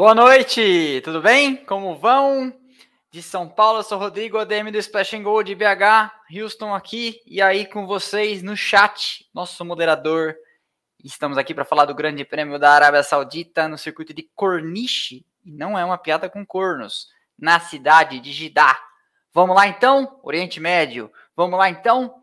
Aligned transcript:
Boa 0.00 0.14
noite, 0.14 1.02
tudo 1.04 1.20
bem? 1.20 1.54
Como 1.54 1.94
vão? 1.94 2.50
De 3.10 3.22
São 3.22 3.46
Paulo, 3.46 3.80
eu 3.80 3.82
sou 3.82 3.98
Rodrigo 3.98 4.38
ADM 4.38 4.70
do 4.72 4.78
Splash 4.78 5.12
and 5.12 5.22
Go 5.22 5.42
de 5.42 5.54
BH, 5.54 6.10
Houston 6.34 6.74
aqui 6.74 7.20
e 7.26 7.42
aí 7.42 7.66
com 7.66 7.86
vocês 7.86 8.42
no 8.42 8.56
chat, 8.56 9.28
nosso 9.34 9.62
moderador. 9.62 10.34
Estamos 11.04 11.36
aqui 11.36 11.52
para 11.52 11.66
falar 11.66 11.84
do 11.84 11.94
Grande 11.94 12.24
Prêmio 12.24 12.58
da 12.58 12.72
Arábia 12.72 13.02
Saudita 13.02 13.68
no 13.68 13.76
circuito 13.76 14.14
de 14.14 14.22
Corniche, 14.34 15.22
e 15.44 15.52
não 15.52 15.78
é 15.78 15.84
uma 15.84 15.98
piada 15.98 16.30
com 16.30 16.46
cornos, 16.46 17.08
na 17.38 17.60
cidade 17.60 18.20
de 18.20 18.32
Jeddah. 18.32 18.80
Vamos 19.34 19.54
lá 19.54 19.66
então, 19.66 20.18
Oriente 20.22 20.58
Médio. 20.60 21.12
Vamos 21.36 21.58
lá 21.58 21.68
então. 21.68 22.22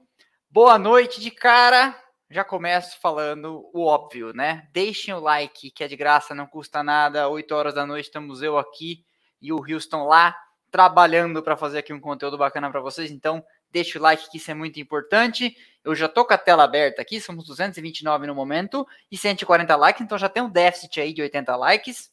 Boa 0.50 0.80
noite 0.80 1.22
de 1.22 1.30
cara 1.30 1.96
já 2.30 2.44
começo 2.44 3.00
falando 3.00 3.70
o 3.74 3.86
óbvio, 3.86 4.34
né? 4.34 4.68
Deixem 4.74 5.14
o 5.14 5.20
like, 5.20 5.72
que 5.72 5.84
é 5.84 5.88
de 5.88 5.96
graça, 5.96 6.36
não 6.36 6.46
custa 6.46 6.84
nada. 6.84 7.30
8 7.30 7.52
horas 7.56 7.74
da 7.74 7.86
noite 7.86 8.06
estamos 8.06 8.42
eu 8.42 8.58
aqui 8.58 9.06
e 9.42 9.54
o 9.54 9.58
Houston 9.58 10.06
lá 10.06 10.36
trabalhando 10.70 11.42
para 11.42 11.56
fazer 11.56 11.80
aqui 11.80 11.94
um 11.94 12.00
conteúdo 12.00 12.38
bacana 12.38 12.70
para 12.70 12.82
vocês. 12.82 13.12
Então, 13.12 13.44
deixa 13.72 13.98
o 13.98 14.02
like, 14.02 14.30
que 14.30 14.38
isso 14.38 14.52
é 14.52 14.54
muito 14.54 14.80
importante. 14.80 15.56
Eu 15.84 15.96
já 15.96 16.10
tô 16.10 16.26
com 16.26 16.34
a 16.34 16.38
tela 16.38 16.64
aberta 16.64 17.02
aqui, 17.02 17.22
somos 17.22 17.46
229 17.46 18.28
no 18.28 18.36
momento 18.36 18.86
e 19.10 19.18
140 19.18 19.76
likes, 19.76 20.02
então 20.02 20.18
já 20.18 20.28
tem 20.28 20.44
um 20.44 20.50
déficit 20.50 21.00
aí 21.00 21.14
de 21.14 21.22
80 21.22 21.56
likes. 21.56 22.12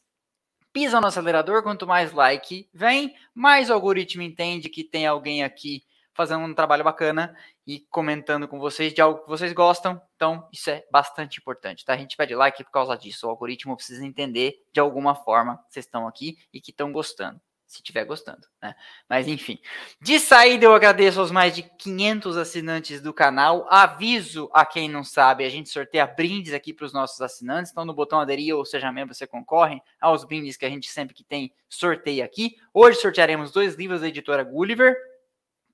Pisa 0.71 1.01
no 1.01 1.07
acelerador, 1.07 1.61
quanto 1.61 1.85
mais 1.85 2.13
like 2.13 2.69
vem, 2.73 3.13
mais 3.33 3.69
o 3.69 3.73
algoritmo 3.73 4.21
entende 4.21 4.69
que 4.69 4.83
tem 4.83 5.05
alguém 5.05 5.43
aqui 5.43 5.83
fazendo 6.15 6.43
um 6.45 6.53
trabalho 6.53 6.83
bacana 6.83 7.35
e 7.67 7.81
comentando 7.91 8.47
com 8.47 8.57
vocês 8.57 8.93
de 8.93 9.01
algo 9.01 9.21
que 9.21 9.29
vocês 9.29 9.51
gostam. 9.51 10.01
Então, 10.15 10.47
isso 10.51 10.69
é 10.69 10.85
bastante 10.89 11.39
importante, 11.39 11.83
tá? 11.83 11.93
A 11.93 11.97
gente 11.97 12.15
pede 12.15 12.33
like 12.33 12.63
por 12.63 12.71
causa 12.71 12.97
disso. 12.97 13.27
O 13.27 13.29
algoritmo 13.29 13.75
precisa 13.75 14.03
entender 14.03 14.63
de 14.73 14.79
alguma 14.79 15.13
forma 15.13 15.57
que 15.57 15.73
vocês 15.73 15.85
estão 15.85 16.07
aqui 16.07 16.37
e 16.53 16.61
que 16.61 16.71
estão 16.71 16.91
gostando. 16.91 17.39
Se 17.67 17.79
estiver 17.79 18.05
gostando, 18.05 18.47
né? 18.61 18.75
Mas 19.09 19.27
enfim. 19.27 19.59
De 19.99 20.19
saída, 20.19 20.65
eu 20.65 20.73
agradeço 20.73 21.19
aos 21.19 21.31
mais 21.31 21.53
de 21.53 21.63
500 21.63 22.37
assinantes 22.37 23.01
do 23.01 23.11
canal. 23.11 23.65
Aviso 23.71 24.49
a 24.53 24.63
quem 24.63 24.87
não 24.87 25.03
sabe: 25.03 25.43
a 25.43 25.49
gente 25.49 25.69
sorteia 25.69 26.05
brindes 26.05 26.53
aqui 26.53 26.71
para 26.71 26.85
os 26.85 26.93
nossos 26.93 27.19
assinantes. 27.21 27.71
Então, 27.71 27.83
no 27.83 27.93
botão 27.93 28.19
aderir 28.19 28.55
ou 28.55 28.63
seja 28.63 28.91
membro, 28.91 29.15
você 29.15 29.25
concorre 29.25 29.81
aos 29.99 30.23
brindes 30.23 30.55
que 30.55 30.65
a 30.65 30.69
gente 30.69 30.89
sempre 30.89 31.15
que 31.15 31.23
tem 31.23 31.51
sorteia 31.67 32.23
aqui. 32.23 32.55
Hoje 32.71 33.01
sortearemos 33.01 33.51
dois 33.51 33.73
livros 33.73 34.01
da 34.01 34.07
editora 34.07 34.43
Gulliver, 34.43 34.95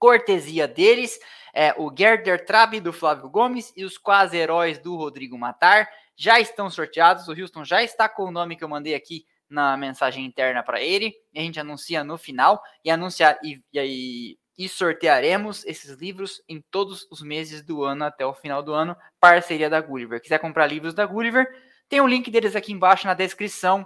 cortesia 0.01 0.67
deles, 0.67 1.19
é, 1.53 1.75
o 1.77 1.93
Gerder 1.95 2.43
Trabi 2.43 2.79
do 2.79 2.91
Flávio 2.91 3.29
Gomes 3.29 3.71
e 3.77 3.85
os 3.85 3.99
quase 3.99 4.35
heróis 4.35 4.79
do 4.79 4.95
Rodrigo 4.95 5.37
Matar 5.37 5.87
já 6.15 6.39
estão 6.39 6.71
sorteados. 6.71 7.27
O 7.27 7.39
Houston 7.39 7.63
já 7.63 7.83
está 7.83 8.09
com 8.09 8.23
o 8.23 8.31
nome 8.31 8.55
que 8.55 8.63
eu 8.63 8.67
mandei 8.67 8.95
aqui 8.95 9.27
na 9.47 9.77
mensagem 9.77 10.25
interna 10.25 10.63
para 10.63 10.81
ele. 10.81 11.13
A 11.35 11.41
gente 11.41 11.59
anuncia 11.59 12.03
no 12.03 12.17
final 12.17 12.59
e 12.83 12.89
anunciar 12.89 13.37
e, 13.43 13.61
e, 13.71 14.39
e 14.57 14.67
sortearemos 14.67 15.63
esses 15.65 15.91
livros 15.99 16.41
em 16.49 16.63
todos 16.71 17.07
os 17.11 17.21
meses 17.21 17.61
do 17.61 17.83
ano 17.83 18.05
até 18.05 18.25
o 18.25 18.33
final 18.33 18.63
do 18.63 18.73
ano. 18.73 18.97
Parceria 19.19 19.69
da 19.69 19.79
Gulliver. 19.79 20.19
Quiser 20.19 20.39
comprar 20.39 20.65
livros 20.65 20.95
da 20.95 21.05
Gulliver, 21.05 21.47
tem 21.87 22.01
o 22.01 22.05
um 22.05 22.07
link 22.07 22.31
deles 22.31 22.55
aqui 22.55 22.73
embaixo 22.73 23.05
na 23.05 23.13
descrição. 23.13 23.85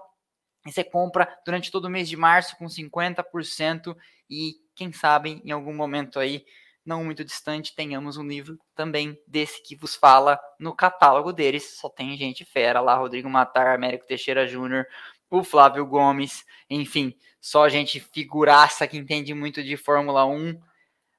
E 0.65 0.71
você 0.71 0.83
compra 0.83 1.27
durante 1.45 1.69
todo 1.69 1.85
o 1.85 1.89
mês 1.89 2.07
de 2.07 2.15
março 2.15 2.55
com 2.55 2.65
50% 2.67 3.95
e 4.29 4.64
quem 4.75 4.91
sabe 4.91 5.41
em 5.43 5.51
algum 5.51 5.73
momento 5.73 6.19
aí, 6.19 6.45
não 6.85 7.03
muito 7.03 7.25
distante, 7.25 7.73
tenhamos 7.75 8.17
um 8.17 8.27
livro 8.27 8.59
também 8.75 9.17
desse 9.27 9.63
que 9.63 9.75
vos 9.75 9.95
fala 9.95 10.39
no 10.59 10.75
catálogo 10.75 11.33
deles. 11.33 11.77
Só 11.79 11.89
tem 11.89 12.15
gente 12.15 12.45
fera 12.45 12.81
lá, 12.81 12.95
Rodrigo 12.95 13.29
Matar, 13.29 13.75
Américo 13.75 14.05
Teixeira 14.05 14.45
Júnior, 14.47 14.85
o 15.29 15.43
Flávio 15.43 15.85
Gomes, 15.85 16.45
enfim, 16.69 17.15
só 17.41 17.67
gente 17.69 17.99
figuraça 17.99 18.87
que 18.87 18.97
entende 18.97 19.33
muito 19.33 19.63
de 19.63 19.77
Fórmula 19.77 20.25
1. 20.25 20.59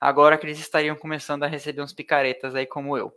Agora 0.01 0.37
que 0.37 0.47
eles 0.47 0.59
estariam 0.59 0.95
começando 0.95 1.43
a 1.43 1.49
receber 1.49 1.83
uns 1.83 1.93
picaretas 1.93 2.55
aí 2.55 2.66
como 2.66 2.97
eu. 2.97 3.12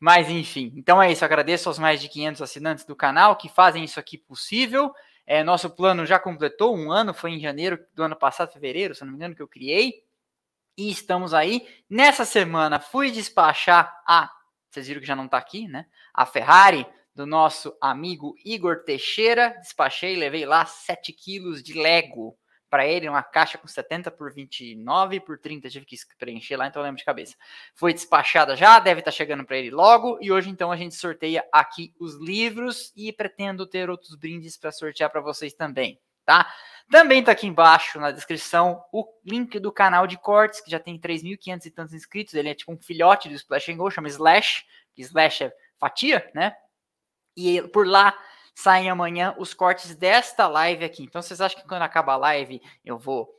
Mas 0.00 0.28
enfim, 0.28 0.72
então 0.76 1.00
é 1.00 1.12
isso. 1.12 1.24
Agradeço 1.24 1.68
aos 1.68 1.78
mais 1.78 2.00
de 2.00 2.08
500 2.08 2.42
assinantes 2.42 2.84
do 2.84 2.96
canal 2.96 3.36
que 3.36 3.48
fazem 3.48 3.84
isso 3.84 4.00
aqui 4.00 4.18
possível. 4.18 4.92
É, 5.26 5.44
nosso 5.44 5.70
plano 5.70 6.04
já 6.04 6.18
completou 6.18 6.76
um 6.76 6.90
ano, 6.90 7.14
foi 7.14 7.30
em 7.30 7.40
janeiro 7.40 7.84
do 7.94 8.02
ano 8.02 8.16
passado, 8.16 8.52
fevereiro, 8.52 8.94
se 8.94 9.04
não 9.04 9.12
me 9.12 9.16
engano, 9.16 9.34
que 9.34 9.42
eu 9.42 9.48
criei. 9.48 10.04
E 10.76 10.90
estamos 10.90 11.34
aí. 11.34 11.66
Nessa 11.88 12.24
semana 12.24 12.80
fui 12.80 13.10
despachar 13.10 14.02
a. 14.06 14.30
Vocês 14.70 14.88
viram 14.88 15.00
que 15.00 15.06
já 15.06 15.14
não 15.14 15.26
está 15.26 15.36
aqui, 15.36 15.68
né? 15.68 15.86
A 16.14 16.24
Ferrari 16.24 16.86
do 17.14 17.26
nosso 17.26 17.76
amigo 17.80 18.34
Igor 18.44 18.84
Teixeira. 18.84 19.50
Despachei, 19.60 20.16
levei 20.16 20.46
lá 20.46 20.64
7 20.64 21.12
quilos 21.12 21.62
de 21.62 21.74
Lego 21.74 22.36
para 22.72 22.86
ele, 22.86 23.06
uma 23.06 23.22
caixa 23.22 23.58
com 23.58 23.68
70 23.68 24.10
por 24.10 24.32
29 24.32 25.20
por 25.20 25.38
30, 25.38 25.68
tive 25.68 25.84
que 25.84 25.94
preencher 26.18 26.56
lá, 26.56 26.66
então 26.66 26.80
eu 26.80 26.84
lembro 26.84 26.96
de 26.96 27.04
cabeça. 27.04 27.36
Foi 27.74 27.92
despachada 27.92 28.56
já, 28.56 28.78
deve 28.78 29.00
estar 29.00 29.10
tá 29.10 29.14
chegando 29.14 29.44
para 29.44 29.58
ele 29.58 29.70
logo, 29.70 30.16
e 30.22 30.32
hoje 30.32 30.48
então 30.48 30.72
a 30.72 30.76
gente 30.78 30.94
sorteia 30.94 31.46
aqui 31.52 31.92
os 32.00 32.14
livros 32.14 32.90
e 32.96 33.12
pretendo 33.12 33.66
ter 33.66 33.90
outros 33.90 34.14
brindes 34.14 34.56
para 34.56 34.72
sortear 34.72 35.10
para 35.10 35.20
vocês 35.20 35.52
também, 35.52 36.00
tá? 36.24 36.50
Também 36.90 37.20
está 37.20 37.32
aqui 37.32 37.46
embaixo 37.46 38.00
na 38.00 38.10
descrição 38.10 38.82
o 38.90 39.06
link 39.22 39.58
do 39.58 39.70
canal 39.70 40.06
de 40.06 40.16
cortes, 40.16 40.62
que 40.62 40.70
já 40.70 40.80
tem 40.80 40.98
3.500 40.98 41.66
e 41.66 41.70
tantos 41.70 41.92
inscritos, 41.92 42.32
ele 42.32 42.48
é 42.48 42.54
tipo 42.54 42.72
um 42.72 42.78
filhote 42.78 43.28
do 43.28 43.34
Splash 43.34 43.68
Go, 43.74 43.90
chama 43.90 44.08
Slash, 44.08 44.64
que 44.94 45.02
Slash 45.02 45.44
é 45.44 45.52
fatia, 45.78 46.26
né? 46.34 46.56
E 47.36 47.60
por 47.68 47.86
lá 47.86 48.18
saem 48.54 48.90
amanhã 48.90 49.34
os 49.38 49.54
cortes 49.54 49.94
desta 49.94 50.46
live 50.48 50.84
aqui. 50.84 51.04
Então 51.04 51.22
vocês 51.22 51.40
acham 51.40 51.60
que 51.60 51.68
quando 51.68 51.82
acaba 51.82 52.12
a 52.12 52.16
live 52.16 52.60
eu 52.84 52.98
vou 52.98 53.32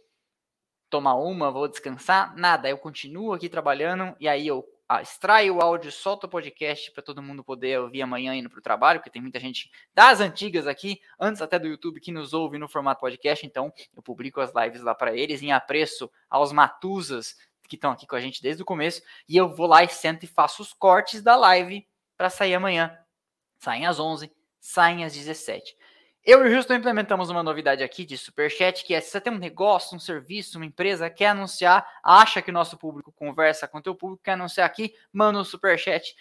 tomar 0.90 1.16
uma, 1.16 1.52
vou 1.52 1.68
descansar? 1.68 2.36
Nada, 2.36 2.70
eu 2.70 2.78
continuo 2.78 3.34
aqui 3.34 3.50
trabalhando 3.50 4.16
e 4.20 4.28
aí 4.28 4.48
eu 4.48 4.68
ah, 4.88 5.02
extraio 5.02 5.56
o 5.56 5.62
áudio, 5.62 5.92
solto 5.92 6.26
o 6.26 6.30
podcast 6.30 6.92
para 6.92 7.02
todo 7.02 7.22
mundo 7.22 7.44
poder 7.44 7.80
ouvir 7.80 8.02
amanhã 8.02 8.36
indo 8.36 8.50
para 8.50 8.60
o 8.60 8.62
trabalho, 8.62 9.00
porque 9.00 9.10
tem 9.10 9.22
muita 9.22 9.40
gente 9.40 9.72
das 9.94 10.20
antigas 10.20 10.68
aqui, 10.68 11.00
antes 11.20 11.42
até 11.42 11.58
do 11.58 11.68
YouTube, 11.68 12.00
que 12.00 12.12
nos 12.12 12.34
ouve 12.34 12.60
no 12.60 12.68
formato 12.68 13.00
podcast, 13.00 13.46
então 13.46 13.74
eu 13.96 14.04
publico 14.04 14.40
as 14.40 14.54
lives 14.54 14.82
lá 14.82 14.94
para 14.94 15.16
eles 15.16 15.42
em 15.42 15.52
apreço 15.52 16.12
aos 16.30 16.52
matusas 16.52 17.36
que 17.68 17.76
estão 17.76 17.92
aqui 17.92 18.06
com 18.06 18.16
a 18.16 18.20
gente 18.20 18.42
desde 18.42 18.62
o 18.62 18.66
começo, 18.66 19.02
e 19.28 19.36
eu 19.36 19.50
vou 19.50 19.66
lá 19.66 19.84
e 19.84 19.88
sento 19.88 20.26
e 20.26 20.28
faço 20.28 20.62
os 20.62 20.74
cortes 20.74 21.24
da 21.24 21.36
live 21.38 21.88
para 22.16 22.30
sair 22.30 22.54
amanhã. 22.54 22.96
Saem 23.58 23.88
às 23.88 24.00
11 24.00 24.32
saem 24.64 25.04
às 25.04 25.14
17. 25.14 25.76
Eu 26.26 26.46
e 26.48 26.50
o 26.50 26.56
Houston 26.56 26.76
implementamos 26.76 27.30
uma 27.30 27.44
novidade 27.44 27.84
aqui 27.84 28.06
de 28.06 28.18
Superchat, 28.18 28.86
que 28.86 28.94
é 28.94 29.02
se 29.02 29.12
você 29.12 29.20
tem 29.20 29.34
um 29.34 29.38
negócio, 29.38 29.94
um 29.94 30.00
serviço, 30.00 30.58
uma 30.58 30.66
empresa, 30.66 31.10
quer 31.10 31.28
anunciar, 31.28 31.86
acha 32.02 32.42
que 32.42 32.50
o 32.50 32.54
nosso 32.54 32.78
público 32.78 33.12
conversa 33.12 33.68
com 33.68 33.80
o 33.80 33.82
teu 33.82 33.94
público, 33.94 34.24
quer 34.24 34.32
anunciar 34.32 34.66
aqui, 34.66 34.96
manda 35.12 35.38
um 35.38 35.44
Superchat 35.44 36.16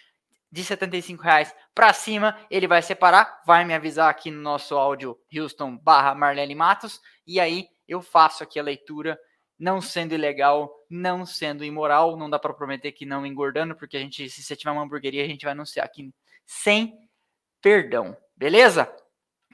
de 0.51 0.65
75 0.65 1.23
reais 1.23 1.55
para 1.73 1.93
cima, 1.93 2.37
ele 2.51 2.67
vai 2.67 2.83
separar, 2.83 3.41
vai 3.47 3.65
me 3.65 3.75
avisar 3.75 4.11
aqui 4.11 4.29
no 4.29 4.43
nosso 4.43 4.75
áudio 4.75 5.17
Houston 5.33 5.77
barra 5.77 6.13
Marlene 6.13 6.55
Matos, 6.55 7.01
e 7.25 7.39
aí 7.39 7.69
eu 7.87 8.03
faço 8.03 8.43
aqui 8.43 8.59
a 8.59 8.63
leitura, 8.63 9.17
não 9.57 9.81
sendo 9.81 10.15
ilegal, 10.15 10.75
não 10.91 11.25
sendo 11.25 11.65
imoral, 11.65 12.17
não 12.17 12.29
dá 12.29 12.41
para 12.41 12.53
prometer 12.53 12.91
que 12.91 13.07
não 13.07 13.25
engordando, 13.25 13.77
porque 13.77 13.97
a 13.97 14.01
gente, 14.01 14.29
se 14.29 14.43
você 14.43 14.57
tiver 14.57 14.73
uma 14.73 14.83
hamburgueria, 14.83 15.23
a 15.23 15.29
gente 15.29 15.45
vai 15.45 15.53
anunciar 15.53 15.87
aqui 15.87 16.13
sem 16.45 16.99
perdão. 17.63 18.17
Beleza? 18.43 18.93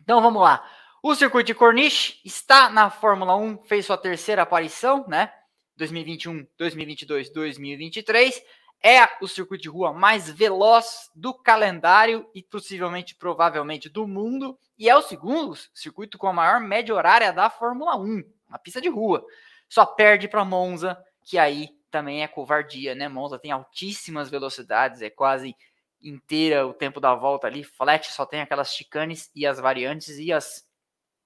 Então 0.01 0.23
vamos 0.23 0.41
lá. 0.41 0.67
O 1.03 1.15
circuito 1.15 1.49
de 1.49 1.55
Corniche 1.55 2.19
está 2.25 2.71
na 2.71 2.89
Fórmula 2.89 3.37
1, 3.37 3.65
fez 3.65 3.85
sua 3.85 3.99
terceira 3.99 4.41
aparição, 4.41 5.05
né? 5.07 5.31
2021, 5.77 6.47
2022, 6.57 7.31
2023. 7.31 8.43
É 8.83 9.07
o 9.21 9.29
circuito 9.29 9.65
de 9.65 9.69
rua 9.69 9.93
mais 9.93 10.31
veloz 10.31 11.11
do 11.15 11.35
calendário 11.35 12.27
e 12.35 12.43
possivelmente, 12.43 13.15
provavelmente, 13.15 13.91
do 13.91 14.09
mundo. 14.09 14.59
E 14.79 14.89
é 14.89 14.97
o 14.97 15.03
segundo 15.03 15.53
circuito 15.75 16.17
com 16.17 16.27
a 16.27 16.33
maior 16.33 16.59
média 16.59 16.95
horária 16.95 17.31
da 17.31 17.51
Fórmula 17.51 17.95
1, 17.95 18.23
uma 18.49 18.59
pista 18.59 18.81
de 18.81 18.89
rua. 18.89 19.23
Só 19.69 19.85
perde 19.85 20.29
para 20.29 20.47
Monza, 20.47 20.97
que 21.27 21.37
aí 21.37 21.69
também 21.91 22.23
é 22.23 22.27
covardia, 22.27 22.95
né? 22.95 23.07
Monza 23.07 23.39
tem 23.39 23.51
altíssimas 23.51 24.31
velocidades, 24.31 25.03
é 25.03 25.11
quase 25.11 25.55
inteira 26.03 26.67
o 26.67 26.75
tempo 26.75 27.01
da 27.01 27.15
volta 27.15 27.47
ali, 27.47 27.65
flat 27.65 28.11
só 28.13 28.25
tem 28.25 28.41
aquelas 28.41 28.73
chicanes 28.73 29.31
e 29.35 29.47
as 29.47 29.59
variantes 29.59 30.19
e 30.19 30.33
as 30.33 30.67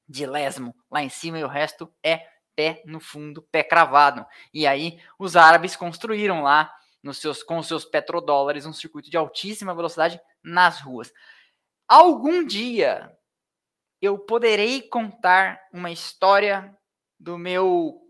de 0.09 0.27
lesmo 0.27 0.75
lá 0.91 1.03
em 1.03 1.09
cima 1.09 1.39
e 1.39 1.45
o 1.45 1.49
resto 1.49 1.93
é 2.03 2.27
pé 2.55 2.83
no 2.85 3.01
fundo, 3.01 3.43
pé 3.51 3.63
cravado. 3.63 4.27
E 4.53 4.67
aí 4.67 5.01
os 5.19 5.37
árabes 5.37 5.77
construíram 5.77 6.43
lá 6.43 6.73
nos 7.03 7.19
seus 7.19 7.43
com 7.43 7.63
seus 7.63 7.85
petrodólares 7.85 8.67
um 8.67 8.73
circuito 8.73 9.11
de 9.11 9.17
altíssima 9.17 9.75
velocidade 9.75 10.21
nas 10.43 10.81
ruas. 10.81 11.13
Algum 11.89 12.45
dia 12.45 13.17
eu 14.01 14.19
poderei 14.19 14.83
contar 14.83 15.61
uma 15.73 15.91
história 15.91 16.77
do 17.19 17.39
meu 17.39 18.01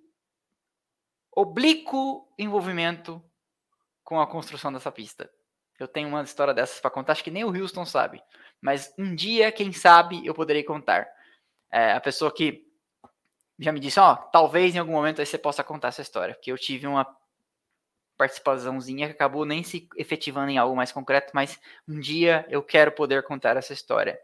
oblíquo 1.34 2.28
envolvimento 2.38 3.22
com 4.02 4.20
a 4.20 4.26
construção 4.26 4.72
dessa 4.72 4.92
pista. 4.92 5.30
Eu 5.78 5.88
tenho 5.88 6.08
uma 6.08 6.22
história 6.22 6.54
dessas 6.54 6.80
para 6.80 6.90
contar, 6.90 7.12
acho 7.12 7.24
que 7.24 7.30
nem 7.30 7.44
o 7.44 7.48
Houston 7.54 7.84
sabe. 7.84 8.22
Mas 8.60 8.92
um 8.98 9.14
dia, 9.14 9.50
quem 9.50 9.72
sabe, 9.72 10.24
eu 10.26 10.34
poderei 10.34 10.62
contar. 10.62 11.08
é, 11.70 11.92
a 11.92 12.00
pessoa 12.00 12.32
que 12.32 12.64
já 13.58 13.72
me 13.72 13.80
disse, 13.80 13.98
ó, 14.00 14.14
talvez 14.16 14.74
em 14.74 14.78
algum 14.78 14.92
momento 14.92 15.20
aí 15.20 15.26
você 15.26 15.38
possa 15.38 15.64
contar 15.64 15.88
essa 15.88 16.02
história, 16.02 16.34
porque 16.34 16.52
eu 16.52 16.58
tive 16.58 16.86
uma 16.86 17.06
participaçãozinha 18.16 19.06
que 19.06 19.14
acabou 19.14 19.44
nem 19.44 19.62
se 19.62 19.88
efetivando 19.96 20.50
em 20.50 20.58
algo 20.58 20.76
mais 20.76 20.92
concreto, 20.92 21.32
mas 21.34 21.58
um 21.88 21.98
dia 21.98 22.46
eu 22.48 22.62
quero 22.62 22.92
poder 22.92 23.22
contar 23.24 23.56
essa 23.56 23.72
história. 23.72 24.18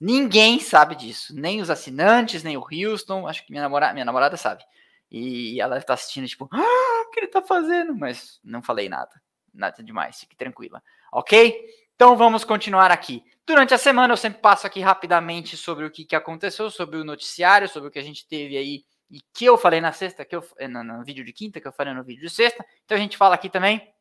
Ninguém 0.00 0.60
sabe 0.60 0.94
disso, 0.94 1.34
nem 1.34 1.60
os 1.60 1.70
assinantes, 1.70 2.42
nem 2.42 2.56
o 2.56 2.64
Houston, 2.70 3.26
acho 3.26 3.44
que 3.44 3.50
minha 3.50 3.62
namorada, 3.62 3.92
minha 3.92 4.04
namorada 4.04 4.36
sabe. 4.36 4.62
E 5.10 5.60
ela 5.60 5.78
está 5.78 5.94
assistindo, 5.94 6.26
tipo, 6.26 6.48
ah, 6.52 7.02
o 7.06 7.10
que 7.10 7.20
ele 7.20 7.26
está 7.26 7.40
fazendo? 7.40 7.94
Mas 7.96 8.40
não 8.42 8.62
falei 8.62 8.88
nada, 8.88 9.10
nada 9.54 9.82
demais, 9.82 10.20
fique 10.20 10.36
tranquila, 10.36 10.82
ok? 11.12 11.64
Então 11.94 12.16
vamos 12.16 12.44
continuar 12.44 12.90
aqui. 12.90 13.22
Durante 13.46 13.72
a 13.72 13.78
semana 13.78 14.12
eu 14.12 14.16
sempre 14.16 14.40
passo 14.40 14.66
aqui 14.66 14.80
rapidamente 14.80 15.56
sobre 15.56 15.84
o 15.84 15.90
que, 15.90 16.04
que 16.04 16.16
aconteceu, 16.16 16.70
sobre 16.70 16.98
o 16.98 17.04
noticiário, 17.04 17.68
sobre 17.68 17.88
o 17.88 17.92
que 17.92 17.98
a 17.98 18.02
gente 18.02 18.26
teve 18.26 18.56
aí 18.56 18.84
e 19.10 19.20
que 19.32 19.44
eu 19.44 19.56
falei 19.56 19.80
na 19.80 19.92
sexta, 19.92 20.24
que 20.24 20.34
eu 20.34 20.44
eh, 20.58 20.66
no, 20.66 20.82
no 20.82 21.04
vídeo 21.04 21.24
de 21.24 21.32
quinta, 21.32 21.60
que 21.60 21.68
eu 21.68 21.72
falei 21.72 21.94
no 21.94 22.02
vídeo 22.02 22.22
de 22.22 22.30
sexta. 22.30 22.64
Então 22.84 22.96
a 22.96 23.00
gente 23.00 23.16
fala 23.16 23.34
aqui 23.34 23.48
também. 23.48 23.92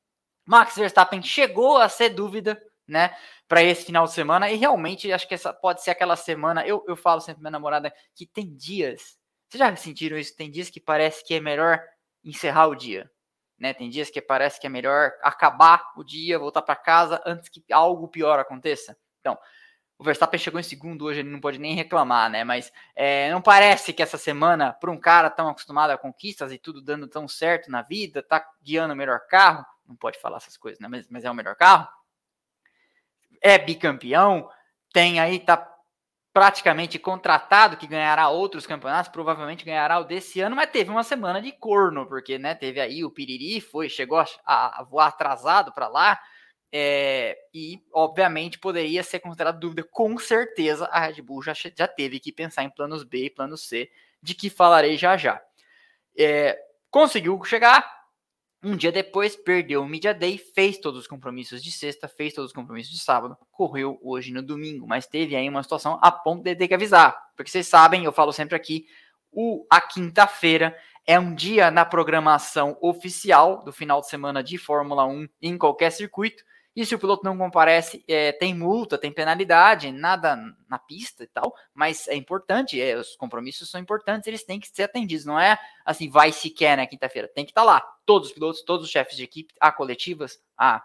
Max 0.45 0.75
Verstappen 0.75 1.21
chegou 1.21 1.77
a 1.77 1.87
ser 1.87 2.09
dúvida, 2.09 2.59
né, 2.87 3.15
para 3.47 3.63
esse 3.63 3.85
final 3.85 4.05
de 4.05 4.13
semana 4.13 4.51
e 4.51 4.55
realmente 4.55 5.11
acho 5.11 5.27
que 5.27 5.33
essa 5.33 5.53
pode 5.53 5.83
ser 5.83 5.91
aquela 5.91 6.15
semana. 6.15 6.65
Eu, 6.65 6.83
eu 6.87 6.95
falo 6.95 7.21
sempre 7.21 7.41
minha 7.41 7.51
namorada 7.51 7.93
que 8.15 8.25
tem 8.25 8.55
dias. 8.55 9.17
Vocês 9.49 9.59
já 9.59 9.75
sentiram 9.75 10.17
isso? 10.17 10.35
Tem 10.35 10.49
dias 10.49 10.69
que 10.69 10.79
parece 10.79 11.23
que 11.23 11.35
é 11.35 11.39
melhor 11.39 11.81
encerrar 12.23 12.67
o 12.67 12.75
dia. 12.75 13.09
Né? 13.63 13.73
Tem 13.73 13.89
dias 13.89 14.09
que 14.09 14.21
parece 14.21 14.59
que 14.59 14.67
é 14.67 14.69
melhor 14.69 15.13
acabar 15.21 15.93
o 15.95 16.03
dia, 16.03 16.37
voltar 16.37 16.61
para 16.61 16.75
casa 16.75 17.23
antes 17.25 17.47
que 17.47 17.63
algo 17.71 18.09
pior 18.09 18.37
aconteça. 18.37 18.97
Então, 19.21 19.39
o 19.97 20.03
Verstappen 20.03 20.37
chegou 20.37 20.59
em 20.59 20.63
segundo 20.63 21.05
hoje, 21.05 21.21
ele 21.21 21.29
não 21.29 21.39
pode 21.39 21.57
nem 21.57 21.73
reclamar, 21.73 22.29
né? 22.29 22.43
Mas 22.43 22.73
é, 22.93 23.31
não 23.31 23.41
parece 23.41 23.93
que 23.93 24.03
essa 24.03 24.17
semana, 24.17 24.73
para 24.73 24.91
um 24.91 24.99
cara 24.99 25.29
tão 25.29 25.47
acostumado 25.47 25.91
a 25.91 25.97
conquistas 25.97 26.51
e 26.51 26.57
tudo 26.57 26.81
dando 26.81 27.07
tão 27.07 27.25
certo 27.25 27.71
na 27.71 27.81
vida, 27.81 28.21
tá 28.21 28.45
guiando 28.61 28.93
o 28.93 28.97
melhor 28.97 29.21
carro, 29.29 29.65
não 29.87 29.95
pode 29.95 30.19
falar 30.19 30.35
essas 30.35 30.57
coisas, 30.57 30.81
né? 30.81 30.89
Mas, 30.89 31.07
mas 31.07 31.23
é 31.23 31.31
o 31.31 31.33
melhor 31.33 31.55
carro. 31.55 31.87
É 33.41 33.57
bicampeão, 33.57 34.49
tem 34.91 35.21
aí, 35.21 35.39
tá 35.39 35.72
praticamente 36.33 36.97
contratado 36.97 37.77
que 37.77 37.85
ganhará 37.85 38.27
outros 38.27 38.65
campeonatos, 38.65 39.11
provavelmente 39.11 39.63
ganhará 39.63 39.99
o 39.99 40.03
desse 40.03 40.41
ano, 40.41 40.55
mas 40.55 40.71
teve 40.71 40.89
uma 40.89 41.03
semana 41.03 41.39
de 41.39 41.51
corno, 41.51 42.07
porque 42.07 42.39
né, 42.39 42.55
teve 42.55 42.81
aí 42.81 43.05
o 43.05 43.11
Piriri, 43.11 43.61
foi, 43.61 43.87
chegou 43.87 44.17
a, 44.17 44.25
a 44.43 44.83
voar 44.83 45.09
atrasado 45.09 45.71
para 45.71 45.87
lá, 45.87 46.19
é, 46.75 47.37
e, 47.53 47.79
obviamente, 47.93 48.57
poderia 48.57 49.03
ser 49.03 49.19
considerado 49.19 49.59
dúvida. 49.59 49.83
Com 49.83 50.17
certeza, 50.17 50.87
a 50.87 51.01
Red 51.01 51.21
Bull 51.21 51.43
já, 51.43 51.53
já 51.53 51.87
teve 51.87 52.19
que 52.19 52.31
pensar 52.31 52.63
em 52.63 52.69
planos 52.71 53.03
B 53.03 53.25
e 53.25 53.29
plano 53.29 53.55
C, 53.55 53.91
de 54.19 54.33
que 54.33 54.49
falarei 54.49 54.97
já 54.97 55.15
já. 55.15 55.39
É, 56.17 56.57
conseguiu 56.89 57.43
chegar. 57.43 58.02
Um 58.63 58.77
dia 58.77 58.93
depois, 58.93 59.35
perdeu 59.35 59.81
o 59.81 59.87
Media 59.87 60.13
Day, 60.13 60.37
fez 60.37 60.77
todos 60.77 61.01
os 61.01 61.07
compromissos 61.07 61.61
de 61.61 61.69
sexta, 61.69 62.07
fez 62.07 62.33
todos 62.33 62.51
os 62.51 62.55
compromissos 62.55 62.93
de 62.93 63.03
sábado, 63.03 63.37
correu 63.51 63.99
hoje 64.01 64.31
no 64.31 64.41
domingo, 64.41 64.87
mas 64.87 65.05
teve 65.05 65.35
aí 65.35 65.49
uma 65.49 65.61
situação 65.61 65.99
a 66.01 66.09
ponto 66.09 66.43
de 66.43 66.55
ter 66.55 66.69
que 66.69 66.73
avisar. 66.73 67.13
Porque 67.35 67.51
vocês 67.51 67.67
sabem, 67.67 68.05
eu 68.05 68.13
falo 68.13 68.31
sempre 68.31 68.55
aqui, 68.55 68.85
o, 69.29 69.65
a 69.69 69.81
quinta-feira 69.81 70.77
é 71.05 71.19
um 71.19 71.35
dia 71.35 71.69
na 71.69 71.83
programação 71.83 72.77
oficial 72.81 73.65
do 73.65 73.73
final 73.73 73.99
de 73.99 74.07
semana 74.07 74.41
de 74.41 74.57
Fórmula 74.57 75.05
1 75.05 75.27
em 75.41 75.57
qualquer 75.57 75.91
circuito 75.91 76.41
e 76.75 76.85
se 76.85 76.95
o 76.95 76.99
piloto 76.99 77.23
não 77.23 77.37
comparece, 77.37 78.03
é, 78.07 78.31
tem 78.31 78.53
multa, 78.53 78.97
tem 78.97 79.11
penalidade, 79.11 79.91
nada 79.91 80.35
na 80.67 80.79
pista 80.79 81.23
e 81.23 81.27
tal, 81.27 81.53
mas 81.73 82.07
é 82.07 82.15
importante, 82.15 82.81
é, 82.81 82.97
os 82.97 83.15
compromissos 83.15 83.69
são 83.69 83.79
importantes, 83.79 84.27
eles 84.27 84.43
têm 84.43 84.59
que 84.59 84.67
ser 84.67 84.83
atendidos, 84.83 85.25
não 85.25 85.39
é 85.39 85.57
assim, 85.85 86.09
vai 86.09 86.31
se 86.31 86.49
quer 86.49 86.75
na 86.75 86.87
quinta-feira, 86.87 87.27
tem 87.27 87.45
que 87.45 87.51
estar 87.51 87.61
tá 87.61 87.65
lá, 87.65 87.83
todos 88.05 88.29
os 88.29 88.33
pilotos, 88.33 88.63
todos 88.63 88.85
os 88.85 88.91
chefes 88.91 89.15
de 89.15 89.23
equipe, 89.23 89.53
há 89.59 89.71
coletivas, 89.71 90.39
há 90.57 90.83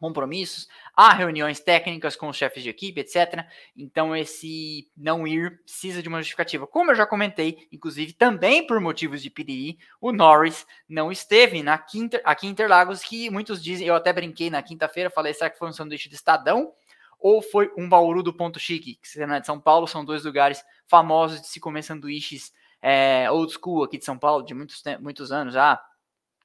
compromissos, 0.00 0.66
há 0.96 1.12
reuniões 1.12 1.60
técnicas 1.60 2.16
com 2.16 2.28
os 2.28 2.36
chefes 2.36 2.62
de 2.62 2.70
equipe, 2.70 3.00
etc. 3.00 3.44
Então, 3.76 4.16
esse 4.16 4.90
não 4.96 5.26
ir 5.26 5.62
precisa 5.62 6.02
de 6.02 6.08
uma 6.08 6.18
justificativa. 6.18 6.66
Como 6.66 6.90
eu 6.90 6.94
já 6.94 7.06
comentei, 7.06 7.68
inclusive 7.70 8.14
também 8.14 8.66
por 8.66 8.80
motivos 8.80 9.22
de 9.22 9.28
piriri, 9.28 9.78
o 10.00 10.10
Norris 10.10 10.66
não 10.88 11.12
esteve 11.12 11.62
na 11.62 11.76
quinta, 11.76 12.20
aqui 12.24 12.46
em 12.46 12.50
Interlagos, 12.50 13.02
que 13.02 13.28
muitos 13.30 13.62
dizem, 13.62 13.86
eu 13.86 13.94
até 13.94 14.12
brinquei 14.12 14.48
na 14.48 14.62
quinta-feira, 14.62 15.10
falei, 15.10 15.34
será 15.34 15.50
que 15.50 15.58
foi 15.58 15.68
um 15.68 15.72
sanduíche 15.72 16.08
de 16.08 16.14
Estadão? 16.14 16.72
Ou 17.18 17.42
foi 17.42 17.70
um 17.76 17.86
Bauru 17.86 18.22
do 18.22 18.32
Ponto 18.32 18.58
Chique, 18.58 18.94
que 18.96 19.22
é 19.22 19.40
de 19.40 19.46
São 19.46 19.60
Paulo, 19.60 19.86
são 19.86 20.02
dois 20.02 20.24
lugares 20.24 20.64
famosos 20.86 21.42
de 21.42 21.48
se 21.48 21.60
comer 21.60 21.82
sanduíches 21.82 22.50
é, 22.82 23.30
old 23.30 23.52
school 23.52 23.84
aqui 23.84 23.98
de 23.98 24.04
São 24.04 24.18
Paulo, 24.18 24.42
de 24.42 24.54
muitos, 24.54 24.82
muitos 25.00 25.30
anos 25.30 25.52
já. 25.52 25.78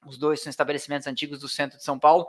Os 0.06 0.18
dois 0.18 0.40
são 0.40 0.50
estabelecimentos 0.50 1.06
antigos 1.06 1.40
do 1.40 1.48
centro 1.48 1.78
de 1.78 1.84
São 1.84 1.98
Paulo. 1.98 2.26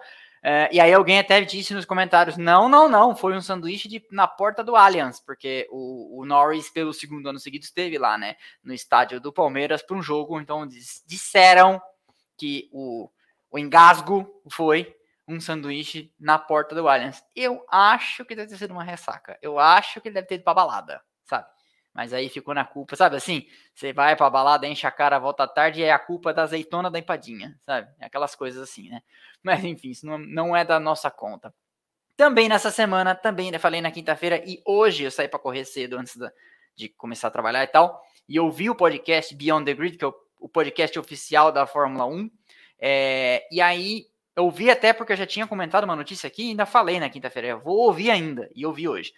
É, 0.50 0.70
e 0.72 0.80
aí 0.80 0.94
alguém 0.94 1.20
até 1.20 1.42
disse 1.42 1.74
nos 1.74 1.84
comentários: 1.84 2.38
não, 2.38 2.70
não, 2.70 2.88
não, 2.88 3.14
foi 3.14 3.36
um 3.36 3.42
sanduíche 3.42 3.90
de, 3.90 4.02
na 4.10 4.26
porta 4.26 4.64
do 4.64 4.78
Allianz, 4.78 5.20
porque 5.20 5.68
o, 5.70 6.22
o, 6.22 6.26
Norris, 6.26 6.70
pelo 6.70 6.94
segundo 6.94 7.28
ano 7.28 7.38
seguido, 7.38 7.66
esteve 7.66 7.98
lá, 7.98 8.18
né? 8.18 8.38
No 8.64 8.74
estádio 8.74 9.20
do 9.20 9.34
Palmeiras 9.34 9.82
para 9.82 9.98
um 9.98 10.02
jogo. 10.02 10.40
Então 10.40 10.66
disseram 11.06 11.82
que 12.38 12.70
o, 12.72 13.10
o 13.52 13.60
engasgo 13.60 14.26
foi 14.50 14.96
um 15.28 15.38
sanduíche 15.42 16.14
na 16.18 16.40
porta 16.40 16.74
do 16.74 16.88
Allianz. 16.88 17.22
Eu 17.36 17.66
acho 17.70 18.24
que 18.24 18.34
deve 18.34 18.48
ter 18.48 18.58
sido 18.58 18.72
uma 18.72 18.86
ressaca. 18.86 19.38
Eu 19.42 19.60
acho 19.60 20.00
que 20.00 20.08
ele 20.08 20.16
deve 20.16 20.28
ter 20.28 20.36
ido 20.36 20.46
pra 20.46 20.54
balada, 20.54 21.02
sabe? 21.26 21.46
mas 21.98 22.14
aí 22.14 22.30
ficou 22.30 22.54
na 22.54 22.64
culpa, 22.64 22.96
sabe 22.96 23.16
assim? 23.16 23.48
Você 23.74 23.92
vai 23.92 24.16
pra 24.16 24.30
balada, 24.30 24.68
enche 24.68 24.86
a 24.86 24.92
cara, 24.92 25.18
volta 25.18 25.46
à 25.46 25.48
tarde 25.48 25.82
e 25.82 25.84
é 25.84 25.92
a 25.92 25.98
culpa 25.98 26.32
da 26.32 26.44
azeitona 26.44 26.92
da 26.92 27.00
empadinha, 27.00 27.60
sabe? 27.66 27.90
Aquelas 28.00 28.36
coisas 28.36 28.62
assim, 28.62 28.88
né? 28.88 29.02
Mas 29.48 29.64
enfim, 29.64 29.92
isso 29.92 30.06
não, 30.06 30.56
é 30.56 30.66
da 30.66 30.80
nossa 30.80 31.10
conta. 31.10 31.54
Também 32.18 32.50
nessa 32.50 32.70
semana, 32.70 33.16
também 33.16 33.52
né, 33.52 33.58
falei 33.58 33.80
na 33.80 33.92
quinta-feira 33.92 34.44
e 34.46 34.62
hoje 34.66 35.04
eu 35.04 35.12
saí 35.12 35.28
para 35.28 35.40
correr 35.40 35.64
cedo 35.64 35.98
antes 35.98 36.18
da, 36.18 36.32
de 36.76 36.90
começar 36.90 37.30
a 37.30 37.32
trabalhar 37.32 37.64
e 37.64 37.68
tal. 37.68 38.02
E 38.28 38.40
ouvi 38.40 38.70
o 38.70 38.76
podcast 38.76 39.34
Beyond 39.34 39.66
the 39.66 39.74
Grid, 39.74 39.98
que 39.98 40.04
é 40.04 40.08
o, 40.08 40.16
o 40.40 40.50
podcast 40.50 41.00
oficial 41.00 41.52
da 41.52 41.66
Fórmula 41.66 42.06
1. 42.06 42.30
É, 42.80 43.48
e 43.50 43.62
aí 43.62 44.08
eu 44.36 44.46
ouvi 44.46 44.70
até 44.70 44.92
porque 44.92 45.14
eu 45.14 45.18
já 45.18 45.26
tinha 45.26 45.48
comentado 45.48 45.86
uma 45.86 45.96
notícia 45.96 46.28
aqui 46.28 46.44
e 46.44 46.50
ainda 46.50 46.66
falei 46.66 47.00
na 47.00 47.10
quinta-feira. 47.10 47.48
Eu 47.48 47.60
vou 47.60 47.78
ouvir 47.78 48.12
ainda, 48.12 48.50
e 48.54 48.66
ouvi 48.66 48.88
hoje. 48.88 49.14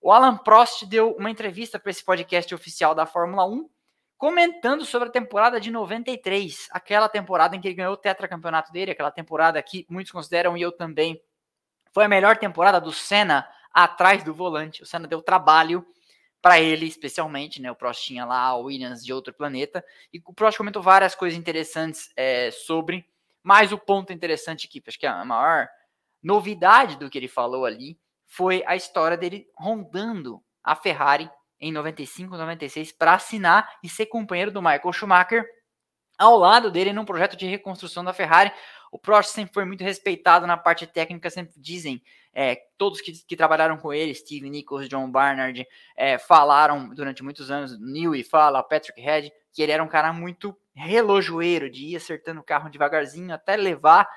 O 0.00 0.10
Alan 0.10 0.38
Prost 0.38 0.86
deu 0.86 1.12
uma 1.12 1.30
entrevista 1.30 1.78
para 1.78 1.90
esse 1.90 2.04
podcast 2.04 2.54
oficial 2.54 2.94
da 2.94 3.04
Fórmula 3.04 3.44
1, 3.44 3.68
comentando 4.18 4.84
sobre 4.84 5.08
a 5.08 5.12
temporada 5.12 5.60
de 5.60 5.70
93, 5.70 6.68
aquela 6.70 7.08
temporada 7.08 7.54
em 7.54 7.60
que 7.60 7.68
ele 7.68 7.74
ganhou 7.74 7.92
o 7.92 7.98
tetracampeonato 7.98 8.72
dele, 8.72 8.90
aquela 8.90 9.10
temporada 9.10 9.62
que 9.62 9.86
muitos 9.88 10.12
consideram 10.12 10.56
e 10.56 10.62
eu 10.62 10.72
também 10.72 11.20
foi 11.92 12.04
a 12.04 12.08
melhor 12.08 12.36
temporada 12.36 12.80
do 12.80 12.92
Senna 12.92 13.48
atrás 13.72 14.24
do 14.24 14.34
volante. 14.34 14.82
O 14.82 14.86
Senna 14.86 15.06
deu 15.06 15.20
trabalho 15.20 15.86
para 16.40 16.60
ele, 16.60 16.86
especialmente, 16.86 17.60
né? 17.60 17.70
O 17.70 17.74
Prost 17.74 18.04
tinha 18.04 18.24
lá 18.24 18.54
o 18.56 18.64
Williams 18.64 19.04
de 19.04 19.12
outro 19.12 19.34
planeta 19.34 19.84
e 20.12 20.22
o 20.24 20.32
Prost 20.32 20.56
comentou 20.56 20.82
várias 20.82 21.14
coisas 21.14 21.38
interessantes 21.38 22.10
é, 22.16 22.50
sobre, 22.50 23.04
mas 23.42 23.72
o 23.72 23.78
ponto 23.78 24.12
interessante 24.12 24.66
aqui, 24.66 24.82
acho 24.86 24.98
que 24.98 25.06
a 25.06 25.24
maior 25.24 25.68
novidade 26.22 26.96
do 26.96 27.10
que 27.10 27.18
ele 27.18 27.28
falou 27.28 27.64
ali 27.64 27.98
foi 28.26 28.62
a 28.66 28.76
história 28.76 29.16
dele 29.16 29.48
rondando 29.56 30.42
a 30.62 30.74
Ferrari 30.74 31.30
em 31.60 31.72
95, 31.72 32.36
96 32.36 32.92
para 32.92 33.14
assinar 33.14 33.68
e 33.82 33.88
ser 33.88 34.06
companheiro 34.06 34.50
do 34.50 34.62
Michael 34.62 34.92
Schumacher 34.92 35.44
ao 36.18 36.36
lado 36.38 36.70
dele 36.70 36.92
num 36.92 37.04
projeto 37.04 37.36
de 37.36 37.46
reconstrução 37.46 38.04
da 38.04 38.12
Ferrari. 38.12 38.52
O 38.90 38.98
Prost 38.98 39.32
sempre 39.32 39.52
foi 39.52 39.64
muito 39.64 39.84
respeitado 39.84 40.46
na 40.46 40.56
parte 40.56 40.86
técnica, 40.86 41.28
sempre 41.28 41.54
dizem, 41.58 42.02
é, 42.32 42.56
todos 42.78 43.00
que, 43.00 43.12
que, 43.12 43.36
trabalharam 43.36 43.76
com 43.76 43.92
ele, 43.92 44.14
Steve 44.14 44.48
Nichols, 44.48 44.88
John 44.88 45.10
Barnard, 45.10 45.66
é, 45.96 46.18
falaram 46.18 46.88
durante 46.94 47.22
muitos 47.22 47.50
anos, 47.50 47.78
Newey 47.78 48.22
fala, 48.22 48.62
Patrick 48.62 49.00
Head, 49.00 49.32
que 49.52 49.62
ele 49.62 49.72
era 49.72 49.82
um 49.82 49.88
cara 49.88 50.12
muito 50.12 50.56
relojoeiro, 50.74 51.70
de 51.70 51.86
ir 51.86 51.96
acertando 51.96 52.40
o 52.40 52.44
carro 52.44 52.70
devagarzinho 52.70 53.34
até 53.34 53.56
levar 53.56 54.08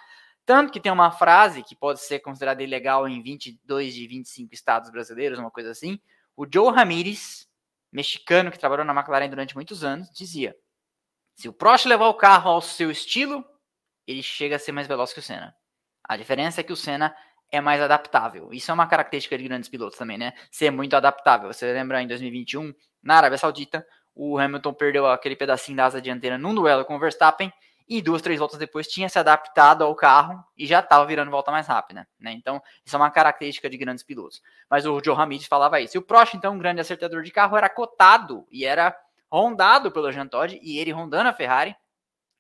tanto 0.50 0.74
que 0.74 0.80
tem 0.80 0.92
uma 0.92 1.12
frase 1.12 1.62
que 1.62 1.76
pode 1.76 2.00
ser 2.00 2.18
considerada 2.22 2.64
ilegal 2.64 3.08
em 3.08 3.22
22 3.22 3.94
de 3.94 4.08
25 4.08 4.52
estados 4.52 4.90
brasileiros, 4.90 5.38
uma 5.38 5.52
coisa 5.52 5.70
assim. 5.70 6.00
O 6.40 6.48
Joe 6.50 6.74
Ramirez, 6.74 7.46
mexicano 7.92 8.50
que 8.50 8.58
trabalhou 8.58 8.86
na 8.86 8.94
McLaren 8.94 9.28
durante 9.28 9.56
muitos 9.56 9.84
anos, 9.84 10.10
dizia: 10.10 10.56
se 11.36 11.50
o 11.50 11.54
Prost 11.54 11.86
levar 11.86 12.08
o 12.08 12.14
carro 12.14 12.50
ao 12.50 12.62
seu 12.62 12.90
estilo, 12.90 13.44
ele 14.08 14.24
chega 14.24 14.56
a 14.56 14.60
ser 14.60 14.72
mais 14.72 14.88
veloz 14.88 15.12
que 15.12 15.20
o 15.20 15.22
Senna. 15.22 15.54
A 16.02 16.16
diferença 16.16 16.62
é 16.62 16.64
que 16.64 16.72
o 16.72 16.78
Senna 16.78 17.14
é 17.52 17.60
mais 17.60 17.82
adaptável. 17.82 18.54
Isso 18.54 18.72
é 18.72 18.74
uma 18.74 18.88
característica 18.88 19.38
de 19.38 19.44
grandes 19.44 19.68
pilotos 19.68 19.98
também, 19.98 20.18
né? 20.18 20.32
Ser 20.50 20.72
muito 20.72 20.96
adaptável. 20.96 21.52
Você 21.52 21.74
lembra 21.74 22.02
em 22.02 22.08
2021, 22.08 22.74
na 23.04 23.18
Arábia 23.18 23.38
Saudita, 23.38 23.86
o 24.16 24.40
Hamilton 24.40 24.74
perdeu 24.74 25.08
aquele 25.08 25.36
pedacinho 25.36 25.76
da 25.76 25.88
asa 25.88 26.02
dianteira 26.02 26.38
num 26.38 26.56
duelo 26.56 26.86
com 26.86 26.96
o 26.96 27.00
Verstappen 27.00 27.52
e 27.90 28.04
duas, 28.04 28.22
três 28.22 28.38
voltas 28.38 28.60
depois 28.60 28.88
tinha 28.88 29.10
se 29.10 29.18
adaptado 29.18 29.84
ao 29.84 29.96
carro 29.96 30.46
e 30.56 30.68
já 30.68 30.80
estava 30.80 31.04
virando 31.08 31.32
volta 31.32 31.50
mais 31.50 31.66
rápida, 31.66 32.08
né? 32.20 32.32
Então, 32.32 32.62
isso 32.86 32.96
é 32.96 33.00
uma 33.00 33.10
característica 33.10 33.68
de 33.68 33.78
grandes 33.78 34.04
pilotos. 34.04 34.44
Mas 34.70 34.86
o 34.86 35.02
Joe 35.04 35.16
Ramírez 35.16 35.48
falava 35.48 35.82
isso. 35.82 35.98
E 35.98 36.00
o 36.00 36.04
Prost, 36.04 36.36
então, 36.36 36.54
um 36.54 36.60
grande 36.60 36.80
acertador 36.80 37.24
de 37.24 37.32
carro, 37.32 37.58
era 37.58 37.68
cotado 37.68 38.46
e 38.52 38.64
era 38.64 38.96
rondado 39.32 39.92
pelo 39.92 40.12
Jean 40.12 40.28
Todt 40.28 40.60
e 40.62 40.78
ele 40.78 40.92
rondando 40.92 41.30
a 41.30 41.34
Ferrari 41.34 41.76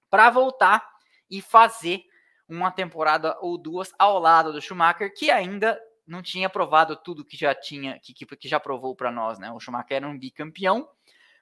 para 0.07 0.29
voltar 0.29 0.87
e 1.27 1.41
fazer 1.41 2.03
uma 2.47 2.69
temporada 2.69 3.35
ou 3.41 3.57
duas 3.57 3.91
ao 3.97 4.19
lado 4.19 4.53
do 4.53 4.61
Schumacher, 4.61 5.11
que 5.15 5.31
ainda 5.31 5.79
não 6.05 6.21
tinha 6.21 6.49
provado 6.49 6.95
tudo 6.95 7.25
que 7.25 7.37
já 7.37 7.55
tinha, 7.55 7.99
que, 7.99 8.13
que 8.13 8.47
já 8.47 8.59
provou 8.59 8.95
para 8.95 9.11
nós, 9.11 9.39
né? 9.39 9.51
O 9.51 9.59
Schumacher 9.59 9.97
era 9.97 10.07
um 10.07 10.17
bicampeão, 10.17 10.87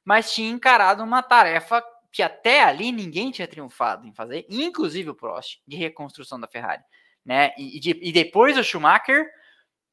mas 0.03 0.33
tinha 0.33 0.49
encarado 0.49 1.03
uma 1.03 1.21
tarefa 1.21 1.83
que 2.17 2.23
até 2.23 2.63
ali 2.63 2.91
ninguém 2.91 3.29
tinha 3.29 3.47
triunfado 3.47 4.07
em 4.07 4.11
fazer, 4.11 4.43
inclusive 4.49 5.11
o 5.11 5.13
Prost, 5.13 5.61
de 5.67 5.77
reconstrução 5.77 6.39
da 6.39 6.47
Ferrari. 6.47 6.81
Né? 7.23 7.53
E, 7.55 7.79
de, 7.79 7.91
e 8.01 8.11
depois 8.11 8.57
o 8.57 8.63
Schumacher, 8.63 9.29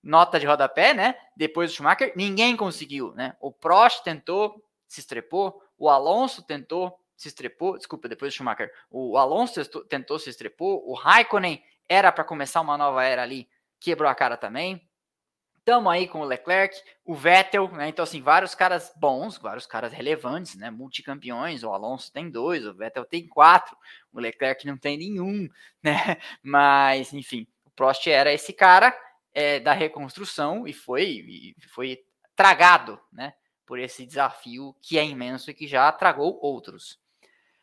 nota 0.03 0.41
de 0.41 0.47
rodapé, 0.47 0.95
né? 0.95 1.15
Depois 1.37 1.71
do 1.71 1.75
Schumacher, 1.75 2.15
ninguém 2.17 2.57
conseguiu, 2.57 3.13
né? 3.13 3.37
O 3.43 3.53
Prost 3.53 4.03
tentou, 4.03 4.65
se 4.89 5.01
estrepou, 5.01 5.61
o 5.77 5.91
Alonso 5.91 6.43
tentou, 6.47 6.99
se 7.15 7.29
estrepou, 7.29 7.77
desculpa, 7.77 8.09
depois 8.09 8.33
do 8.33 8.37
Schumacher, 8.39 8.73
o 8.91 9.19
Alonso 9.19 9.63
tentou, 9.63 9.85
tentou 9.85 10.19
se 10.19 10.31
estrepou, 10.31 10.83
o 10.89 10.95
Raikkonen 10.95 11.63
era 11.87 12.11
para 12.11 12.25
começar 12.25 12.63
uma 12.63 12.79
nova 12.79 13.05
era 13.05 13.23
ali, 13.23 13.47
quebrou 13.79 14.09
a 14.09 14.15
cara 14.15 14.39
também. 14.39 14.81
Estamos 15.67 15.91
aí 15.91 16.07
com 16.07 16.21
o 16.21 16.25
Leclerc, 16.25 16.79
o 17.07 17.15
Vettel, 17.15 17.69
né? 17.69 17.89
Então, 17.89 18.03
assim, 18.03 18.21
vários 18.21 18.55
caras 18.55 18.93
bons, 18.97 19.39
vários 19.39 19.65
caras 19.65 19.95
relevantes, 19.95 20.57
né? 20.57 20.71
Multicampeões. 20.71 21.63
O 21.63 21.73
Alonso 21.73 22.13
tem 22.13 22.29
dois, 22.29 22.67
o 22.67 22.75
Vettel 22.75 23.07
tem 23.07 23.27
quatro, 23.27 23.75
o 24.13 24.21
Leclerc 24.21 24.67
não 24.67 24.77
tem 24.77 24.99
nenhum, 24.99 25.49
né? 25.83 26.19
Mas, 26.43 27.15
enfim, 27.15 27.47
o 27.65 27.71
Prost 27.71 28.07
era 28.07 28.31
esse 28.31 28.53
cara 28.53 28.95
é, 29.33 29.59
da 29.59 29.73
reconstrução 29.73 30.69
e 30.69 30.75
foi, 30.75 31.05
e 31.07 31.57
foi 31.69 32.05
tragado, 32.37 33.01
né? 33.11 33.33
Por 33.65 33.79
esse 33.79 34.05
desafio 34.05 34.77
que 34.83 34.99
é 34.99 35.07
imenso 35.07 35.51
e 35.51 35.55
que 35.55 35.67
já 35.67 35.91
tragou 35.93 36.39
outros. 36.43 37.01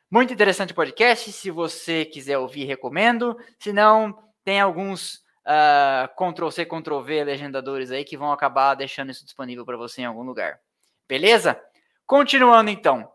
Muito 0.09 0.33
interessante 0.33 0.71
o 0.71 0.75
podcast. 0.75 1.31
Se 1.31 1.51
você 1.51 2.03
quiser 2.03 2.39
ouvir, 2.39 2.65
recomendo. 2.65 3.37
Se 3.59 3.71
não, 3.71 4.17
tem 4.43 4.59
alguns 4.59 5.23
uh, 5.45 6.07
Ctrl-C, 6.15 6.65
Ctrl-V 6.65 7.23
legendadores 7.23 7.91
aí 7.91 8.03
que 8.03 8.17
vão 8.17 8.31
acabar 8.31 8.75
deixando 8.75 9.11
isso 9.11 9.25
disponível 9.25 9.65
para 9.65 9.77
você 9.77 10.01
em 10.01 10.05
algum 10.05 10.23
lugar. 10.23 10.59
Beleza? 11.07 11.61
Continuando 12.05 12.69
então. 12.69 13.09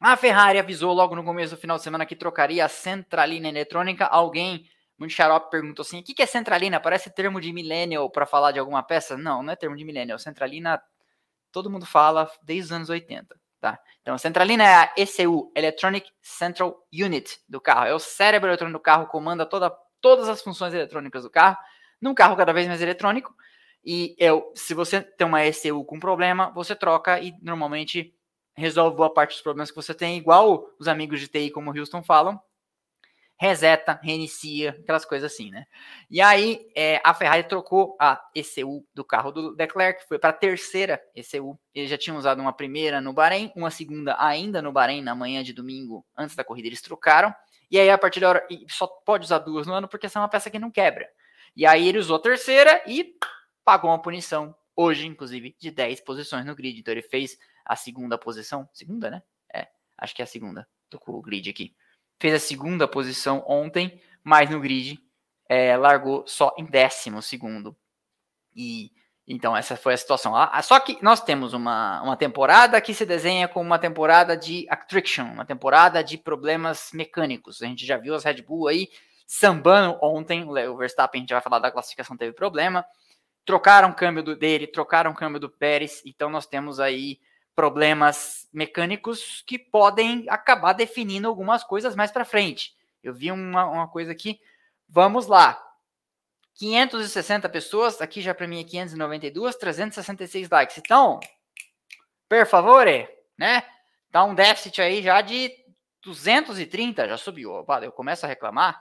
A 0.00 0.16
Ferrari 0.16 0.58
avisou 0.58 0.92
logo 0.92 1.16
no 1.16 1.24
começo 1.24 1.54
do 1.54 1.60
final 1.60 1.76
de 1.76 1.82
semana 1.82 2.04
que 2.04 2.16
trocaria 2.16 2.64
a 2.64 2.68
centralina 2.68 3.48
eletrônica. 3.48 4.04
Alguém, 4.04 4.68
muito 4.98 5.14
xarope, 5.14 5.50
perguntou 5.50 5.82
assim: 5.82 6.00
o 6.00 6.02
que 6.02 6.22
é 6.22 6.26
centralina? 6.26 6.78
Parece 6.78 7.10
termo 7.10 7.40
de 7.40 7.52
millennial 7.52 8.10
para 8.10 8.26
falar 8.26 8.52
de 8.52 8.58
alguma 8.58 8.82
peça? 8.82 9.16
Não, 9.16 9.42
não 9.42 9.52
é 9.52 9.56
termo 9.56 9.76
de 9.76 9.84
millennial. 9.84 10.18
Centralina, 10.18 10.82
todo 11.50 11.70
mundo 11.70 11.86
fala 11.86 12.30
desde 12.42 12.66
os 12.66 12.72
anos 12.72 12.90
80. 12.90 13.34
Tá? 13.60 13.80
Então, 14.02 14.14
a 14.14 14.18
centralina 14.18 14.62
é 14.62 14.74
a 14.74 14.92
ECU, 14.94 15.50
Electronic 15.56 16.10
Central 16.20 16.76
Unit 16.92 17.40
do 17.48 17.58
carro. 17.58 17.86
É 17.86 17.94
o 17.94 17.98
cérebro 17.98 18.50
eletrônico 18.50 18.78
do 18.78 18.82
carro, 18.82 19.06
comanda 19.06 19.46
toda 19.46 19.74
todas 20.04 20.28
as 20.28 20.42
funções 20.42 20.74
eletrônicas 20.74 21.22
do 21.22 21.30
carro, 21.30 21.56
num 21.98 22.12
carro 22.12 22.36
cada 22.36 22.52
vez 22.52 22.68
mais 22.68 22.82
eletrônico. 22.82 23.34
E 23.82 24.14
eu, 24.18 24.52
se 24.54 24.74
você 24.74 25.00
tem 25.00 25.26
uma 25.26 25.46
ECU 25.46 25.82
com 25.82 25.98
problema, 25.98 26.50
você 26.50 26.76
troca 26.76 27.18
e 27.18 27.32
normalmente 27.40 28.14
resolve 28.54 28.98
boa 28.98 29.08
parte 29.12 29.30
dos 29.30 29.40
problemas 29.40 29.70
que 29.70 29.76
você 29.76 29.94
tem, 29.94 30.18
igual 30.18 30.68
os 30.78 30.88
amigos 30.88 31.20
de 31.20 31.28
TI, 31.28 31.50
como 31.50 31.72
o 31.72 31.78
Houston 31.78 32.02
falam, 32.02 32.38
reseta, 33.34 33.98
reinicia, 34.02 34.76
aquelas 34.78 35.06
coisas 35.06 35.32
assim, 35.32 35.50
né? 35.50 35.64
E 36.10 36.20
aí 36.20 36.66
é, 36.76 37.00
a 37.02 37.14
Ferrari 37.14 37.44
trocou 37.44 37.96
a 37.98 38.22
ECU 38.34 38.86
do 38.94 39.06
carro 39.06 39.32
do 39.32 39.56
Leclerc, 39.56 40.06
foi 40.06 40.18
para 40.18 40.30
a 40.30 40.34
terceira 40.34 41.02
ECU. 41.16 41.58
Eles 41.74 41.88
já 41.88 41.96
tinham 41.96 42.18
usado 42.18 42.42
uma 42.42 42.52
primeira 42.52 43.00
no 43.00 43.14
Bahrein, 43.14 43.50
uma 43.56 43.70
segunda 43.70 44.16
ainda 44.18 44.60
no 44.60 44.70
Bahrein 44.70 45.00
na 45.00 45.14
manhã 45.14 45.42
de 45.42 45.54
domingo, 45.54 46.04
antes 46.14 46.36
da 46.36 46.44
corrida 46.44 46.68
eles 46.68 46.82
trocaram. 46.82 47.34
E 47.70 47.78
aí, 47.78 47.90
a 47.90 47.98
partir 47.98 48.20
da 48.20 48.28
hora, 48.28 48.46
só 48.68 48.86
pode 48.86 49.24
usar 49.24 49.38
duas 49.38 49.66
no 49.66 49.74
ano 49.74 49.88
porque 49.88 50.06
essa 50.06 50.18
é 50.18 50.22
uma 50.22 50.28
peça 50.28 50.50
que 50.50 50.58
não 50.58 50.70
quebra. 50.70 51.08
E 51.56 51.64
aí 51.66 51.88
ele 51.88 51.98
usou 51.98 52.16
a 52.16 52.20
terceira 52.20 52.82
e 52.86 53.16
pagou 53.64 53.90
uma 53.90 54.00
punição, 54.00 54.54
hoje, 54.76 55.06
inclusive, 55.06 55.56
de 55.58 55.70
10 55.70 56.00
posições 56.00 56.44
no 56.44 56.54
grid. 56.54 56.78
Então 56.78 56.92
ele 56.92 57.02
fez 57.02 57.38
a 57.64 57.76
segunda 57.76 58.18
posição. 58.18 58.68
Segunda, 58.72 59.10
né? 59.10 59.22
É, 59.52 59.68
acho 59.98 60.14
que 60.14 60.22
é 60.22 60.24
a 60.24 60.26
segunda. 60.26 60.68
Tô 60.90 60.98
com 60.98 61.12
o 61.12 61.22
grid 61.22 61.48
aqui. 61.48 61.74
Fez 62.20 62.34
a 62.34 62.38
segunda 62.38 62.86
posição 62.86 63.44
ontem, 63.46 64.00
mas 64.22 64.50
no 64.50 64.60
grid 64.60 64.98
é, 65.48 65.76
largou 65.76 66.26
só 66.26 66.54
em 66.58 66.64
décimo 66.64 67.22
segundo. 67.22 67.76
E 68.54 68.92
então, 69.26 69.56
essa 69.56 69.74
foi 69.74 69.94
a 69.94 69.96
situação. 69.96 70.36
Ah, 70.36 70.60
só 70.60 70.78
que 70.78 70.98
nós 71.00 71.22
temos 71.22 71.54
uma, 71.54 72.02
uma 72.02 72.16
temporada 72.16 72.78
que 72.80 72.92
se 72.92 73.06
desenha 73.06 73.48
como 73.48 73.64
uma 73.64 73.78
temporada 73.78 74.36
de 74.36 74.66
attrition, 74.68 75.24
uma 75.24 75.46
temporada 75.46 76.04
de 76.04 76.18
problemas 76.18 76.90
mecânicos. 76.92 77.62
A 77.62 77.66
gente 77.66 77.86
já 77.86 77.96
viu 77.96 78.14
as 78.14 78.22
Red 78.22 78.42
Bull 78.42 78.68
aí 78.68 78.88
sambando 79.26 79.98
ontem. 80.02 80.44
O 80.44 80.76
Verstappen, 80.76 81.20
a 81.20 81.22
gente 81.22 81.32
vai 81.32 81.40
falar 81.40 81.58
da 81.58 81.70
classificação, 81.70 82.18
teve 82.18 82.34
problema. 82.34 82.84
Trocaram 83.46 83.90
o 83.90 83.94
câmbio 83.94 84.22
do, 84.22 84.36
dele, 84.36 84.66
trocaram 84.66 85.12
o 85.12 85.14
câmbio 85.14 85.40
do 85.40 85.48
Pérez. 85.48 86.02
Então, 86.04 86.28
nós 86.28 86.46
temos 86.46 86.78
aí 86.78 87.18
problemas 87.54 88.46
mecânicos 88.52 89.42
que 89.46 89.58
podem 89.58 90.26
acabar 90.28 90.74
definindo 90.74 91.28
algumas 91.28 91.64
coisas 91.64 91.96
mais 91.96 92.10
para 92.10 92.26
frente. 92.26 92.74
Eu 93.02 93.14
vi 93.14 93.32
uma, 93.32 93.64
uma 93.64 93.88
coisa 93.88 94.12
aqui. 94.12 94.38
Vamos 94.86 95.26
lá. 95.26 95.62
560 96.54 97.48
pessoas, 97.48 98.00
aqui 98.00 98.20
já 98.20 98.34
para 98.34 98.46
mim 98.46 98.60
é 98.60 98.64
592, 98.64 99.56
366 99.56 100.48
likes. 100.48 100.78
Então, 100.78 101.18
por 102.28 102.46
favor, 102.46 102.86
né? 103.36 103.64
Dá 104.10 104.24
um 104.24 104.34
déficit 104.34 104.80
aí 104.80 105.02
já 105.02 105.20
de 105.20 105.52
230, 106.02 107.08
já 107.08 107.16
subiu. 107.16 107.64
Eu 107.82 107.90
começo 107.90 108.24
a 108.24 108.28
reclamar, 108.28 108.80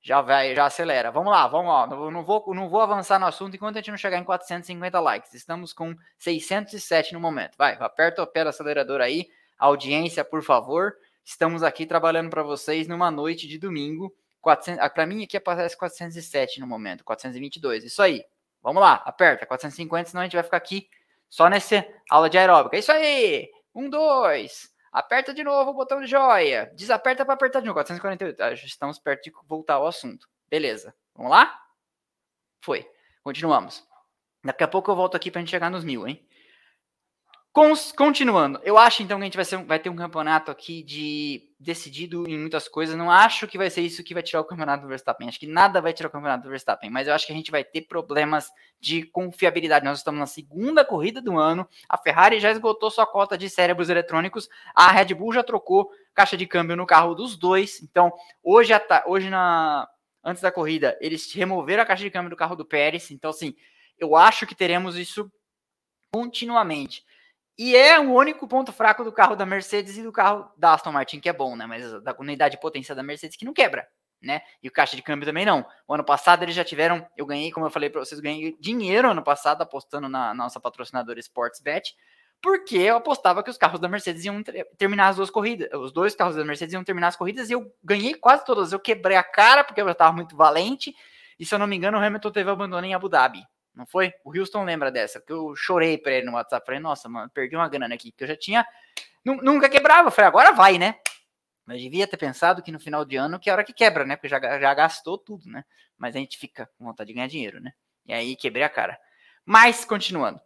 já 0.00 0.22
vai, 0.22 0.54
já 0.54 0.64
acelera. 0.64 1.10
Vamos 1.10 1.30
lá, 1.30 1.46
vamos 1.46 1.72
lá. 1.72 1.86
Não, 1.86 2.10
não, 2.10 2.24
vou, 2.24 2.54
não 2.54 2.68
vou 2.68 2.80
avançar 2.80 3.18
no 3.18 3.26
assunto 3.26 3.54
enquanto 3.54 3.76
a 3.76 3.80
gente 3.80 3.90
não 3.90 3.98
chegar 3.98 4.18
em 4.18 4.24
450 4.24 5.00
likes. 5.00 5.34
Estamos 5.34 5.72
com 5.72 5.94
607 6.18 7.12
no 7.12 7.20
momento. 7.20 7.56
Vai, 7.58 7.76
aperta 7.78 8.22
o 8.22 8.26
pé 8.26 8.44
do 8.44 8.48
acelerador 8.48 9.00
aí. 9.00 9.28
Audiência, 9.58 10.24
por 10.24 10.42
favor. 10.42 10.94
Estamos 11.22 11.62
aqui 11.62 11.84
trabalhando 11.84 12.30
para 12.30 12.42
vocês 12.42 12.88
numa 12.88 13.10
noite 13.10 13.46
de 13.46 13.58
domingo 13.58 14.14
400, 14.44 14.88
para 14.90 15.06
mim 15.06 15.24
aqui 15.24 15.36
aparece 15.36 15.76
407 15.76 16.60
no 16.60 16.66
momento, 16.66 17.02
422. 17.02 17.84
Isso 17.84 18.02
aí. 18.02 18.24
Vamos 18.62 18.80
lá, 18.80 19.02
aperta 19.04 19.44
450, 19.44 20.10
senão 20.10 20.20
a 20.20 20.24
gente 20.24 20.36
vai 20.36 20.42
ficar 20.42 20.56
aqui 20.58 20.88
só 21.28 21.48
nessa 21.48 21.84
aula 22.08 22.30
de 22.30 22.38
aeróbica. 22.38 22.76
Isso 22.76 22.92
aí. 22.92 23.50
Um, 23.74 23.90
dois. 23.90 24.72
Aperta 24.92 25.34
de 25.34 25.42
novo 25.42 25.70
o 25.70 25.74
botão 25.74 26.00
de 26.00 26.06
joia. 26.06 26.70
Desaperta 26.74 27.24
para 27.24 27.34
apertar 27.34 27.60
de 27.60 27.66
novo. 27.66 27.74
448. 27.74 28.40
Ah, 28.40 28.52
estamos 28.52 28.98
perto 28.98 29.24
de 29.24 29.32
voltar 29.48 29.74
ao 29.74 29.86
assunto. 29.86 30.28
Beleza. 30.48 30.94
Vamos 31.14 31.32
lá? 31.32 31.58
Foi. 32.60 32.88
Continuamos. 33.22 33.84
Daqui 34.44 34.62
a 34.62 34.68
pouco 34.68 34.90
eu 34.90 34.94
volto 34.94 35.16
aqui 35.16 35.30
para 35.30 35.40
a 35.40 35.42
gente 35.42 35.50
chegar 35.50 35.70
nos 35.70 35.84
mil, 35.84 36.06
hein? 36.06 36.24
Continuando, 37.96 38.60
eu 38.64 38.76
acho 38.76 39.00
então 39.00 39.16
que 39.16 39.22
a 39.22 39.26
gente 39.26 39.36
vai, 39.36 39.44
ser, 39.44 39.62
vai 39.64 39.78
ter 39.78 39.88
um 39.88 39.94
campeonato 39.94 40.50
aqui 40.50 40.82
de 40.82 41.54
decidido 41.56 42.28
em 42.28 42.36
muitas 42.36 42.66
coisas. 42.66 42.96
Não 42.96 43.08
acho 43.08 43.46
que 43.46 43.56
vai 43.56 43.70
ser 43.70 43.80
isso 43.82 44.02
que 44.02 44.12
vai 44.12 44.24
tirar 44.24 44.40
o 44.40 44.44
campeonato 44.44 44.82
do 44.82 44.88
Verstappen. 44.88 45.28
Acho 45.28 45.38
que 45.38 45.46
nada 45.46 45.80
vai 45.80 45.92
tirar 45.92 46.08
o 46.08 46.12
campeonato 46.12 46.42
do 46.42 46.50
Verstappen, 46.50 46.90
mas 46.90 47.06
eu 47.06 47.14
acho 47.14 47.24
que 47.24 47.32
a 47.32 47.36
gente 47.36 47.52
vai 47.52 47.62
ter 47.62 47.82
problemas 47.82 48.50
de 48.80 49.04
confiabilidade. 49.04 49.84
Nós 49.84 49.98
estamos 49.98 50.18
na 50.18 50.26
segunda 50.26 50.84
corrida 50.84 51.22
do 51.22 51.38
ano. 51.38 51.66
A 51.88 51.96
Ferrari 51.96 52.40
já 52.40 52.50
esgotou 52.50 52.90
sua 52.90 53.06
cota 53.06 53.38
de 53.38 53.48
cérebros 53.48 53.88
eletrônicos. 53.88 54.48
A 54.74 54.90
Red 54.90 55.14
Bull 55.14 55.32
já 55.32 55.44
trocou 55.44 55.88
caixa 56.12 56.36
de 56.36 56.48
câmbio 56.48 56.74
no 56.74 56.84
carro 56.84 57.14
dos 57.14 57.36
dois. 57.36 57.80
Então, 57.82 58.12
hoje, 58.42 58.72
hoje 59.06 59.30
na 59.30 59.88
antes 60.24 60.42
da 60.42 60.50
corrida, 60.50 60.98
eles 61.00 61.32
removeram 61.32 61.84
a 61.84 61.86
caixa 61.86 62.02
de 62.02 62.10
câmbio 62.10 62.30
do 62.30 62.36
carro 62.36 62.56
do 62.56 62.64
Pérez. 62.64 63.12
Então, 63.12 63.30
assim, 63.30 63.54
eu 63.96 64.16
acho 64.16 64.44
que 64.44 64.56
teremos 64.56 64.96
isso 64.96 65.30
continuamente. 66.12 67.04
E 67.56 67.76
é 67.76 68.00
o 68.00 68.12
único 68.12 68.48
ponto 68.48 68.72
fraco 68.72 69.04
do 69.04 69.12
carro 69.12 69.36
da 69.36 69.46
Mercedes 69.46 69.96
e 69.96 70.02
do 70.02 70.10
carro 70.10 70.50
da 70.56 70.74
Aston 70.74 70.90
Martin, 70.90 71.20
que 71.20 71.28
é 71.28 71.32
bom, 71.32 71.54
né? 71.54 71.66
Mas 71.66 72.02
da 72.02 72.14
unidade 72.18 72.56
de 72.56 72.60
potência 72.60 72.94
da 72.94 73.02
Mercedes 73.02 73.36
que 73.36 73.44
não 73.44 73.52
quebra, 73.52 73.86
né? 74.20 74.42
E 74.60 74.68
o 74.68 74.72
caixa 74.72 74.96
de 74.96 75.02
câmbio 75.02 75.26
também 75.26 75.46
não. 75.46 75.64
O 75.86 75.94
ano 75.94 76.04
passado 76.04 76.42
eles 76.42 76.54
já 76.54 76.64
tiveram, 76.64 77.06
eu 77.16 77.24
ganhei, 77.24 77.52
como 77.52 77.66
eu 77.66 77.70
falei 77.70 77.88
para 77.88 78.00
vocês, 78.04 78.20
ganhei 78.20 78.56
dinheiro 78.58 79.10
ano 79.10 79.22
passado 79.22 79.62
apostando 79.62 80.08
na 80.08 80.34
nossa 80.34 80.58
patrocinadora 80.58 81.20
Sportsbet, 81.20 81.94
porque 82.42 82.76
eu 82.76 82.96
apostava 82.96 83.42
que 83.42 83.50
os 83.50 83.56
carros 83.56 83.80
da 83.80 83.88
Mercedes 83.88 84.24
iam 84.24 84.42
terminar 84.76 85.08
as 85.08 85.16
duas 85.16 85.30
corridas, 85.30 85.68
os 85.74 85.92
dois 85.92 86.14
carros 86.14 86.34
da 86.34 86.44
Mercedes 86.44 86.74
iam 86.74 86.82
terminar 86.82 87.08
as 87.08 87.16
corridas 87.16 87.50
e 87.50 87.52
eu 87.52 87.72
ganhei 87.82 88.14
quase 88.14 88.44
todas. 88.44 88.72
Eu 88.72 88.80
quebrei 88.80 89.16
a 89.16 89.22
cara 89.22 89.62
porque 89.62 89.80
eu 89.80 89.88
estava 89.88 90.12
muito 90.12 90.36
valente. 90.36 90.94
E 91.38 91.46
se 91.46 91.54
eu 91.54 91.58
não 91.58 91.66
me 91.66 91.76
engano, 91.76 91.98
o 91.98 92.00
Hamilton 92.00 92.30
teve 92.30 92.50
abandono 92.50 92.86
em 92.86 92.94
Abu 92.94 93.08
Dhabi. 93.08 93.42
Não 93.74 93.86
foi? 93.86 94.12
O 94.24 94.36
Houston 94.36 94.64
lembra 94.64 94.90
dessa, 94.90 95.20
que 95.20 95.32
eu 95.32 95.54
chorei 95.56 95.98
pra 95.98 96.12
ele 96.12 96.26
no 96.26 96.34
WhatsApp. 96.34 96.64
Falei, 96.64 96.80
nossa, 96.80 97.08
mano, 97.08 97.28
perdi 97.30 97.56
uma 97.56 97.68
grana 97.68 97.94
aqui, 97.94 98.12
que 98.12 98.22
eu 98.22 98.28
já 98.28 98.36
tinha. 98.36 98.66
Nunca 99.24 99.68
quebrava. 99.68 100.10
Falei, 100.10 100.28
agora 100.28 100.52
vai, 100.52 100.78
né? 100.78 100.96
Mas 101.66 101.80
devia 101.80 102.06
ter 102.06 102.16
pensado 102.16 102.62
que 102.62 102.70
no 102.70 102.78
final 102.78 103.04
de 103.04 103.16
ano 103.16 103.40
que 103.40 103.48
é 103.48 103.52
a 103.52 103.56
hora 103.56 103.64
que 103.64 103.72
quebra, 103.72 104.04
né? 104.04 104.16
Porque 104.16 104.28
já, 104.28 104.38
já 104.38 104.74
gastou 104.74 105.18
tudo, 105.18 105.48
né? 105.48 105.64
Mas 105.98 106.14
a 106.14 106.18
gente 106.18 106.38
fica 106.38 106.70
com 106.78 106.84
vontade 106.84 107.08
de 107.08 107.14
ganhar 107.14 107.26
dinheiro, 107.26 107.60
né? 107.60 107.72
E 108.06 108.12
aí 108.12 108.36
quebrei 108.36 108.62
a 108.62 108.68
cara. 108.68 108.98
Mas, 109.44 109.84
continuando. 109.84 110.40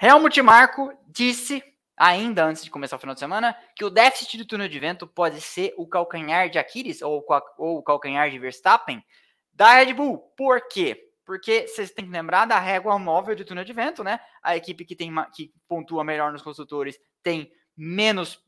Helmut 0.00 0.40
Marko 0.42 0.92
disse, 1.06 1.62
ainda 1.96 2.44
antes 2.44 2.64
de 2.64 2.70
começar 2.70 2.96
o 2.96 2.98
final 2.98 3.14
de 3.14 3.20
semana, 3.20 3.56
que 3.76 3.84
o 3.84 3.90
déficit 3.90 4.38
do 4.38 4.46
túnel 4.46 4.68
de 4.68 4.78
vento 4.78 5.06
pode 5.06 5.40
ser 5.40 5.74
o 5.76 5.86
calcanhar 5.86 6.50
de 6.50 6.58
Aquiles, 6.58 7.00
ou, 7.00 7.24
ou 7.58 7.78
o 7.78 7.82
calcanhar 7.82 8.30
de 8.30 8.38
Verstappen, 8.38 9.04
da 9.52 9.74
Red 9.74 9.92
Bull. 9.92 10.18
Por 10.36 10.68
quê? 10.68 11.09
Porque 11.30 11.68
vocês 11.68 11.92
têm 11.92 12.06
que 12.06 12.10
lembrar 12.10 12.44
da 12.44 12.58
régua 12.58 12.98
móvel 12.98 13.36
de 13.36 13.44
túnel 13.44 13.62
de 13.62 13.72
vento, 13.72 14.02
né? 14.02 14.18
A 14.42 14.56
equipe 14.56 14.84
que, 14.84 14.96
tem, 14.96 15.14
que 15.32 15.54
pontua 15.68 16.02
melhor 16.02 16.32
nos 16.32 16.42
construtores 16.42 16.98
tem 17.22 17.52
menos 17.76 18.44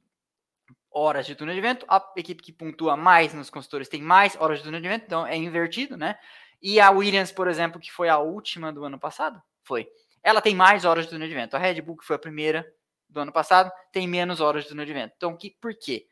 horas 0.90 1.24
de 1.24 1.36
túnel 1.36 1.54
de 1.54 1.60
vento, 1.60 1.86
a 1.88 2.04
equipe 2.16 2.42
que 2.42 2.52
pontua 2.52 2.96
mais 2.96 3.32
nos 3.32 3.48
construtores 3.48 3.88
tem 3.88 4.02
mais 4.02 4.34
horas 4.34 4.58
de 4.58 4.64
túnel 4.64 4.80
de 4.80 4.88
vento, 4.88 5.04
então 5.04 5.24
é 5.24 5.36
invertido, 5.36 5.96
né? 5.96 6.18
E 6.60 6.80
a 6.80 6.90
Williams, 6.90 7.30
por 7.30 7.46
exemplo, 7.46 7.80
que 7.80 7.92
foi 7.92 8.08
a 8.08 8.18
última 8.18 8.72
do 8.72 8.84
ano 8.84 8.98
passado, 8.98 9.40
foi. 9.62 9.88
Ela 10.20 10.40
tem 10.40 10.52
mais 10.52 10.84
horas 10.84 11.04
de 11.04 11.10
túnel 11.12 11.28
de 11.28 11.34
vento. 11.34 11.54
A 11.54 11.60
Red 11.60 11.80
Bull, 11.82 11.98
que 11.98 12.04
foi 12.04 12.16
a 12.16 12.18
primeira 12.18 12.66
do 13.08 13.20
ano 13.20 13.30
passado, 13.30 13.70
tem 13.92 14.08
menos 14.08 14.40
horas 14.40 14.64
de 14.64 14.70
túnel 14.70 14.86
de 14.86 14.92
vento. 14.92 15.14
Então, 15.16 15.36
que, 15.36 15.56
por 15.60 15.72
quê? 15.72 16.08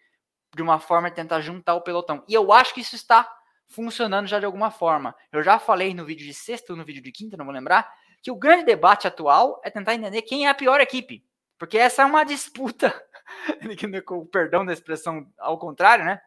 De 0.54 0.62
uma 0.62 0.78
forma 0.78 1.10
de 1.10 1.16
tentar 1.16 1.40
juntar 1.40 1.74
o 1.74 1.80
pelotão. 1.80 2.22
E 2.28 2.34
eu 2.34 2.52
acho 2.52 2.72
que 2.72 2.80
isso 2.80 2.94
está 2.94 3.28
funcionando 3.70 4.26
já 4.26 4.38
de 4.38 4.44
alguma 4.44 4.70
forma. 4.70 5.14
Eu 5.32 5.42
já 5.42 5.58
falei 5.58 5.94
no 5.94 6.04
vídeo 6.04 6.26
de 6.26 6.34
sexta 6.34 6.72
ou 6.72 6.76
no 6.76 6.84
vídeo 6.84 7.02
de 7.02 7.12
quinta, 7.12 7.36
não 7.36 7.44
vou 7.44 7.54
lembrar, 7.54 7.90
que 8.22 8.30
o 8.30 8.36
grande 8.36 8.64
debate 8.64 9.06
atual 9.06 9.60
é 9.64 9.70
tentar 9.70 9.94
entender 9.94 10.22
quem 10.22 10.46
é 10.46 10.50
a 10.50 10.54
pior 10.54 10.80
equipe. 10.80 11.24
Porque 11.58 11.78
essa 11.78 12.02
é 12.02 12.04
uma 12.04 12.24
disputa, 12.24 12.92
com 14.04 14.26
perdão 14.26 14.64
da 14.64 14.72
expressão 14.72 15.26
ao 15.38 15.58
contrário, 15.58 16.04
né? 16.04 16.20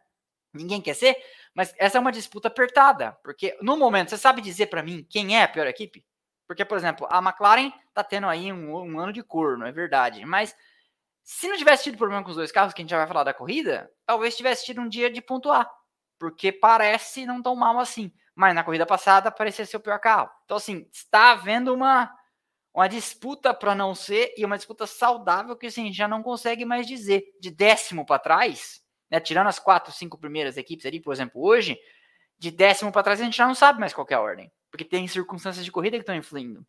Ninguém 0.52 0.80
quer 0.80 0.94
ser, 0.94 1.16
mas 1.52 1.74
essa 1.76 1.98
é 1.98 2.00
uma 2.00 2.12
disputa 2.12 2.48
apertada. 2.48 3.12
Porque 3.22 3.56
no 3.60 3.76
momento, 3.76 4.10
você 4.10 4.16
sabe 4.16 4.40
dizer 4.40 4.66
para 4.66 4.82
mim 4.82 5.04
quem 5.10 5.36
é 5.36 5.42
a 5.42 5.48
pior 5.48 5.66
equipe? 5.66 6.04
Porque, 6.46 6.64
por 6.64 6.78
exemplo, 6.78 7.06
a 7.10 7.18
McLaren 7.18 7.72
tá 7.92 8.04
tendo 8.04 8.28
aí 8.28 8.52
um, 8.52 8.74
um 8.74 8.98
ano 8.98 9.12
de 9.12 9.22
cor, 9.22 9.58
não 9.58 9.66
é 9.66 9.72
verdade? 9.72 10.24
Mas 10.24 10.54
se 11.22 11.48
não 11.48 11.56
tivesse 11.56 11.84
tido 11.84 11.98
problema 11.98 12.22
com 12.22 12.30
os 12.30 12.36
dois 12.36 12.52
carros, 12.52 12.72
que 12.72 12.80
a 12.80 12.84
gente 12.84 12.90
já 12.90 12.98
vai 12.98 13.06
falar 13.06 13.24
da 13.24 13.34
corrida, 13.34 13.90
talvez 14.06 14.36
tivesse 14.36 14.64
tido 14.66 14.80
um 14.80 14.88
dia 14.88 15.10
de 15.10 15.20
pontuar. 15.20 15.68
Porque 16.24 16.50
parece 16.50 17.26
não 17.26 17.42
tão 17.42 17.54
mal 17.54 17.78
assim. 17.78 18.10
Mas 18.34 18.54
na 18.54 18.64
corrida 18.64 18.86
passada 18.86 19.30
parecia 19.30 19.66
ser 19.66 19.76
o 19.76 19.80
pior 19.80 19.98
carro. 19.98 20.30
Então, 20.46 20.56
assim, 20.56 20.88
está 20.90 21.32
havendo 21.32 21.74
uma 21.74 22.10
uma 22.72 22.88
disputa 22.88 23.52
para 23.52 23.74
não 23.74 23.94
ser 23.94 24.32
e 24.38 24.44
uma 24.44 24.56
disputa 24.56 24.86
saudável 24.86 25.54
que 25.54 25.66
assim, 25.66 25.92
já 25.92 26.08
não 26.08 26.22
consegue 26.22 26.64
mais 26.64 26.86
dizer. 26.86 27.22
De 27.38 27.50
décimo 27.50 28.06
para 28.06 28.18
trás, 28.18 28.82
né, 29.10 29.20
tirando 29.20 29.48
as 29.48 29.58
quatro, 29.58 29.92
cinco 29.92 30.16
primeiras 30.16 30.56
equipes 30.56 30.86
ali, 30.86 30.98
por 30.98 31.12
exemplo, 31.12 31.44
hoje, 31.44 31.78
de 32.38 32.50
décimo 32.50 32.90
para 32.90 33.02
trás 33.02 33.20
a 33.20 33.24
gente 33.24 33.36
já 33.36 33.46
não 33.46 33.54
sabe 33.54 33.78
mais 33.78 33.92
qual 33.92 34.06
é 34.08 34.14
a 34.14 34.20
ordem, 34.20 34.50
porque 34.70 34.84
tem 34.84 35.06
circunstâncias 35.06 35.62
de 35.62 35.70
corrida 35.70 35.98
que 35.98 36.02
estão 36.02 36.16
influindo. 36.16 36.66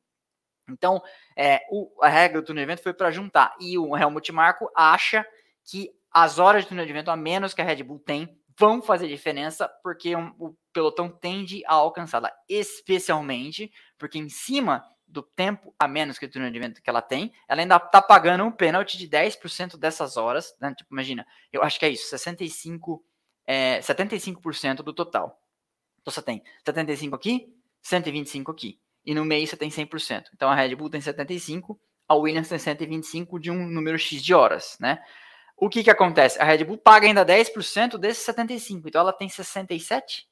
Então, 0.70 1.02
é, 1.34 1.62
o, 1.72 1.90
a 2.04 2.10
regra 2.10 2.42
do 2.42 2.46
túnel 2.46 2.66
de 2.66 2.72
evento 2.72 2.84
foi 2.84 2.94
para 2.94 3.10
juntar. 3.10 3.56
E 3.58 3.78
o 3.78 3.96
Helmut 3.96 4.32
Marko 4.34 4.70
acha 4.76 5.26
que 5.64 5.90
as 6.12 6.40
horas 6.40 6.64
de 6.64 6.70
túnel 6.70 6.86
de 6.86 6.92
evento, 6.92 7.10
a 7.10 7.16
menos 7.16 7.54
que 7.54 7.62
a 7.62 7.66
Red 7.66 7.82
Bull 7.84 8.00
tem, 8.00 8.38
vão 8.58 8.82
fazer 8.82 9.08
diferença, 9.08 9.68
porque 9.84 10.16
um, 10.16 10.34
o 10.40 10.56
pelotão 10.72 11.10
tende 11.10 11.64
a 11.66 11.74
alcançá-la, 11.74 12.32
especialmente 12.50 13.72
porque 13.98 14.18
em 14.18 14.30
cima 14.30 14.84
do 15.08 15.22
tempo 15.22 15.74
a 15.80 15.88
menos 15.88 16.18
que 16.18 16.26
o 16.26 16.30
vento 16.32 16.82
que 16.82 16.90
ela 16.90 17.02
tem, 17.02 17.32
ela 17.48 17.62
ainda 17.62 17.80
tá 17.80 18.02
pagando 18.02 18.44
um 18.44 18.52
pênalti 18.52 18.98
de 18.98 19.08
10% 19.08 19.78
dessas 19.78 20.18
horas, 20.18 20.56
né? 20.60 20.74
Tipo, 20.76 20.94
imagina, 20.94 21.26
eu 21.54 21.64
acho 21.64 21.80
que 21.80 21.86
é 21.86 21.90
isso, 21.90 22.10
65, 22.10 23.04
é, 23.46 23.80
75% 23.80 24.78
do 24.78 24.94
total. 24.94 25.40
Então 26.02 26.12
você 26.12 26.22
tem 26.22 26.44
75 26.66 27.16
aqui, 27.16 27.54
125 27.82 28.52
aqui. 28.52 28.80
E 29.06 29.14
no 29.14 29.24
meio 29.24 29.46
você 29.46 29.56
tem 29.56 29.70
100%. 29.70 30.26
Então 30.34 30.50
a 30.50 30.56
Red 30.56 30.76
Bull 30.76 30.90
tem 30.90 31.00
75, 31.00 31.80
a 32.08 32.16
Williams 32.16 32.50
tem 32.50 32.60
125 32.60 33.40
de 33.40 33.52
um 33.52 33.68
número 33.68 33.98
X 33.98 34.24
de 34.24 34.34
horas, 34.34 34.78
né? 34.80 35.04
O 35.58 35.70
que 35.70 35.84
que 35.84 35.90
acontece? 35.90 36.40
A 36.42 36.44
Red 36.44 36.64
Bull 36.64 36.78
paga 36.78 37.08
ainda 37.08 37.26
10% 37.26 37.98
desses 37.98 38.24
75, 38.24 38.88
então 38.88 39.02
ela 39.02 39.14
tem 39.14 39.30
67? 39.30 40.28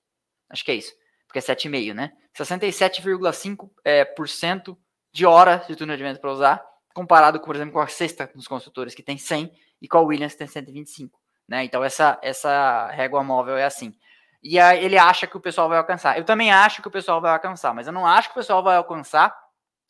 Acho 0.49 0.65
que 0.65 0.71
é 0.71 0.75
isso 0.75 0.93
porque 1.33 1.39
é 1.39 1.55
7,5, 1.55 1.93
né? 1.95 2.11
67,5% 2.37 3.69
é, 3.83 4.05
cento 4.27 4.77
de 5.11 5.25
horas 5.25 5.65
de 5.65 5.75
túnel 5.75 5.97
de 5.97 6.03
vento 6.03 6.21
para 6.21 6.31
usar, 6.31 6.63
comparado, 6.93 7.39
por 7.39 7.55
exemplo, 7.55 7.73
com 7.73 7.79
a 7.79 7.87
sexta 7.87 8.29
dos 8.35 8.47
construtores, 8.47 8.93
que 8.93 9.01
tem 9.01 9.17
100, 9.17 9.51
e 9.81 9.87
com 9.87 9.97
a 9.97 10.01
Williams, 10.01 10.33
que 10.33 10.39
tem 10.39 10.47
125. 10.47 11.19
Né? 11.47 11.63
Então, 11.63 11.83
essa, 11.83 12.19
essa 12.21 12.87
régua 12.91 13.23
móvel 13.23 13.57
é 13.57 13.65
assim. 13.65 13.95
E 14.43 14.59
aí, 14.59 14.85
ele 14.85 14.97
acha 14.97 15.25
que 15.25 15.35
o 15.35 15.39
pessoal 15.39 15.67
vai 15.67 15.79
alcançar. 15.79 16.17
Eu 16.17 16.23
também 16.23 16.51
acho 16.51 16.83
que 16.83 16.87
o 16.87 16.91
pessoal 16.91 17.19
vai 17.19 17.31
alcançar, 17.31 17.73
mas 17.73 17.87
eu 17.87 17.93
não 17.93 18.05
acho 18.05 18.29
que 18.29 18.33
o 18.33 18.39
pessoal 18.39 18.61
vai 18.61 18.75
alcançar 18.75 19.35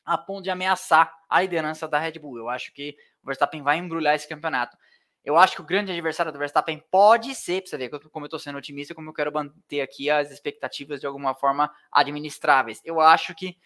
a 0.06 0.18
ponto 0.18 0.44
de 0.44 0.50
ameaçar 0.50 1.14
a 1.30 1.42
liderança 1.42 1.88
da 1.90 2.00
Red 2.00 2.20
Bull. 2.20 2.38
Eu 2.38 2.50
acho 2.50 2.74
que 2.74 2.96
o 3.22 3.26
Verstappen 3.26 3.62
vai 3.62 3.78
embrulhar 3.78 4.16
esse 4.16 4.28
campeonato. 4.28 4.78
Eu 5.24 5.38
acho 5.38 5.56
que 5.56 5.62
o 5.62 5.66
grande 5.66 5.92
adversário 5.92 6.32
do 6.32 6.38
Verstappen 6.38 6.84
pode 6.92 7.34
ser, 7.34 7.62
pra 7.62 7.70
você 7.70 7.78
ver 7.78 7.90
como 7.90 8.26
eu 8.26 8.30
tô 8.30 8.38
sendo 8.38 8.58
otimista, 8.58 8.94
como 8.94 9.10
eu 9.10 9.14
quero 9.14 9.32
manter 9.32 9.80
aqui 9.80 10.10
as 10.10 10.32
expectativas 10.32 11.00
de 11.00 11.08
alguma 11.08 11.34
forma 11.34 11.74
administráveis. 11.92 12.82
Eu 12.84 13.00
acho 13.00 13.34
que 13.34 13.58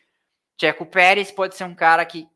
Checo 0.60 0.86
Pérez 0.86 1.32
pode 1.32 1.56
ser 1.56 1.64
um 1.64 1.74
cara 1.74 2.06
que, 2.06 2.28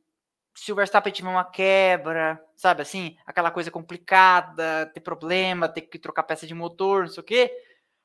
se 0.56 0.72
o 0.72 0.76
Verstappen 0.76 1.14
tiver 1.14 1.30
uma 1.30 1.46
quebra, 1.46 2.44
sabe 2.56 2.82
assim, 2.82 3.16
aquela 3.26 3.52
coisa 3.52 3.70
complicada, 3.70 4.90
ter 4.94 5.02
problema, 5.02 5.70
ter 5.70 5.82
que 5.82 6.00
trocar 6.00 6.24
peça 6.24 6.48
de 6.48 6.54
motor, 6.56 7.04
não 7.04 7.10
sei 7.10 7.22
o 7.22 7.26
quê. 7.26 7.52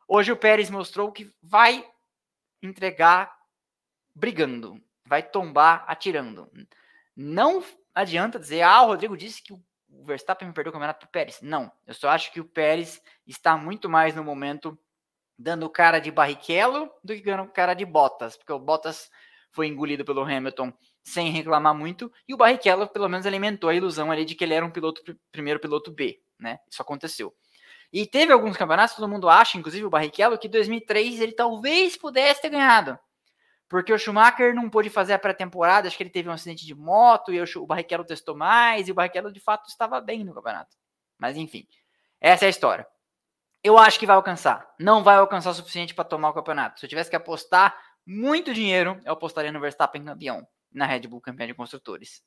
Hoje 0.07 0.33
o 0.33 0.37
Pérez 0.37 0.68
mostrou 0.68 1.11
que 1.11 1.33
vai 1.42 1.85
entregar 2.62 3.35
brigando, 4.14 4.81
vai 5.07 5.22
tombar 5.22 5.85
atirando. 5.88 6.50
Não 7.14 7.64
adianta 7.94 8.38
dizer, 8.38 8.61
ah, 8.62 8.83
o 8.83 8.88
Rodrigo 8.88 9.16
disse 9.16 9.42
que 9.42 9.55
o 9.55 9.62
o 10.00 10.04
Verstappen 10.04 10.50
perdeu 10.52 10.70
o 10.70 10.72
campeonato 10.72 11.00
pro 11.00 11.09
Pérez. 11.09 11.40
Não, 11.42 11.70
eu 11.87 11.94
só 11.94 12.09
acho 12.09 12.32
que 12.32 12.40
o 12.40 12.44
Pérez 12.44 13.02
está 13.26 13.56
muito 13.56 13.88
mais 13.88 14.14
no 14.14 14.24
momento 14.24 14.78
dando 15.38 15.68
cara 15.68 15.98
de 15.98 16.11
Barrichello 16.11 16.90
do 17.02 17.14
que 17.14 17.22
dando 17.22 17.46
cara 17.48 17.74
de 17.74 17.85
Bottas, 17.85 18.37
porque 18.37 18.52
o 18.52 18.59
Bottas 18.59 19.11
foi 19.50 19.66
engolido 19.66 20.04
pelo 20.04 20.22
Hamilton 20.22 20.72
sem 21.02 21.30
reclamar 21.30 21.74
muito, 21.74 22.12
e 22.26 22.35
o 22.35 22.37
Barrichello 22.37 22.88
pelo 22.88 23.09
menos 23.09 23.26
alimentou 23.26 23.70
a 23.70 23.74
ilusão 23.74 24.11
ali 24.11 24.24
de 24.24 24.35
que 24.35 24.42
ele 24.42 24.54
era 24.54 24.66
um 24.66 24.70
piloto 24.70 25.02
primeiro 25.30 25.61
piloto 25.61 25.90
B, 25.90 26.20
né? 26.38 26.59
Isso 26.68 26.82
aconteceu. 26.82 27.32
E 27.92 28.04
teve 28.06 28.32
alguns 28.32 28.56
campeonatos, 28.56 28.96
todo 28.96 29.09
mundo 29.09 29.28
acha, 29.28 29.56
inclusive 29.56 29.85
o 29.85 29.90
Barrichello, 29.90 30.37
que 30.37 30.48
2003 30.48 31.20
ele 31.20 31.32
talvez 31.32 31.96
pudesse 31.96 32.42
ter 32.42 32.50
ganhado 32.50 32.98
porque 33.68 33.92
o 33.92 33.98
Schumacher 33.98 34.55
não 34.55 34.70
pôde 34.70 34.88
fazer 34.88 35.12
a 35.12 35.18
pré-temporada, 35.18 35.88
acho 35.88 35.96
que 35.96 36.02
ele 36.02 36.11
teve 36.11 36.29
um 36.29 36.33
acidente 36.33 36.64
de 36.64 36.74
moto 36.74 37.33
e 37.33 37.40
o 37.40 37.66
Barrichello 37.66 38.05
testou 38.05 38.37
mais, 38.37 38.88
e 38.88 38.92
o 38.92 38.94
Barrichello 38.94 39.33
de 39.33 39.40
fato 39.40 39.68
estava 39.68 40.00
bem 40.00 40.24
no 40.24 40.35
campeonato. 40.35 40.76
Mas 41.18 41.37
enfim, 41.37 41.66
essa 42.20 42.44
é 42.44 42.46
a 42.46 42.50
história. 42.50 42.87
Eu 43.62 43.76
acho 43.76 43.98
que 43.98 44.07
vai 44.07 44.14
alcançar. 44.14 44.72
Não 44.79 45.02
vai 45.02 45.16
alcançar 45.16 45.50
o 45.50 45.55
suficiente 45.55 45.94
para 45.94 46.05
tomar 46.05 46.31
o 46.31 46.35
campeonato. 46.35 46.79
Se 46.79 46.87
eu 46.87 46.90
tivesse 46.90 47.11
que 47.11 47.16
apostar 47.16 47.76
muito 48.07 48.55
dinheiro, 48.55 49.00
eu 49.05 49.12
apostaria 49.12 49.50
no 49.50 49.61
Verstappen 49.61 50.05
campeão, 50.05 50.46
na 50.72 50.87
Red 50.87 51.00
Bull 51.09 51.20
campeão 51.20 51.48
de 51.48 51.55
construtores. 51.55 52.22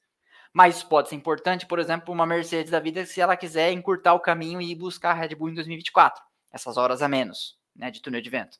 Mas 0.52 0.78
isso 0.78 0.88
pode 0.90 1.08
ser 1.08 1.16
importante, 1.16 1.66
por 1.66 1.80
exemplo, 1.80 2.14
uma 2.14 2.26
Mercedes 2.26 2.72
da 2.72 2.80
vida, 2.80 3.06
se 3.06 3.22
ela 3.22 3.38
quiser 3.38 3.72
encurtar 3.72 4.14
o 4.14 4.20
caminho 4.20 4.60
e 4.60 4.76
buscar 4.76 5.12
a 5.12 5.14
Red 5.14 5.36
Bull 5.36 5.50
em 5.50 5.54
2024, 5.54 6.22
essas 6.52 6.76
horas 6.76 7.02
a 7.02 7.08
menos, 7.08 7.58
né, 7.76 7.92
de 7.92 8.02
túnel 8.02 8.22
de 8.22 8.30
vento. 8.30 8.58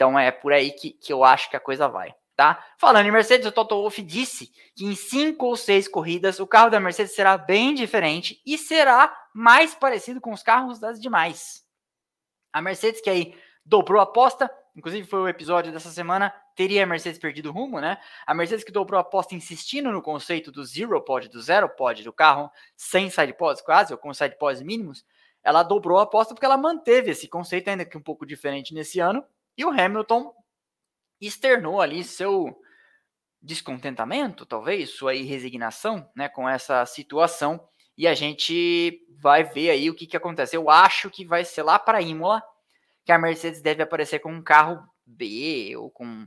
Então 0.00 0.18
é 0.18 0.30
por 0.30 0.50
aí 0.50 0.70
que, 0.70 0.92
que 0.92 1.12
eu 1.12 1.22
acho 1.22 1.50
que 1.50 1.56
a 1.56 1.60
coisa 1.60 1.86
vai. 1.86 2.14
Tá? 2.34 2.64
Falando 2.78 3.04
em 3.04 3.10
Mercedes, 3.10 3.46
o 3.46 3.52
Toto 3.52 3.74
Wolff 3.74 4.00
disse 4.00 4.50
que 4.74 4.86
em 4.86 4.94
cinco 4.94 5.44
ou 5.44 5.56
seis 5.58 5.86
corridas 5.86 6.40
o 6.40 6.46
carro 6.46 6.70
da 6.70 6.80
Mercedes 6.80 7.14
será 7.14 7.36
bem 7.36 7.74
diferente 7.74 8.40
e 8.46 8.56
será 8.56 9.14
mais 9.34 9.74
parecido 9.74 10.18
com 10.18 10.32
os 10.32 10.42
carros 10.42 10.78
das 10.78 10.98
demais. 10.98 11.62
A 12.50 12.62
Mercedes 12.62 13.02
que 13.02 13.10
aí 13.10 13.38
dobrou 13.62 14.00
a 14.00 14.04
aposta, 14.04 14.50
inclusive 14.74 15.06
foi 15.06 15.20
o 15.20 15.28
episódio 15.28 15.70
dessa 15.70 15.90
semana, 15.90 16.32
teria 16.56 16.82
a 16.82 16.86
Mercedes 16.86 17.20
perdido 17.20 17.50
o 17.50 17.52
rumo, 17.52 17.78
né? 17.78 17.98
A 18.26 18.32
Mercedes 18.32 18.64
que 18.64 18.72
dobrou 18.72 18.96
a 18.96 19.02
aposta 19.02 19.34
insistindo 19.34 19.92
no 19.92 20.00
conceito 20.00 20.50
do 20.50 20.64
zero 20.64 20.98
pod, 21.02 21.28
do 21.28 21.42
zero 21.42 21.68
pod 21.68 22.02
do 22.02 22.12
carro, 22.12 22.50
sem 22.74 23.10
side 23.10 23.34
pods 23.34 23.60
quase, 23.60 23.92
ou 23.92 23.98
com 23.98 24.14
side 24.14 24.38
pods 24.38 24.62
mínimos, 24.62 25.04
ela 25.44 25.62
dobrou 25.62 25.98
a 25.98 26.04
aposta 26.04 26.32
porque 26.32 26.46
ela 26.46 26.56
manteve 26.56 27.10
esse 27.10 27.28
conceito 27.28 27.68
ainda 27.68 27.84
que 27.84 27.98
um 27.98 28.02
pouco 28.02 28.24
diferente 28.24 28.72
nesse 28.72 28.98
ano 28.98 29.22
e 29.60 29.64
o 29.64 29.68
Hamilton 29.68 30.34
externou 31.20 31.82
ali 31.82 32.02
seu 32.02 32.58
descontentamento, 33.42 34.46
talvez, 34.46 34.88
sua 34.88 35.12
resignação 35.12 36.10
né, 36.16 36.30
com 36.30 36.48
essa 36.48 36.86
situação. 36.86 37.62
E 37.94 38.08
a 38.08 38.14
gente 38.14 39.06
vai 39.18 39.44
ver 39.44 39.68
aí 39.68 39.90
o 39.90 39.94
que, 39.94 40.06
que 40.06 40.16
acontece. 40.16 40.56
Eu 40.56 40.70
acho 40.70 41.10
que 41.10 41.26
vai 41.26 41.44
ser 41.44 41.62
lá 41.62 41.78
para 41.78 42.00
Imola 42.00 42.42
que 43.04 43.12
a 43.12 43.18
Mercedes 43.18 43.60
deve 43.60 43.82
aparecer 43.82 44.20
com 44.20 44.32
um 44.32 44.42
carro 44.42 44.82
B 45.04 45.76
ou 45.76 45.90
com 45.90 46.26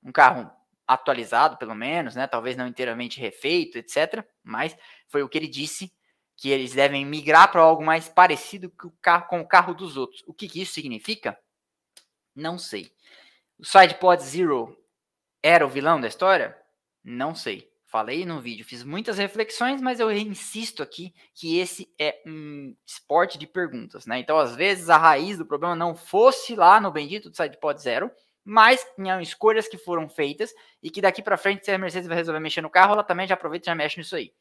um 0.00 0.12
carro 0.12 0.48
atualizado, 0.86 1.56
pelo 1.56 1.74
menos, 1.74 2.14
né? 2.14 2.28
Talvez 2.28 2.56
não 2.56 2.68
inteiramente 2.68 3.18
refeito, 3.18 3.78
etc. 3.78 4.24
Mas 4.44 4.76
foi 5.08 5.24
o 5.24 5.28
que 5.28 5.38
ele 5.38 5.48
disse 5.48 5.92
que 6.36 6.50
eles 6.50 6.72
devem 6.72 7.04
migrar 7.04 7.50
para 7.50 7.62
algo 7.62 7.84
mais 7.84 8.08
parecido 8.08 8.70
com 8.70 9.40
o 9.40 9.48
carro, 9.48 9.74
dos 9.74 9.96
outros. 9.96 10.22
O 10.24 10.32
que, 10.32 10.48
que 10.48 10.62
isso 10.62 10.72
significa? 10.72 11.36
Não 12.34 12.58
sei. 12.58 12.90
O 13.58 13.64
SidePod 13.64 14.22
Zero 14.22 14.76
era 15.42 15.66
o 15.66 15.68
vilão 15.68 16.00
da 16.00 16.08
história? 16.08 16.56
Não 17.02 17.34
sei. 17.34 17.70
Falei 17.90 18.24
no 18.24 18.40
vídeo, 18.40 18.64
fiz 18.64 18.84
muitas 18.84 19.18
reflexões, 19.18 19.82
mas 19.82 19.98
eu 19.98 20.12
insisto 20.12 20.80
aqui 20.80 21.12
que 21.34 21.58
esse 21.58 21.92
é 21.98 22.22
um 22.24 22.72
esporte 22.86 23.36
de 23.36 23.48
perguntas, 23.48 24.06
né? 24.06 24.20
Então, 24.20 24.38
às 24.38 24.54
vezes, 24.54 24.88
a 24.88 24.96
raiz 24.96 25.36
do 25.38 25.44
problema 25.44 25.74
não 25.74 25.96
fosse 25.96 26.54
lá 26.54 26.80
no 26.80 26.92
bendito 26.92 27.28
do 27.28 27.36
SidePod 27.36 27.82
Zero, 27.82 28.08
mas 28.44 28.86
tinham 28.94 29.20
escolhas 29.20 29.66
que 29.66 29.76
foram 29.76 30.08
feitas 30.08 30.54
e 30.80 30.88
que 30.88 31.00
daqui 31.00 31.20
para 31.20 31.36
frente, 31.36 31.64
se 31.64 31.72
a 31.72 31.78
Mercedes 31.78 32.06
vai 32.06 32.16
resolver 32.16 32.38
mexer 32.38 32.62
no 32.62 32.70
carro, 32.70 32.92
ela 32.92 33.02
também 33.02 33.26
já 33.26 33.34
aproveita 33.34 33.64
e 33.64 33.70
já 33.70 33.74
mexe 33.74 33.98
nisso 33.98 34.14
aí. 34.14 34.32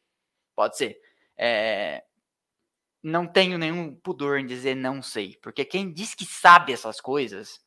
Pode 0.55 0.77
ser. 0.77 0.99
É... 1.35 2.03
Não 3.01 3.25
tenho 3.25 3.57
nenhum 3.57 3.95
pudor 3.95 4.37
em 4.37 4.45
dizer 4.45 4.75
não 4.75 5.01
sei, 5.01 5.37
porque 5.41 5.65
quem 5.65 5.91
diz 5.91 6.13
que 6.13 6.25
sabe 6.25 6.71
essas 6.71 7.01
coisas 7.01 7.59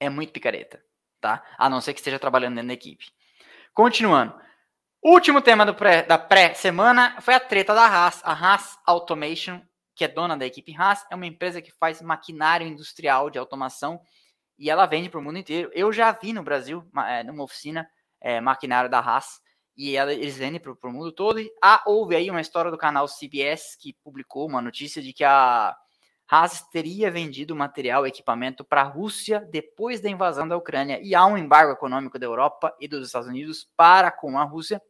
é 0.00 0.08
muito 0.08 0.32
picareta, 0.32 0.82
tá? 1.20 1.44
A 1.56 1.68
não 1.68 1.80
ser 1.80 1.92
que 1.92 2.00
esteja 2.00 2.18
trabalhando 2.18 2.54
dentro 2.54 2.68
da 2.68 2.74
equipe. 2.74 3.12
Continuando. 3.72 4.34
Último 5.02 5.40
tema 5.40 5.72
pré, 5.72 6.02
da 6.02 6.18
pré-semana 6.18 7.20
foi 7.20 7.34
a 7.34 7.40
treta 7.40 7.74
da 7.74 7.86
Haas. 7.86 8.20
A 8.24 8.32
Haas 8.32 8.78
Automation, 8.86 9.60
que 9.94 10.04
é 10.04 10.08
dona 10.08 10.36
da 10.36 10.44
equipe 10.44 10.74
Haas, 10.76 11.06
é 11.10 11.14
uma 11.14 11.26
empresa 11.26 11.62
que 11.62 11.70
faz 11.70 12.02
maquinário 12.02 12.66
industrial 12.66 13.30
de 13.30 13.38
automação 13.38 14.00
e 14.58 14.68
ela 14.68 14.84
vende 14.84 15.08
para 15.08 15.20
o 15.20 15.22
mundo 15.22 15.38
inteiro. 15.38 15.70
Eu 15.72 15.92
já 15.92 16.12
vi 16.12 16.32
no 16.32 16.42
Brasil, 16.42 16.84
é, 17.06 17.22
numa 17.22 17.44
oficina, 17.44 17.88
é, 18.20 18.40
maquinário 18.40 18.90
da 18.90 18.98
Haas, 18.98 19.40
e 19.74 19.96
ela, 19.96 20.12
eles 20.12 20.36
vendem 20.36 20.60
para 20.60 20.72
o 20.72 20.92
mundo 20.92 21.12
todo. 21.12 21.40
E 21.40 21.50
ah, 21.62 21.82
houve 21.86 22.14
aí 22.14 22.30
uma 22.30 22.42
história 22.42 22.70
do 22.70 22.76
canal 22.76 23.06
CBS 23.06 23.76
que 23.80 23.94
publicou 24.04 24.46
uma 24.46 24.60
notícia 24.60 25.00
de 25.00 25.14
que 25.14 25.24
a 25.24 25.74
Haas 26.30 26.62
teria 26.62 27.10
vendido 27.10 27.56
material, 27.56 28.06
equipamento 28.06 28.62
para 28.64 28.82
a 28.82 28.84
Rússia 28.84 29.40
depois 29.50 30.00
da 30.00 30.08
invasão 30.08 30.46
da 30.46 30.56
Ucrânia. 30.56 31.00
E 31.02 31.12
há 31.12 31.26
um 31.26 31.36
embargo 31.36 31.72
econômico 31.72 32.20
da 32.20 32.26
Europa 32.26 32.72
e 32.78 32.86
dos 32.86 33.08
Estados 33.08 33.28
Unidos 33.28 33.68
para 33.76 34.12
com 34.12 34.38
a 34.38 34.44
Rússia 34.44 34.80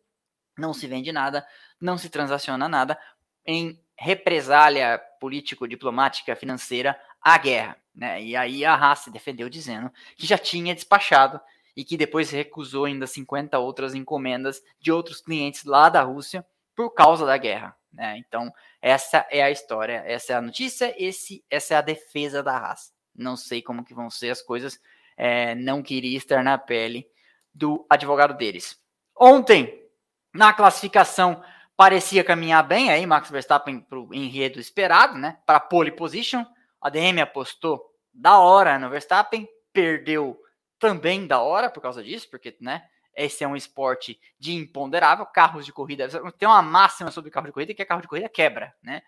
não 0.58 0.74
se 0.74 0.86
vende 0.86 1.10
nada, 1.10 1.46
não 1.80 1.96
se 1.96 2.10
transaciona 2.10 2.68
nada 2.68 2.98
em 3.46 3.82
represália 3.96 5.00
político-diplomática 5.18 6.36
financeira 6.36 7.00
à 7.22 7.38
guerra. 7.38 7.78
Né? 7.94 8.22
E 8.22 8.36
aí 8.36 8.62
a 8.62 8.74
Haas 8.74 8.98
se 8.98 9.10
defendeu 9.10 9.48
dizendo 9.48 9.90
que 10.18 10.26
já 10.26 10.36
tinha 10.36 10.74
despachado 10.74 11.40
e 11.74 11.84
que 11.84 11.96
depois 11.96 12.30
recusou 12.30 12.84
ainda 12.84 13.06
50 13.06 13.58
outras 13.58 13.94
encomendas 13.94 14.62
de 14.78 14.92
outros 14.92 15.22
clientes 15.22 15.64
lá 15.64 15.88
da 15.88 16.02
Rússia 16.02 16.44
por 16.80 16.94
causa 16.94 17.26
da 17.26 17.36
guerra. 17.36 17.76
Né? 17.92 18.16
Então, 18.16 18.50
essa 18.80 19.26
é 19.30 19.42
a 19.42 19.50
história, 19.50 20.02
essa 20.06 20.32
é 20.32 20.36
a 20.36 20.40
notícia, 20.40 20.94
esse, 20.96 21.44
essa 21.50 21.74
é 21.74 21.76
a 21.76 21.82
defesa 21.82 22.42
da 22.42 22.56
Haas. 22.56 22.90
Não 23.14 23.36
sei 23.36 23.60
como 23.60 23.84
que 23.84 23.92
vão 23.92 24.08
ser 24.08 24.30
as 24.30 24.40
coisas, 24.40 24.80
é, 25.14 25.54
não 25.54 25.82
queria 25.82 26.16
estar 26.16 26.42
na 26.42 26.56
pele 26.56 27.06
do 27.52 27.84
advogado 27.90 28.34
deles. 28.34 28.80
Ontem, 29.14 29.86
na 30.34 30.54
classificação, 30.54 31.44
parecia 31.76 32.24
caminhar 32.24 32.66
bem 32.66 32.90
aí, 32.90 33.04
Max 33.04 33.28
Verstappen 33.28 33.80
para 33.80 33.98
o 33.98 34.14
enredo 34.14 34.58
esperado, 34.58 35.18
né? 35.18 35.36
Para 35.44 35.60
pole 35.60 35.92
position. 35.92 36.46
A 36.80 36.88
DM 36.88 37.20
apostou 37.20 37.84
da 38.10 38.38
hora 38.38 38.78
no 38.78 38.88
Verstappen, 38.88 39.46
perdeu 39.70 40.40
também 40.78 41.26
da 41.26 41.42
hora 41.42 41.68
por 41.68 41.82
causa 41.82 42.02
disso, 42.02 42.30
porque, 42.30 42.56
né? 42.58 42.88
Esse 43.20 43.44
é 43.44 43.48
um 43.48 43.54
esporte 43.54 44.18
de 44.38 44.52
imponderável. 44.52 45.26
Carros 45.26 45.66
de 45.66 45.72
corrida. 45.72 46.08
Tem 46.38 46.48
uma 46.48 46.62
máxima 46.62 47.10
sobre 47.10 47.30
carro 47.30 47.46
de 47.46 47.52
corrida 47.52 47.74
que 47.74 47.82
é 47.82 47.84
carro 47.84 48.00
de 48.00 48.08
corrida 48.08 48.28
quebra, 48.30 48.74
né? 48.82 49.02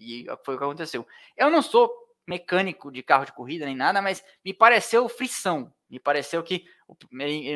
E 0.00 0.24
foi 0.42 0.54
o 0.54 0.58
que 0.58 0.64
aconteceu. 0.64 1.06
Eu 1.36 1.50
não 1.50 1.60
sou 1.60 1.92
mecânico 2.26 2.90
de 2.90 3.02
carro 3.02 3.26
de 3.26 3.32
corrida 3.32 3.66
nem 3.66 3.76
nada, 3.76 4.00
mas 4.00 4.24
me 4.42 4.54
pareceu 4.54 5.06
frição. 5.08 5.70
Me 5.90 5.98
pareceu 6.00 6.42
que 6.42 6.64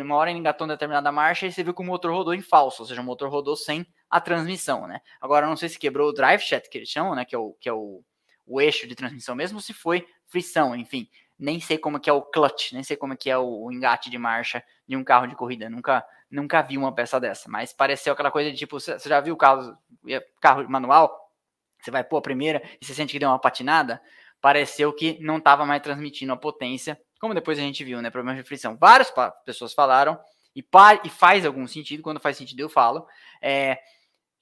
uma 0.02 0.16
hora 0.16 0.30
ele 0.30 0.38
engatou 0.38 0.66
uma 0.66 0.74
determinada 0.74 1.10
marcha 1.10 1.46
e 1.46 1.52
você 1.52 1.62
viu 1.62 1.72
que 1.72 1.80
o 1.80 1.84
motor 1.84 2.12
rodou 2.12 2.34
em 2.34 2.42
falso, 2.42 2.82
ou 2.82 2.88
seja, 2.88 3.00
o 3.00 3.04
motor 3.04 3.30
rodou 3.30 3.56
sem 3.56 3.86
a 4.10 4.20
transmissão, 4.20 4.86
né? 4.86 5.00
Agora, 5.20 5.46
não 5.46 5.56
sei 5.56 5.70
se 5.70 5.78
quebrou 5.78 6.10
o 6.10 6.12
drive 6.12 6.40
shaft, 6.40 6.68
que 6.68 6.76
eles 6.76 6.88
chamam, 6.88 7.14
né? 7.14 7.24
Que 7.24 7.34
é 7.34 7.38
o, 7.38 7.54
que 7.54 7.68
é 7.68 7.72
o, 7.72 8.02
o 8.46 8.60
eixo 8.60 8.86
de 8.86 8.94
transmissão 8.94 9.34
mesmo, 9.34 9.60
se 9.60 9.72
foi 9.72 10.06
frição, 10.26 10.76
enfim. 10.76 11.08
Nem 11.42 11.60
sei 11.60 11.76
como 11.76 11.98
que 12.00 12.08
é 12.08 12.12
o 12.12 12.22
clutch, 12.22 12.72
nem 12.72 12.82
sei 12.82 12.96
como 12.96 13.16
que 13.16 13.28
é 13.28 13.36
o, 13.36 13.70
engate 13.72 14.08
de 14.08 14.18
marcha 14.18 14.62
de 14.86 14.96
um 14.96 15.04
carro 15.04 15.26
de 15.26 15.34
corrida. 15.34 15.68
Nunca, 15.68 16.06
nunca 16.30 16.62
vi 16.62 16.78
uma 16.78 16.94
peça 16.94 17.18
dessa, 17.18 17.50
mas 17.50 17.72
pareceu 17.72 18.12
aquela 18.12 18.30
coisa 18.30 18.50
de 18.50 18.56
tipo, 18.56 18.78
você 18.78 18.98
já 19.08 19.20
viu 19.20 19.34
o 19.34 19.36
carro, 19.36 19.76
carro 20.40 20.68
manual? 20.68 21.30
Você 21.80 21.90
vai 21.90 22.04
pôr 22.04 22.18
a 22.18 22.22
primeira 22.22 22.62
e 22.80 22.84
você 22.84 22.94
sente 22.94 23.12
que 23.12 23.18
deu 23.18 23.28
uma 23.28 23.38
patinada? 23.38 24.00
Pareceu 24.40 24.92
que 24.92 25.18
não 25.20 25.38
estava 25.38 25.66
mais 25.66 25.82
transmitindo 25.82 26.32
a 26.32 26.36
potência 26.36 26.98
como 27.22 27.34
depois 27.34 27.56
a 27.56 27.62
gente 27.62 27.84
viu, 27.84 28.02
né? 28.02 28.10
Problema 28.10 28.36
de 28.36 28.42
frição. 28.42 28.76
Várias 28.76 29.08
pessoas 29.44 29.72
falaram, 29.72 30.18
e, 30.56 30.66
e 31.04 31.08
faz 31.08 31.46
algum 31.46 31.68
sentido, 31.68 32.02
quando 32.02 32.18
faz 32.18 32.36
sentido 32.36 32.58
eu 32.58 32.68
falo, 32.68 33.06
é, 33.40 33.78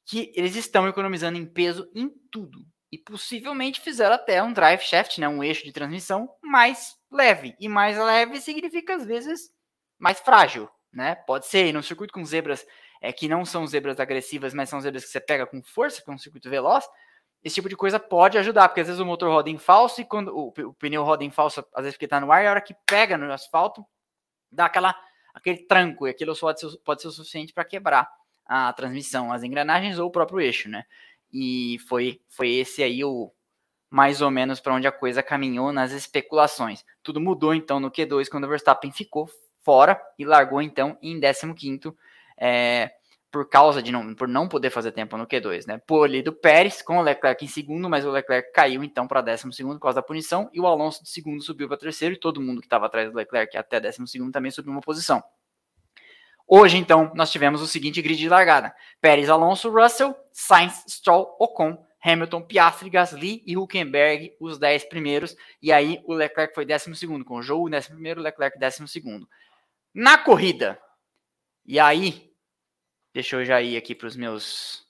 que 0.06 0.32
eles 0.34 0.56
estão 0.56 0.88
economizando 0.88 1.36
em 1.36 1.44
peso 1.44 1.90
em 1.94 2.10
tudo. 2.32 2.58
E 2.92 2.98
possivelmente 2.98 3.80
fizeram 3.80 4.14
até 4.14 4.42
um 4.42 4.52
drive 4.52 4.80
shaft, 4.80 5.18
né, 5.18 5.28
um 5.28 5.44
eixo 5.44 5.64
de 5.64 5.72
transmissão 5.72 6.28
mais 6.42 6.96
leve. 7.10 7.54
E 7.60 7.68
mais 7.68 7.96
leve 7.96 8.40
significa, 8.40 8.96
às 8.96 9.04
vezes, 9.04 9.50
mais 9.98 10.18
frágil. 10.18 10.68
Né? 10.92 11.14
Pode 11.14 11.46
ser, 11.46 11.72
e 11.72 11.82
circuito 11.84 12.12
com 12.12 12.24
zebras 12.24 12.66
é, 13.00 13.12
que 13.12 13.28
não 13.28 13.44
são 13.44 13.66
zebras 13.66 14.00
agressivas, 14.00 14.52
mas 14.52 14.68
são 14.68 14.80
zebras 14.80 15.04
que 15.04 15.10
você 15.10 15.20
pega 15.20 15.46
com 15.46 15.62
força, 15.62 16.02
que 16.02 16.10
é 16.10 16.12
um 16.12 16.18
circuito 16.18 16.50
veloz, 16.50 16.84
esse 17.42 17.54
tipo 17.54 17.68
de 17.68 17.76
coisa 17.76 17.98
pode 17.98 18.36
ajudar, 18.36 18.68
porque 18.68 18.82
às 18.82 18.86
vezes 18.86 19.00
o 19.00 19.06
motor 19.06 19.30
roda 19.30 19.48
em 19.48 19.56
falso 19.56 20.00
e 20.00 20.04
quando 20.04 20.28
o, 20.28 20.48
o 20.48 20.74
pneu 20.74 21.02
roda 21.02 21.24
em 21.24 21.30
falso, 21.30 21.64
às 21.74 21.82
vezes 21.82 21.94
porque 21.94 22.04
está 22.04 22.20
no 22.20 22.30
ar, 22.30 22.44
e 22.44 22.46
a 22.46 22.50
hora 22.50 22.60
que 22.60 22.74
pega 22.86 23.16
no 23.16 23.32
asfalto, 23.32 23.84
dá 24.52 24.66
aquela, 24.66 24.94
aquele 25.32 25.64
tranco, 25.66 26.06
e 26.06 26.10
aquilo 26.10 26.36
pode 26.36 26.60
ser, 26.60 26.78
pode 26.84 27.00
ser 27.00 27.08
o 27.08 27.12
suficiente 27.12 27.54
para 27.54 27.64
quebrar 27.64 28.10
a 28.44 28.72
transmissão, 28.74 29.32
as 29.32 29.42
engrenagens 29.42 29.98
ou 29.98 30.08
o 30.08 30.10
próprio 30.10 30.40
eixo, 30.40 30.68
né? 30.68 30.84
E 31.32 31.78
foi, 31.88 32.20
foi 32.28 32.50
esse 32.50 32.82
aí 32.82 33.04
o 33.04 33.32
mais 33.90 34.22
ou 34.22 34.30
menos 34.30 34.60
para 34.60 34.74
onde 34.74 34.86
a 34.86 34.92
coisa 34.92 35.22
caminhou 35.22 35.72
nas 35.72 35.92
especulações. 35.92 36.84
Tudo 37.02 37.20
mudou 37.20 37.52
então 37.52 37.80
no 37.80 37.90
Q2 37.90 38.28
quando 38.28 38.44
o 38.44 38.48
Verstappen 38.48 38.92
ficou 38.92 39.28
fora 39.62 40.00
e 40.18 40.24
largou 40.24 40.62
então 40.62 40.96
em 41.02 41.20
15º. 41.20 41.94
É, 42.38 42.92
por 43.30 43.48
causa 43.48 43.80
de 43.80 43.92
não, 43.92 44.14
por 44.14 44.26
não 44.26 44.48
poder 44.48 44.70
fazer 44.70 44.90
tempo 44.92 45.16
no 45.16 45.26
Q2, 45.26 45.66
né? 45.66 45.78
Pole 45.86 46.22
do 46.22 46.32
Pérez 46.32 46.82
com 46.82 46.98
o 46.98 47.02
Leclerc 47.02 47.44
em 47.44 47.48
segundo, 47.48 47.88
mas 47.88 48.04
o 48.04 48.10
Leclerc 48.10 48.52
caiu 48.52 48.82
então 48.82 49.06
para 49.06 49.20
décimo 49.20 49.52
segundo 49.52 49.76
por 49.76 49.82
causa 49.82 49.96
da 49.96 50.02
punição 50.02 50.50
e 50.52 50.60
o 50.60 50.66
Alonso 50.66 51.02
de 51.02 51.10
segundo 51.10 51.40
subiu 51.42 51.68
para 51.68 51.76
terceiro 51.76 52.14
e 52.14 52.18
todo 52.18 52.40
mundo 52.40 52.60
que 52.60 52.66
estava 52.66 52.86
atrás 52.86 53.10
do 53.10 53.16
Leclerc 53.16 53.56
até 53.56 53.78
décimo 53.78 54.06
segundo 54.06 54.32
também 54.32 54.50
subiu 54.50 54.72
uma 54.72 54.80
posição. 54.80 55.22
Hoje 56.52 56.76
então 56.76 57.12
nós 57.14 57.30
tivemos 57.30 57.62
o 57.62 57.66
seguinte 57.66 58.02
grid 58.02 58.18
de 58.18 58.28
largada: 58.28 58.74
Pérez, 59.00 59.28
Alonso, 59.28 59.70
Russell, 59.70 60.16
Sainz, 60.32 60.84
Stroll, 60.88 61.36
Ocon, 61.38 61.86
Hamilton, 62.04 62.42
Piastri, 62.42 62.90
Gasly 62.90 63.42
e 63.46 63.56
Huckenberg, 63.56 64.34
os 64.40 64.58
10 64.58 64.84
primeiros, 64.86 65.36
e 65.62 65.70
aí 65.70 66.02
o 66.04 66.14
Leclerc 66.14 66.54
foi 66.54 66.64
décimo 66.64 66.94
segundo 66.96 67.24
com 67.24 67.36
o 67.36 67.42
Joe, 67.42 67.70
décimo 67.70 67.94
primeiro, 67.94 68.20
Leclerc 68.20 68.58
décimo 68.58 68.88
segundo. 68.88 69.28
Na 69.94 70.18
corrida, 70.18 70.80
e 71.64 71.78
aí 71.78 72.30
Deixa 73.12 73.36
eu 73.36 73.44
já 73.44 73.60
ir 73.60 73.76
aqui 73.76 73.92
para 73.92 74.06
os 74.06 74.14
meus 74.14 74.86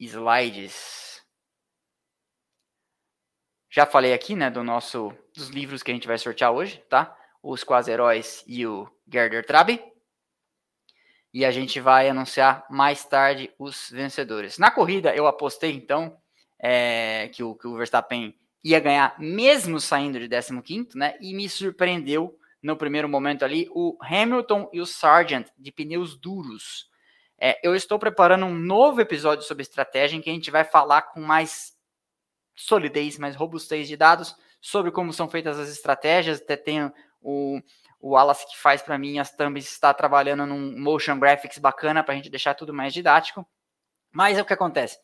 slides. 0.00 1.24
Já 3.70 3.86
falei 3.86 4.12
aqui, 4.12 4.34
né, 4.34 4.50
do 4.50 4.64
nosso 4.64 5.12
dos 5.34 5.48
livros 5.48 5.82
que 5.82 5.90
a 5.92 5.94
gente 5.94 6.08
vai 6.08 6.18
sortear 6.18 6.50
hoje, 6.50 6.78
tá? 6.88 7.16
Os 7.40 7.62
Quase 7.62 7.92
Heróis 7.92 8.42
e 8.46 8.66
o 8.66 8.90
Gerder 9.06 9.46
Trabe. 9.46 9.80
E 11.32 11.44
a 11.44 11.50
gente 11.50 11.78
vai 11.80 12.08
anunciar 12.08 12.64
mais 12.70 13.04
tarde 13.04 13.52
os 13.58 13.90
vencedores. 13.90 14.58
Na 14.58 14.70
corrida, 14.70 15.14
eu 15.14 15.26
apostei, 15.26 15.72
então, 15.72 16.16
é, 16.58 17.28
que, 17.34 17.42
o, 17.42 17.54
que 17.54 17.66
o 17.66 17.76
Verstappen 17.76 18.34
ia 18.64 18.80
ganhar, 18.80 19.14
mesmo 19.18 19.80
saindo 19.80 20.18
de 20.18 20.28
15, 20.62 20.96
né? 20.96 21.16
E 21.20 21.34
me 21.34 21.48
surpreendeu 21.48 22.38
no 22.62 22.76
primeiro 22.76 23.08
momento 23.08 23.44
ali 23.44 23.68
o 23.70 23.96
Hamilton 24.00 24.68
e 24.72 24.80
o 24.80 24.86
Sargent 24.86 25.48
de 25.56 25.70
pneus 25.70 26.16
duros. 26.16 26.88
É, 27.40 27.58
eu 27.62 27.74
estou 27.74 27.98
preparando 27.98 28.46
um 28.46 28.54
novo 28.54 29.00
episódio 29.00 29.44
sobre 29.44 29.62
estratégia 29.62 30.16
em 30.16 30.20
que 30.20 30.28
a 30.28 30.32
gente 30.32 30.50
vai 30.50 30.64
falar 30.64 31.02
com 31.02 31.20
mais 31.20 31.72
solidez, 32.56 33.16
mais 33.16 33.36
robustez 33.36 33.86
de 33.86 33.96
dados 33.96 34.34
sobre 34.60 34.90
como 34.90 35.12
são 35.12 35.28
feitas 35.28 35.58
as 35.58 35.68
estratégias. 35.68 36.40
Até 36.40 36.56
tem 36.56 36.92
o, 37.20 37.60
o 38.00 38.10
Wallace 38.10 38.46
que 38.46 38.56
faz 38.56 38.82
para 38.82 38.98
mim 38.98 39.18
as 39.18 39.34
thumbs, 39.34 39.64
está 39.64 39.92
trabalhando 39.92 40.46
num 40.46 40.78
motion 40.78 41.18
graphics 41.18 41.58
bacana 41.58 42.02
para 42.02 42.14
a 42.14 42.16
gente 42.16 42.30
deixar 42.30 42.54
tudo 42.54 42.72
mais 42.72 42.92
didático. 42.92 43.46
Mas 44.12 44.38
é 44.38 44.42
o 44.42 44.44
que 44.44 44.52
acontece. 44.52 44.98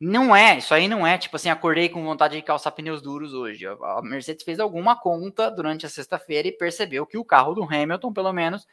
Não 0.00 0.34
é, 0.34 0.58
isso 0.58 0.74
aí 0.74 0.88
não 0.88 1.06
é 1.06 1.16
tipo 1.16 1.36
assim, 1.36 1.48
acordei 1.48 1.88
com 1.88 2.02
vontade 2.02 2.34
de 2.34 2.42
calçar 2.42 2.72
pneus 2.72 3.00
duros 3.00 3.34
hoje. 3.34 3.66
A 3.66 4.00
Mercedes 4.02 4.44
fez 4.44 4.58
alguma 4.58 4.98
conta 4.98 5.48
durante 5.50 5.86
a 5.86 5.88
sexta-feira 5.88 6.48
e 6.48 6.52
percebeu 6.52 7.06
que 7.06 7.16
o 7.16 7.24
carro 7.24 7.54
do 7.54 7.62
Hamilton, 7.62 8.12
pelo 8.12 8.32
menos, 8.32 8.66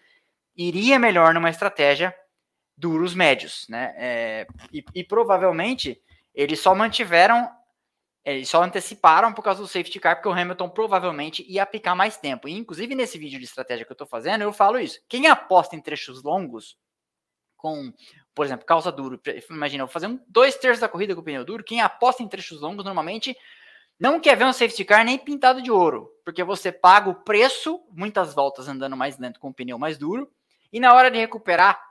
iria 0.56 0.98
melhor 0.98 1.34
numa 1.34 1.50
estratégia 1.50 2.16
duros 2.76 3.14
médios, 3.14 3.68
né? 3.70 3.94
É, 3.98 4.48
e, 4.74 4.84
e, 4.96 5.04
provavelmente 5.04 6.02
eles 6.34 6.60
só 6.62 6.74
mantiveram, 6.74 7.50
eles 8.24 8.50
só 8.50 8.62
anteciparam 8.62 9.34
por 9.34 9.42
causa 9.42 9.62
do 9.62 9.68
safety 9.68 10.00
car, 10.00 10.16
porque 10.16 10.30
o 10.30 10.32
Hamilton 10.32 10.70
provavelmente 10.70 11.46
ia 11.48 11.66
picar 11.66 11.96
mais 11.96 12.18
tempo. 12.18 12.48
E, 12.48 12.54
inclusive, 12.54 12.94
nesse 12.94 13.18
vídeo 13.18 13.40
de 13.40 13.46
estratégia 13.46 13.86
que 13.86 13.92
eu 13.92 13.98
tô 13.98 14.06
fazendo, 14.06 14.42
eu 14.42 14.52
falo 14.52 14.80
isso. 14.80 15.00
Quem 15.08 15.28
aposta 15.28 15.76
em 15.76 15.82
trechos 15.82 16.22
longos, 16.22 16.78
com, 17.56 17.94
por 18.34 18.46
exemplo, 18.46 18.66
calça 18.66 18.92
duro, 18.92 19.20
imagina, 19.50 19.84
eu 19.84 19.88
vou 19.88 19.94
fazer 19.94 20.08
um, 20.08 20.20
dois 20.28 20.56
terços 20.56 20.80
da 20.80 20.88
corrida 20.88 21.14
com 21.14 21.22
o 21.22 21.24
pneu 21.24 21.44
duro, 21.44 21.64
quem 21.64 21.82
aposta 21.82 22.24
em 22.24 22.28
trechos 22.28 22.62
longos, 22.62 22.86
normalmente 22.86 23.36
não 24.00 24.18
quer 24.20 24.38
ver 24.38 24.46
um 24.46 24.54
safety 24.54 24.86
car 24.86 25.04
nem 25.04 25.18
pintado 25.18 25.62
de 25.62 25.70
ouro, 25.70 26.10
porque 26.24 26.42
você 26.42 26.72
paga 26.72 27.10
o 27.10 27.16
preço, 27.16 27.82
muitas 27.92 28.34
voltas 28.34 28.70
andando 28.70 28.96
mais 28.96 29.18
lento 29.18 29.42
com 29.42 29.50
o 29.50 29.54
pneu 29.54 29.78
mais 29.78 29.98
duro, 29.98 30.32
e 30.72 30.80
na 30.80 30.94
hora 30.94 31.12
de 31.12 31.18
recuperar 31.18 31.82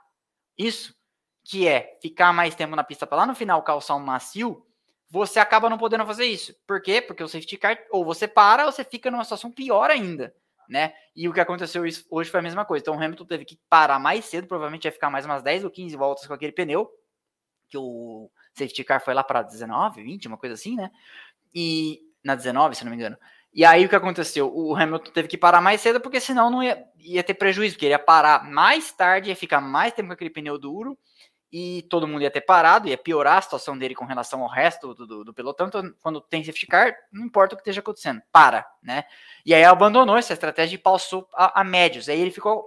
isso, 0.57 0.95
que 1.43 1.67
é 1.67 1.97
ficar 2.01 2.33
mais 2.33 2.55
tempo 2.55 2.75
na 2.75 2.83
pista 2.83 3.05
para 3.05 3.19
lá 3.19 3.25
no 3.27 3.35
final 3.35 3.61
calçar 3.61 3.95
um 3.95 3.99
macio, 3.99 4.65
você 5.09 5.39
acaba 5.39 5.69
não 5.69 5.77
podendo 5.77 6.05
fazer 6.05 6.25
isso. 6.25 6.53
Por 6.67 6.81
quê? 6.81 7.01
Porque 7.01 7.23
o 7.23 7.27
safety 7.27 7.57
car, 7.57 7.79
ou 7.89 8.05
você 8.05 8.27
para, 8.27 8.65
ou 8.65 8.71
você 8.71 8.83
fica 8.83 9.09
numa 9.09 9.23
situação 9.23 9.51
pior 9.51 9.89
ainda, 9.89 10.33
né? 10.67 10.93
E 11.15 11.27
o 11.27 11.33
que 11.33 11.39
aconteceu 11.39 11.83
hoje 12.09 12.29
foi 12.29 12.39
a 12.39 12.43
mesma 12.43 12.63
coisa. 12.63 12.83
Então 12.83 12.95
o 12.95 13.01
Hamilton 13.01 13.25
teve 13.25 13.45
que 13.45 13.59
parar 13.69 13.97
mais 13.97 14.25
cedo, 14.25 14.47
provavelmente 14.47 14.85
ia 14.85 14.91
ficar 14.91 15.09
mais 15.09 15.25
umas 15.25 15.41
10 15.41 15.63
ou 15.63 15.71
15 15.71 15.95
voltas 15.95 16.27
com 16.27 16.33
aquele 16.33 16.51
pneu, 16.51 16.91
que 17.67 17.77
o 17.77 18.29
safety 18.53 18.83
car 18.83 19.03
foi 19.03 19.13
lá 19.13 19.23
para 19.23 19.41
19, 19.41 20.03
20, 20.03 20.27
uma 20.27 20.37
coisa 20.37 20.53
assim, 20.53 20.75
né? 20.75 20.91
E 21.53 22.01
na 22.23 22.35
19, 22.35 22.75
se 22.75 22.83
não 22.83 22.91
me 22.91 22.97
engano. 22.97 23.17
E 23.51 23.65
aí 23.65 23.83
o 23.83 23.89
que 23.89 23.95
aconteceu? 23.95 24.55
O 24.55 24.75
Hamilton 24.75 25.11
teve 25.11 25.27
que 25.27 25.37
parar 25.37 25.59
mais 25.59 25.81
cedo, 25.81 25.99
porque 25.99 26.19
senão 26.19 26.51
não 26.51 26.61
ia, 26.61 26.85
ia 26.99 27.23
ter 27.23 27.33
prejuízo, 27.33 27.73
porque 27.75 27.87
ele 27.87 27.93
ia 27.93 27.99
parar 27.99 28.47
mais 28.47 28.91
tarde, 28.91 29.29
ia 29.29 29.35
ficar 29.35 29.59
mais 29.59 29.91
tempo 29.91 30.09
com 30.09 30.13
aquele 30.13 30.29
pneu 30.29 30.57
duro, 30.59 30.95
e 31.51 31.83
todo 31.89 32.07
mundo 32.07 32.21
ia 32.21 32.29
ter 32.31 32.41
parado, 32.41 32.87
ia 32.87 32.97
piorar 32.97 33.37
a 33.37 33.41
situação 33.41 33.77
dele 33.77 33.95
com 33.95 34.05
relação 34.05 34.41
ao 34.41 34.49
resto 34.49 34.93
do, 34.93 35.05
do, 35.07 35.23
do, 35.25 35.33
pelotão. 35.33 35.67
Então, 35.67 35.93
quando 36.01 36.21
tem 36.21 36.43
safety 36.43 36.67
car, 36.67 36.95
não 37.11 37.25
importa 37.25 37.55
o 37.55 37.57
que 37.57 37.61
esteja 37.61 37.79
acontecendo, 37.79 38.21
para, 38.31 38.67
né? 38.83 39.03
E 39.45 39.53
aí 39.53 39.63
abandonou 39.63 40.15
essa 40.15 40.33
estratégia 40.33 40.75
e 40.75 40.79
passou 40.79 41.27
a, 41.33 41.61
a 41.61 41.63
médios. 41.63 42.07
Aí 42.07 42.19
ele 42.19 42.31
ficou 42.31 42.63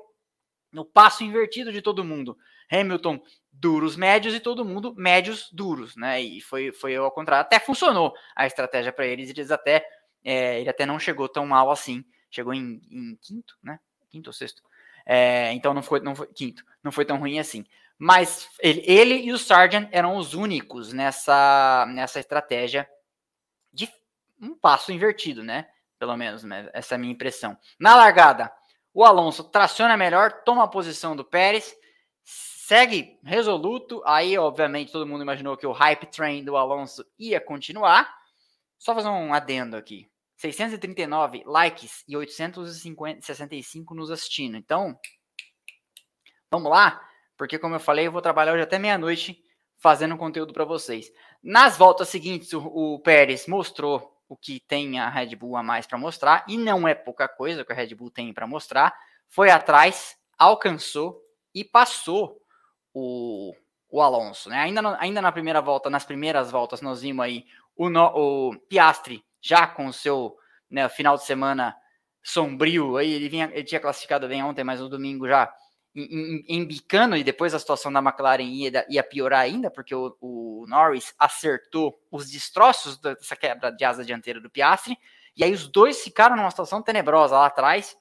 no 0.73 0.85
passo 0.85 1.23
invertido 1.23 1.73
de 1.73 1.81
todo 1.81 2.05
mundo. 2.05 2.37
Hamilton 2.71 3.21
duros 3.53 3.97
médios 3.97 4.35
e 4.35 4.41
todo 4.41 4.65
mundo 4.65 4.95
médios 4.97 5.49
duros, 5.53 5.95
né? 5.95 6.21
E 6.21 6.41
foi, 6.41 6.73
foi 6.73 6.97
ao 6.97 7.11
contrário. 7.11 7.43
Até 7.43 7.61
funcionou 7.61 8.13
a 8.35 8.47
estratégia 8.47 8.93
para 8.93 9.07
eles. 9.07 9.31
Eles 9.31 9.51
até 9.51 9.87
é, 10.25 10.61
ele 10.61 10.71
até 10.71 10.87
não 10.87 10.99
chegou 10.99 11.29
tão 11.29 11.47
mal 11.47 11.71
assim. 11.71 12.05
Chegou 12.31 12.55
em, 12.55 12.81
em 12.91 13.17
quinto, 13.21 13.57
né? 13.63 13.79
Quinto 14.09 14.31
ou 14.31 14.35
sexto. 14.35 14.63
É, 15.05 15.53
então 15.53 15.75
não 15.75 15.83
foi, 15.83 16.01
não 16.01 16.15
foi 16.15 16.29
quinto, 16.29 16.65
não 16.83 16.93
foi 16.93 17.05
tão 17.05 17.19
ruim 17.19 17.39
assim. 17.39 17.65
Mas 18.05 18.49
ele, 18.59 18.83
ele 18.85 19.15
e 19.15 19.33
o 19.33 19.39
Sargent 19.39 19.89
eram 19.93 20.17
os 20.17 20.35
únicos 20.35 20.93
nessa, 20.93 21.87
nessa 21.95 22.19
estratégia 22.19 22.91
de 23.73 23.89
um 24.41 24.57
passo 24.57 24.91
invertido, 24.91 25.45
né? 25.45 25.69
Pelo 26.01 26.17
menos, 26.17 26.43
né? 26.43 26.69
essa 26.73 26.95
é 26.95 26.97
a 26.97 26.99
minha 26.99 27.13
impressão. 27.13 27.57
Na 27.79 27.95
largada, 27.95 28.53
o 28.93 29.05
Alonso 29.05 29.45
traciona 29.45 29.97
melhor, 29.97 30.43
toma 30.43 30.65
a 30.65 30.69
posição 30.69 31.15
do 31.15 31.25
Pérez, 31.25 31.77
segue 32.25 33.21
resoluto. 33.23 34.03
Aí, 34.05 34.37
obviamente, 34.37 34.91
todo 34.91 35.07
mundo 35.07 35.23
imaginou 35.23 35.57
que 35.57 35.69
o 35.69 35.71
hype 35.71 36.07
train 36.07 36.45
do 36.45 36.57
Alonso 36.57 37.07
ia 37.17 37.41
continuar. 37.41 38.13
Só 38.81 38.97
fazer 38.97 39.11
um 39.11 39.33
adendo 39.33 39.77
aqui. 39.77 40.11
639 40.39 41.45
likes 41.47 42.03
e 42.09 42.17
865 42.17 43.95
nos 43.95 44.11
assistindo. 44.11 44.57
Então, 44.57 44.99
vamos 46.51 46.69
lá? 46.69 47.01
Porque 47.43 47.59
como 47.59 47.75
eu 47.75 47.81
falei, 47.81 48.07
eu 48.07 48.13
vou 48.13 48.23
trabalhar 48.23 48.53
hoje 48.53 48.63
até 48.63 48.79
meia-noite 48.79 49.43
fazendo 49.77 50.17
conteúdo 50.17 50.53
para 50.53 50.65
vocês. 50.65 51.13
Nas 51.43 51.77
voltas 51.77 52.09
seguintes, 52.09 52.53
o, 52.53 52.61
o, 52.61 53.01
Pérez 53.01 53.49
mostrou 53.49 54.17
o 54.29 54.37
que 54.37 54.61
tem 54.61 55.01
a 55.01 55.09
Red 55.09 55.35
Bull 55.35 55.57
a 55.57 55.63
mais 55.63 55.85
para 55.85 55.99
mostrar, 55.99 56.45
e 56.47 56.57
não 56.57 56.87
é 56.87 56.95
pouca 56.95 57.27
coisa 57.27 57.65
que 57.65 57.73
a 57.73 57.75
Red 57.75 57.97
Bull 57.97 58.13
tem 58.13 58.33
para 58.33 58.47
mostrar. 58.47 58.95
Foi 59.27 59.51
atrás, 59.51 60.17
alcançou 60.39 61.21
e 61.53 61.65
passou 61.65 62.41
o, 62.95 63.53
o 63.91 64.01
Alonso. 64.01 64.49
Né? 64.49 64.59
Ainda, 64.59 64.81
no, 64.81 64.97
ainda 65.01 65.21
na 65.21 65.33
primeira 65.33 65.61
volta, 65.61 65.91
nas 65.91 66.05
primeiras 66.05 66.49
voltas, 66.49 66.81
nós 66.81 67.03
vimos 67.03 67.25
aí 67.25 67.45
o, 67.75 67.91
no, 67.91 68.05
o 68.05 68.57
Piastri 68.69 69.25
já 69.41 69.67
com 69.67 69.87
o 69.87 69.93
seu 69.93 70.37
né, 70.71 70.89
final 70.89 71.17
de 71.17 71.25
semana 71.25 71.75
sombrio. 72.23 72.99
Aí 72.99 73.13
ele, 73.13 73.29
vinha, 73.29 73.51
ele 73.53 73.65
tinha 73.65 73.81
classificado 73.81 74.29
bem 74.29 74.45
ontem, 74.45 74.63
mas 74.63 74.79
no 74.79 74.89
domingo 74.89 75.27
já 75.27 75.53
embicando 75.95 77.17
e 77.17 77.25
depois 77.25 77.53
a 77.53 77.59
situação 77.59 77.93
da 77.93 78.01
McLaren 78.01 78.43
ia, 78.45 78.87
ia 78.89 79.03
piorar 79.03 79.41
ainda, 79.41 79.71
porque 79.71 79.95
o, 79.95 80.17
o, 80.21 80.65
Norris 80.67 81.15
acertou 81.19 82.01
os 82.11 82.31
destroços 82.31 82.97
dessa 82.97 83.37
quebra 83.37 83.71
de 83.71 83.85
asa 83.85 84.05
dianteira 84.05 84.41
do 84.41 84.49
Piastri, 84.49 84.97
e 85.37 85.45
aí 85.45 85.53
os 85.53 85.69
dois 85.69 86.03
ficaram 86.03 86.35
numa 86.35 86.51
situação 86.51 86.83
tenebrosa 86.83 87.37
lá 87.37 87.47
atrás, 87.47 87.97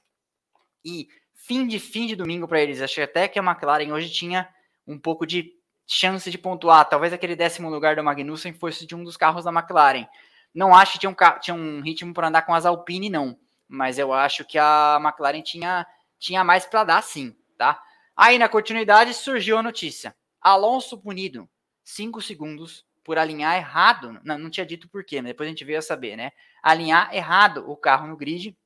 e 0.82 1.06
fim 1.34 1.66
de 1.66 1.78
fim 1.78 2.06
de 2.06 2.16
domingo 2.16 2.48
para 2.48 2.60
eles. 2.60 2.80
Achei 2.80 3.04
até 3.04 3.28
que 3.28 3.38
a 3.38 3.42
McLaren 3.42 3.92
hoje 3.92 4.10
tinha 4.10 4.48
um 4.86 4.98
pouco 4.98 5.26
de 5.26 5.52
chance 5.86 6.30
de 6.30 6.38
pontuar, 6.38 6.88
talvez 6.88 7.12
aquele 7.12 7.36
décimo 7.36 7.68
lugar 7.68 7.96
do 7.96 8.02
Magnussen 8.02 8.54
fosse 8.54 8.86
de 8.86 8.94
um 8.94 9.04
dos 9.04 9.18
carros 9.18 9.44
da 9.44 9.52
McLaren. 9.52 10.06
Não 10.54 10.74
acho 10.74 10.92
que 10.92 10.98
tinha 11.00 11.10
um, 11.10 11.40
tinha 11.40 11.54
um 11.54 11.80
ritmo 11.82 12.14
para 12.14 12.28
andar 12.28 12.42
com 12.42 12.54
as 12.54 12.64
Alpine, 12.64 13.10
não, 13.10 13.38
mas 13.68 13.98
eu 13.98 14.14
acho 14.14 14.46
que 14.46 14.58
a 14.58 14.98
McLaren 15.02 15.42
tinha, 15.42 15.86
tinha 16.18 16.42
mais 16.42 16.64
para 16.64 16.84
dar 16.84 17.02
sim 17.02 17.36
tá? 17.52 17.82
Aí 18.16 18.38
na 18.38 18.48
continuidade 18.48 19.14
surgiu 19.14 19.58
a 19.58 19.62
notícia: 19.62 20.14
Alonso 20.40 20.98
punido 20.98 21.48
5 21.84 22.20
segundos 22.20 22.86
por 23.04 23.18
alinhar 23.18 23.56
errado. 23.56 24.20
Não, 24.22 24.38
não 24.38 24.50
tinha 24.50 24.66
dito 24.66 24.88
por 24.88 25.04
quê, 25.04 25.20
mas 25.20 25.30
depois 25.30 25.46
a 25.46 25.50
gente 25.50 25.64
veio 25.64 25.78
a 25.78 25.82
saber, 25.82 26.16
né? 26.16 26.32
Alinhar 26.62 27.14
errado 27.14 27.68
o 27.68 27.76
carro 27.76 28.06
no 28.06 28.16
grid. 28.16 28.56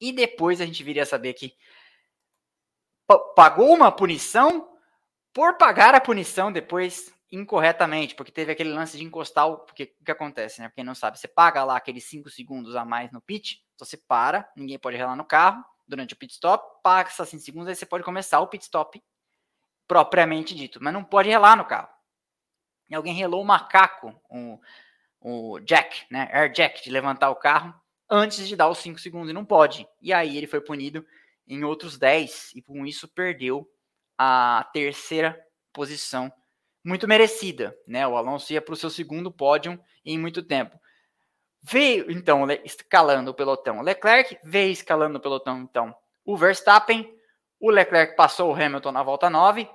E 0.00 0.12
depois 0.12 0.60
a 0.60 0.66
gente 0.66 0.82
viria 0.82 1.04
a 1.04 1.06
saber 1.06 1.34
que 1.34 1.54
pagou 3.34 3.72
uma 3.72 3.92
punição 3.92 4.76
por 5.32 5.56
pagar 5.56 5.94
a 5.94 6.00
punição 6.00 6.52
depois 6.52 7.12
incorretamente, 7.30 8.14
porque 8.14 8.30
teve 8.30 8.52
aquele 8.52 8.72
lance 8.72 8.96
de 8.96 9.04
encostar 9.04 9.48
o. 9.48 9.58
Porque 9.58 9.94
que 10.04 10.10
acontece, 10.10 10.60
né? 10.60 10.70
quem 10.74 10.84
não 10.84 10.94
sabe, 10.94 11.18
você 11.18 11.28
paga 11.28 11.64
lá 11.64 11.76
aqueles 11.76 12.04
5 12.04 12.30
segundos 12.30 12.76
a 12.76 12.84
mais 12.84 13.10
no 13.10 13.20
pit, 13.20 13.64
então 13.74 13.86
você 13.86 13.96
para, 13.96 14.48
ninguém 14.56 14.78
pode 14.78 14.96
relar 14.96 15.16
no 15.16 15.24
carro, 15.24 15.64
durante 15.86 16.14
o 16.14 16.16
pit 16.16 16.32
stop, 16.32 16.82
passa 16.82 17.24
5 17.24 17.42
segundos, 17.42 17.68
aí 17.68 17.74
você 17.74 17.86
pode 17.86 18.04
começar 18.04 18.40
o 18.40 18.46
pit 18.46 18.64
stop 18.64 19.02
propriamente 19.86 20.54
dito, 20.54 20.82
mas 20.82 20.92
não 20.92 21.04
pode 21.04 21.28
relar 21.28 21.56
no 21.56 21.64
carro. 21.64 21.88
E 22.88 22.94
alguém 22.94 23.14
relou 23.14 23.42
o 23.42 23.44
macaco, 23.44 24.14
o, 24.28 24.60
o 25.20 25.60
jack, 25.60 26.06
né, 26.10 26.28
air 26.32 26.52
jack, 26.52 26.82
de 26.82 26.90
levantar 26.90 27.30
o 27.30 27.36
carro 27.36 27.74
antes 28.08 28.46
de 28.46 28.56
dar 28.56 28.68
os 28.68 28.78
5 28.78 28.98
segundos, 28.98 29.30
e 29.30 29.32
não 29.32 29.44
pode. 29.44 29.86
E 30.00 30.12
aí 30.12 30.36
ele 30.36 30.46
foi 30.46 30.60
punido 30.60 31.04
em 31.46 31.64
outros 31.64 31.98
10, 31.98 32.52
e 32.54 32.62
com 32.62 32.86
isso 32.86 33.08
perdeu 33.08 33.68
a 34.16 34.68
terceira 34.72 35.38
posição, 35.72 36.32
muito 36.82 37.08
merecida, 37.08 37.76
né? 37.86 38.06
O 38.06 38.16
Alonso 38.16 38.52
ia 38.52 38.60
para 38.60 38.74
o 38.74 38.76
seu 38.76 38.90
segundo 38.90 39.32
pódio 39.32 39.82
em 40.04 40.18
muito 40.18 40.42
tempo. 40.42 40.78
Veio, 41.66 42.10
então, 42.10 42.46
escalando 42.62 43.30
o 43.30 43.34
pelotão. 43.34 43.80
Leclerc 43.80 44.38
veio 44.44 44.70
escalando 44.70 45.16
o 45.16 45.20
pelotão, 45.20 45.62
então. 45.62 45.96
O 46.22 46.36
Verstappen, 46.36 47.10
o 47.58 47.70
Leclerc 47.70 48.14
passou 48.16 48.50
o 48.50 48.54
Hamilton 48.54 48.92
na 48.92 49.02
volta 49.02 49.30
9. 49.30 49.66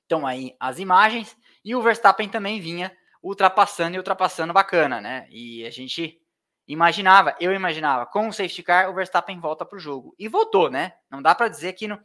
Estão 0.00 0.24
aí 0.24 0.54
as 0.60 0.78
imagens. 0.78 1.36
E 1.64 1.74
o 1.74 1.82
Verstappen 1.82 2.28
também 2.28 2.60
vinha 2.60 2.96
ultrapassando 3.20 3.96
e 3.96 3.98
ultrapassando 3.98 4.52
bacana, 4.52 5.00
né? 5.00 5.26
E 5.28 5.66
a 5.66 5.70
gente 5.70 6.20
imaginava, 6.68 7.34
eu 7.40 7.52
imaginava, 7.52 8.06
com 8.06 8.28
o 8.28 8.32
safety 8.32 8.62
car, 8.62 8.88
o 8.88 8.94
Verstappen 8.94 9.40
volta 9.40 9.64
para 9.64 9.76
o 9.76 9.80
jogo. 9.80 10.14
E 10.20 10.28
voltou, 10.28 10.70
né? 10.70 10.92
Não 11.10 11.20
dá 11.20 11.34
para 11.34 11.48
dizer 11.48 11.72
que 11.72 11.88
no... 11.88 11.98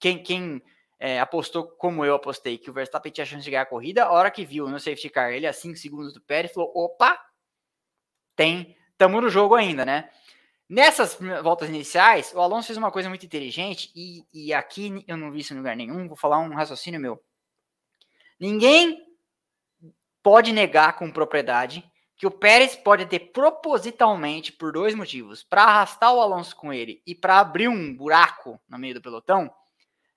quem, 0.00 0.20
quem 0.20 0.60
é, 0.98 1.20
apostou 1.20 1.68
como 1.78 2.04
eu 2.04 2.16
apostei, 2.16 2.58
que 2.58 2.70
o 2.70 2.72
Verstappen 2.72 3.12
tinha 3.12 3.24
chance 3.24 3.44
de 3.44 3.50
ganhar 3.52 3.62
a 3.62 3.66
corrida, 3.66 4.04
a 4.04 4.10
hora 4.10 4.32
que 4.32 4.44
viu 4.44 4.68
no 4.68 4.80
safety 4.80 5.10
car 5.10 5.30
ele 5.30 5.46
a 5.46 5.52
5 5.52 5.76
segundos 5.76 6.12
do 6.12 6.20
Pérez, 6.20 6.52
falou: 6.52 6.72
opa, 6.74 7.16
tem. 8.40 8.74
Tamo 8.96 9.20
no 9.20 9.28
jogo 9.28 9.54
ainda, 9.54 9.84
né? 9.84 10.08
Nessas 10.66 11.18
voltas 11.42 11.68
iniciais, 11.68 12.32
o 12.34 12.40
Alonso 12.40 12.68
fez 12.68 12.78
uma 12.78 12.90
coisa 12.90 13.06
muito 13.06 13.26
inteligente 13.26 13.92
e, 13.94 14.24
e 14.32 14.54
aqui 14.54 15.04
eu 15.06 15.18
não 15.18 15.30
vi 15.30 15.40
isso 15.40 15.52
em 15.52 15.58
lugar 15.58 15.76
nenhum. 15.76 16.08
Vou 16.08 16.16
falar 16.16 16.38
um 16.38 16.54
raciocínio 16.54 16.98
meu. 16.98 17.22
Ninguém 18.38 18.98
pode 20.22 20.52
negar 20.52 20.96
com 20.96 21.10
propriedade 21.10 21.84
que 22.16 22.26
o 22.26 22.30
Pérez 22.30 22.74
pode 22.76 23.04
ter 23.04 23.18
propositalmente, 23.18 24.52
por 24.52 24.72
dois 24.72 24.94
motivos, 24.94 25.42
para 25.42 25.64
arrastar 25.64 26.14
o 26.14 26.20
Alonso 26.20 26.56
com 26.56 26.72
ele 26.72 27.02
e 27.06 27.14
para 27.14 27.40
abrir 27.40 27.68
um 27.68 27.94
buraco 27.94 28.58
no 28.66 28.78
meio 28.78 28.94
do 28.94 29.02
pelotão, 29.02 29.52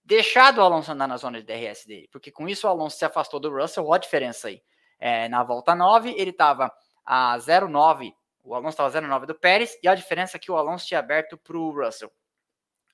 deixado 0.03 0.59
o 0.59 0.61
Alonso 0.61 0.91
andar 0.93 1.07
na 1.07 1.17
zona 1.17 1.41
de 1.41 1.45
DRS 1.45 1.85
dele, 1.85 2.07
porque 2.09 2.31
com 2.31 2.47
isso 2.47 2.67
o 2.67 2.69
Alonso 2.69 2.97
se 2.97 3.03
afastou 3.03 3.39
do 3.39 3.53
Russell, 3.53 3.85
olha 3.85 3.97
a 3.97 4.01
diferença 4.01 4.47
aí. 4.47 4.61
É, 4.97 5.27
na 5.27 5.43
volta 5.43 5.75
9, 5.75 6.13
ele 6.17 6.29
estava 6.29 6.71
a 7.05 7.37
0,9. 7.37 8.13
O 8.43 8.53
Alonso 8.53 8.69
estava 8.69 9.01
0,9 9.01 9.25
do 9.25 9.35
Pérez 9.35 9.77
e 9.81 9.87
a 9.87 9.95
diferença 9.95 10.37
é 10.37 10.39
que 10.39 10.51
o 10.51 10.57
Alonso 10.57 10.85
tinha 10.85 10.99
aberto 10.99 11.37
para 11.37 11.57
o 11.57 11.71
Russell. 11.71 12.11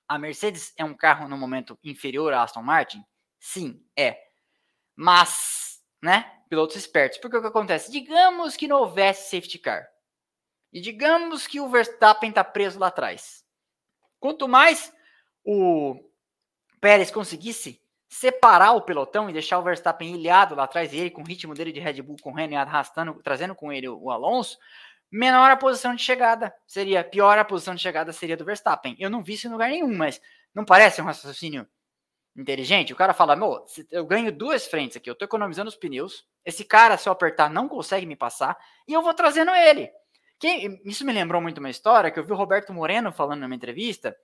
A 0.08 0.18
Mercedes 0.18 0.74
é 0.78 0.84
um 0.84 0.94
carro 0.94 1.28
no 1.28 1.38
momento 1.38 1.78
inferior 1.84 2.34
à 2.34 2.44
Aston 2.44 2.62
Martin? 2.62 3.04
Sim, 3.40 3.84
é. 3.96 4.18
Mas, 4.96 5.84
né? 6.02 6.40
pilotos 6.50 6.76
espertos. 6.76 7.20
Porque 7.20 7.38
o 7.38 7.42
que 7.42 7.48
acontece? 7.48 7.92
Digamos 7.92 8.58
que 8.58 8.68
não 8.68 8.80
houvesse 8.80 9.30
safety 9.30 9.60
car. 9.60 9.88
E 10.74 10.82
digamos 10.82 11.48
que 11.48 11.62
o 11.62 11.70
Verstappen 11.70 12.30
está 12.30 12.44
preso 12.44 12.80
lá 12.80 12.88
atrás. 12.88 13.46
Quanto 14.20 14.48
mais 14.48 14.94
o 15.44 15.96
Pérez 16.82 17.12
conseguisse 17.12 17.82
separar 18.10 18.74
o 18.74 18.82
pelotão 18.82 19.30
e 19.30 19.34
deixar 19.34 19.60
o 19.60 19.64
Verstappen 19.64 20.16
ilhado 20.16 20.56
lá 20.56 20.64
atrás, 20.64 20.92
e 20.92 20.98
ele 20.98 21.12
com 21.12 21.22
o 21.22 21.26
ritmo 21.26 21.54
dele 21.54 21.72
de 21.72 21.80
Red 21.80 22.02
Bull 22.02 22.18
correndo 22.22 22.54
e 22.54 22.56
arrastando, 22.56 23.22
trazendo 23.24 23.54
com 23.54 23.72
ele 23.72 23.88
o 23.88 24.10
Alonso, 24.10 24.58
menor 25.12 25.52
a 25.52 25.56
posição 25.56 25.94
de 25.96 26.04
chegada. 26.04 26.54
Seria 26.68 27.04
pior 27.04 27.38
a 27.38 27.46
posição 27.46 27.76
de 27.76 27.82
chegada 27.82 28.12
seria 28.12 28.36
do 28.36 28.44
Verstappen. 28.44 28.96
Eu 29.00 29.12
não 29.12 29.24
vi 29.24 29.34
isso 29.34 29.48
em 29.48 29.52
lugar 29.52 29.70
nenhum, 29.70 29.96
mas 29.96 30.20
não 30.54 30.66
parece 30.66 31.02
um 31.02 31.06
raciocínio 31.06 31.68
inteligente? 32.36 32.94
O 32.94 32.96
cara 32.96 33.14
fala: 33.14 33.36
"Meu, 33.36 33.66
eu 33.92 34.06
ganho 34.06 34.32
duas 34.32 34.68
frentes 34.68 34.98
aqui, 34.98 35.10
eu 35.10 35.16
tô 35.16 35.26
economizando 35.26 35.70
os 35.70 35.76
pneus. 35.76 36.26
Esse 36.46 36.66
cara 36.66 36.98
se 36.98 37.08
eu 37.08 37.14
apertar 37.14 37.50
não 37.50 37.70
consegue 37.70 38.06
me 38.08 38.16
passar 38.16 38.58
e 38.88 38.94
eu 38.94 39.02
vou 39.04 39.14
trazendo 39.14 39.52
ele". 39.52 39.92
Quem, 40.40 40.82
isso 40.86 41.06
me 41.06 41.14
lembrou 41.14 41.42
muito 41.42 41.60
uma 41.60 41.70
história 41.70 42.10
que 42.12 42.20
eu 42.20 42.24
vi 42.24 42.32
o 42.32 42.36
Roberto 42.36 42.74
Moreno 42.74 43.12
falando 43.12 43.42
numa 43.42 43.56
entrevista, 43.56 44.16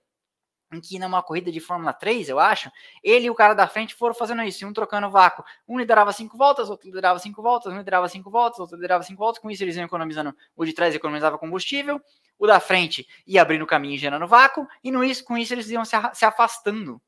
em 0.72 0.80
que 0.80 0.98
numa 0.98 1.22
corrida 1.22 1.52
de 1.52 1.60
Fórmula 1.60 1.92
3, 1.92 2.28
eu 2.28 2.40
acho, 2.40 2.70
ele 3.02 3.26
e 3.26 3.30
o 3.30 3.34
cara 3.34 3.54
da 3.54 3.68
frente 3.68 3.94
foram 3.94 4.14
fazendo 4.14 4.42
isso, 4.42 4.66
um 4.66 4.72
trocando 4.72 5.08
vácuo. 5.08 5.44
Um 5.66 5.78
liderava 5.78 6.12
cinco 6.12 6.36
voltas, 6.36 6.68
outro 6.68 6.86
liderava 6.86 7.18
cinco 7.18 7.40
voltas, 7.40 7.72
um 7.72 7.78
liderava 7.78 8.08
cinco 8.08 8.30
voltas, 8.30 8.58
outro 8.58 8.76
liderava 8.76 9.04
cinco 9.04 9.18
voltas. 9.18 9.40
Com 9.40 9.50
isso, 9.50 9.62
eles 9.62 9.76
iam 9.76 9.84
economizando. 9.84 10.34
O 10.56 10.64
de 10.64 10.72
trás 10.72 10.94
economizava 10.94 11.38
combustível, 11.38 12.00
o 12.38 12.46
da 12.46 12.58
frente 12.58 13.06
ia 13.26 13.42
abrindo 13.42 13.66
caminho 13.66 13.94
e 13.94 13.98
gerando 13.98 14.26
vácuo, 14.26 14.66
e 14.82 14.90
no 14.90 15.04
isso, 15.04 15.24
com 15.24 15.36
isso 15.38 15.54
eles 15.54 15.70
iam 15.70 15.84
se 15.84 16.24
afastando 16.24 17.00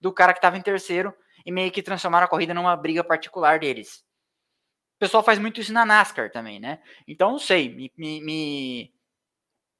do 0.00 0.12
cara 0.12 0.32
que 0.32 0.38
estava 0.38 0.56
em 0.56 0.62
terceiro 0.62 1.14
e 1.44 1.50
meio 1.50 1.72
que 1.72 1.82
transformaram 1.82 2.26
a 2.26 2.28
corrida 2.28 2.54
numa 2.54 2.76
briga 2.76 3.02
particular 3.02 3.58
deles. 3.58 4.04
O 4.96 4.98
pessoal 4.98 5.22
faz 5.22 5.38
muito 5.38 5.60
isso 5.60 5.72
na 5.72 5.86
NASCAR 5.86 6.30
também, 6.30 6.58
né? 6.58 6.80
Então, 7.06 7.32
não 7.32 7.38
sei, 7.38 7.74
me, 7.74 7.92
me, 7.96 8.20
me, 8.20 8.94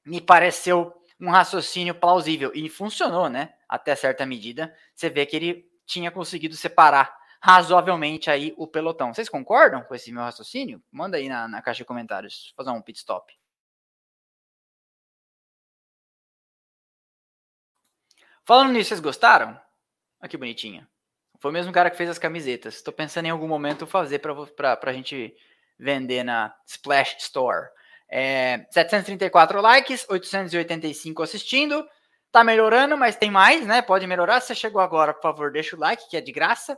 me 0.05 0.21
pareceu 0.21 0.93
um 1.19 1.29
raciocínio 1.29 1.93
plausível. 1.95 2.51
E 2.53 2.69
funcionou, 2.69 3.29
né? 3.29 3.53
Até 3.67 3.95
certa 3.95 4.25
medida. 4.25 4.75
Você 4.95 5.09
vê 5.09 5.25
que 5.25 5.35
ele 5.35 5.69
tinha 5.85 6.11
conseguido 6.11 6.55
separar 6.55 7.17
razoavelmente 7.41 8.29
aí 8.29 8.53
o 8.57 8.67
pelotão. 8.67 9.13
Vocês 9.13 9.29
concordam 9.29 9.81
com 9.83 9.95
esse 9.95 10.11
meu 10.11 10.23
raciocínio? 10.23 10.81
Manda 10.91 11.17
aí 11.17 11.29
na, 11.29 11.47
na 11.47 11.61
caixa 11.61 11.79
de 11.79 11.85
comentários. 11.85 12.53
Fazer 12.55 12.69
um 12.69 12.81
pit 12.81 12.99
stop. 12.99 13.33
Falando 18.45 18.73
nisso, 18.73 18.89
vocês 18.89 18.99
gostaram? 18.99 19.59
Olha 20.19 20.29
que 20.29 20.37
bonitinho. 20.37 20.87
Foi 21.39 21.51
o 21.51 21.53
mesmo 21.53 21.71
cara 21.71 21.89
que 21.89 21.97
fez 21.97 22.09
as 22.09 22.19
camisetas. 22.19 22.75
Estou 22.75 22.93
pensando 22.93 23.27
em 23.27 23.29
algum 23.29 23.47
momento 23.47 23.87
fazer 23.87 24.19
para 24.19 24.79
a 24.81 24.93
gente 24.93 25.35
vender 25.77 26.23
na 26.23 26.53
Splash 26.65 27.15
Store. 27.19 27.69
É, 28.09 28.65
734 28.71 29.61
likes, 29.61 30.05
885 30.09 31.21
assistindo. 31.23 31.87
Tá 32.31 32.43
melhorando, 32.43 32.97
mas 32.97 33.15
tem 33.15 33.31
mais, 33.31 33.65
né? 33.65 33.81
Pode 33.81 34.05
melhorar. 34.05 34.39
Se 34.41 34.47
você 34.47 34.55
chegou 34.55 34.81
agora, 34.81 35.13
por 35.13 35.21
favor, 35.21 35.51
deixa 35.51 35.75
o 35.75 35.79
like, 35.79 36.09
que 36.09 36.17
é 36.17 36.21
de 36.21 36.31
graça. 36.31 36.77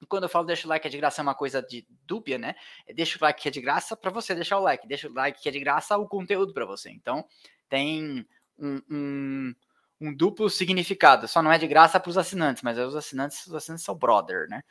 E 0.00 0.06
quando 0.06 0.22
eu 0.24 0.28
falo 0.28 0.46
deixa 0.46 0.66
o 0.66 0.70
like 0.70 0.86
é 0.86 0.90
de 0.90 0.96
graça, 0.96 1.20
é 1.20 1.22
uma 1.22 1.34
coisa 1.34 1.60
de 1.60 1.86
dúbia, 2.06 2.38
né? 2.38 2.54
É 2.86 2.94
deixa 2.94 3.18
o 3.18 3.22
like 3.22 3.42
que 3.42 3.48
é 3.48 3.50
de 3.50 3.60
graça 3.60 3.94
para 3.94 4.10
você 4.10 4.34
deixar 4.34 4.58
o 4.58 4.62
like. 4.62 4.88
Deixa 4.88 5.08
o 5.08 5.12
like 5.12 5.40
que 5.40 5.48
é 5.48 5.52
de 5.52 5.60
graça 5.60 5.98
o 5.98 6.08
conteúdo 6.08 6.54
para 6.54 6.64
você. 6.64 6.90
Então, 6.90 7.24
tem 7.68 8.26
um, 8.58 8.80
um, 8.90 9.54
um, 10.00 10.14
duplo 10.14 10.48
significado. 10.48 11.28
Só 11.28 11.42
não 11.42 11.52
é 11.52 11.58
de 11.58 11.66
graça 11.66 12.00
para 12.00 12.08
os 12.08 12.16
assinantes, 12.16 12.62
mas 12.62 12.78
os 12.78 12.96
assinantes, 12.96 13.46
os 13.46 13.54
assinantes 13.54 13.84
são 13.84 13.94
brother, 13.94 14.48
né? 14.48 14.62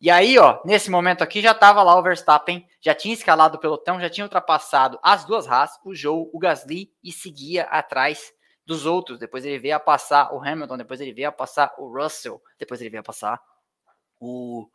E 0.00 0.10
aí, 0.10 0.38
ó, 0.38 0.60
nesse 0.64 0.90
momento 0.90 1.22
aqui 1.22 1.40
já 1.40 1.50
estava 1.50 1.82
lá 1.82 1.98
o 1.98 2.02
Verstappen, 2.02 2.64
já 2.80 2.94
tinha 2.94 3.12
escalado 3.12 3.56
o 3.56 3.60
pelotão, 3.60 4.00
já 4.00 4.08
tinha 4.08 4.24
ultrapassado 4.24 4.98
as 5.02 5.24
duas 5.24 5.48
Haas, 5.48 5.72
o 5.84 5.92
Joe, 5.92 6.28
o 6.32 6.38
Gasly 6.38 6.92
e 7.02 7.10
seguia 7.10 7.64
atrás 7.64 8.32
dos 8.64 8.86
outros. 8.86 9.18
Depois 9.18 9.44
ele 9.44 9.58
veio 9.58 9.74
a 9.74 9.80
passar 9.80 10.32
o 10.32 10.40
Hamilton, 10.40 10.76
depois 10.76 11.00
ele 11.00 11.12
veio 11.12 11.28
a 11.28 11.32
passar 11.32 11.74
o 11.78 11.88
Russell, 11.92 12.40
depois 12.58 12.80
ele 12.80 12.90
veio 12.90 13.00
a 13.00 13.04
passar 13.04 13.42
o, 14.20 14.68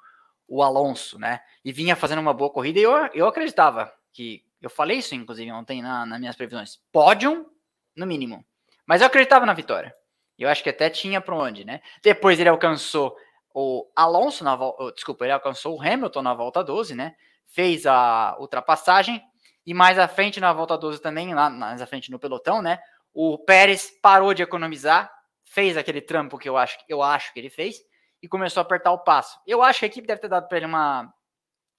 o 0.45 0.61
Alonso, 0.61 1.17
né? 1.17 1.39
E 1.63 1.71
vinha 1.71 1.95
fazendo 1.95 2.19
uma 2.19 2.33
boa 2.33 2.51
corrida 2.51 2.79
e 2.79 2.83
eu, 2.83 2.91
eu 3.13 3.25
acreditava 3.25 3.93
que, 4.11 4.43
eu 4.61 4.69
falei 4.69 4.97
isso 4.97 5.15
inclusive 5.15 5.51
ontem 5.51 5.81
na, 5.81 6.05
nas 6.05 6.19
minhas 6.19 6.35
previsões, 6.35 6.81
pódio 6.91 7.49
no 7.95 8.05
mínimo. 8.05 8.43
Mas 8.85 8.99
eu 8.99 9.07
acreditava 9.07 9.45
na 9.45 9.53
vitória. 9.53 9.93
Eu 10.37 10.49
acho 10.49 10.63
que 10.63 10.69
até 10.69 10.89
tinha 10.89 11.21
para 11.21 11.35
onde, 11.35 11.63
né? 11.63 11.79
Depois 12.01 12.37
ele 12.39 12.49
alcançou 12.49 13.15
o 13.53 13.87
Alonso 13.95 14.43
na 14.43 14.55
volta, 14.55 14.91
desculpa, 14.93 15.25
ele 15.25 15.33
alcançou 15.33 15.77
o 15.77 15.81
Hamilton 15.81 16.21
na 16.21 16.33
volta 16.33 16.63
12, 16.63 16.95
né? 16.95 17.15
Fez 17.45 17.85
a 17.85 18.35
ultrapassagem 18.39 19.21
e 19.65 19.73
mais 19.73 19.99
à 19.99 20.07
frente 20.07 20.39
na 20.39 20.51
volta 20.51 20.77
12 20.77 21.01
também, 21.01 21.33
lá 21.33 21.49
mais 21.49 21.81
à 21.81 21.85
frente 21.85 22.09
no 22.09 22.19
pelotão, 22.19 22.61
né? 22.61 22.79
O 23.13 23.37
Pérez 23.37 23.91
parou 24.01 24.33
de 24.33 24.41
economizar, 24.41 25.11
fez 25.43 25.77
aquele 25.77 26.01
trampo 26.01 26.37
que 26.37 26.49
eu 26.49 26.57
acho, 26.57 26.77
eu 26.89 27.03
acho 27.03 27.31
que 27.31 27.39
ele 27.39 27.49
fez 27.49 27.77
e 28.21 28.27
começou 28.27 28.61
a 28.61 28.63
apertar 28.63 28.91
o 28.91 29.03
passo. 29.03 29.39
Eu 29.45 29.61
acho 29.61 29.79
que 29.79 29.85
a 29.85 29.87
equipe 29.87 30.07
deve 30.07 30.21
ter 30.21 30.29
dado 30.29 30.47
para 30.47 30.57
ele 30.57 30.65
uma 30.65 31.13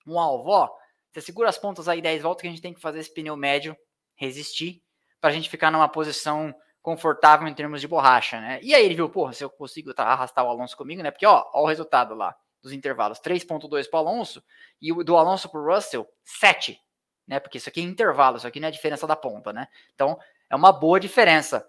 um 0.07 0.19
alvo, 0.19 0.51
ó, 0.51 0.71
você 1.11 1.21
segura 1.23 1.49
as 1.49 1.57
pontas 1.57 1.89
aí 1.89 2.03
10 2.03 2.23
voltas 2.23 2.43
que 2.43 2.49
a 2.49 2.51
gente 2.51 2.61
tem 2.63 2.75
que 2.75 2.81
fazer 2.81 2.99
esse 2.99 3.13
pneu 3.13 3.37
médio 3.37 3.77
resistir 4.17 4.83
para 5.21 5.31
a 5.31 5.33
gente 5.33 5.49
ficar 5.49 5.71
numa 5.71 5.89
posição 5.89 6.55
confortável 6.85 7.49
em 7.49 7.55
termos 7.55 7.81
de 7.81 7.89
borracha, 7.89 8.39
né? 8.39 8.61
E 8.63 8.75
aí 8.75 8.85
ele 8.85 8.95
viu, 8.95 9.09
porra, 9.09 9.33
se 9.33 9.43
eu 9.43 9.49
consigo 9.49 9.95
arrastar 9.97 10.45
o 10.45 10.51
Alonso 10.51 10.77
comigo, 10.77 11.03
né? 11.03 11.11
Porque, 11.11 11.25
ó, 11.25 11.43
ó 11.55 11.63
o 11.63 11.67
resultado 11.67 12.15
lá 12.15 12.37
dos 12.63 12.73
intervalos: 12.73 13.19
3,2 13.19 13.89
para 13.89 14.01
Alonso 14.01 14.45
e 14.83 14.93
do 15.03 15.17
Alonso 15.17 15.49
para 15.49 15.61
Russell, 15.61 16.07
7, 16.23 16.79
né? 17.27 17.41
Porque 17.41 17.57
isso 17.57 17.71
aqui 17.71 17.81
é 17.81 17.85
intervalo, 17.85 18.37
isso 18.37 18.47
aqui 18.47 18.61
não 18.61 18.67
é 18.67 18.69
a 18.69 18.73
diferença 18.73 19.07
da 19.07 19.17
ponta, 19.17 19.51
né? 19.51 19.67
Então, 19.95 20.19
é 20.51 20.55
uma 20.55 20.71
boa 20.71 21.01
diferença. 21.01 21.67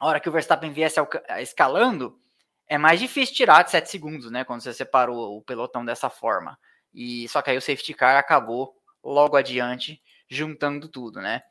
A 0.00 0.06
hora 0.06 0.18
que 0.18 0.30
o 0.30 0.32
Verstappen 0.32 0.72
viesse 0.72 0.98
escalando, 1.38 2.18
é 2.66 2.78
mais 2.78 2.98
difícil 2.98 3.34
tirar 3.34 3.62
de 3.64 3.70
7 3.70 3.90
segundos, 3.90 4.30
né? 4.30 4.44
Quando 4.44 4.62
você 4.62 4.72
separou 4.72 5.36
o 5.36 5.42
pelotão 5.42 5.84
dessa 5.84 6.08
forma. 6.08 6.58
E 6.94 7.28
só 7.28 7.42
que 7.42 7.50
aí 7.50 7.58
o 7.58 7.60
safety 7.60 7.92
car 7.92 8.16
acabou 8.16 8.74
logo 9.04 9.36
adiante, 9.36 10.02
juntando 10.26 10.88
tudo, 10.88 11.20
né? 11.20 11.42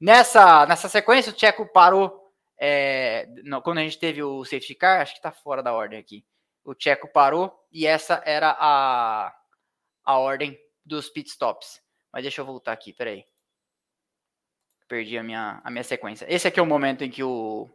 Nessa, 0.00 0.64
nessa 0.66 0.88
sequência, 0.88 1.32
o 1.32 1.34
Tcheco 1.34 1.66
parou. 1.66 2.32
É, 2.60 3.26
não, 3.44 3.60
quando 3.60 3.78
a 3.78 3.82
gente 3.82 3.98
teve 3.98 4.22
o 4.22 4.44
safety 4.44 4.74
car, 4.74 5.00
acho 5.00 5.12
que 5.12 5.18
está 5.18 5.32
fora 5.32 5.62
da 5.62 5.72
ordem 5.72 5.98
aqui. 5.98 6.24
O 6.64 6.74
Tcheco 6.74 7.08
parou 7.08 7.52
e 7.72 7.86
essa 7.86 8.22
era 8.24 8.56
a, 8.58 9.34
a 10.04 10.18
ordem 10.18 10.58
dos 10.84 11.08
pit 11.08 11.30
stops. 11.30 11.80
Mas 12.12 12.22
deixa 12.22 12.40
eu 12.40 12.46
voltar 12.46 12.72
aqui, 12.72 12.92
peraí. 12.92 13.24
Perdi 14.88 15.18
a 15.18 15.22
minha, 15.22 15.60
a 15.62 15.70
minha 15.70 15.84
sequência. 15.84 16.26
Esse 16.28 16.48
aqui 16.48 16.58
é 16.58 16.62
o 16.62 16.66
momento 16.66 17.04
em 17.04 17.10
que 17.10 17.22
o, 17.22 17.68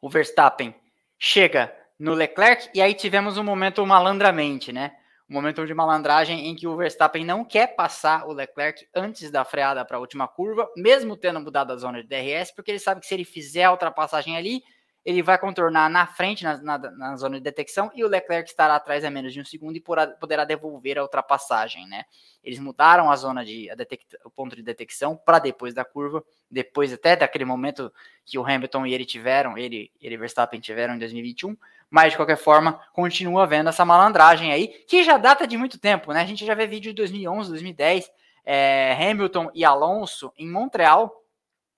o 0.00 0.08
Verstappen 0.08 0.74
chega 1.18 1.74
no 1.98 2.14
Leclerc 2.14 2.70
e 2.74 2.80
aí 2.80 2.94
tivemos 2.94 3.36
um 3.36 3.44
momento 3.44 3.84
malandramente, 3.84 4.72
né? 4.72 4.96
Um 5.30 5.34
momento 5.34 5.64
de 5.64 5.72
malandragem 5.72 6.48
em 6.48 6.56
que 6.56 6.66
o 6.66 6.76
Verstappen 6.76 7.24
não 7.24 7.44
quer 7.44 7.76
passar 7.76 8.26
o 8.26 8.32
Leclerc 8.32 8.84
antes 8.92 9.30
da 9.30 9.44
freada 9.44 9.84
para 9.84 9.96
a 9.96 10.00
última 10.00 10.26
curva, 10.26 10.68
mesmo 10.76 11.16
tendo 11.16 11.40
mudado 11.40 11.72
a 11.72 11.76
zona 11.76 12.02
de 12.02 12.08
DRS, 12.08 12.52
porque 12.52 12.72
ele 12.72 12.80
sabe 12.80 13.00
que 13.00 13.06
se 13.06 13.14
ele 13.14 13.24
fizer 13.24 13.62
a 13.62 13.70
ultrapassagem 13.70 14.36
ali, 14.36 14.60
ele 15.04 15.22
vai 15.22 15.38
contornar 15.38 15.88
na 15.88 16.06
frente, 16.06 16.44
na, 16.44 16.58
na, 16.58 16.78
na, 16.78 17.16
zona 17.16 17.36
de 17.36 17.42
detecção, 17.42 17.90
e 17.94 18.04
o 18.04 18.08
Leclerc 18.08 18.50
estará 18.50 18.76
atrás 18.76 19.04
a 19.04 19.10
menos 19.10 19.32
de 19.32 19.40
um 19.40 19.44
segundo 19.44 19.76
e 19.76 19.80
porá, 19.80 20.06
poderá 20.06 20.44
devolver 20.44 20.98
a 20.98 21.02
ultrapassagem, 21.02 21.86
né? 21.88 22.04
Eles 22.44 22.58
mudaram 22.58 23.10
a 23.10 23.16
zona 23.16 23.44
de 23.44 23.70
a 23.70 23.74
detect, 23.74 24.16
o 24.24 24.30
ponto 24.30 24.54
de 24.54 24.62
detecção 24.62 25.16
para 25.16 25.38
depois 25.38 25.72
da 25.72 25.84
curva, 25.84 26.22
depois 26.50 26.92
até 26.92 27.16
daquele 27.16 27.46
momento 27.46 27.92
que 28.26 28.38
o 28.38 28.44
Hamilton 28.44 28.86
e 28.86 28.94
ele 28.94 29.06
tiveram, 29.06 29.56
ele 29.56 29.90
e 30.00 30.16
Verstappen 30.16 30.60
tiveram 30.60 30.94
em 30.94 30.98
2021, 30.98 31.56
mas 31.88 32.12
de 32.12 32.16
qualquer 32.16 32.36
forma 32.36 32.80
continua 32.92 33.46
vendo 33.46 33.70
essa 33.70 33.84
malandragem 33.84 34.52
aí, 34.52 34.68
que 34.86 35.02
já 35.02 35.16
data 35.16 35.46
de 35.46 35.56
muito 35.56 35.78
tempo, 35.78 36.12
né? 36.12 36.20
A 36.20 36.26
gente 36.26 36.44
já 36.44 36.54
vê 36.54 36.66
vídeo 36.66 36.92
de 36.92 36.96
2011, 36.96 37.50
2010, 37.50 38.10
é, 38.44 38.96
Hamilton 39.00 39.50
e 39.54 39.64
Alonso 39.64 40.30
em 40.36 40.48
Montreal, 40.48 41.24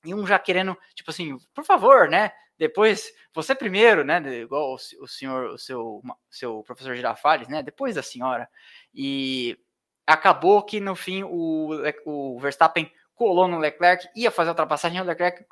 e 0.04 0.12
um 0.12 0.26
já 0.26 0.38
querendo, 0.38 0.76
tipo 0.94 1.11
assim, 1.11 1.37
por 1.54 1.64
favor, 1.64 2.08
né? 2.08 2.32
Depois 2.62 3.12
você 3.35 3.57
primeiro, 3.57 4.05
né, 4.05 4.22
igual 4.38 4.75
o, 4.75 5.09
senhor, 5.09 5.46
o 5.51 5.59
seu, 5.59 6.01
seu 6.31 6.62
professor 6.62 6.95
Girafales, 6.95 7.49
né, 7.49 7.61
depois 7.61 7.97
da 7.97 8.05
senhora, 8.05 8.49
e 8.95 9.59
acabou 10.07 10.62
que 10.62 10.78
no 10.78 10.95
fim 10.95 11.24
o, 11.24 11.70
o 12.07 12.39
Verstappen 12.39 12.89
colou 13.16 13.49
no 13.49 13.59
Leclerc, 13.59 14.09
ia 14.14 14.30
fazer 14.30 14.51
a 14.51 14.53
ultrapassagem, 14.53 15.01
o 15.01 15.05
Leclerc 15.05 15.45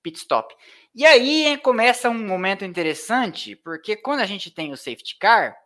pit 0.00 0.16
stop. 0.16 0.54
E 0.94 1.04
aí 1.04 1.58
começa 1.58 2.08
um 2.08 2.24
momento 2.24 2.64
interessante, 2.64 3.56
porque 3.56 3.96
quando 3.96 4.20
a 4.20 4.26
gente 4.26 4.48
tem 4.48 4.70
o 4.70 4.76
safety 4.76 5.18
car, 5.18 5.56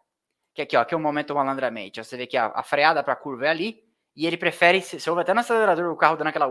que 0.54 0.62
aqui, 0.62 0.74
ó, 0.74 0.86
que 0.86 0.94
é 0.94 0.96
o 0.96 1.00
momento 1.00 1.34
malandramente, 1.34 2.02
você 2.02 2.16
vê 2.16 2.26
que 2.26 2.36
a, 2.38 2.46
a 2.54 2.62
freada 2.62 3.02
para 3.02 3.12
a 3.12 3.16
curva 3.16 3.44
é 3.44 3.50
ali, 3.50 3.84
e 4.16 4.26
ele 4.26 4.38
prefere, 4.38 4.80
se, 4.80 5.10
houver 5.10 5.20
até 5.20 5.34
no 5.34 5.40
acelerador, 5.40 5.92
o 5.92 5.96
carro 5.96 6.16
dando 6.16 6.28
aquela, 6.28 6.48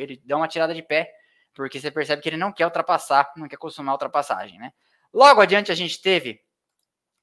ele 0.00 0.22
dá 0.24 0.38
uma 0.38 0.48
tirada 0.48 0.74
de 0.74 0.82
pé, 0.82 1.12
porque 1.54 1.80
você 1.80 1.90
percebe 1.90 2.20
que 2.20 2.28
ele 2.28 2.36
não 2.36 2.52
quer 2.52 2.64
ultrapassar, 2.64 3.32
não 3.36 3.48
quer 3.48 3.56
consumar 3.56 3.92
a 3.92 3.94
ultrapassagem, 3.94 4.58
né? 4.58 4.72
Logo 5.12 5.40
adiante 5.40 5.70
a 5.70 5.74
gente 5.74 6.02
teve 6.02 6.40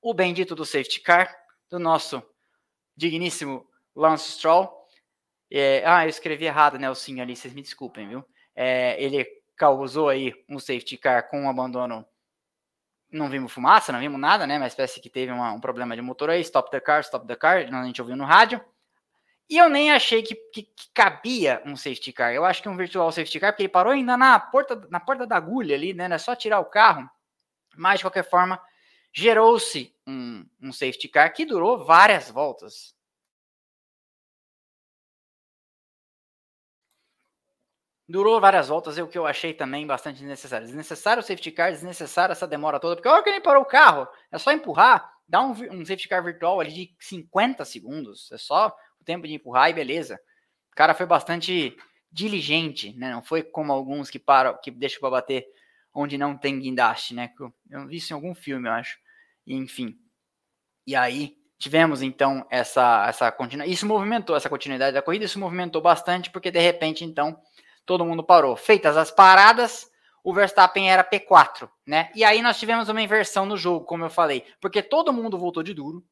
o 0.01 0.13
bendito 0.13 0.55
do 0.55 0.65
safety 0.65 1.01
car, 1.01 1.35
do 1.69 1.77
nosso 1.77 2.23
digníssimo 2.95 3.67
Lance 3.95 4.31
Stroll. 4.31 4.71
É, 5.51 5.83
ah, 5.85 6.05
eu 6.05 6.09
escrevi 6.09 6.45
errado, 6.45 6.79
né? 6.79 6.89
O 6.89 6.95
sim 6.95 7.19
ali, 7.19 7.35
vocês 7.35 7.53
me 7.53 7.61
desculpem, 7.61 8.07
viu? 8.07 8.25
É, 8.55 9.01
ele 9.01 9.25
causou 9.57 10.09
aí 10.09 10.33
um 10.49 10.57
safety 10.57 10.97
car 10.97 11.29
com 11.29 11.43
um 11.43 11.49
abandono. 11.49 12.05
Não 13.11 13.29
vimos 13.29 13.51
fumaça, 13.51 13.91
não 13.91 13.99
vimos 13.99 14.19
nada, 14.19 14.47
né? 14.47 14.57
Mas 14.57 14.73
parece 14.73 15.01
que 15.01 15.09
teve 15.09 15.31
uma, 15.31 15.51
um 15.51 15.59
problema 15.59 15.95
de 15.95 16.01
motor 16.01 16.29
aí. 16.29 16.39
Stop 16.41 16.71
the 16.71 16.79
car, 16.79 17.01
stop 17.01 17.27
the 17.27 17.35
car. 17.35 17.57
A 17.57 17.85
gente 17.85 18.01
ouviu 18.01 18.15
no 18.15 18.23
rádio. 18.23 18.63
E 19.49 19.57
eu 19.57 19.69
nem 19.69 19.91
achei 19.91 20.23
que, 20.23 20.35
que, 20.35 20.63
que, 20.63 20.89
cabia 20.93 21.61
um 21.65 21.75
safety 21.75 22.13
car. 22.13 22.33
Eu 22.33 22.45
acho 22.45 22.61
que 22.61 22.69
um 22.69 22.77
virtual 22.77 23.11
safety 23.11 23.39
car, 23.39 23.51
porque 23.51 23.63
ele 23.63 23.69
parou 23.69 23.91
ainda 23.93 24.15
na 24.15 24.39
porta, 24.39 24.75
na 24.89 24.99
porta 24.99 25.27
da 25.27 25.35
agulha 25.35 25.75
ali, 25.75 25.93
né? 25.93 26.07
É 26.11 26.17
só 26.17 26.35
tirar 26.35 26.59
o 26.59 26.65
carro. 26.65 27.09
Mas, 27.75 27.99
de 27.99 28.05
qualquer 28.05 28.29
forma, 28.29 28.61
gerou-se 29.13 29.93
um, 30.07 30.45
um 30.61 30.71
safety 30.71 31.07
car 31.09 31.33
que 31.33 31.45
durou 31.45 31.83
várias 31.85 32.29
voltas. 32.29 32.95
Durou 38.11 38.41
várias 38.41 38.67
voltas, 38.67 38.97
é 38.97 39.03
o 39.03 39.07
que 39.07 39.17
eu 39.17 39.25
achei 39.25 39.53
também 39.53 39.87
bastante 39.87 40.17
desnecessário. 40.19 40.67
Desnecessário 40.67 41.21
o 41.21 41.25
safety 41.25 41.51
car, 41.51 41.71
desnecessário 41.71 42.33
essa 42.33 42.45
demora 42.45 42.77
toda, 42.79 42.95
porque 42.95 43.07
a 43.07 43.13
hora 43.13 43.23
que 43.23 43.29
ele 43.29 43.39
parou 43.39 43.63
o 43.63 43.65
carro, 43.65 44.05
é 44.29 44.37
só 44.37 44.51
empurrar, 44.51 45.09
dá 45.25 45.41
um, 45.41 45.51
um 45.51 45.85
safety 45.85 46.09
car 46.09 46.21
virtual 46.21 46.59
ali 46.59 46.73
de 46.73 46.95
50 46.99 47.63
segundos, 47.63 48.29
é 48.33 48.37
só 48.37 48.75
o 49.01 49.05
tempo 49.05 49.27
de 49.27 49.33
empurrar 49.33 49.69
e 49.69 49.73
beleza. 49.73 50.19
O 50.71 50.75
cara 50.75 50.93
foi 50.93 51.05
bastante 51.05 51.75
diligente, 52.11 52.93
né? 52.97 53.11
Não 53.11 53.21
foi 53.21 53.43
como 53.43 53.71
alguns 53.71 54.09
que 54.09 54.19
param, 54.19 54.57
que 54.61 54.69
deixam 54.69 54.99
para 54.99 55.09
bater 55.09 55.45
onde 55.93 56.17
não 56.17 56.37
tem 56.37 56.59
guindaste, 56.59 57.13
né? 57.13 57.31
Eu 57.69 57.87
vi 57.87 57.97
isso 57.97 58.13
em 58.13 58.15
algum 58.15 58.33
filme, 58.33 58.67
eu 58.67 58.73
acho. 58.73 58.97
E, 59.45 59.55
enfim. 59.55 59.97
E 60.85 60.95
aí 60.95 61.37
tivemos 61.57 62.01
então 62.01 62.45
essa 62.49 63.05
essa 63.07 63.31
continuidade. 63.31 63.73
Isso 63.73 63.85
movimentou 63.85 64.35
essa 64.35 64.49
continuidade 64.49 64.93
da 64.93 65.01
corrida, 65.01 65.25
isso 65.25 65.39
movimentou 65.39 65.81
bastante 65.81 66.29
porque 66.29 66.51
de 66.51 66.59
repente 66.59 67.03
então 67.03 67.39
todo 67.85 68.05
mundo 68.05 68.23
parou. 68.23 68.55
Feitas 68.55 68.97
as 68.97 69.11
paradas, 69.11 69.89
o 70.23 70.33
Verstappen 70.33 70.89
era 70.91 71.03
P4, 71.03 71.69
né? 71.85 72.11
E 72.15 72.23
aí 72.23 72.41
nós 72.41 72.59
tivemos 72.59 72.89
uma 72.89 73.01
inversão 73.01 73.45
no 73.45 73.57
jogo, 73.57 73.85
como 73.85 74.05
eu 74.05 74.09
falei, 74.09 74.45
porque 74.59 74.81
todo 74.81 75.13
mundo 75.13 75.37
voltou 75.37 75.63
de 75.63 75.73
duro 75.73 76.03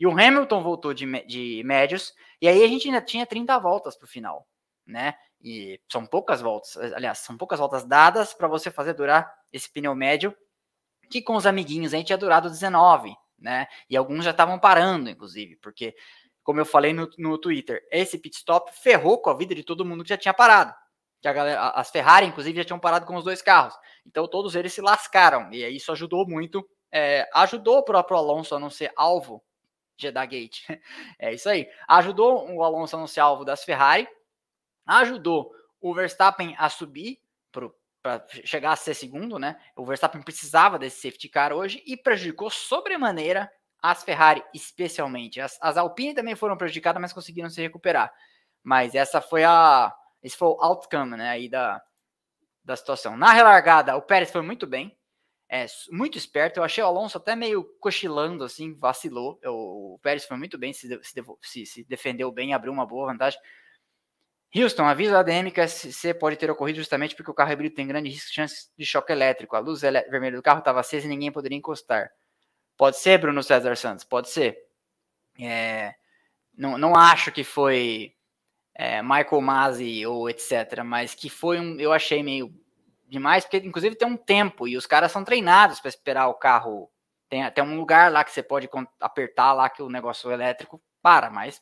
e 0.00 0.06
o 0.06 0.12
Hamilton 0.12 0.62
voltou 0.62 0.94
de, 0.94 1.04
de 1.26 1.62
médios, 1.62 2.14
e 2.40 2.48
aí 2.48 2.64
a 2.64 2.66
gente 2.66 2.88
ainda 2.88 3.02
tinha 3.02 3.26
30 3.26 3.58
voltas 3.58 3.96
para 3.96 4.06
o 4.06 4.08
final, 4.08 4.48
né? 4.86 5.14
E 5.42 5.78
são 5.92 6.06
poucas 6.06 6.40
voltas, 6.40 6.74
aliás, 6.94 7.18
são 7.18 7.36
poucas 7.36 7.58
voltas 7.58 7.84
dadas 7.84 8.32
para 8.32 8.48
você 8.48 8.70
fazer 8.70 8.94
durar 8.94 9.30
esse 9.52 9.70
pneu 9.70 9.94
médio, 9.94 10.34
que 11.10 11.20
com 11.20 11.36
os 11.36 11.46
amiguinhos 11.46 11.92
a 11.92 11.98
gente 11.98 12.06
tinha 12.06 12.18
durado 12.18 12.48
19, 12.48 13.14
né? 13.38 13.66
E 13.90 13.96
alguns 13.96 14.24
já 14.24 14.30
estavam 14.30 14.58
parando, 14.58 15.10
inclusive, 15.10 15.56
porque, 15.56 15.94
como 16.42 16.60
eu 16.60 16.64
falei 16.64 16.94
no, 16.94 17.06
no 17.18 17.36
Twitter, 17.36 17.86
esse 17.92 18.18
pit 18.18 18.36
stop 18.36 18.72
ferrou 18.72 19.20
com 19.20 19.28
a 19.28 19.36
vida 19.36 19.54
de 19.54 19.62
todo 19.62 19.84
mundo 19.84 20.02
que 20.02 20.08
já 20.08 20.16
tinha 20.16 20.32
parado 20.32 20.74
que 21.20 21.28
a 21.28 21.32
galera, 21.34 21.68
as 21.70 21.90
Ferrari, 21.90 22.26
inclusive, 22.26 22.56
já 22.56 22.64
tinham 22.64 22.80
parado 22.80 23.04
com 23.04 23.14
os 23.14 23.24
dois 23.24 23.42
carros. 23.42 23.74
Então 24.06 24.26
todos 24.26 24.54
eles 24.54 24.72
se 24.72 24.80
lascaram. 24.80 25.52
E 25.52 25.62
isso 25.68 25.92
ajudou 25.92 26.26
muito. 26.26 26.66
É, 26.90 27.28
ajudou 27.34 27.78
o 27.78 27.82
próprio 27.84 28.16
Alonso 28.16 28.54
a 28.54 28.58
não 28.58 28.70
ser 28.70 28.90
alvo 28.96 29.42
de 30.00 30.10
da 30.10 30.24
Gate. 30.24 30.66
É 31.18 31.32
isso 31.34 31.48
aí. 31.48 31.68
Ajudou 31.88 32.50
o 32.50 32.62
Alonso 32.62 32.96
a 32.96 32.98
não 32.98 33.06
ser 33.06 33.20
alvo 33.20 33.44
das 33.44 33.62
Ferrari. 33.62 34.08
Ajudou 34.86 35.52
o 35.80 35.94
Verstappen 35.94 36.54
a 36.58 36.68
subir 36.68 37.18
para 38.02 38.24
chegar 38.44 38.72
a 38.72 38.76
ser 38.76 38.94
segundo, 38.94 39.38
né? 39.38 39.60
O 39.76 39.84
Verstappen 39.84 40.22
precisava 40.22 40.78
desse 40.78 41.02
safety 41.02 41.28
car 41.28 41.52
hoje 41.52 41.82
e 41.86 41.96
prejudicou 41.96 42.48
sobremaneira 42.48 43.50
as 43.82 44.02
Ferrari, 44.02 44.42
especialmente. 44.54 45.40
As, 45.40 45.58
as 45.60 45.76
Alpine 45.76 46.14
também 46.14 46.34
foram 46.34 46.56
prejudicadas, 46.56 47.00
mas 47.00 47.12
conseguiram 47.12 47.50
se 47.50 47.60
recuperar. 47.60 48.12
Mas 48.62 48.94
essa 48.94 49.20
foi 49.20 49.44
a, 49.44 49.94
esse 50.22 50.36
foi 50.36 50.48
o 50.48 50.62
outcome, 50.62 51.16
né, 51.16 51.28
aí 51.30 51.48
da, 51.48 51.82
da 52.64 52.76
situação. 52.76 53.16
Na 53.16 53.32
relargada, 53.32 53.96
o 53.96 54.02
Pérez 54.02 54.30
foi 54.30 54.42
muito 54.42 54.66
bem, 54.66 54.96
é, 55.52 55.66
muito 55.90 56.16
esperto. 56.16 56.58
Eu 56.58 56.62
achei 56.62 56.82
o 56.82 56.86
Alonso 56.86 57.18
até 57.18 57.34
meio 57.34 57.64
cochilando, 57.80 58.44
assim, 58.44 58.72
vacilou. 58.72 59.36
Eu, 59.42 59.54
o 59.54 59.98
Pérez 60.00 60.24
foi 60.24 60.36
muito 60.36 60.56
bem, 60.56 60.72
se, 60.72 60.88
se, 61.02 61.66
se, 61.66 61.84
defendeu 61.84 62.30
bem, 62.30 62.54
abriu 62.54 62.72
uma 62.72 62.86
boa 62.86 63.10
vantagem. 63.10 63.40
Houston, 64.54 64.84
avisa 64.84 65.16
a 65.16 65.20
ADM 65.20 65.50
que 65.52 65.60
a 65.60 65.66
SC 65.66 66.14
pode 66.14 66.36
ter 66.36 66.50
ocorrido 66.50 66.78
justamente 66.78 67.16
porque 67.16 67.30
o 67.30 67.34
carro 67.34 67.52
híbrido 67.52 67.74
tem 67.74 67.86
grande 67.86 68.16
chance 68.16 68.70
de 68.78 68.84
choque 68.86 69.12
elétrico. 69.12 69.56
A 69.56 69.58
luz 69.58 69.80
vermelha 69.80 70.36
do 70.36 70.42
carro 70.42 70.60
estava 70.60 70.78
acesa 70.78 71.06
e 71.06 71.08
ninguém 71.08 71.32
poderia 71.32 71.58
encostar. 71.58 72.10
Pode 72.76 72.98
ser, 72.98 73.18
Bruno 73.18 73.42
César 73.42 73.76
Santos? 73.76 74.04
Pode 74.04 74.28
ser. 74.28 74.56
É, 75.40 75.94
não, 76.56 76.78
não 76.78 76.94
acho 76.94 77.32
que 77.32 77.42
foi 77.42 78.14
é, 78.74 79.02
Michael 79.02 79.40
Masi 79.40 80.06
ou 80.06 80.30
etc. 80.30 80.82
Mas 80.84 81.12
que 81.12 81.28
foi 81.28 81.58
um, 81.58 81.78
eu 81.80 81.92
achei 81.92 82.22
meio 82.22 82.54
demais, 83.10 83.44
porque 83.44 83.58
inclusive 83.58 83.96
tem 83.96 84.08
um 84.08 84.16
tempo 84.16 84.68
e 84.68 84.76
os 84.76 84.86
caras 84.86 85.12
são 85.12 85.24
treinados 85.24 85.80
para 85.80 85.88
esperar 85.88 86.28
o 86.28 86.34
carro. 86.34 86.90
Tem 87.28 87.44
até 87.44 87.62
um 87.62 87.76
lugar 87.76 88.10
lá 88.10 88.24
que 88.24 88.30
você 88.30 88.42
pode 88.42 88.68
apertar 89.00 89.52
lá 89.52 89.68
que 89.68 89.82
o 89.82 89.90
negócio 89.90 90.30
elétrico 90.30 90.80
para, 91.02 91.30
mas 91.30 91.60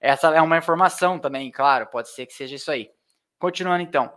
essa 0.00 0.34
é 0.34 0.40
uma 0.42 0.58
informação 0.58 1.18
também, 1.18 1.50
claro, 1.50 1.86
pode 1.86 2.08
ser 2.10 2.26
que 2.26 2.32
seja 2.32 2.56
isso 2.56 2.70
aí. 2.70 2.90
Continuando 3.38 3.82
então. 3.82 4.12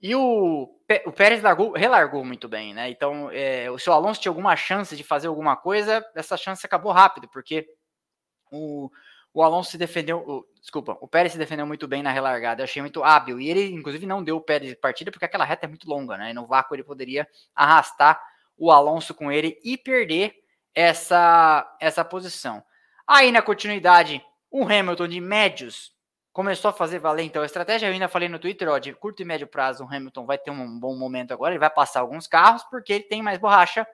E 0.00 0.14
o, 0.14 0.70
o 1.06 1.12
Pérez 1.12 1.42
largou, 1.42 1.72
relargou 1.72 2.24
muito 2.24 2.48
bem, 2.48 2.72
né? 2.72 2.88
Então, 2.88 3.30
é, 3.32 3.70
o 3.70 3.78
seu 3.78 3.92
Alonso 3.92 4.20
tinha 4.20 4.30
alguma 4.30 4.54
chance 4.54 4.96
de 4.96 5.02
fazer 5.02 5.26
alguma 5.26 5.56
coisa, 5.56 6.04
essa 6.14 6.36
chance 6.36 6.64
acabou 6.64 6.92
rápido, 6.92 7.28
porque 7.28 7.66
o, 8.50 8.88
o 9.38 9.42
Alonso 9.44 9.70
se 9.70 9.78
defendeu, 9.78 10.18
o, 10.18 10.44
desculpa, 10.60 10.98
o 11.00 11.06
Pérez 11.06 11.30
se 11.30 11.38
defendeu 11.38 11.64
muito 11.64 11.86
bem 11.86 12.02
na 12.02 12.10
relargada, 12.10 12.60
eu 12.60 12.64
achei 12.64 12.82
muito 12.82 13.04
hábil, 13.04 13.38
e 13.38 13.48
ele 13.48 13.72
inclusive 13.72 14.04
não 14.04 14.20
deu 14.20 14.36
o 14.36 14.40
pé 14.40 14.58
de 14.58 14.74
partida 14.74 15.12
porque 15.12 15.24
aquela 15.24 15.44
reta 15.44 15.64
é 15.64 15.68
muito 15.68 15.88
longa, 15.88 16.16
né, 16.16 16.30
e 16.30 16.34
no 16.34 16.44
vácuo 16.44 16.74
ele 16.74 16.82
poderia 16.82 17.24
arrastar 17.54 18.20
o 18.56 18.72
Alonso 18.72 19.14
com 19.14 19.30
ele 19.30 19.56
e 19.62 19.78
perder 19.78 20.34
essa, 20.74 21.76
essa 21.80 22.04
posição. 22.04 22.64
Aí 23.06 23.30
na 23.30 23.40
continuidade, 23.40 24.20
o 24.50 24.64
Hamilton 24.64 25.06
de 25.06 25.20
médios 25.20 25.92
começou 26.32 26.70
a 26.70 26.74
fazer 26.74 26.98
valer 26.98 27.22
então 27.22 27.40
a 27.40 27.46
estratégia, 27.46 27.86
eu 27.86 27.92
ainda 27.92 28.08
falei 28.08 28.28
no 28.28 28.40
Twitter, 28.40 28.68
ó, 28.68 28.76
de 28.80 28.92
curto 28.92 29.22
e 29.22 29.24
médio 29.24 29.46
prazo 29.46 29.84
o 29.84 29.86
Hamilton 29.86 30.26
vai 30.26 30.36
ter 30.36 30.50
um 30.50 30.80
bom 30.80 30.96
momento 30.96 31.30
agora, 31.30 31.52
ele 31.52 31.60
vai 31.60 31.70
passar 31.70 32.00
alguns 32.00 32.26
carros 32.26 32.64
porque 32.64 32.92
ele 32.92 33.04
tem 33.04 33.22
mais 33.22 33.38
borracha, 33.38 33.86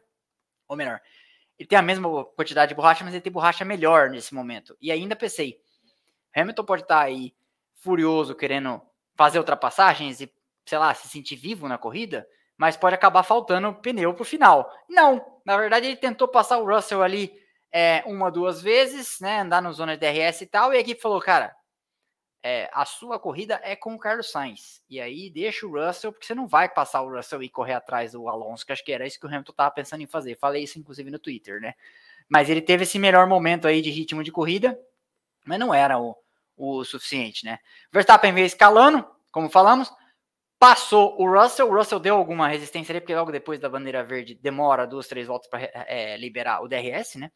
ou 0.67 0.75
melhor, 0.75 1.03
ele 1.59 1.69
tem 1.69 1.79
a 1.79 1.83
mesma 1.83 2.25
quantidade 2.25 2.71
de 2.71 2.75
borracha, 2.75 3.05
mas 3.05 3.15
ele 3.15 3.23
tem 3.23 3.33
borracha 3.33 3.65
melhor 3.65 4.11
nesse 4.11 4.35
momento. 4.35 4.77
E 4.81 4.91
ainda 4.91 5.15
pensei, 5.15 5.61
Hamilton 6.35 6.65
pode 6.65 6.83
estar 6.83 7.01
tá 7.01 7.03
aí 7.03 7.35
furioso, 7.75 8.35
querendo 8.35 8.81
fazer 9.15 9.39
ultrapassagens 9.39 10.21
e, 10.21 10.33
sei 10.67 10.79
lá, 10.79 10.93
se 10.95 11.09
sentir 11.09 11.37
vivo 11.37 11.69
na 11.69 11.79
corrida, 11.79 12.27
mas 12.57 12.77
pode 12.77 12.95
acabar 12.95 13.23
faltando 13.23 13.75
pneu 13.75 14.15
para 14.15 14.23
o 14.23 14.27
final. 14.27 14.71
Não, 14.89 15.41
na 15.45 15.57
verdade 15.57 15.87
ele 15.87 15.97
tentou 15.97 16.27
passar 16.27 16.59
o 16.59 16.67
Russell 16.67 17.03
ali 17.03 17.33
é, 17.73 18.03
uma, 18.07 18.31
duas 18.31 18.63
vezes, 18.63 19.19
né, 19.21 19.41
andar 19.41 19.61
no 19.61 19.73
zona 19.73 19.97
de 19.97 20.07
DRS 20.07 20.41
e 20.43 20.47
tal, 20.47 20.73
e 20.73 20.77
a 20.77 20.81
equipe 20.81 21.01
falou, 21.01 21.21
cara, 21.21 21.55
é, 22.47 22.69
a 22.75 22.85
sua 22.85 23.19
corrida 23.19 23.59
é 23.65 23.75
com 23.75 23.95
o 23.95 23.99
Carlos 23.99 24.31
Sainz. 24.31 24.83
E 24.91 25.01
aí 25.01 25.31
deixa 25.31 25.67
o 25.67 25.73
Russell, 25.73 26.13
porque 26.13 26.27
você 26.27 26.35
não 26.35 26.47
vai 26.47 26.69
passar 26.69 27.01
o 27.01 27.11
Russell 27.11 27.43
e 27.43 27.49
correr 27.49 27.73
atrás 27.73 28.13
do 28.13 28.29
Alonso, 28.29 28.67
que 28.67 28.73
acho 28.73 28.85
que 28.85 28.93
era 28.93 29.07
isso 29.07 29.19
que 29.19 29.25
o 29.25 29.29
Hamilton 29.31 29.53
estava 29.53 29.71
pensando 29.71 30.03
em 30.03 30.07
fazer. 30.07 30.37
Falei 30.37 30.63
isso, 30.63 30.79
inclusive, 30.79 31.11
no 31.11 31.19
Twitter, 31.19 31.59
né? 31.59 31.73
Mas 32.29 32.51
ele 32.51 32.61
teve 32.61 32.83
esse 32.83 32.99
melhor 32.99 33.27
momento 33.27 33.67
aí 33.67 33.81
de 33.81 33.89
ritmo 33.89 34.23
de 34.23 34.31
corrida, 34.31 34.79
mas 35.43 35.59
não 35.59 35.73
era 35.73 35.99
o, 35.99 36.15
o 36.55 36.85
suficiente, 36.85 37.47
né? 37.47 37.59
Verstappen 37.91 38.35
veio 38.35 38.45
escalando, 38.45 39.07
como 39.33 39.49
falamos, 39.49 39.91
passou 40.59 41.19
o 41.19 41.27
Russell, 41.27 41.71
o 41.71 41.75
Russell 41.75 41.99
deu 41.99 42.15
alguma 42.15 42.47
resistência 42.47 42.93
ali, 42.93 43.01
porque 43.01 43.15
logo 43.15 43.33
depois 43.33 43.59
da 43.59 43.71
bandeira 43.71 44.05
verde 44.05 44.35
demora 44.35 44.87
duas, 44.87 45.09
três 45.09 45.29
voltas 45.29 45.49
para 45.49 45.63
é, 45.63 46.19
liberar 46.19 46.63
o 46.63 46.69
DRS, 46.69 47.15
né? 47.17 47.33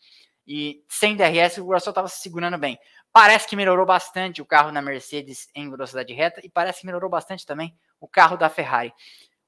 E 0.50 0.82
sem 0.88 1.14
DRS 1.14 1.58
o 1.58 1.70
Russell 1.70 1.90
estava 1.90 2.08
se 2.08 2.22
segurando 2.22 2.56
bem. 2.56 2.78
Parece 3.12 3.46
que 3.46 3.54
melhorou 3.54 3.84
bastante 3.84 4.40
o 4.40 4.46
carro 4.46 4.72
na 4.72 4.80
Mercedes 4.80 5.50
em 5.54 5.68
velocidade 5.68 6.14
reta 6.14 6.40
e 6.42 6.48
parece 6.48 6.80
que 6.80 6.86
melhorou 6.86 7.10
bastante 7.10 7.44
também 7.44 7.76
o 8.00 8.08
carro 8.08 8.34
da 8.34 8.48
Ferrari. 8.48 8.90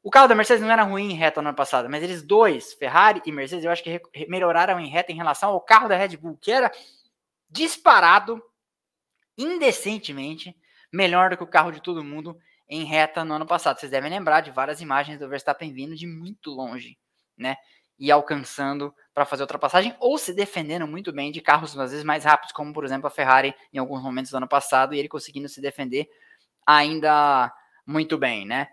O 0.02 0.10
carro 0.10 0.28
da 0.28 0.34
Mercedes 0.34 0.62
não 0.62 0.70
era 0.70 0.82
ruim 0.82 1.12
em 1.12 1.14
reta 1.14 1.40
no 1.40 1.48
ano 1.48 1.56
passado, 1.56 1.88
mas 1.88 2.02
eles 2.02 2.22
dois, 2.22 2.74
Ferrari 2.74 3.22
e 3.24 3.32
Mercedes, 3.32 3.64
eu 3.64 3.70
acho 3.70 3.82
que 3.82 4.00
melhoraram 4.28 4.78
em 4.78 4.88
reta 4.88 5.10
em 5.10 5.16
relação 5.16 5.50
ao 5.50 5.60
carro 5.60 5.88
da 5.88 5.96
Red 5.96 6.18
Bull, 6.18 6.36
que 6.38 6.52
era 6.52 6.70
disparado, 7.48 8.42
indecentemente, 9.38 10.54
melhor 10.92 11.30
do 11.30 11.36
que 11.36 11.44
o 11.44 11.46
carro 11.46 11.70
de 11.70 11.82
todo 11.82 12.04
mundo 12.04 12.38
em 12.68 12.84
reta 12.84 13.24
no 13.24 13.34
ano 13.34 13.46
passado. 13.46 13.78
Vocês 13.78 13.90
devem 13.90 14.10
lembrar 14.10 14.42
de 14.42 14.50
várias 14.50 14.80
imagens 14.80 15.18
do 15.18 15.28
Verstappen 15.28 15.72
vindo 15.72 15.96
de 15.96 16.06
muito 16.06 16.50
longe, 16.50 16.98
né? 17.36 17.56
E 18.00 18.10
alcançando 18.10 18.92
para 19.14 19.26
fazer 19.26 19.42
ultrapassagem 19.42 19.94
ou 20.00 20.16
se 20.16 20.34
defendendo 20.34 20.86
muito 20.86 21.12
bem 21.12 21.30
de 21.30 21.40
carros 21.40 21.78
às 21.78 21.90
vezes 21.90 22.04
mais 22.04 22.24
rápidos, 22.24 22.52
como 22.52 22.72
por 22.72 22.84
exemplo 22.84 23.06
a 23.06 23.10
Ferrari 23.10 23.54
em 23.72 23.78
alguns 23.78 24.02
momentos 24.02 24.30
do 24.30 24.38
ano 24.38 24.48
passado, 24.48 24.94
e 24.94 24.98
ele 24.98 25.08
conseguindo 25.08 25.48
se 25.48 25.60
defender 25.60 26.08
ainda 26.66 27.52
muito 27.86 28.16
bem, 28.16 28.46
né? 28.46 28.68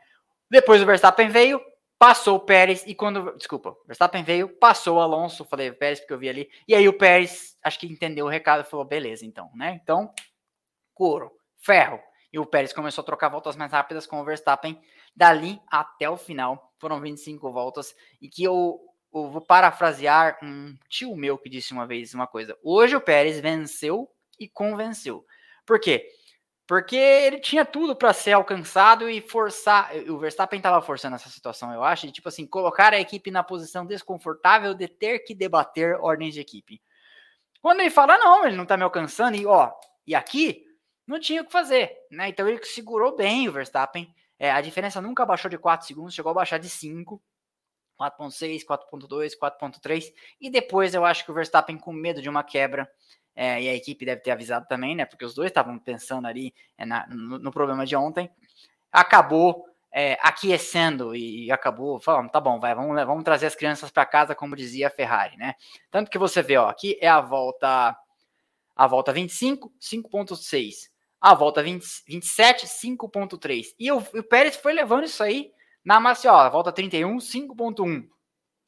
Depois 0.49 0.81
o 0.81 0.85
Verstappen 0.85 1.27
veio, 1.27 1.61
passou 1.99 2.37
o 2.37 2.39
Pérez 2.39 2.85
e 2.87 2.95
quando, 2.95 3.35
desculpa, 3.35 3.71
o 3.71 3.85
Verstappen 3.85 4.23
veio, 4.23 4.47
passou 4.47 4.97
o 4.97 5.01
Alonso, 5.01 5.43
falei 5.43 5.71
Pérez 5.73 5.99
porque 5.99 6.13
eu 6.13 6.19
vi 6.19 6.29
ali, 6.29 6.49
e 6.65 6.73
aí 6.73 6.87
o 6.87 6.97
Pérez 6.97 7.57
acho 7.61 7.77
que 7.77 7.87
entendeu 7.87 8.25
o 8.25 8.29
recado 8.29 8.61
e 8.61 8.69
falou 8.69 8.85
beleza, 8.85 9.25
então, 9.25 9.51
né? 9.53 9.77
Então 9.83 10.13
couro, 10.97 11.31
ferro. 11.57 11.99
E 12.33 12.39
o 12.39 12.45
Pérez 12.45 12.73
começou 12.73 13.01
a 13.01 13.05
trocar 13.05 13.29
voltas 13.29 13.55
mais 13.55 13.71
rápidas 13.71 14.07
com 14.07 14.19
o 14.19 14.25
Verstappen 14.25 14.81
dali 15.15 15.61
até 15.67 16.09
o 16.09 16.17
final. 16.17 16.73
Foram 16.79 16.99
25 16.99 17.51
voltas. 17.51 17.95
E 18.21 18.27
que 18.27 18.43
eu, 18.43 18.79
eu 19.13 19.29
vou 19.29 19.41
parafrasear 19.41 20.37
um 20.43 20.75
tio 20.89 21.15
meu 21.15 21.37
que 21.37 21.49
disse 21.49 21.73
uma 21.73 21.87
vez 21.87 22.13
uma 22.13 22.27
coisa. 22.27 22.57
Hoje 22.63 22.95
o 22.95 23.01
Pérez 23.01 23.39
venceu 23.39 24.09
e 24.39 24.47
convenceu. 24.47 25.25
Por 25.65 25.79
quê? 25.79 26.07
Porque 26.67 26.97
ele 26.97 27.39
tinha 27.39 27.63
tudo 27.63 27.95
para 27.95 28.11
ser 28.11 28.33
alcançado 28.33 29.09
e 29.09 29.21
forçar. 29.21 29.89
O 30.09 30.17
Verstappen 30.17 30.57
estava 30.57 30.81
forçando 30.81 31.15
essa 31.15 31.29
situação, 31.29 31.73
eu 31.73 31.81
acho, 31.81 32.05
de 32.05 32.11
tipo 32.11 32.27
assim, 32.27 32.45
colocar 32.45 32.93
a 32.93 32.99
equipe 32.99 33.31
na 33.31 33.41
posição 33.41 33.85
desconfortável 33.85 34.73
de 34.73 34.87
ter 34.87 35.19
que 35.19 35.33
debater 35.33 35.95
ordens 36.01 36.33
de 36.33 36.41
equipe. 36.41 36.81
Quando 37.61 37.79
ele 37.79 37.89
fala, 37.89 38.17
não, 38.17 38.45
ele 38.45 38.57
não 38.57 38.63
está 38.63 38.75
me 38.75 38.83
alcançando, 38.83 39.35
e 39.35 39.45
ó, 39.45 39.71
e 40.05 40.13
aqui 40.13 40.65
não 41.07 41.19
tinha 41.19 41.41
o 41.41 41.45
que 41.45 41.51
fazer, 41.51 41.95
né? 42.11 42.27
Então 42.27 42.47
ele 42.47 42.63
segurou 42.65 43.15
bem 43.15 43.47
o 43.47 43.51
Verstappen. 43.51 44.13
É, 44.37 44.51
a 44.51 44.59
diferença 44.59 45.01
nunca 45.01 45.25
baixou 45.25 45.49
de 45.49 45.57
4 45.57 45.87
segundos, 45.87 46.13
chegou 46.13 46.31
a 46.31 46.35
baixar 46.35 46.59
de 46.59 46.69
5. 46.69 47.21
4.6, 47.99 48.63
4.2, 48.65 49.31
4.3. 49.41 50.13
E 50.39 50.49
depois 50.49 50.93
eu 50.93 51.03
acho 51.03 51.25
que 51.25 51.31
o 51.31 51.33
Verstappen, 51.33 51.77
com 51.77 51.91
medo 51.91 52.21
de 52.21 52.29
uma 52.29 52.43
quebra, 52.43 52.89
é, 53.35 53.61
e 53.61 53.69
a 53.69 53.73
equipe 53.75 54.05
deve 54.05 54.21
ter 54.21 54.31
avisado 54.31 54.65
também, 54.67 54.95
né? 54.95 55.05
Porque 55.05 55.25
os 55.25 55.33
dois 55.33 55.49
estavam 55.49 55.77
pensando 55.77 56.27
ali 56.27 56.53
é, 56.77 56.85
na, 56.85 57.05
no, 57.07 57.37
no, 57.37 57.51
problema 57.51 57.85
de 57.85 57.95
ontem, 57.95 58.29
acabou 58.91 59.65
é, 59.91 60.17
aquecendo 60.21 61.15
e, 61.15 61.51
acabou 61.51 61.99
falando, 61.99 62.29
tá 62.29 62.39
bom, 62.39 62.59
vai, 62.59 62.73
vamos, 62.73 62.95
vamos 63.05 63.23
trazer 63.23 63.45
as 63.45 63.55
crianças 63.55 63.91
para 63.91 64.05
casa, 64.05 64.33
como 64.33 64.55
dizia 64.55 64.87
a 64.87 64.91
Ferrari, 64.91 65.37
né? 65.37 65.53
Tanto 65.91 66.09
que 66.09 66.17
você 66.17 66.41
vê, 66.41 66.57
ó, 66.57 66.67
aqui 66.67 66.97
é 66.99 67.07
a 67.07 67.21
volta 67.21 67.95
a 68.75 68.87
volta 68.87 69.11
25, 69.11 69.71
5.6 69.79 70.89
a 71.19 71.33
volta 71.33 71.63
20, 71.63 71.83
27, 72.07 72.67
5.3. 72.67 73.75
E 73.79 73.91
o, 73.91 73.97
o, 73.97 74.23
Pérez 74.23 74.55
foi 74.55 74.73
levando 74.73 75.05
isso 75.05 75.23
aí 75.23 75.51
na 75.87 76.01
massa, 76.01 76.29
ó, 76.29 76.49
volta 76.49 76.69
31, 76.69 77.15
5.1. 77.15 78.09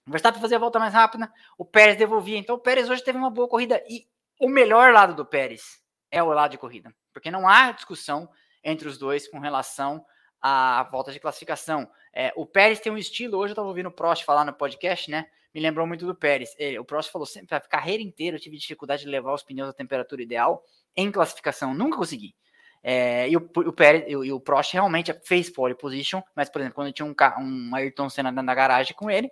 O 0.07 0.09
Verstappen 0.09 0.39
fazia 0.39 0.55
a 0.55 0.59
volta 0.59 0.79
mais 0.79 0.93
rápida, 0.93 1.29
o 1.57 1.65
Pérez 1.65 1.97
devolvia. 1.97 2.37
Então 2.37 2.55
o 2.55 2.59
Pérez 2.59 2.89
hoje 2.89 3.03
teve 3.03 3.17
uma 3.17 3.29
boa 3.29 3.45
corrida 3.45 3.83
e 3.89 4.07
o 4.39 4.47
melhor 4.47 4.93
lado 4.93 5.13
do 5.13 5.25
Pérez 5.25 5.81
é 6.09 6.23
o 6.23 6.27
lado 6.27 6.51
de 6.51 6.57
corrida, 6.57 6.95
porque 7.11 7.29
não 7.29 7.45
há 7.45 7.73
discussão 7.73 8.29
entre 8.63 8.87
os 8.87 8.97
dois 8.97 9.27
com 9.27 9.37
relação 9.37 10.05
à 10.41 10.87
volta 10.89 11.11
de 11.11 11.19
classificação. 11.19 11.91
É, 12.13 12.31
o 12.37 12.45
Pérez 12.45 12.79
tem 12.79 12.89
um 12.89 12.97
estilo, 12.97 13.37
hoje 13.37 13.51
eu 13.51 13.53
estava 13.53 13.67
ouvindo 13.67 13.89
o 13.89 13.91
Prost 13.91 14.23
falar 14.23 14.45
no 14.45 14.53
podcast, 14.53 15.11
né? 15.11 15.27
Me 15.53 15.59
lembrou 15.59 15.85
muito 15.85 16.05
do 16.05 16.15
Pérez. 16.15 16.55
Ele, 16.57 16.79
o 16.79 16.85
Prost 16.85 17.11
falou 17.11 17.25
sempre, 17.25 17.53
a 17.53 17.59
carreira 17.59 18.01
inteira 18.01 18.37
eu 18.37 18.41
tive 18.41 18.55
dificuldade 18.55 19.03
de 19.03 19.09
levar 19.09 19.33
os 19.33 19.43
pneus 19.43 19.67
à 19.67 19.73
temperatura 19.73 20.23
ideal 20.23 20.63
em 20.95 21.11
classificação, 21.11 21.73
nunca 21.73 21.97
consegui. 21.97 22.33
É, 22.81 23.29
e 23.29 23.35
o, 23.35 23.39
o 23.39 23.73
Pérez 23.73 24.05
e 24.07 24.15
o, 24.15 24.37
o 24.37 24.39
Prost 24.39 24.73
realmente 24.73 25.13
fez 25.23 25.49
pole 25.49 25.75
position, 25.75 26.21
mas, 26.35 26.49
por 26.49 26.61
exemplo, 26.61 26.75
quando 26.75 26.93
tinha 26.93 27.05
um, 27.05 27.13
um 27.41 27.75
Ayrton 27.75 28.09
Senna 28.09 28.31
na 28.31 28.55
garagem 28.55 28.95
com 28.95 29.11
ele, 29.11 29.29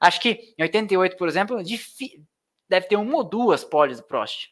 acho 0.00 0.20
que 0.20 0.54
em 0.58 0.62
88, 0.62 1.16
por 1.16 1.28
exemplo, 1.28 1.56
deve 2.68 2.86
ter 2.86 2.96
uma 2.96 3.16
ou 3.16 3.24
duas 3.24 3.64
poles 3.64 3.98
do 3.98 4.06
Prost. 4.06 4.48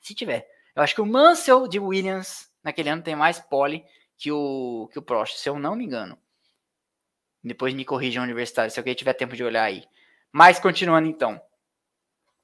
Se 0.00 0.14
tiver. 0.14 0.46
Eu 0.74 0.82
acho 0.82 0.94
que 0.94 1.00
o 1.00 1.06
Mansell 1.06 1.66
de 1.68 1.78
Williams 1.78 2.50
naquele 2.62 2.88
ano 2.88 3.02
tem 3.02 3.16
mais 3.16 3.40
pole 3.40 3.84
que 4.16 4.30
o, 4.32 4.88
que 4.92 4.98
o 4.98 5.02
Prost, 5.02 5.36
se 5.38 5.48
eu 5.48 5.58
não 5.58 5.76
me 5.76 5.84
engano. 5.84 6.18
Depois 7.42 7.72
me 7.72 7.84
corrijam 7.84 8.24
universitário, 8.24 8.70
se 8.70 8.78
alguém 8.78 8.94
tiver 8.94 9.14
tempo 9.14 9.36
de 9.36 9.44
olhar 9.44 9.62
aí. 9.62 9.84
Mas 10.32 10.58
continuando 10.58 11.08
então. 11.08 11.40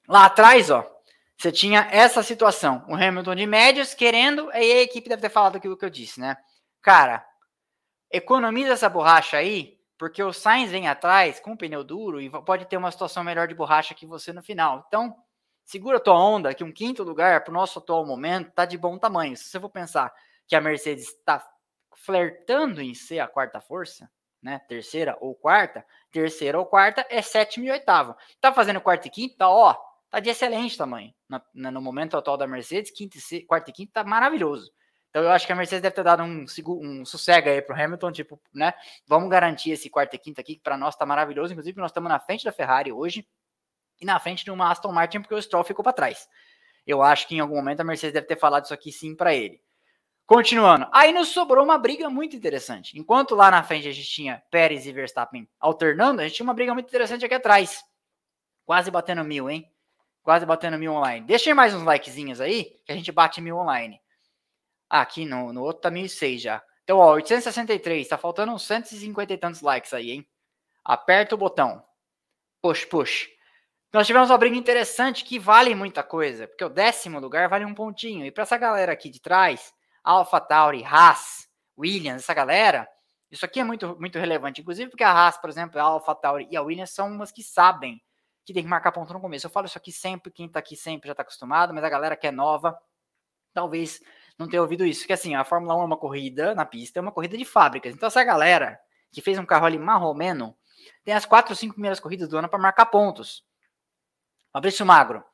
Lá 0.09 0.27
atrás, 0.27 0.71
ó, 0.71 0.94
você 1.37 1.53
tinha 1.53 1.89
essa 1.91 2.23
situação. 2.23 2.85
O 2.89 2.95
Hamilton 2.95 3.35
de 3.35 3.47
médios 3.47 3.95
querendo, 3.95 4.49
aí 4.51 4.73
a 4.73 4.83
equipe 4.83 5.09
deve 5.09 5.23
ter 5.23 5.29
falado 5.29 5.57
aquilo 5.57 5.77
que 5.77 5.85
eu 5.85 5.91
disse, 5.91 6.21
né? 6.21 6.37
Cara, 6.81 7.27
economiza 8.11 8.73
essa 8.73 8.89
borracha 8.89 9.37
aí, 9.37 9.79
porque 9.99 10.23
o 10.23 10.33
Sainz 10.33 10.71
vem 10.71 10.89
atrás 10.89 11.41
com 11.41 11.53
o 11.53 11.57
pneu 11.57 11.83
duro 11.83 12.21
e 12.21 12.31
pode 12.31 12.67
ter 12.67 12.77
uma 12.77 12.91
situação 12.91 13.25
melhor 13.25 13.49
de 13.49 13.55
borracha 13.55 13.95
que 13.95 14.07
você 14.07 14.33
no 14.33 14.43
final. 14.43 14.85
Então, 14.89 15.17
segura 15.65 16.01
tua 16.01 16.19
onda, 16.19 16.55
que 16.55 16.65
um 16.65 16.73
quinto 16.73 17.03
lugar 17.03 17.43
para 17.43 17.51
o 17.51 17.55
nosso 17.55 17.79
atual 17.79 18.07
momento 18.07 18.53
tá 18.53 18.65
de 18.65 18.79
bom 18.79 18.99
tamanho. 18.99 19.37
Se 19.37 19.45
você 19.45 19.61
for 19.61 19.71
pensar 19.71 20.13
que 20.47 20.55
a 20.55 20.61
Mercedes 20.61 21.09
está 21.09 21.45
flertando 21.97 22.81
em 22.81 22.95
ser 22.95 23.21
a 23.21 23.29
quarta 23.29 23.61
força, 23.61 24.11
né? 24.43 24.61
Terceira 24.69 25.17
ou 25.21 25.35
quarta, 25.35 25.85
terceira 26.13 26.59
ou 26.59 26.67
quarta 26.67 27.07
é 27.09 27.23
sétima 27.23 27.67
e 27.67 27.71
oitava. 27.71 28.17
Tá 28.41 28.53
fazendo 28.53 28.81
quarta 28.81 29.09
e 29.09 29.11
quinta, 29.11 29.37
tá, 29.39 29.49
ó, 29.49 29.75
tá 30.15 30.21
de 30.21 30.31
excelente 30.31 30.77
tamanho. 30.77 31.13
Na, 31.29 31.71
no 31.71 31.81
momento 31.81 32.17
atual 32.17 32.37
da 32.37 32.47
Mercedes, 32.47 32.91
quinta 32.91 33.19
e 33.19 33.37
e 33.37 33.73
quinta 33.73 33.93
tá 33.93 34.05
maravilhoso. 34.05 34.73
Então 35.11 35.23
eu 35.23 35.31
acho 35.31 35.47
que 35.47 35.53
a 35.53 35.57
Mercedes 35.57 35.83
deve 35.83 35.95
ter 35.95 36.03
dado 36.03 36.23
um, 36.23 36.45
um 36.69 37.05
sossego 37.05 37.49
aí 37.49 37.63
pro 37.63 37.75
Hamilton, 37.75 38.11
tipo, 38.11 38.41
né? 38.53 38.75
Vamos 39.07 39.29
garantir 39.29 39.71
esse 39.71 39.89
quarto 39.89 40.15
e 40.15 40.19
quinta 40.19 40.41
aqui, 40.41 40.57
que 40.57 40.63
para 40.63 40.77
nós 40.77 40.97
tá 40.97 41.07
maravilhoso. 41.07 41.53
Inclusive, 41.53 41.81
nós 41.81 41.91
estamos 41.91 42.09
na 42.09 42.19
frente 42.19 42.45
da 42.45 42.53
Ferrari 42.53 42.93
hoje 42.93 43.27
e 44.01 44.05
na 44.05 44.19
frente 44.19 44.45
de 44.45 44.51
uma 44.51 44.71
Aston 44.71 44.91
Martin, 44.91 45.21
porque 45.21 45.35
o 45.35 45.41
Stroll 45.41 45.65
ficou 45.65 45.85
para 45.85 45.93
trás. 45.93 46.29
Eu 46.87 47.03
acho 47.03 47.29
que 47.29 47.37
em 47.37 47.41
algum 47.41 47.55
momento 47.57 47.81
a 47.81 47.85
Mercedes 47.85 48.13
deve 48.13 48.27
ter 48.27 48.37
falado 48.37 48.65
isso 48.65 48.75
aqui 48.75 48.91
sim 48.93 49.15
para 49.15 49.35
ele. 49.35 49.61
Continuando, 50.27 50.89
aí 50.93 51.13
nos 51.13 51.29
sobrou 51.29 51.65
uma 51.65 51.77
briga 51.77 52.09
muito 52.09 52.35
interessante. 52.35 52.99
Enquanto 52.99 53.35
lá 53.35 53.51
na 53.51 53.63
frente 53.63 53.87
a 53.87 53.93
gente 53.93 54.09
tinha 54.09 54.43
Pérez 54.51 54.87
e 54.87 54.93
Verstappen 54.93 55.49
alternando, 55.61 56.21
a 56.21 56.25
gente 56.25 56.37
tinha 56.37 56.45
uma 56.45 56.55
briga 56.55 56.73
muito 56.73 56.89
interessante 56.89 57.25
aqui 57.25 57.35
atrás. 57.35 57.85
Quase 58.65 58.91
batendo 58.91 59.23
mil, 59.23 59.51
hein? 59.51 59.71
Quase 60.25 60.47
batendo 60.47 60.79
mil 60.79 60.95
online. 60.95 61.27
Deixem 61.27 61.53
mais 61.53 61.75
uns 61.75 61.83
likezinhos 61.83 62.41
aí, 62.41 62.81
que 62.87 62.91
a 62.91 62.97
gente 62.97 63.13
bate 63.13 63.43
mil 63.43 63.59
online. 63.59 64.01
Ah, 64.89 65.03
aqui 65.03 65.27
no, 65.27 65.53
no 65.53 65.63
outro 65.63 65.83
tá 65.83 65.91
1006 65.91 66.41
já. 66.41 66.63
Então, 66.83 66.97
ó, 66.97 67.13
863, 67.13 68.09
tá 68.09 68.17
faltando 68.17 68.51
uns 68.53 68.63
150 68.63 69.35
e 69.35 69.37
tantos 69.37 69.61
likes 69.61 69.93
aí, 69.93 70.13
hein? 70.13 70.27
Aperta 70.83 71.35
o 71.35 71.39
botão. 71.39 71.85
Push, 72.63 72.87
push. 72.87 73.29
Nós 73.93 74.07
tivemos 74.07 74.31
uma 74.31 74.39
briga 74.39 74.57
interessante 74.57 75.25
que 75.25 75.39
vale 75.39 75.75
muita 75.75 76.03
coisa, 76.03 76.49
porque 76.49 76.65
o 76.65 76.71
décimo 76.71 77.21
lugar 77.21 77.47
vale 77.47 77.67
um 77.67 77.75
pontinho. 77.75 78.25
E 78.25 78.31
para 78.31 78.45
essa 78.45 78.57
galera 78.57 78.93
aqui 78.93 79.11
de 79.11 79.21
trás, 79.21 79.75
Alpha 80.03 80.41
Tauri, 80.41 80.83
Haas, 80.83 81.47
Williams, 81.79 82.23
essa 82.23 82.33
galera, 82.33 82.89
isso 83.31 83.45
aqui 83.45 83.61
é 83.61 83.65
muito, 83.65 83.95
muito 84.01 84.19
relevante. 84.19 84.63
Inclusive 84.63 84.89
porque 84.89 85.05
a 85.05 85.13
Haas, 85.13 85.37
por 85.37 85.51
exemplo, 85.51 85.79
a 85.79 85.83
Alpha 85.83 86.15
Tauri 86.15 86.49
e 86.51 86.57
a 86.57 86.63
Williams 86.63 86.91
são 86.91 87.09
umas 87.09 87.31
que 87.31 87.43
sabem 87.43 88.03
que 88.45 88.53
tem 88.53 88.63
que 88.63 88.69
marcar 88.69 88.93
ponto 88.93 89.13
no 89.13 89.21
começo. 89.21 89.47
Eu 89.47 89.51
falo 89.51 89.67
isso 89.67 89.79
aqui 89.79 89.91
sempre, 89.91 90.31
quem 90.31 90.49
tá 90.49 90.59
aqui 90.59 90.77
sempre 90.77 91.09
já 91.09 91.15
tá 91.15 91.23
acostumado, 91.23 91.73
mas 91.73 91.83
a 91.83 91.89
galera 91.89 92.17
que 92.17 92.27
é 92.27 92.31
nova, 92.31 92.79
talvez 93.53 94.01
não 94.39 94.49
tenha 94.49 94.63
ouvido 94.63 94.85
isso. 94.85 95.01
Porque 95.01 95.13
assim, 95.15 95.35
a 95.35 95.45
Fórmula 95.45 95.77
1 95.77 95.81
é 95.81 95.85
uma 95.85 95.97
corrida 95.97 96.55
na 96.55 96.65
pista, 96.65 96.99
é 96.99 97.03
uma 97.03 97.13
corrida 97.13 97.37
de 97.37 97.45
fábricas. 97.45 97.95
Então 97.95 98.07
essa 98.07 98.23
galera 98.23 98.79
que 99.11 99.23
fez 99.23 99.39
um 99.39 99.47
carro 99.47 99.67
ali 99.67 99.79
marromeno, 99.79 100.57
tem 101.05 101.15
as 101.15 101.25
quatro 101.25 101.53
ou 101.53 101.57
cinco 101.57 101.75
primeiras 101.75 102.01
corridas 102.01 102.29
do 102.29 102.37
ano 102.37 102.49
para 102.49 102.59
marcar 102.59 102.87
pontos. 102.87 103.45
Fabrício 104.53 104.85
Magro, 104.85 105.25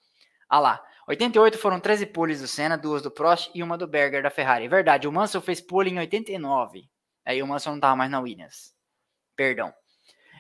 ah 0.49 0.59
lá, 0.59 0.85
88 1.09 1.59
foram 1.59 1.81
13 1.81 2.07
poles 2.07 2.41
do 2.41 2.47
Senna, 2.47 2.77
duas 2.77 3.03
do 3.03 3.11
Prost 3.11 3.51
e 3.55 3.63
uma 3.63 3.77
do 3.77 3.89
Berger 3.89 4.23
da 4.23 4.31
Ferrari. 4.31 4.67
É 4.67 4.69
verdade, 4.69 5.09
o 5.09 5.13
Mansell 5.13 5.41
fez 5.41 5.61
pole 5.61 5.91
em 5.91 5.99
89. 5.99 6.89
Aí 7.25 7.43
o 7.43 7.47
Mansell 7.47 7.73
não 7.73 7.81
tava 7.81 7.97
mais 7.97 8.11
na 8.11 8.21
Williams. 8.21 8.75
Perdão. 9.35 9.73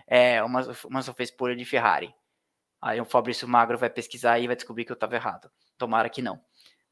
É, 0.06 0.42
o 0.42 0.48
Mansell 0.48 1.14
fez 1.14 1.30
pole 1.30 1.56
de 1.56 1.64
Ferrari. 1.64 2.14
Aí 2.80 3.00
o 3.00 3.04
Fabrício 3.04 3.46
Magro 3.46 3.76
vai 3.76 3.90
pesquisar 3.90 4.38
e 4.38 4.46
vai 4.46 4.56
descobrir 4.56 4.84
que 4.84 4.92
eu 4.92 4.96
tava 4.96 5.14
errado. 5.14 5.50
Tomara 5.76 6.08
que 6.08 6.22
não. 6.22 6.40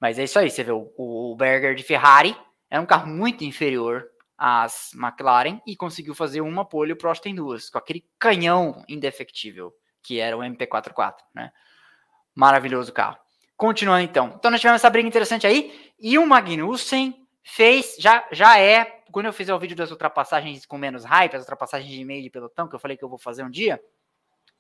Mas 0.01 0.19
é 0.19 0.25
isso 0.25 0.39
aí, 0.39 0.51
você 0.51 0.63
vê, 0.63 0.73
o, 0.73 0.93
o 0.97 1.35
Berger 1.37 1.75
de 1.75 1.83
Ferrari 1.83 2.37
era 2.71 2.81
um 2.81 2.87
carro 2.87 3.09
muito 3.09 3.43
inferior 3.45 4.07
às 4.37 4.93
McLaren 4.95 5.61
e 5.67 5.75
conseguiu 5.75 6.15
fazer 6.15 6.41
uma 6.41 6.65
pole 6.65 6.91
e 6.91 6.93
o 6.93 6.97
Prost 6.97 7.23
tem 7.23 7.35
duas, 7.35 7.69
com 7.69 7.79
aquele 7.79 8.05
canhão 8.19 8.85
indefectível 8.89 9.73
que 10.03 10.21
era 10.21 10.37
o 10.37 10.41
MP44, 10.41 11.17
né? 11.35 11.51
Maravilhoso 12.35 12.93
carro. 12.93 13.19
Continuando 13.57 14.05
então. 14.05 14.35
Então 14.39 14.51
nós 14.51 14.61
tivemos 14.61 14.81
essa 14.81 14.89
briga 14.89 15.09
interessante 15.09 15.47
aí. 15.47 15.93
E 15.99 16.17
o 16.17 16.27
Magnussen 16.27 17.27
fez, 17.43 17.97
já, 17.99 18.25
já 18.31 18.59
é, 18.59 19.03
quando 19.11 19.27
eu 19.27 19.33
fizer 19.33 19.53
o 19.53 19.59
vídeo 19.59 19.77
das 19.77 19.91
ultrapassagens 19.91 20.65
com 20.65 20.79
menos 20.79 21.05
hype, 21.05 21.35
as 21.35 21.43
ultrapassagens 21.43 21.91
de 21.91 22.05
meio 22.05 22.23
de 22.23 22.31
pelotão, 22.31 22.69
que 22.69 22.77
eu 22.77 22.79
falei 22.79 22.97
que 22.97 23.05
eu 23.05 23.09
vou 23.09 23.19
fazer 23.19 23.43
um 23.43 23.51
dia, 23.51 23.81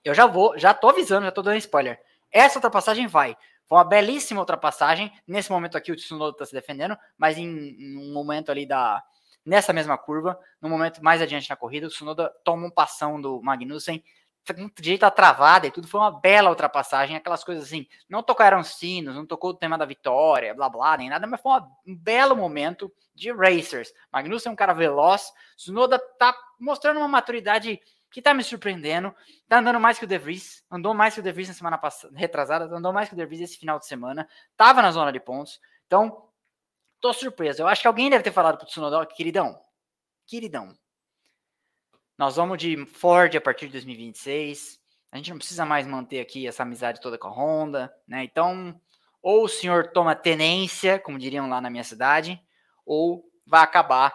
eu 0.05 0.15
já 0.15 0.27
vou, 0.27 0.59
já 0.59 0.73
tô 0.73 0.89
avisando, 0.89 1.27
já 1.27 1.33
tô 1.33 1.43
dando 1.43 1.57
spoiler. 1.59 2.01
Essa 2.31 2.59
ultrapassagem 2.59 3.07
vai. 3.07 3.37
Foi 3.67 3.79
uma 3.79 3.85
belíssima 3.85 4.41
ultrapassagem. 4.41 5.13
Nesse 5.27 5.51
momento 5.51 5.77
aqui 5.77 5.93
o 5.93 5.97
Tsunoda 5.97 6.37
tá 6.37 6.47
se 6.47 6.53
defendendo, 6.53 6.97
mas 7.17 7.37
em, 7.37 7.47
em 7.47 7.99
um 7.99 8.13
momento 8.13 8.51
ali 8.51 8.67
da, 8.67 9.03
nessa 9.45 9.73
mesma 9.73 9.99
curva, 9.99 10.39
no 10.61 10.69
momento 10.69 11.03
mais 11.03 11.21
adiante 11.21 11.51
na 11.51 11.57
corrida, 11.57 11.87
o 11.87 11.91
Tsunoda 11.91 12.33
toma 12.45 12.67
um 12.67 12.71
passão 12.71 13.21
do 13.21 13.43
Magnussen 13.43 14.03
de 14.55 14.71
jeito 14.83 15.05
a 15.05 15.11
travada 15.11 15.67
e 15.67 15.71
tudo, 15.71 15.87
foi 15.87 16.01
uma 16.01 16.21
bela 16.21 16.49
ultrapassagem, 16.51 17.17
aquelas 17.17 17.45
coisas 17.45 17.65
assim, 17.65 17.87
não 18.09 18.23
tocaram 18.23 18.63
sinos, 18.63 19.15
não 19.15 19.27
tocou 19.27 19.51
o 19.51 19.55
tema 19.55 19.77
da 19.77 19.85
vitória, 19.85 20.55
blá 20.55 20.69
blá, 20.69 20.97
nem 20.97 21.11
nada, 21.11 21.27
mas 21.27 21.41
foi 21.41 21.61
um 21.87 21.95
belo 21.95 22.35
momento 22.35 22.91
de 23.15 23.33
racers. 23.33 23.93
Magnussen 24.13 24.51
é 24.51 24.53
um 24.53 24.57
cara 24.57 24.73
veloz, 24.73 25.33
Sunoda 25.57 25.99
tá 26.19 26.35
mostrando 26.59 26.99
uma 26.99 27.09
maturidade 27.09 27.81
que 28.11 28.23
tá 28.23 28.33
me 28.33 28.43
surpreendendo, 28.43 29.15
tá 29.49 29.59
andando 29.59 29.79
mais 29.79 29.99
que 29.99 30.05
o 30.05 30.09
De 30.09 30.19
Vries, 30.19 30.65
andou 30.71 30.95
mais 30.95 31.15
que 31.15 31.21
o 31.21 31.23
De 31.23 31.33
Vries 31.33 31.49
na 31.49 31.55
semana 31.55 31.79
passada, 31.79 32.17
retrasada, 32.17 32.65
andou 32.75 32.93
mais 32.93 33.09
que 33.09 33.15
o 33.15 33.17
De 33.17 33.27
Vries 33.27 33.43
esse 33.43 33.59
final 33.59 33.79
de 33.79 33.87
semana, 33.87 34.29
tava 34.57 34.81
na 34.83 34.91
zona 34.91 35.13
de 35.13 35.21
pontos, 35.21 35.61
então 35.87 36.29
tô 37.01 37.13
surpreso. 37.13 37.63
Eu 37.63 37.69
acho 37.69 37.83
que 37.83 37.89
alguém 37.89 38.11
deve 38.11 38.25
ter 38.25 38.33
falado 38.33 38.57
pro 38.57 38.67
Tsunoda, 38.67 39.05
queridão, 39.07 39.61
queridão, 40.27 40.77
nós 42.19 42.35
vamos 42.35 42.59
de 42.59 42.85
Ford 42.85 43.37
a 43.37 43.41
partir 43.41 43.67
de 43.67 43.73
2026. 43.75 44.81
A 45.13 45.17
gente 45.17 45.31
não 45.31 45.39
precisa 45.39 45.65
mais 45.65 45.87
manter 45.87 46.19
aqui 46.19 46.49
essa 46.49 46.65
amizade 46.65 47.01
toda 47.01 47.17
com 47.17 47.29
a 47.29 47.31
Honda, 47.31 47.95
né? 48.09 48.25
Então, 48.25 48.79
ou 49.23 49.45
o 49.45 49.49
senhor 49.49 49.93
toma 49.93 50.17
tenência, 50.17 50.99
como 50.99 51.17
diriam 51.17 51.49
lá 51.49 51.61
na 51.61 51.71
minha 51.71 51.85
cidade, 51.85 52.43
ou 52.85 53.25
vai 53.47 53.63
acabar, 53.63 54.13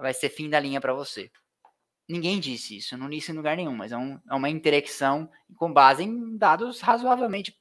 vai 0.00 0.14
ser 0.14 0.30
fim 0.30 0.48
da 0.48 0.58
linha 0.58 0.80
para 0.80 0.94
você. 0.94 1.30
Ninguém 2.08 2.38
disse 2.38 2.76
isso, 2.76 2.96
não 2.96 3.08
disse 3.08 3.32
em 3.32 3.34
lugar 3.34 3.56
nenhum, 3.56 3.74
mas 3.74 3.92
é, 3.92 3.96
um, 3.96 4.20
é 4.30 4.34
uma 4.34 4.50
intelecção 4.50 5.30
com 5.56 5.72
base 5.72 6.02
em 6.02 6.36
dados 6.36 6.80
razoavelmente 6.80 7.56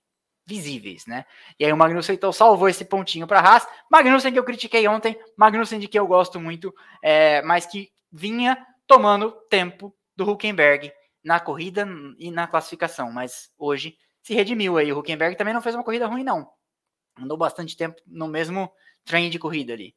visíveis, 0.46 1.06
né? 1.06 1.26
E 1.58 1.66
aí 1.66 1.72
o 1.72 1.78
Magnussen 1.78 2.16
então 2.16 2.34
salvou 2.34 2.68
esse 2.68 2.84
pontinho 2.84 3.26
para 3.26 3.40
a 3.40 3.42
Haas. 3.42 3.68
Magnussen 3.90 4.34
que 4.34 4.40
eu 4.40 4.44
critiquei 4.44 4.86
ontem, 4.88 5.18
Magnussen 5.38 5.80
de 5.80 5.88
que 5.88 5.98
eu 5.98 6.06
gosto 6.06 6.40
muito, 6.40 6.74
é, 7.02 7.42
mas 7.44 7.66
que 7.66 7.90
vinha 8.12 8.58
tomando 8.86 9.32
tempo 9.50 9.96
do 10.16 10.30
Huckenberg 10.30 10.92
na 11.24 11.40
corrida 11.40 11.88
e 12.20 12.30
na 12.30 12.46
classificação, 12.46 13.12
mas 13.12 13.50
hoje 13.58 13.98
se 14.22 14.34
redimiu 14.34 14.78
aí. 14.78 14.92
O 14.92 15.00
Huckenberg 15.00 15.38
também 15.38 15.54
não 15.54 15.62
fez 15.62 15.74
uma 15.74 15.84
corrida 15.84 16.08
ruim, 16.08 16.24
não. 16.24 16.50
Andou 17.18 17.38
bastante 17.38 17.78
tempo 17.78 18.02
no 18.06 18.28
mesmo 18.28 18.72
trem 19.06 19.30
de 19.30 19.40
corrida 19.40 19.74
ali. 19.74 19.96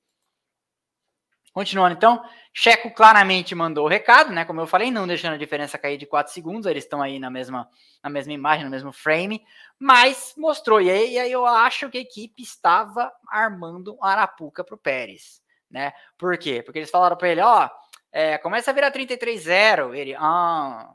Continuando 1.57 1.97
então, 1.97 2.23
Checo 2.53 2.91
claramente 2.91 3.55
mandou 3.55 3.87
o 3.87 3.89
recado, 3.89 4.31
né? 4.31 4.45
Como 4.45 4.61
eu 4.61 4.67
falei, 4.67 4.91
não 4.91 5.07
deixando 5.07 5.33
a 5.33 5.39
diferença 5.39 5.79
cair 5.79 5.97
de 5.97 6.05
4 6.05 6.31
segundos, 6.31 6.67
eles 6.67 6.85
estão 6.85 7.01
aí 7.01 7.19
na 7.19 7.31
mesma, 7.31 7.67
na 8.05 8.11
mesma 8.11 8.35
imagem, 8.35 8.67
no 8.67 8.71
mesmo 8.71 8.93
frame, 8.93 9.43
mas 9.79 10.35
mostrou. 10.37 10.83
E 10.83 10.91
aí, 10.91 11.15
e 11.15 11.19
aí 11.19 11.33
eu 11.33 11.47
acho 11.47 11.89
que 11.89 11.97
a 11.97 12.01
equipe 12.03 12.43
estava 12.43 13.11
armando 13.27 13.97
um 13.97 14.05
arapuca 14.05 14.63
para 14.63 14.75
o 14.75 14.79
Pérez, 14.79 15.41
né? 15.71 15.95
Por 16.19 16.37
quê? 16.37 16.63
Porque 16.63 16.81
eles 16.81 16.91
falaram 16.91 17.17
para 17.17 17.31
ele: 17.31 17.41
ó, 17.41 17.71
é, 18.13 18.37
começa 18.37 18.71
a 18.71 18.75
virar 18.75 18.93
33-0. 18.93 19.95
Ele, 19.95 20.15
ah, 20.15 20.91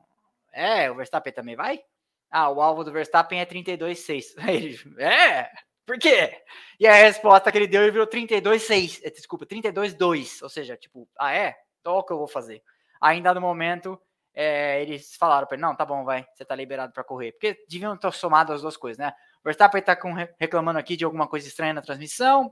é, 0.53 0.91
o 0.91 0.95
Verstappen 0.95 1.33
também 1.33 1.55
vai? 1.55 1.81
Ah, 2.29 2.51
o 2.51 2.61
alvo 2.61 2.83
do 2.83 2.91
Verstappen 2.91 3.41
é 3.41 3.47
32,6. 3.47 4.35
Ele, 4.47 4.79
é, 4.99 5.49
por 5.91 5.99
quê? 5.99 6.41
E 6.79 6.87
a 6.87 6.93
resposta 6.93 7.51
que 7.51 7.57
ele 7.57 7.67
deu, 7.67 7.81
ele 7.81 7.91
virou 7.91 8.07
32,6. 8.07 9.01
É, 9.03 9.09
desculpa, 9.09 9.45
32,2. 9.45 10.41
Ou 10.41 10.47
seja, 10.47 10.77
tipo, 10.77 11.05
ah, 11.19 11.35
é? 11.35 11.53
Então 11.81 11.97
o 11.97 12.03
que 12.03 12.13
eu 12.13 12.17
vou 12.17 12.29
fazer? 12.29 12.63
Aí, 13.01 13.17
em 13.17 13.21
dado 13.21 13.41
momento, 13.41 14.01
é, 14.33 14.81
eles 14.81 15.17
falaram 15.17 15.45
para 15.45 15.55
ele, 15.55 15.63
não, 15.63 15.75
tá 15.75 15.83
bom, 15.83 16.05
vai, 16.05 16.25
você 16.33 16.45
tá 16.45 16.55
liberado 16.55 16.93
para 16.93 17.03
correr. 17.03 17.33
Porque 17.33 17.61
deviam 17.67 17.97
ter 17.97 18.13
somado 18.13 18.53
as 18.53 18.61
duas 18.61 18.77
coisas, 18.77 18.97
né? 18.97 19.11
O 19.41 19.43
Verstappen 19.43 19.81
tá 19.81 19.93
com, 19.93 20.13
reclamando 20.39 20.79
aqui 20.79 20.95
de 20.95 21.03
alguma 21.03 21.27
coisa 21.27 21.45
estranha 21.45 21.73
na 21.73 21.81
transmissão. 21.81 22.49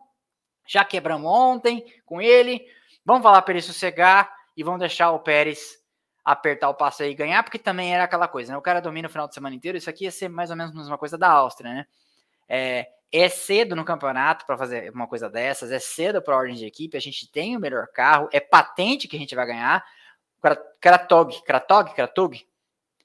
Já 0.68 0.84
quebramos 0.84 1.32
ontem 1.32 1.86
com 2.06 2.22
ele. 2.22 2.66
Vamos 3.06 3.24
falar 3.24 3.42
para 3.42 3.54
ele 3.54 3.62
sossegar 3.62 4.30
e 4.58 4.64
vão 4.64 4.78
deixar 4.78 5.12
o 5.12 5.20
Pérez 5.20 5.80
apertar 6.26 6.68
o 6.68 6.76
passo 6.76 7.04
aí 7.04 7.12
e 7.12 7.16
ganhar, 7.16 7.42
porque 7.42 7.58
também 7.58 7.96
era 7.96 8.04
aquela 8.04 8.28
coisa, 8.28 8.52
né? 8.52 8.58
O 8.58 8.62
cara 8.62 8.82
domina 8.82 9.08
o 9.08 9.12
final 9.12 9.30
de 9.30 9.34
semana 9.34 9.56
inteiro, 9.56 9.78
isso 9.78 9.90
aqui 9.90 10.04
ia 10.04 10.12
ser 10.12 10.28
mais 10.28 10.50
ou 10.50 10.58
menos 10.58 10.76
uma 10.90 10.98
coisa 10.98 11.18
da 11.18 11.30
Áustria, 11.30 11.74
né? 11.74 11.88
É, 12.50 12.99
é 13.12 13.28
cedo 13.28 13.76
no 13.76 13.84
campeonato 13.84 14.46
para 14.46 14.58
fazer 14.58 14.92
uma 14.92 15.08
coisa 15.08 15.30
dessas, 15.30 15.72
é 15.72 15.80
cedo 15.80 16.22
para 16.22 16.38
ordem 16.38 16.56
de 16.56 16.66
equipe, 16.66 16.98
a 16.98 17.02
gente 17.02 17.30
tem 17.32 17.58
o 17.58 17.60
melhor 17.60 17.88
carro, 17.88 18.30
é 18.32 18.40
patente 18.40 19.08
que 19.08 19.16
a 19.16 19.20
gente 19.20 19.36
vai 19.36 19.46
ganhar. 19.46 19.84
Kratog, 20.80 21.44
Kratog, 21.44 21.94
Kratog 21.94 22.48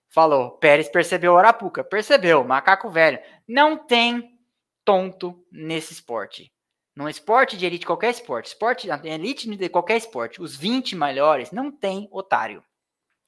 falou, 0.09 0.53
Pérez 0.53 0.89
percebeu 0.89 1.33
o 1.33 1.37
Arapuca, 1.37 1.83
percebeu, 1.83 2.45
macaco 2.45 2.89
velho. 2.89 3.19
Não 3.49 3.77
tem 3.77 4.39
tonto 4.85 5.45
nesse 5.51 5.93
esporte. 5.93 6.53
No 6.95 7.09
esporte 7.09 7.57
de 7.57 7.67
elite, 7.67 7.85
qualquer 7.85 8.11
esporte, 8.11 8.47
esporte 8.47 8.89
elite 8.89 9.57
de 9.57 9.69
qualquer 9.69 9.97
esporte, 9.97 10.41
os 10.41 10.57
20 10.57 10.95
melhores 10.95 11.51
não 11.51 11.73
tem 11.73 12.09
otário. 12.13 12.63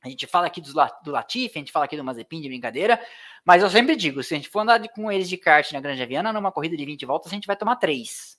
A 0.07 0.11
gente 0.11 0.27
fala 0.27 0.47
aqui 0.47 0.61
do, 0.61 0.73
Latifi, 1.11 1.59
a 1.59 1.59
gente 1.59 1.73
fala 1.73 1.85
aqui 1.85 1.97
do 1.97 2.05
Mazepin 2.05 2.41
de 2.41 2.49
brincadeira, 2.49 3.01
mas 3.45 3.63
eu 3.63 3.69
sempre 3.69 3.97
digo, 3.97 4.23
se 4.23 4.35
a 4.35 4.37
gente 4.37 4.49
for 4.49 4.61
andar 4.61 4.81
com 4.89 5.11
eles 5.11 5.29
de 5.29 5.37
kart 5.37 5.71
na 5.73 5.81
Granja 5.81 6.07
Viana, 6.07 6.33
numa 6.33 6.53
corrida 6.53 6.77
de 6.77 6.85
20 6.85 7.05
voltas, 7.05 7.33
a 7.33 7.35
gente 7.35 7.47
vai 7.47 7.57
tomar 7.57 7.77
três 7.77 8.39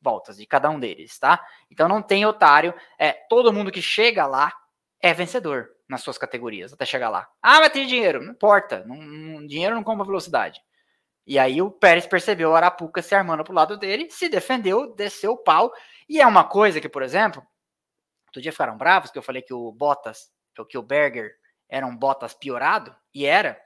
voltas 0.00 0.36
de 0.36 0.46
cada 0.46 0.70
um 0.70 0.80
deles, 0.80 1.18
tá? 1.18 1.44
Então 1.70 1.88
não 1.88 2.02
tem 2.02 2.24
otário, 2.24 2.74
é 2.98 3.12
todo 3.12 3.52
mundo 3.52 3.70
que 3.70 3.82
chega 3.82 4.26
lá 4.26 4.52
é 5.00 5.12
vencedor 5.12 5.68
nas 5.86 6.00
suas 6.00 6.16
categorias 6.16 6.72
até 6.72 6.86
chegar 6.86 7.10
lá. 7.10 7.28
Ah, 7.42 7.60
mas 7.60 7.72
tem 7.72 7.86
dinheiro, 7.86 8.22
não 8.22 8.32
importa, 8.32 8.84
não, 8.86 8.96
não, 8.96 9.46
dinheiro 9.46 9.74
não 9.74 9.84
compra 9.84 10.06
velocidade. 10.06 10.60
E 11.26 11.38
aí 11.38 11.60
o 11.60 11.70
Pérez 11.70 12.06
percebeu 12.06 12.50
o 12.50 12.54
Arapuca 12.54 13.02
se 13.02 13.14
armando 13.14 13.44
pro 13.44 13.54
lado 13.54 13.76
dele, 13.76 14.10
se 14.10 14.28
defendeu, 14.28 14.94
desceu 14.94 15.32
o 15.32 15.38
pau. 15.38 15.72
E 16.08 16.20
é 16.20 16.26
uma 16.26 16.44
coisa 16.44 16.80
que, 16.80 16.88
por 16.88 17.02
exemplo, 17.02 17.42
outro 18.26 18.42
dia 18.42 18.52
ficaram 18.52 18.76
bravos 18.76 19.10
que 19.10 19.18
eu 19.18 19.22
falei 19.22 19.40
que 19.42 19.54
o 19.54 19.72
Bottas, 19.72 20.30
que 20.62 20.76
o 20.76 20.82
Berger 20.82 21.34
era 21.66 21.86
um 21.86 21.96
Bottas 21.96 22.34
piorado, 22.34 22.94
e 23.14 23.24
era, 23.24 23.58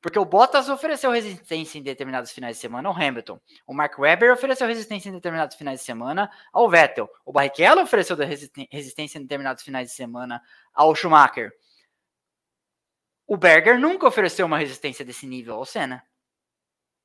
porque 0.00 0.18
o 0.18 0.24
Bottas 0.24 0.68
ofereceu 0.68 1.10
resistência 1.10 1.78
em 1.78 1.82
determinados 1.82 2.32
finais 2.32 2.56
de 2.56 2.62
semana 2.62 2.88
ao 2.88 2.94
Hamilton. 2.94 3.38
O 3.66 3.74
Mark 3.74 3.98
Webber 3.98 4.32
ofereceu 4.32 4.66
resistência 4.66 5.08
em 5.08 5.12
determinados 5.12 5.56
finais 5.56 5.80
de 5.80 5.84
semana 5.84 6.30
ao 6.52 6.70
Vettel. 6.70 7.10
O 7.24 7.32
Barrichello 7.32 7.82
ofereceu 7.82 8.16
resistência 8.70 9.18
em 9.18 9.22
determinados 9.22 9.62
finais 9.62 9.88
de 9.88 9.94
semana 9.94 10.42
ao 10.72 10.94
Schumacher. 10.94 11.52
O 13.26 13.36
Berger 13.36 13.78
nunca 13.78 14.06
ofereceu 14.06 14.46
uma 14.46 14.58
resistência 14.58 15.04
desse 15.04 15.26
nível 15.26 15.54
ao 15.54 15.66
Senna. 15.66 16.02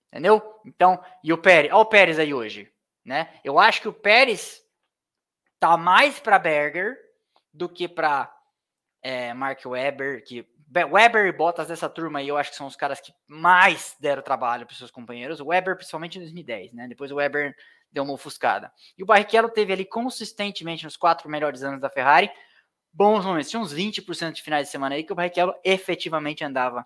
Entendeu? 0.08 0.42
Então, 0.66 1.04
e 1.22 1.34
o 1.34 1.38
Pérez, 1.38 1.72
olha 1.74 1.82
o 1.82 1.86
Pérez 1.86 2.18
aí 2.18 2.34
hoje, 2.34 2.72
né? 3.04 3.40
Eu 3.44 3.60
acho 3.60 3.82
que 3.82 3.90
o 3.90 3.94
Pérez 3.94 4.64
tá 5.60 5.76
mais 5.76 6.18
para 6.20 6.40
Berger 6.40 6.98
do 7.54 7.68
que 7.68 7.88
para 7.88 8.35
é, 9.06 9.36
Mark 9.36 9.64
Webber, 9.64 10.24
que 10.24 10.44
Weber 10.74 11.28
e 11.28 11.32
Bottas 11.32 11.68
dessa 11.68 11.88
turma 11.88 12.18
aí, 12.18 12.28
eu 12.28 12.38
acho 12.38 12.50
que 12.50 12.56
são 12.56 12.66
os 12.66 12.76
caras 12.76 13.00
que 13.00 13.14
mais 13.28 13.96
deram 14.00 14.24
trabalho 14.24 14.66
para 14.66 14.76
seus 14.76 14.90
companheiros. 14.90 15.40
O 15.40 15.46
Weber, 15.46 15.76
principalmente 15.76 16.18
em 16.18 16.22
2010, 16.22 16.74
né? 16.74 16.88
Depois 16.88 17.12
o 17.12 17.18
Weber 17.18 17.56
deu 17.92 18.04
uma 18.04 18.14
ofuscada. 18.14 18.72
E 18.98 19.04
o 19.04 19.06
Barrichello 19.06 19.48
teve 19.48 19.72
ali 19.72 19.86
consistentemente 19.86 20.84
nos 20.84 20.98
quatro 20.98 21.30
melhores 21.30 21.62
anos 21.62 21.80
da 21.80 21.88
Ferrari 21.88 22.32
bons 22.92 23.24
momentos. 23.24 23.52
Tinha 23.52 23.62
uns 23.62 23.72
20% 23.72 24.32
de 24.32 24.42
finais 24.42 24.66
de 24.66 24.72
semana 24.72 24.96
aí 24.96 25.04
que 25.04 25.14
o 25.14 25.16
Barrichello 25.16 25.54
efetivamente 25.64 26.44
andava 26.44 26.84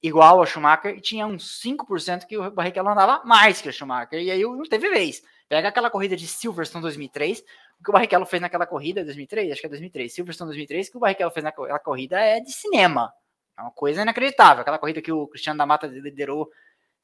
igual 0.00 0.38
ao 0.38 0.46
Schumacher 0.46 0.96
e 0.96 1.00
tinha 1.00 1.26
uns 1.26 1.60
5% 1.60 2.26
que 2.26 2.38
o 2.38 2.48
Barrichello 2.52 2.90
andava 2.90 3.24
mais 3.24 3.60
que 3.60 3.68
o 3.68 3.72
Schumacher. 3.72 4.20
E 4.20 4.30
aí 4.30 4.42
não 4.42 4.62
teve 4.62 4.88
vez. 4.88 5.20
Pega 5.48 5.68
aquela 5.68 5.90
corrida 5.90 6.16
de 6.16 6.28
Silverstone 6.28 6.82
2003, 6.82 7.42
o 7.80 7.84
que 7.84 7.90
o 7.90 7.92
Barrichello 7.92 8.26
fez 8.26 8.40
naquela 8.40 8.66
corrida, 8.66 9.04
2003, 9.04 9.52
acho 9.52 9.60
que 9.60 9.66
é 9.66 9.70
2003, 9.70 10.12
Silverstone 10.12 10.48
2003, 10.48 10.88
o 10.88 10.90
que 10.90 10.96
o 10.96 11.00
Barrichello 11.00 11.30
fez 11.30 11.44
naquela 11.44 11.78
corrida 11.78 12.18
é 12.18 12.40
de 12.40 12.52
cinema. 12.52 13.12
É 13.58 13.62
uma 13.62 13.70
coisa 13.70 14.02
inacreditável. 14.02 14.62
Aquela 14.62 14.78
corrida 14.78 15.00
que 15.00 15.12
o 15.12 15.26
Cristiano 15.26 15.58
da 15.58 15.66
Mata 15.66 15.86
liderou 15.86 16.50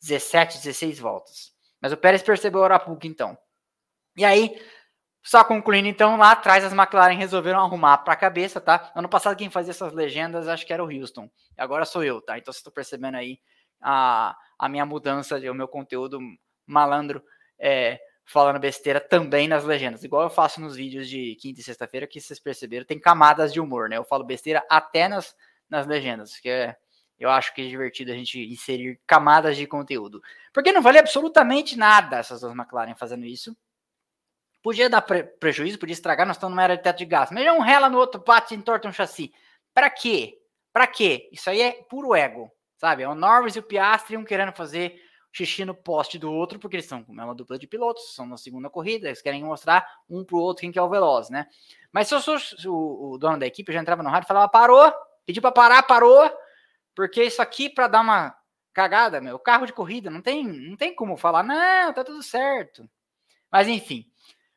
17, 0.00 0.58
16 0.58 0.98
voltas. 0.98 1.52
Mas 1.80 1.92
o 1.92 1.96
Pérez 1.96 2.22
percebeu 2.22 2.60
o 2.60 2.64
Arapuca, 2.64 3.06
então. 3.06 3.36
E 4.16 4.24
aí, 4.24 4.60
só 5.22 5.44
concluindo, 5.44 5.88
então, 5.88 6.16
lá 6.16 6.32
atrás 6.32 6.64
as 6.64 6.72
McLaren 6.72 7.16
resolveram 7.16 7.60
arrumar 7.60 7.98
para 7.98 8.12
a 8.12 8.16
cabeça, 8.16 8.60
tá? 8.60 8.92
Ano 8.94 9.08
passado 9.08 9.36
quem 9.36 9.48
fazia 9.48 9.70
essas 9.70 9.92
legendas 9.92 10.48
acho 10.48 10.66
que 10.66 10.72
era 10.72 10.84
o 10.84 10.88
Houston. 10.88 11.30
Agora 11.56 11.84
sou 11.84 12.02
eu, 12.02 12.20
tá? 12.20 12.36
Então 12.36 12.52
vocês 12.52 12.60
estão 12.60 12.72
percebendo 12.72 13.16
aí 13.16 13.38
a, 13.80 14.36
a 14.58 14.68
minha 14.68 14.84
mudança, 14.84 15.38
o 15.38 15.54
meu 15.54 15.68
conteúdo 15.68 16.18
malandro 16.66 17.22
é, 17.58 18.00
falando 18.32 18.58
besteira 18.58 19.00
também 19.00 19.46
nas 19.46 19.64
legendas. 19.64 20.02
Igual 20.02 20.22
eu 20.22 20.30
faço 20.30 20.60
nos 20.60 20.74
vídeos 20.74 21.08
de 21.08 21.36
quinta 21.36 21.60
e 21.60 21.62
sexta-feira, 21.62 22.06
que 22.06 22.20
vocês 22.20 22.40
perceberam, 22.40 22.84
tem 22.84 22.98
camadas 22.98 23.52
de 23.52 23.60
humor, 23.60 23.88
né? 23.88 23.98
Eu 23.98 24.04
falo 24.04 24.24
besteira 24.24 24.64
até 24.68 25.06
nas, 25.08 25.36
nas 25.68 25.86
legendas, 25.86 26.38
que 26.38 26.48
é, 26.48 26.76
eu 27.18 27.30
acho 27.30 27.54
que 27.54 27.62
é 27.62 27.68
divertido 27.68 28.10
a 28.10 28.14
gente 28.14 28.40
inserir 28.40 29.00
camadas 29.06 29.56
de 29.56 29.66
conteúdo. 29.66 30.22
Porque 30.52 30.72
não 30.72 30.82
vale 30.82 30.98
absolutamente 30.98 31.76
nada 31.76 32.18
essas 32.18 32.40
duas 32.40 32.54
McLaren 32.54 32.94
fazendo 32.94 33.24
isso. 33.26 33.56
Podia 34.62 34.88
dar 34.88 35.02
pre 35.02 35.24
prejuízo, 35.24 35.78
podia 35.78 35.92
estragar, 35.92 36.26
nós 36.26 36.36
estamos 36.36 36.54
numa 36.54 36.64
era 36.64 36.76
de 36.76 36.82
teto 36.82 36.98
de 36.98 37.04
gás. 37.04 37.30
Mas 37.30 37.46
um 37.46 37.60
rela 37.60 37.88
no 37.88 37.98
outro, 37.98 38.22
bate, 38.24 38.54
entorta 38.54 38.88
um 38.88 38.92
chassi. 38.92 39.32
Para 39.74 39.90
quê? 39.90 40.38
Para 40.72 40.86
quê? 40.86 41.28
Isso 41.30 41.50
aí 41.50 41.60
é 41.60 41.72
puro 41.88 42.14
ego, 42.14 42.50
sabe? 42.76 43.02
É 43.02 43.08
o 43.08 43.14
Norris 43.14 43.56
e 43.56 43.58
o 43.58 43.62
Piastri 43.62 44.16
um 44.16 44.24
querendo 44.24 44.52
fazer 44.52 45.00
xixi 45.32 45.64
no 45.64 45.74
poste 45.74 46.18
do 46.18 46.30
outro, 46.30 46.58
porque 46.58 46.76
eles 46.76 46.86
são 46.86 47.04
uma 47.08 47.34
dupla 47.34 47.58
de 47.58 47.66
pilotos, 47.66 48.14
são 48.14 48.26
na 48.26 48.36
segunda 48.36 48.68
corrida, 48.68 49.08
eles 49.08 49.22
querem 49.22 49.42
mostrar 49.42 49.86
um 50.08 50.24
pro 50.24 50.38
outro 50.38 50.60
quem 50.60 50.70
que 50.70 50.78
é 50.78 50.82
o 50.82 50.88
veloz, 50.88 51.30
né? 51.30 51.48
Mas 51.90 52.08
se 52.08 52.14
eu 52.14 52.20
sou 52.20 52.36
o, 52.66 53.12
o 53.14 53.18
dono 53.18 53.38
da 53.38 53.46
equipe, 53.46 53.70
eu 53.70 53.74
já 53.74 53.80
entrava 53.80 54.02
no 54.02 54.10
rádio 54.10 54.26
e 54.26 54.28
falava, 54.28 54.48
parou, 54.48 54.92
pediu 55.24 55.40
para 55.40 55.52
parar, 55.52 55.82
parou, 55.84 56.30
porque 56.94 57.24
isso 57.24 57.40
aqui 57.40 57.70
para 57.70 57.88
dar 57.88 58.00
uma 58.02 58.36
cagada, 58.72 59.20
meu, 59.20 59.38
carro 59.38 59.66
de 59.66 59.72
corrida, 59.72 60.10
não 60.10 60.20
tem, 60.20 60.44
não 60.44 60.76
tem 60.76 60.94
como 60.94 61.16
falar, 61.16 61.42
não, 61.42 61.92
tá 61.92 62.04
tudo 62.04 62.22
certo. 62.22 62.88
Mas 63.50 63.68
enfim, 63.68 64.10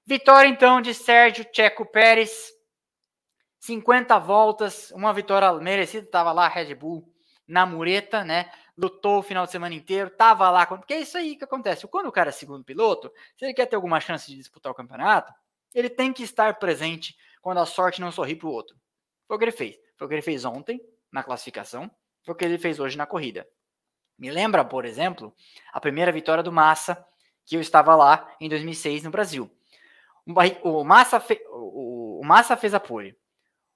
Vitória, 0.08 0.48
então, 0.48 0.82
de 0.82 0.94
Sérgio 0.94 1.48
Checo 1.52 1.84
Pérez. 1.84 2.54
50 3.60 4.20
voltas, 4.20 4.92
uma 4.92 5.12
vitória 5.12 5.52
merecida. 5.54 6.06
Tava 6.06 6.32
lá 6.32 6.48
Red 6.48 6.76
Bull 6.76 7.12
na 7.48 7.66
mureta, 7.66 8.24
né? 8.24 8.52
Lutou 8.78 9.20
o 9.20 9.24
final 9.24 9.46
de 9.46 9.52
semana 9.52 9.74
inteiro, 9.74 10.10
tava 10.10 10.50
lá. 10.50 10.66
Porque 10.66 10.94
é 10.94 11.00
isso 11.00 11.18
aí 11.18 11.36
que 11.36 11.44
acontece. 11.44 11.88
Quando 11.88 12.08
o 12.08 12.12
cara 12.12 12.30
é 12.30 12.32
segundo 12.32 12.64
piloto, 12.64 13.12
se 13.38 13.46
ele 13.46 13.54
quer 13.54 13.66
ter 13.66 13.76
alguma 13.76 14.00
chance 14.00 14.30
de 14.30 14.38
disputar 14.38 14.72
o 14.72 14.76
campeonato, 14.76 15.34
ele 15.74 15.90
tem 15.90 16.12
que 16.12 16.24
estar 16.24 16.58
presente 16.60 17.18
quando 17.42 17.60
a 17.60 17.66
sorte 17.66 18.02
não 18.02 18.12
sorri 18.12 18.36
para 18.36 18.48
o 18.48 18.52
outro. 18.52 18.76
Foi 19.28 19.36
o 19.36 19.40
que 19.40 19.46
ele 19.46 19.52
fez. 19.52 19.78
Foi 19.98 20.06
o 20.06 20.10
que 20.10 20.16
ele 20.16 20.22
fez 20.22 20.46
ontem 20.46 20.82
na 21.12 21.24
classificação, 21.24 21.90
foi 22.24 22.34
o 22.34 22.38
que 22.38 22.44
ele 22.44 22.58
fez 22.58 22.80
hoje 22.80 22.98
na 22.98 23.06
corrida. 23.06 23.48
Me 24.18 24.32
lembra, 24.32 24.66
por 24.66 24.86
exemplo, 24.86 25.34
a 25.72 25.80
primeira 25.80 26.12
vitória 26.12 26.44
do 26.44 26.52
Massa, 26.52 27.06
que 27.46 27.56
eu 27.56 27.62
estava 27.62 27.96
lá 27.96 28.34
em 28.40 28.50
2006 28.50 29.04
no 29.04 29.12
Brasil. 29.12 29.50
O 30.64 30.84
Massa, 30.84 31.20
fe... 31.20 31.40
o 31.50 32.22
Massa 32.24 32.58
fez 32.58 32.74
a 32.74 32.80
pole. 32.80 33.18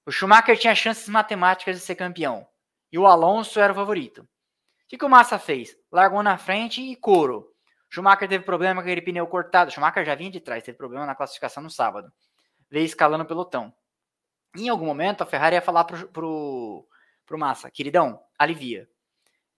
O 0.04 0.10
Schumacher 0.10 0.58
tinha 0.58 0.74
chances 0.74 1.08
matemáticas 1.08 1.76
de 1.76 1.82
ser 1.82 1.94
campeão. 1.94 2.46
E 2.90 2.98
o 2.98 3.06
Alonso 3.06 3.60
era 3.60 3.72
o 3.72 3.76
favorito. 3.76 4.28
Que, 4.90 4.98
que 4.98 5.04
o 5.04 5.08
Massa 5.08 5.38
fez? 5.38 5.76
Largou 5.92 6.20
na 6.20 6.36
frente 6.36 6.82
e 6.82 6.96
couro. 6.96 7.54
Schumacher 7.88 8.28
teve 8.28 8.44
problema 8.44 8.82
com 8.82 8.88
aquele 8.88 9.00
pneu 9.00 9.24
cortado. 9.28 9.70
Schumacher 9.70 10.04
já 10.04 10.16
vinha 10.16 10.32
de 10.32 10.40
trás, 10.40 10.64
teve 10.64 10.76
problema 10.76 11.06
na 11.06 11.14
classificação 11.14 11.62
no 11.62 11.70
sábado. 11.70 12.12
Veio 12.68 12.86
escalando 12.86 13.22
o 13.22 13.26
pelotão. 13.26 13.72
Em 14.56 14.68
algum 14.68 14.84
momento, 14.86 15.22
a 15.22 15.26
Ferrari 15.26 15.54
ia 15.54 15.62
falar 15.62 15.84
pro, 15.84 16.08
pro, 16.08 16.88
pro 17.24 17.38
Massa, 17.38 17.70
queridão, 17.70 18.20
alivia. 18.36 18.88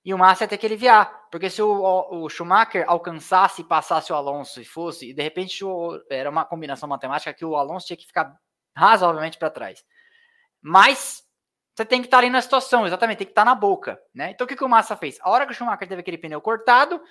E 0.04 0.12
o 0.12 0.18
Massa 0.18 0.44
ia 0.44 0.48
ter 0.48 0.58
que 0.58 0.66
aliviar, 0.66 1.30
porque 1.30 1.48
se 1.48 1.62
o, 1.62 1.80
o 2.10 2.28
Schumacher 2.28 2.84
alcançasse 2.86 3.62
e 3.62 3.64
passasse 3.64 4.12
o 4.12 4.16
Alonso 4.16 4.60
e 4.60 4.66
fosse, 4.66 5.08
e 5.08 5.14
de 5.14 5.22
repente 5.22 5.64
era 6.10 6.28
uma 6.28 6.44
combinação 6.44 6.86
matemática 6.86 7.32
que 7.32 7.44
o 7.44 7.56
Alonso 7.56 7.86
tinha 7.86 7.96
que 7.96 8.06
ficar 8.06 8.38
razoavelmente 8.76 9.38
para 9.38 9.48
trás. 9.48 9.82
Mas 10.60 11.24
você 11.74 11.84
tem 11.84 12.00
que 12.00 12.06
estar 12.06 12.18
tá 12.18 12.22
ali 12.22 12.30
na 12.30 12.42
situação, 12.42 12.86
exatamente, 12.86 13.18
tem 13.18 13.26
que 13.26 13.32
estar 13.32 13.42
tá 13.42 13.50
na 13.50 13.54
boca, 13.54 14.00
né? 14.14 14.30
Então 14.30 14.44
o 14.44 14.48
que, 14.48 14.56
que 14.56 14.64
o 14.64 14.68
Massa 14.68 14.96
fez? 14.96 15.18
A 15.22 15.30
hora 15.30 15.46
que 15.46 15.52
o 15.52 15.54
Schumacher 15.54 15.88
teve 15.88 16.00
aquele 16.00 16.18
pneu 16.18 16.40
cortado, 16.40 17.02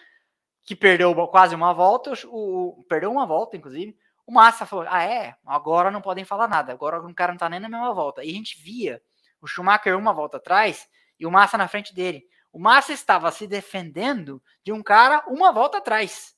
que 0.63 0.75
perdeu 0.75 1.15
quase 1.27 1.55
uma 1.55 1.73
volta, 1.73 2.13
o, 2.27 2.79
o 2.79 2.83
perdeu 2.87 3.11
uma 3.11 3.25
volta, 3.25 3.57
inclusive, 3.57 3.97
o 4.25 4.31
Massa 4.31 4.65
falou: 4.65 4.85
Ah, 4.87 5.03
é? 5.03 5.35
Agora 5.45 5.89
não 5.89 6.01
podem 6.01 6.23
falar 6.23 6.47
nada, 6.47 6.71
agora 6.71 7.01
o 7.01 7.13
cara 7.13 7.31
não 7.31 7.39
tá 7.39 7.49
nem 7.49 7.59
na 7.59 7.69
mesma 7.69 7.93
volta. 7.93 8.23
E 8.23 8.29
a 8.29 8.33
gente 8.33 8.61
via 8.61 9.01
o 9.41 9.47
Schumacher 9.47 9.97
uma 9.97 10.13
volta 10.13 10.37
atrás 10.37 10.87
e 11.19 11.25
o 11.25 11.31
Massa 11.31 11.57
na 11.57 11.67
frente 11.67 11.93
dele. 11.93 12.23
O 12.53 12.59
Massa 12.59 12.93
estava 12.93 13.31
se 13.31 13.47
defendendo 13.47 14.41
de 14.63 14.71
um 14.71 14.83
cara 14.83 15.23
uma 15.27 15.51
volta 15.51 15.79
atrás. 15.79 16.35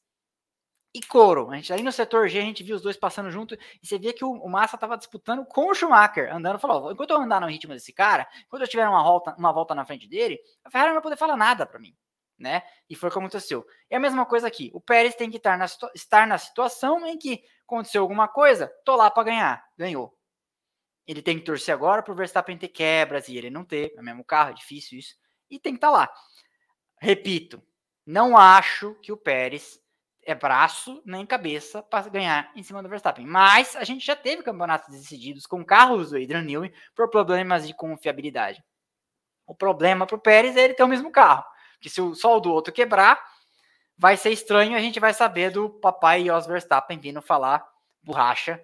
E 0.94 1.02
couro. 1.02 1.50
A 1.50 1.56
gente, 1.56 1.74
aí 1.74 1.82
no 1.82 1.92
setor 1.92 2.28
G 2.28 2.38
a 2.40 2.44
gente 2.44 2.64
viu 2.64 2.76
os 2.76 2.82
dois 2.82 2.96
passando 2.96 3.32
junto 3.32 3.56
e 3.56 3.60
você 3.82 3.98
via 3.98 4.14
que 4.14 4.24
o, 4.24 4.32
o 4.32 4.50
Massa 4.50 4.76
estava 4.76 4.96
disputando 4.96 5.44
com 5.46 5.70
o 5.70 5.74
Schumacher, 5.74 6.34
andando. 6.34 6.60
Falou: 6.60 6.92
enquanto 6.92 7.12
eu 7.12 7.18
andar 7.18 7.42
no 7.42 7.48
ritmo 7.48 7.74
desse 7.74 7.92
cara, 7.92 8.28
enquanto 8.46 8.62
eu 8.62 8.68
tiver 8.68 8.88
uma 8.88 9.04
volta, 9.04 9.36
uma 9.38 9.52
volta 9.52 9.74
na 9.74 9.86
frente 9.86 10.08
dele, 10.08 10.40
a 10.64 10.70
Ferrari 10.70 10.90
não 10.90 10.96
vai 10.96 11.04
poder 11.04 11.18
falar 11.18 11.36
nada 11.36 11.66
para 11.66 11.80
mim. 11.80 11.96
Né? 12.38 12.62
E 12.90 12.96
foi 12.96 13.10
o 13.10 13.12
que 13.12 13.18
aconteceu. 13.18 13.66
E 13.90 13.96
a 13.96 14.00
mesma 14.00 14.26
coisa 14.26 14.48
aqui. 14.48 14.70
O 14.74 14.82
Pérez 14.82 15.16
tem 15.16 15.30
que 15.30 15.38
estar 15.38 15.58
na, 15.58 15.66
estar 15.96 16.28
na 16.28 16.38
situação 16.38 17.06
em 17.08 17.18
que 17.18 17.44
aconteceu 17.66 18.02
alguma 18.02 18.28
coisa, 18.28 18.72
tô 18.84 18.96
lá 18.96 19.10
para 19.10 19.24
ganhar. 19.24 19.66
Ganhou. 19.78 20.14
Ele 21.08 21.22
tem 21.22 21.38
que 21.38 21.46
torcer 21.46 21.74
agora 21.74 22.04
para 22.04 22.14
o 22.14 22.16
Verstappen 22.16 22.58
ter 22.58 22.70
quebras 22.70 23.28
e 23.28 23.38
ele 23.38 23.50
não 23.50 23.64
ter. 23.64 23.94
É 23.96 24.02
o 24.02 24.04
mesmo 24.04 24.24
carro, 24.24 24.52
é 24.52 24.54
difícil 24.54 25.00
isso 25.00 25.16
e 25.54 25.60
tem 25.60 25.74
que 25.74 25.78
estar 25.78 25.92
tá 25.92 25.94
lá. 25.94 26.14
Repito, 27.00 27.62
não 28.06 28.36
acho 28.38 28.96
que 28.96 29.12
o 29.12 29.18
Pérez 29.18 29.80
é 30.26 30.36
braço 30.36 31.02
nem 31.06 31.26
cabeça 31.26 31.82
para 31.82 32.10
ganhar 32.10 32.52
em 32.56 32.64
cima 32.64 32.82
do 32.82 32.90
Verstappen. 32.90 33.26
Mas 33.26 33.76
a 33.76 33.84
gente 33.84 34.06
já 34.06 34.16
teve 34.16 34.44
campeonatos 34.44 34.90
decididos 34.90 35.46
com 35.46 35.64
carros 35.64 36.12
do 36.12 36.18
Adrian 36.18 36.42
Newey 36.42 36.74
por 36.96 37.10
problemas 37.10 37.68
de 37.68 37.74
confiabilidade. 37.74 38.64
O 39.46 39.56
problema 39.56 40.06
para 40.06 40.16
o 40.16 40.20
Pérez 40.20 40.56
é 40.56 40.64
ele 40.64 40.74
ter 40.74 40.84
o 40.84 40.88
mesmo 40.88 41.12
carro. 41.12 41.44
Que 41.80 41.90
se 41.90 42.02
o, 42.02 42.14
o 42.14 42.40
do 42.40 42.52
outro 42.52 42.74
quebrar, 42.74 43.22
vai 43.98 44.18
ser 44.18 44.32
estranho. 44.32 44.76
A 44.76 44.82
gente 44.82 45.00
vai 45.00 45.14
saber 45.14 45.52
do 45.52 45.70
papai 45.70 46.26
Jos 46.26 46.46
Verstappen 46.46 47.00
vindo 47.00 47.22
falar 47.22 47.66
borracha, 48.02 48.62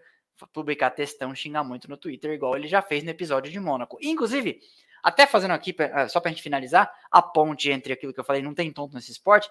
publicar 0.54 0.92
textão, 0.92 1.34
xingar 1.36 1.64
muito 1.64 1.90
no 1.90 1.98
Twitter, 1.98 2.32
igual 2.32 2.56
ele 2.56 2.68
já 2.68 2.82
fez 2.82 3.04
no 3.04 3.10
episódio 3.10 3.52
de 3.52 3.60
Mônaco. 3.60 3.98
Inclusive, 4.02 4.60
até 5.04 5.26
fazendo 5.26 5.52
aqui, 5.52 5.76
eh, 5.78 6.08
só 6.08 6.20
para 6.20 6.30
a 6.30 6.34
gente 6.34 6.44
finalizar, 6.44 6.92
a 7.12 7.22
ponte 7.22 7.70
entre 7.70 7.94
aquilo 7.94 8.14
que 8.14 8.20
eu 8.20 8.24
falei, 8.24 8.42
não 8.42 8.54
tem 8.54 8.72
tonto 8.72 8.96
nesse 8.96 9.12
esporte. 9.12 9.50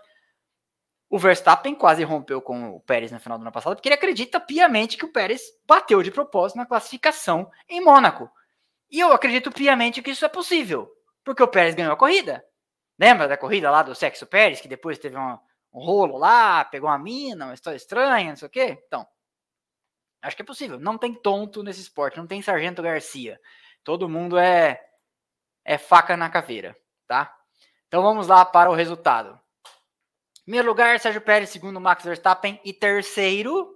O 1.11 1.19
Verstappen 1.19 1.75
quase 1.75 2.05
rompeu 2.05 2.43
com 2.43 2.71
o 2.71 2.81
Pérez 2.81 3.11
no 3.11 3.19
final 3.19 3.39
do 3.39 3.43
ano 3.43 3.53
passado, 3.53 3.75
porque 3.75 3.89
ele 3.89 3.95
acredita 3.95 4.39
piamente 4.39 4.97
que 4.97 5.07
o 5.07 5.13
Pérez 5.13 5.43
bateu 5.67 6.03
de 6.03 6.11
propósito 6.11 6.59
na 6.59 6.67
classificação 6.67 7.51
em 7.69 7.81
Mônaco. 7.81 8.31
E 8.91 9.01
eu 9.01 9.13
acredito 9.13 9.51
piamente 9.51 10.03
que 10.03 10.11
isso 10.11 10.25
é 10.25 10.29
possível, 10.29 10.91
porque 11.25 11.43
o 11.43 11.49
Pérez 11.49 11.75
ganhou 11.75 11.93
a 11.93 11.97
corrida. 11.97 12.45
Lembra 12.99 13.27
da 13.27 13.39
corrida 13.39 13.71
lá 13.71 13.83
do 13.83 13.95
Sexo 13.95 14.27
Pérez, 14.27 14.61
que 14.61 14.69
depois 14.69 14.99
teve 14.99 15.17
um, 15.17 15.39
um 15.73 15.81
rolo 15.81 16.19
lá, 16.19 16.65
pegou 16.65 16.91
uma 16.91 16.99
mina, 16.99 17.47
uma 17.47 17.55
história 17.55 17.77
estranha, 17.77 18.31
não 18.31 18.37
sei 18.37 18.49
o 18.49 18.51
quê? 18.51 18.83
Então, 18.87 19.07
acho 20.21 20.37
que 20.37 20.43
é 20.43 20.45
possível. 20.45 20.79
Não 20.79 20.99
tem 20.99 21.15
tonto 21.15 21.63
nesse 21.63 21.81
esporte, 21.81 22.19
não 22.19 22.27
tem 22.27 22.43
Sargento 22.43 22.83
Garcia. 22.83 23.41
Todo 23.83 24.09
mundo 24.09 24.37
é 24.37 24.85
é 25.65 25.77
faca 25.77 26.17
na 26.17 26.31
caveira, 26.31 26.75
tá? 27.07 27.35
Então 27.87 28.03
vamos 28.03 28.27
lá 28.27 28.43
para 28.45 28.71
o 28.71 28.75
resultado. 28.75 29.39
Primeiro 30.49 30.67
lugar, 30.67 30.99
Sérgio 30.99 31.21
Pérez, 31.21 31.51
segundo, 31.51 31.79
Max 31.79 32.03
Verstappen 32.03 32.59
e 32.65 32.73
terceiro, 32.73 33.69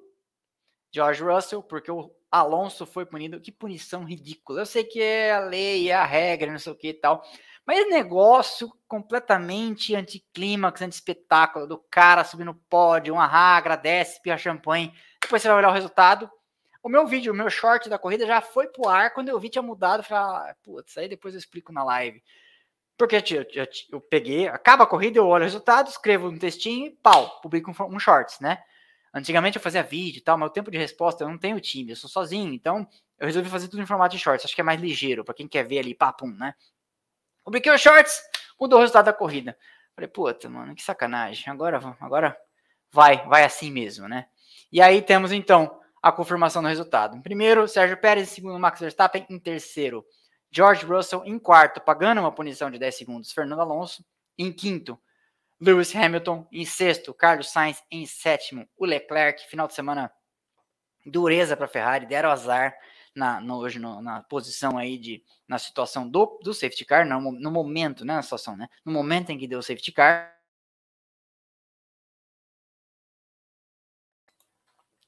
George 0.91 1.23
Russell, 1.23 1.63
porque 1.63 1.91
o 1.91 2.11
Alonso 2.31 2.87
foi 2.87 3.05
punido. 3.05 3.39
Que 3.43 3.53
punição 3.53 4.05
ridícula. 4.05 4.63
Eu 4.63 4.65
sei 4.65 4.83
que 4.83 4.99
é 4.99 5.35
a 5.35 5.41
lei, 5.41 5.91
é 5.91 5.95
a 5.95 6.07
regra, 6.07 6.51
não 6.51 6.59
sei 6.59 6.73
o 6.73 6.75
que 6.75 6.89
e 6.89 6.95
tal. 6.95 7.23
Mas 7.67 7.87
negócio 7.91 8.73
completamente 8.89 9.95
anticlímax, 9.95 10.81
anti-espetáculo, 10.81 11.67
do 11.67 11.77
cara 11.91 12.25
subindo 12.25 12.47
no 12.47 12.55
pódio, 12.55 13.13
uma 13.13 13.27
rá, 13.27 13.59
agradece, 13.59 14.23
pia 14.23 14.39
champanhe. 14.39 14.95
Depois 15.21 15.43
você 15.43 15.49
vai 15.49 15.59
olhar 15.59 15.69
o 15.69 15.75
resultado. 15.75 16.27
O 16.83 16.89
meu 16.89 17.07
vídeo, 17.07 17.35
o 17.35 17.37
meu 17.37 17.51
short 17.51 17.87
da 17.91 17.99
corrida 17.99 18.27
já 18.27 18.41
foi 18.41 18.67
pro 18.69 18.89
ar 18.89 19.13
quando 19.13 19.29
eu 19.29 19.39
vi 19.39 19.51
tinha 19.51 19.61
mudado. 19.61 20.03
Falei, 20.03 20.25
ah, 20.25 20.57
putz, 20.63 20.97
aí 20.97 21.07
depois 21.07 21.35
eu 21.35 21.39
explico 21.39 21.71
na 21.71 21.85
live. 21.85 22.23
Porque 23.03 23.17
eu, 23.35 23.45
eu, 23.53 23.69
eu, 23.91 24.01
peguei, 24.01 24.47
acaba 24.47 24.85
a 24.85 24.87
corrida, 24.87 25.19
eu 25.19 25.27
olho 25.27 25.43
o 25.43 25.45
resultado, 25.45 25.89
escrevo 25.89 26.29
um 26.29 26.39
textinho 26.39 26.87
e 26.87 26.91
pau, 26.91 27.41
publico 27.41 27.69
um, 27.69 27.97
um 27.97 27.99
shorts, 27.99 28.39
né? 28.39 28.63
Antigamente 29.13 29.57
eu 29.57 29.63
fazia 29.63 29.83
vídeo 29.83 30.19
e 30.19 30.21
tal, 30.21 30.39
mas 30.39 30.49
o 30.49 30.53
tempo 30.53 30.71
de 30.71 30.79
resposta 30.79 31.25
eu 31.25 31.29
não 31.29 31.37
tenho 31.37 31.61
time, 31.61 31.91
eu 31.91 31.97
sou 31.97 32.09
sozinho, 32.09 32.55
então 32.55 32.87
eu 33.19 33.27
resolvi 33.27 33.49
fazer 33.49 33.67
tudo 33.67 33.83
em 33.83 33.87
formato 33.87 34.15
de 34.15 34.23
shorts, 34.23 34.45
acho 34.45 34.55
que 34.55 34.61
é 34.61 34.65
mais 34.65 34.81
ligeiro, 34.81 35.25
para 35.25 35.35
quem 35.35 35.49
quer 35.49 35.67
ver 35.67 35.81
ali, 35.81 35.97
papum, 35.97 36.29
né? 36.29 36.55
Publiquei 37.43 37.75
os 37.75 37.81
shorts, 37.81 38.23
mudou 38.61 38.79
o 38.79 38.83
resultado 38.83 39.07
da 39.07 39.13
corrida. 39.13 39.59
Falei, 39.97 40.07
puta, 40.07 40.49
mano, 40.49 40.73
que 40.77 40.83
sacanagem, 40.83 41.53
agora, 41.53 41.81
agora 42.01 42.37
vai, 42.93 43.27
vai 43.27 43.43
assim 43.43 43.73
mesmo, 43.73 44.07
né? 44.07 44.27
E 44.71 44.81
aí 44.81 45.03
temos 45.03 45.33
então 45.33 45.77
a 46.01 46.13
confirmação 46.13 46.63
do 46.63 46.69
resultado. 46.69 47.17
Em 47.17 47.21
primeiro, 47.21 47.67
Sérgio 47.67 47.97
Pérez. 47.97 48.31
Em 48.31 48.35
segundo, 48.37 48.59
Max 48.61 48.79
Verstappen. 48.79 49.27
Em 49.29 49.39
terceiro, 49.39 50.05
George 50.53 50.85
Russell. 50.85 51.25
Em 51.25 51.39
quarto, 51.39 51.81
pagando 51.81 52.21
uma 52.21 52.31
punição 52.31 52.71
de 52.71 52.79
10 52.79 52.95
segundos, 52.95 53.33
Fernando 53.33 53.61
Alonso. 53.61 54.05
Em 54.39 54.53
quinto, 54.53 55.01
Lewis 55.61 55.95
Hamilton. 55.95 56.47
Em 56.53 56.65
sexto, 56.65 57.15
Carlos 57.15 57.51
Sainz. 57.51 57.83
Em 57.91 58.05
sétimo, 58.05 58.69
o 58.77 58.85
Leclerc. 58.85 59.49
Final 59.49 59.67
de 59.67 59.75
semana, 59.75 60.13
dureza 61.07 61.57
para 61.57 61.67
a 61.67 61.69
Ferrari. 61.69 62.07
Deram 62.07 62.31
azar 62.31 62.77
na, 63.15 63.41
no, 63.41 63.59
hoje 63.59 63.79
no, 63.79 64.01
na 64.03 64.23
posição 64.23 64.77
aí 64.77 64.99
de 64.99 65.23
na 65.47 65.59
situação 65.59 66.09
do, 66.09 66.39
do 66.43 66.55
safety 66.55 66.85
car, 66.85 67.07
no, 67.07 67.33
no 67.33 67.51
momento, 67.51 68.05
né, 68.05 68.15
na 68.15 68.23
situação, 68.23 68.57
né? 68.57 68.69
No 68.85 68.93
momento 68.93 69.31
em 69.31 69.39
que 69.39 69.47
deu 69.47 69.59
o 69.59 69.63
safety 69.63 69.93
car, 69.93 70.35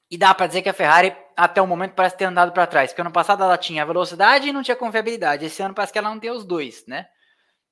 E 0.09 0.17
dá 0.17 0.33
para 0.33 0.47
dizer 0.47 0.61
que 0.61 0.69
a 0.69 0.73
Ferrari, 0.73 1.15
até 1.35 1.61
o 1.61 1.67
momento, 1.67 1.93
parece 1.93 2.17
ter 2.17 2.25
andado 2.25 2.51
para 2.51 2.67
trás. 2.67 2.91
Porque 2.91 3.01
ano 3.01 3.11
passado 3.11 3.43
ela 3.43 3.57
tinha 3.57 3.85
velocidade 3.85 4.47
e 4.47 4.53
não 4.53 4.61
tinha 4.61 4.75
confiabilidade. 4.75 5.45
Esse 5.45 5.61
ano 5.63 5.73
parece 5.73 5.91
que 5.91 5.99
ela 5.99 6.09
não 6.09 6.19
tem 6.19 6.29
os 6.31 6.45
dois, 6.45 6.85
né? 6.87 7.07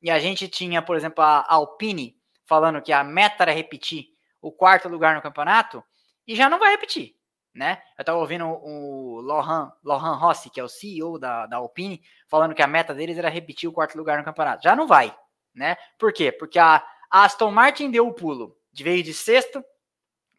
E 0.02 0.10
a 0.10 0.20
gente 0.20 0.48
tinha, 0.48 0.82
por 0.82 0.96
exemplo, 0.96 1.24
a 1.24 1.46
Alpine 1.48 2.18
falando 2.46 2.82
que 2.82 2.92
a 2.92 3.04
meta 3.04 3.44
era 3.44 3.52
repetir 3.52 4.08
o 4.42 4.52
quarto 4.52 4.90
lugar 4.90 5.16
no 5.16 5.22
campeonato 5.22 5.84
e 6.28 6.36
já 6.36 6.50
não 6.50 6.60
vai 6.60 6.72
repetir, 6.72 7.16
né? 7.54 7.82
Eu 7.98 8.02
estava 8.02 8.18
ouvindo 8.18 8.46
o 8.46 9.22
Lohan, 9.22 9.72
Lohan 9.84 10.16
Rossi, 10.16 10.50
que 10.50 10.60
é 10.60 10.64
o 10.64 10.68
CEO 10.68 11.18
da, 11.18 11.46
da 11.46 11.58
Alpine, 11.58 12.02
falando 12.28 12.54
que 12.54 12.62
a 12.62 12.68
meta 12.68 12.94
deles 12.94 13.18
era 13.18 13.30
repetir 13.30 13.70
o 13.70 13.74
quarto 13.74 13.98
lugar 13.98 14.18
no 14.18 14.26
campeonato. 14.26 14.64
Já 14.64 14.76
não 14.76 14.88
vai, 14.88 15.16
né? 15.56 15.78
Por 15.98 16.12
quê? 16.12 16.32
Porque 16.32 16.60
a 16.60 16.86
Aston 17.10 17.52
Martin 17.52 17.90
deu 17.90 18.08
o 18.08 18.14
pulo, 18.14 18.58
de 18.72 18.84
veio 18.84 19.04
de 19.04 19.14
sexto 19.14 19.64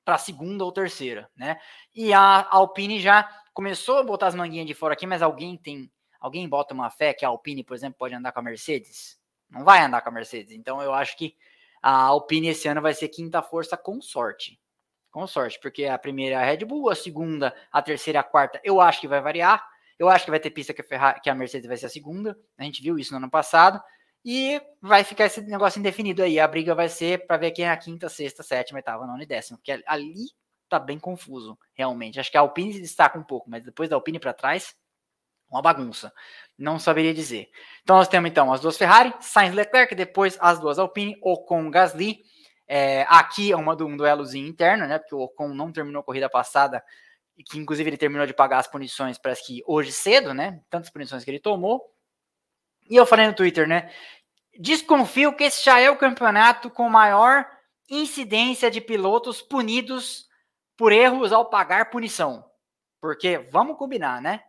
para 0.04 0.18
segunda 0.18 0.64
ou 0.64 0.72
terceira, 0.72 1.30
né? 1.36 1.58
E 1.94 2.12
a 2.12 2.46
Alpine 2.50 3.00
já 3.00 3.28
começou 3.52 3.98
a 3.98 4.02
botar 4.02 4.26
as 4.26 4.34
manguinhas 4.34 4.66
de 4.66 4.74
fora 4.74 4.94
aqui, 4.94 5.06
mas 5.06 5.22
alguém 5.22 5.56
tem, 5.56 5.90
alguém 6.20 6.48
bota 6.48 6.74
uma 6.74 6.90
fé 6.90 7.14
que 7.14 7.24
a 7.24 7.28
Alpine, 7.28 7.64
por 7.64 7.74
exemplo, 7.74 7.98
pode 7.98 8.14
andar 8.14 8.32
com 8.32 8.40
a 8.40 8.42
Mercedes? 8.42 9.18
Não 9.48 9.64
vai 9.64 9.80
andar 9.80 10.02
com 10.02 10.08
a 10.08 10.12
Mercedes. 10.12 10.52
Então 10.52 10.82
eu 10.82 10.92
acho 10.92 11.16
que 11.16 11.36
a 11.82 12.04
Alpine 12.04 12.48
esse 12.48 12.66
ano 12.68 12.82
vai 12.82 12.94
ser 12.94 13.08
quinta 13.08 13.42
força 13.42 13.76
com 13.76 14.00
sorte. 14.00 14.60
Com 15.10 15.26
sorte, 15.26 15.60
porque 15.60 15.84
a 15.84 15.98
primeira 15.98 16.36
é 16.36 16.38
a 16.38 16.44
Red 16.44 16.64
Bull, 16.64 16.90
a 16.90 16.94
segunda, 16.94 17.54
a 17.70 17.80
terceira, 17.80 18.20
a 18.20 18.24
quarta, 18.24 18.60
eu 18.64 18.80
acho 18.80 19.00
que 19.00 19.08
vai 19.08 19.20
variar. 19.20 19.64
Eu 19.96 20.08
acho 20.08 20.24
que 20.24 20.30
vai 20.30 20.40
ter 20.40 20.50
pista 20.50 20.74
que 20.74 20.80
a, 20.80 20.84
Ferrari, 20.84 21.20
que 21.20 21.30
a 21.30 21.34
Mercedes 21.34 21.68
vai 21.68 21.76
ser 21.76 21.86
a 21.86 21.88
segunda. 21.88 22.36
A 22.58 22.64
gente 22.64 22.82
viu 22.82 22.98
isso 22.98 23.12
no 23.12 23.18
ano 23.18 23.30
passado. 23.30 23.80
E 24.24 24.60
vai 24.80 25.04
ficar 25.04 25.26
esse 25.26 25.42
negócio 25.42 25.78
indefinido 25.78 26.22
aí. 26.22 26.40
A 26.40 26.48
briga 26.48 26.74
vai 26.74 26.88
ser 26.88 27.26
para 27.26 27.36
ver 27.36 27.50
quem 27.50 27.66
é 27.66 27.70
a 27.70 27.76
quinta, 27.76 28.08
sexta, 28.08 28.42
sétima, 28.42 28.78
oitava, 28.78 29.06
nona 29.06 29.22
e 29.22 29.26
décima. 29.26 29.58
Porque 29.58 29.82
ali 29.86 30.30
tá 30.68 30.78
bem 30.78 30.98
confuso, 30.98 31.58
realmente. 31.74 32.18
Acho 32.18 32.30
que 32.30 32.36
a 32.38 32.40
Alpine 32.40 32.72
se 32.72 32.80
destaca 32.80 33.18
um 33.18 33.22
pouco, 33.22 33.50
mas 33.50 33.62
depois 33.62 33.88
da 33.90 33.96
Alpine 33.96 34.18
para 34.18 34.32
trás, 34.32 34.74
uma 35.50 35.60
bagunça. 35.60 36.12
Não 36.58 36.78
saberia 36.78 37.12
dizer. 37.12 37.48
Então 37.82 37.96
nós 37.96 38.08
temos 38.08 38.30
então 38.30 38.52
as 38.52 38.60
duas 38.60 38.76
Ferrari, 38.76 39.14
Sainz 39.20 39.54
Leclerc, 39.54 39.94
depois 39.94 40.38
as 40.40 40.58
duas 40.58 40.78
Alpine, 40.78 41.16
Ocon 41.22 41.70
Gasly. 41.70 42.20
É, 42.66 43.02
aqui 43.08 43.52
é 43.52 43.56
uma, 43.56 43.74
um 43.82 43.96
duelozinho 43.96 44.48
interno, 44.48 44.86
né? 44.86 44.98
Porque 44.98 45.14
o 45.14 45.20
Ocon 45.20 45.48
não 45.48 45.70
terminou 45.70 46.00
a 46.00 46.04
corrida 46.04 46.30
passada, 46.30 46.82
que 47.50 47.58
inclusive 47.58 47.90
ele 47.90 47.96
terminou 47.98 48.26
de 48.26 48.32
pagar 48.32 48.58
as 48.58 48.66
punições, 48.66 49.18
parece 49.18 49.46
que 49.46 49.62
hoje 49.66 49.92
cedo, 49.92 50.32
né? 50.32 50.60
Tantas 50.70 50.90
punições 50.90 51.24
que 51.24 51.30
ele 51.30 51.40
tomou. 51.40 51.93
E 52.88 52.96
eu 52.96 53.06
falei 53.06 53.26
no 53.26 53.34
Twitter, 53.34 53.66
né? 53.66 53.90
Desconfio 54.58 55.34
que 55.34 55.44
esse 55.44 55.64
já 55.64 55.80
é 55.80 55.90
o 55.90 55.96
campeonato 55.96 56.70
com 56.70 56.88
maior 56.88 57.48
incidência 57.88 58.70
de 58.70 58.80
pilotos 58.80 59.42
punidos 59.42 60.28
por 60.76 60.92
erros 60.92 61.32
ao 61.32 61.48
pagar 61.48 61.90
punição. 61.90 62.44
Porque, 63.00 63.38
vamos 63.50 63.76
combinar, 63.76 64.20
né? 64.20 64.42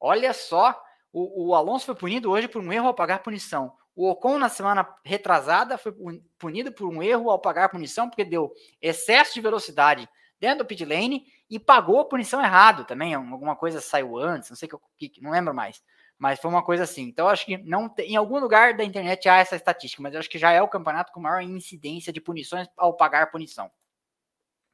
Olha 0.00 0.32
só, 0.32 0.80
o, 1.12 1.48
o, 1.48 1.54
Alonso 1.54 1.86
foi 1.86 1.94
punido 1.94 2.30
hoje 2.30 2.48
por 2.48 2.62
um 2.62 2.72
erro 2.72 2.86
ao 2.86 2.94
pagar 2.94 3.22
punição. 3.22 3.72
O 3.94 4.10
Ocon, 4.10 4.38
na 4.38 4.48
semana 4.48 4.86
retrasada, 5.04 5.78
foi 5.78 5.94
punido 6.38 6.70
por 6.70 6.86
um 6.86 7.02
erro 7.02 7.30
ao 7.30 7.40
pagar 7.40 7.70
punição, 7.70 8.08
porque 8.08 8.24
deu 8.24 8.52
excesso 8.80 9.34
de 9.34 9.40
velocidade 9.40 10.08
dentro 10.38 10.58
do 10.58 10.66
pit 10.66 10.84
lane 10.84 11.24
e 11.48 11.58
pagou 11.58 12.00
a 12.00 12.04
punição 12.04 12.42
errado 12.42 12.84
também. 12.84 13.14
Alguma 13.14 13.56
coisa 13.56 13.80
saiu 13.80 14.18
antes, 14.18 14.50
não 14.50 14.56
sei 14.56 14.68
o 14.70 14.80
que, 14.98 15.10
não 15.22 15.30
lembro 15.30 15.54
mais. 15.54 15.82
Mas 16.18 16.40
foi 16.40 16.50
uma 16.50 16.62
coisa 16.62 16.84
assim. 16.84 17.02
Então, 17.02 17.28
acho 17.28 17.44
que 17.44 17.58
não 17.58 17.88
tem, 17.88 18.12
em 18.12 18.16
algum 18.16 18.38
lugar 18.38 18.74
da 18.74 18.84
internet 18.84 19.28
há 19.28 19.36
essa 19.36 19.56
estatística, 19.56 20.02
mas 20.02 20.14
acho 20.14 20.30
que 20.30 20.38
já 20.38 20.50
é 20.50 20.62
o 20.62 20.68
campeonato 20.68 21.12
com 21.12 21.20
maior 21.20 21.42
incidência 21.42 22.12
de 22.12 22.20
punições 22.20 22.68
ao 22.76 22.96
pagar 22.96 23.30
punição. 23.30 23.70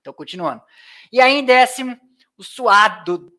Então, 0.01 0.13
continuando. 0.13 0.63
E 1.13 1.21
aí, 1.21 1.35
em 1.35 1.45
décimo, 1.45 1.99
o 2.37 2.45
suado, 2.45 3.33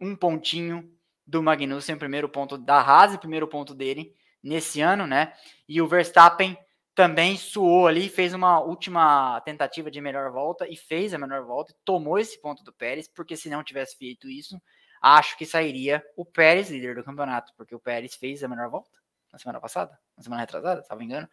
um 0.00 0.14
pontinho 0.14 0.90
do 1.26 1.42
Magnussen, 1.42 1.96
primeiro 1.96 2.28
ponto 2.28 2.58
da 2.58 2.80
Haas, 2.80 3.16
primeiro 3.16 3.48
ponto 3.48 3.74
dele 3.74 4.14
nesse 4.42 4.80
ano, 4.80 5.06
né? 5.06 5.32
E 5.66 5.80
o 5.80 5.88
Verstappen 5.88 6.56
também 6.94 7.36
suou 7.36 7.86
ali, 7.86 8.08
fez 8.08 8.34
uma 8.34 8.60
última 8.60 9.40
tentativa 9.40 9.90
de 9.90 10.00
melhor 10.00 10.30
volta 10.30 10.68
e 10.68 10.76
fez 10.76 11.12
a 11.12 11.18
melhor 11.18 11.44
volta, 11.44 11.74
tomou 11.84 12.18
esse 12.18 12.40
ponto 12.40 12.62
do 12.62 12.72
Pérez, 12.72 13.08
porque 13.08 13.36
se 13.36 13.48
não 13.48 13.64
tivesse 13.64 13.96
feito 13.96 14.28
isso, 14.28 14.60
acho 15.04 15.36
que 15.36 15.44
sairia 15.44 16.02
o 16.16 16.24
Pérez 16.24 16.70
líder 16.70 16.94
do 16.94 17.04
campeonato, 17.04 17.52
porque 17.58 17.74
o 17.74 17.78
Pérez 17.78 18.14
fez 18.14 18.42
a 18.42 18.48
melhor 18.48 18.70
volta 18.70 18.98
na 19.30 19.38
semana 19.38 19.60
passada, 19.60 19.98
na 20.16 20.22
semana 20.22 20.40
retrasada, 20.40 20.82
se 20.82 20.90
não 20.90 20.96
me 20.96 21.04
engano. 21.04 21.28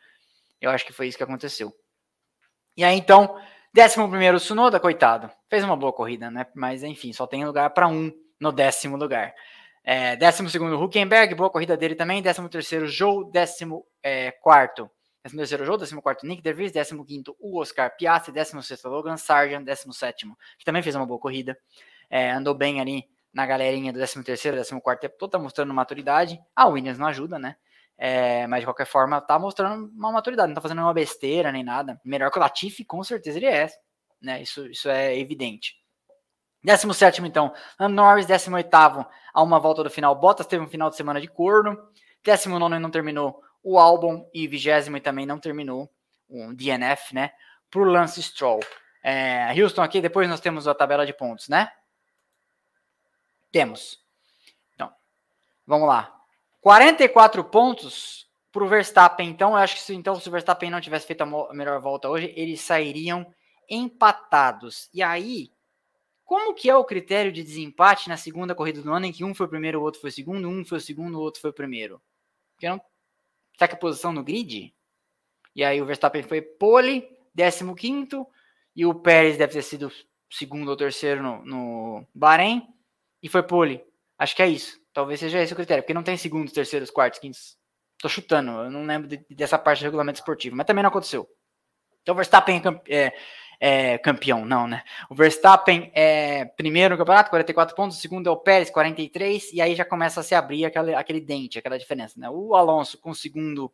Eu 0.59 0.69
acho 0.71 0.85
que 0.85 0.91
foi 0.91 1.07
isso 1.07 1.17
que 1.17 1.23
aconteceu. 1.23 1.73
E 2.75 2.83
aí 2.83 2.97
então, 2.97 3.39
décimo 3.73 4.09
primeiro 4.09 4.39
Sunoda, 4.41 4.77
coitado, 4.77 5.31
fez 5.49 5.63
uma 5.63 5.77
boa 5.77 5.93
corrida, 5.93 6.29
né? 6.29 6.45
Mas 6.53 6.83
enfim, 6.83 7.13
só 7.13 7.25
tem 7.25 7.45
lugar 7.45 7.69
para 7.69 7.87
um 7.87 8.11
no 8.39 8.51
décimo 8.51 8.97
lugar. 8.97 9.33
É, 9.83 10.17
décimo 10.17 10.49
segundo, 10.49 10.77
Huckenberg, 10.77 11.33
boa 11.33 11.49
corrida 11.49 11.77
dele 11.77 11.95
também. 11.95 12.21
Décimo 12.21 12.49
terceiro, 12.49 12.87
Joe. 12.87 13.31
Décimo 13.31 13.85
é, 14.03 14.31
quarto, 14.31 14.91
décimo 15.23 15.39
terceiro, 15.39 15.63
Joe. 15.63 15.77
Décimo 15.77 16.01
quarto, 16.01 16.25
Nick 16.25 16.41
DeVries. 16.41 16.73
Décimo 16.73 17.05
quinto, 17.05 17.35
o 17.39 17.59
Oscar 17.59 17.95
Piastri. 17.95 18.33
Décimo 18.33 18.61
sexto, 18.61 18.89
Logan 18.89 19.15
Sargent. 19.15 19.63
Décimo 19.63 19.93
sétimo, 19.93 20.37
que 20.57 20.65
também 20.65 20.83
fez 20.83 20.95
uma 20.95 21.05
boa 21.05 21.19
corrida. 21.19 21.57
É, 22.09 22.31
andou 22.31 22.53
bem 22.53 22.81
ali 22.81 23.09
na 23.33 23.45
galerinha 23.45 23.93
do 23.93 23.99
décimo 23.99 24.23
terceiro, 24.23 24.57
décimo 24.57 24.81
quarto 24.81 25.01
tempo 25.01 25.15
todo, 25.17 25.31
tá 25.31 25.39
mostrando 25.39 25.73
maturidade. 25.73 26.39
A 26.55 26.67
Williams 26.67 26.97
não 26.97 27.07
ajuda, 27.07 27.39
né? 27.39 27.55
É, 27.97 28.47
mas 28.47 28.61
de 28.61 28.65
qualquer 28.65 28.87
forma, 28.87 29.21
tá 29.21 29.37
mostrando 29.37 29.91
uma 29.93 30.11
maturidade, 30.11 30.47
não 30.47 30.55
tá 30.55 30.61
fazendo 30.61 30.81
uma 30.81 30.93
besteira 30.93 31.51
nem 31.51 31.63
nada. 31.63 31.99
Melhor 32.03 32.31
que 32.31 32.37
o 32.37 32.41
Latifi, 32.41 32.83
com 32.83 33.03
certeza 33.03 33.37
ele 33.37 33.45
é, 33.45 33.67
né? 34.21 34.41
Isso, 34.41 34.65
isso 34.67 34.89
é 34.89 35.17
evidente. 35.17 35.75
17 36.63 37.21
então, 37.23 37.53
Norris, 37.89 38.27
18 38.27 38.69
a 39.33 39.41
uma 39.41 39.59
volta 39.59 39.83
do 39.83 39.89
final. 39.89 40.15
Bottas 40.15 40.45
teve 40.45 40.63
um 40.63 40.67
final 40.67 40.89
de 40.89 40.95
semana 40.95 41.19
de 41.19 41.27
corno. 41.27 41.77
19 42.23 42.77
não 42.79 42.91
terminou 42.91 43.41
o 43.63 43.79
álbum 43.79 44.27
e 44.33 44.47
20 44.47 45.01
também 45.01 45.25
não 45.25 45.39
terminou 45.39 45.89
o 46.29 46.53
DNF, 46.53 47.15
né? 47.15 47.31
Para 47.69 47.81
o 47.81 47.85
Lance 47.85 48.21
Stroll. 48.21 48.59
É, 49.03 49.51
Houston 49.59 49.81
aqui, 49.81 50.01
depois 50.01 50.29
nós 50.29 50.39
temos 50.39 50.67
a 50.67 50.75
tabela 50.75 51.05
de 51.05 51.13
pontos, 51.13 51.49
né? 51.49 51.71
Temos. 53.51 53.99
Então, 54.73 54.91
vamos 55.65 55.87
lá. 55.87 56.21
44 56.61 57.43
pontos 57.43 58.29
para 58.51 58.63
o 58.63 58.67
Verstappen. 58.67 59.29
Então, 59.29 59.51
eu 59.51 59.57
acho 59.57 59.75
que 59.75 59.81
se, 59.81 59.95
então, 59.95 60.19
se 60.19 60.27
o 60.27 60.31
Verstappen 60.31 60.69
não 60.69 60.81
tivesse 60.81 61.07
feito 61.07 61.21
a 61.21 61.53
melhor 61.53 61.79
volta 61.79 62.09
hoje, 62.09 62.33
eles 62.35 62.61
sairiam 62.61 63.25
empatados. 63.69 64.89
E 64.93 65.01
aí, 65.01 65.51
como 66.23 66.53
que 66.53 66.69
é 66.69 66.75
o 66.75 66.85
critério 66.85 67.31
de 67.31 67.43
desempate 67.43 68.09
na 68.09 68.17
segunda 68.17 68.55
corrida 68.55 68.81
do 68.81 68.93
ano 68.93 69.05
em 69.05 69.11
que 69.11 69.23
um 69.23 69.33
foi 69.33 69.45
o 69.45 69.49
primeiro, 69.49 69.79
o 69.79 69.83
outro 69.83 69.99
foi 69.99 70.09
o 70.09 70.13
segundo, 70.13 70.47
um 70.47 70.63
foi 70.63 70.77
o 70.77 70.81
segundo, 70.81 71.17
o 71.17 71.21
outro 71.21 71.41
foi 71.41 71.49
o 71.49 71.53
primeiro? 71.53 72.01
Porque 72.53 72.69
não 72.69 72.81
tá 73.57 73.67
que 73.67 73.75
a 73.75 73.77
posição 73.77 74.11
no 74.11 74.23
grid? 74.23 74.73
E 75.55 75.63
aí 75.63 75.81
o 75.81 75.85
Verstappen 75.85 76.23
foi 76.23 76.41
pole, 76.41 77.07
15 77.35 78.25
e 78.75 78.85
o 78.85 78.95
Pérez 78.95 79.37
deve 79.37 79.53
ter 79.53 79.61
sido 79.61 79.91
segundo 80.29 80.69
ou 80.69 80.77
terceiro 80.77 81.21
no, 81.21 81.43
no 81.43 82.07
Bahrein 82.13 82.65
e 83.21 83.29
foi 83.29 83.43
pole. 83.43 83.83
Acho 84.17 84.35
que 84.35 84.43
é 84.43 84.47
isso. 84.47 84.79
Talvez 84.93 85.19
seja 85.19 85.41
esse 85.41 85.53
o 85.53 85.55
critério, 85.55 85.83
porque 85.83 85.93
não 85.93 86.03
tem 86.03 86.17
segundos, 86.17 86.53
terceiros, 86.53 86.89
quartos, 86.89 87.19
quintos. 87.19 87.57
Tô 87.97 88.09
chutando, 88.09 88.51
eu 88.51 88.71
não 88.71 88.85
lembro 88.85 89.07
de, 89.07 89.25
dessa 89.29 89.57
parte 89.57 89.79
do 89.79 89.85
regulamento 89.85 90.19
esportivo, 90.19 90.55
mas 90.55 90.65
também 90.65 90.83
não 90.83 90.89
aconteceu. 90.89 91.27
Então 92.01 92.15
Verstappen 92.15 92.61
é, 92.87 93.05
é 93.05 93.13
é 93.63 93.99
campeão, 93.99 94.43
não, 94.43 94.67
né? 94.67 94.83
O 95.07 95.13
Verstappen 95.13 95.91
é 95.93 96.45
primeiro 96.45 96.95
no 96.95 96.97
campeonato, 96.97 97.29
44 97.29 97.75
pontos, 97.75 97.95
o 97.95 98.01
segundo 98.01 98.27
é 98.27 98.31
o 98.31 98.35
Pérez, 98.35 98.71
43, 98.71 99.53
e 99.53 99.61
aí 99.61 99.75
já 99.75 99.85
começa 99.85 100.19
a 100.19 100.23
se 100.23 100.33
abrir 100.33 100.65
aquele, 100.65 100.95
aquele 100.95 101.21
dente, 101.21 101.59
aquela 101.59 101.77
diferença, 101.77 102.19
né? 102.19 102.27
O 102.27 102.55
Alonso 102.55 102.97
com 102.97 103.11
o 103.11 103.15
segundo, 103.15 103.71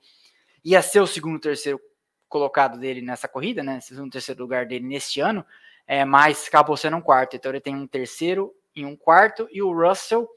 ia 0.62 0.82
ser 0.82 1.00
o 1.00 1.08
segundo, 1.08 1.40
terceiro 1.40 1.80
colocado 2.28 2.78
dele 2.78 3.02
nessa 3.02 3.30
corrida, 3.30 3.64
né? 3.64 3.80
Segundo, 3.80 4.12
terceiro 4.12 4.42
lugar 4.42 4.66
dele 4.66 4.86
neste 4.86 5.22
ano, 5.22 5.46
é, 5.88 6.04
mas 6.04 6.48
acabou 6.50 6.76
sendo 6.76 6.98
um 6.98 7.02
quarto, 7.02 7.38
então 7.38 7.50
ele 7.50 7.62
tem 7.62 7.74
um 7.74 7.88
terceiro 7.88 8.54
e 8.80 8.86
um 8.86 8.96
quarto, 8.96 9.48
e 9.52 9.62
o 9.62 9.72
Russell 9.72 10.28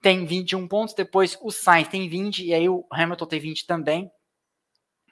tem 0.00 0.24
21 0.24 0.68
pontos, 0.68 0.94
depois 0.94 1.38
o 1.40 1.50
Sainz 1.50 1.88
tem 1.88 2.08
20, 2.08 2.44
e 2.44 2.54
aí 2.54 2.68
o 2.68 2.86
Hamilton 2.90 3.26
tem 3.26 3.40
20 3.40 3.66
também, 3.66 4.10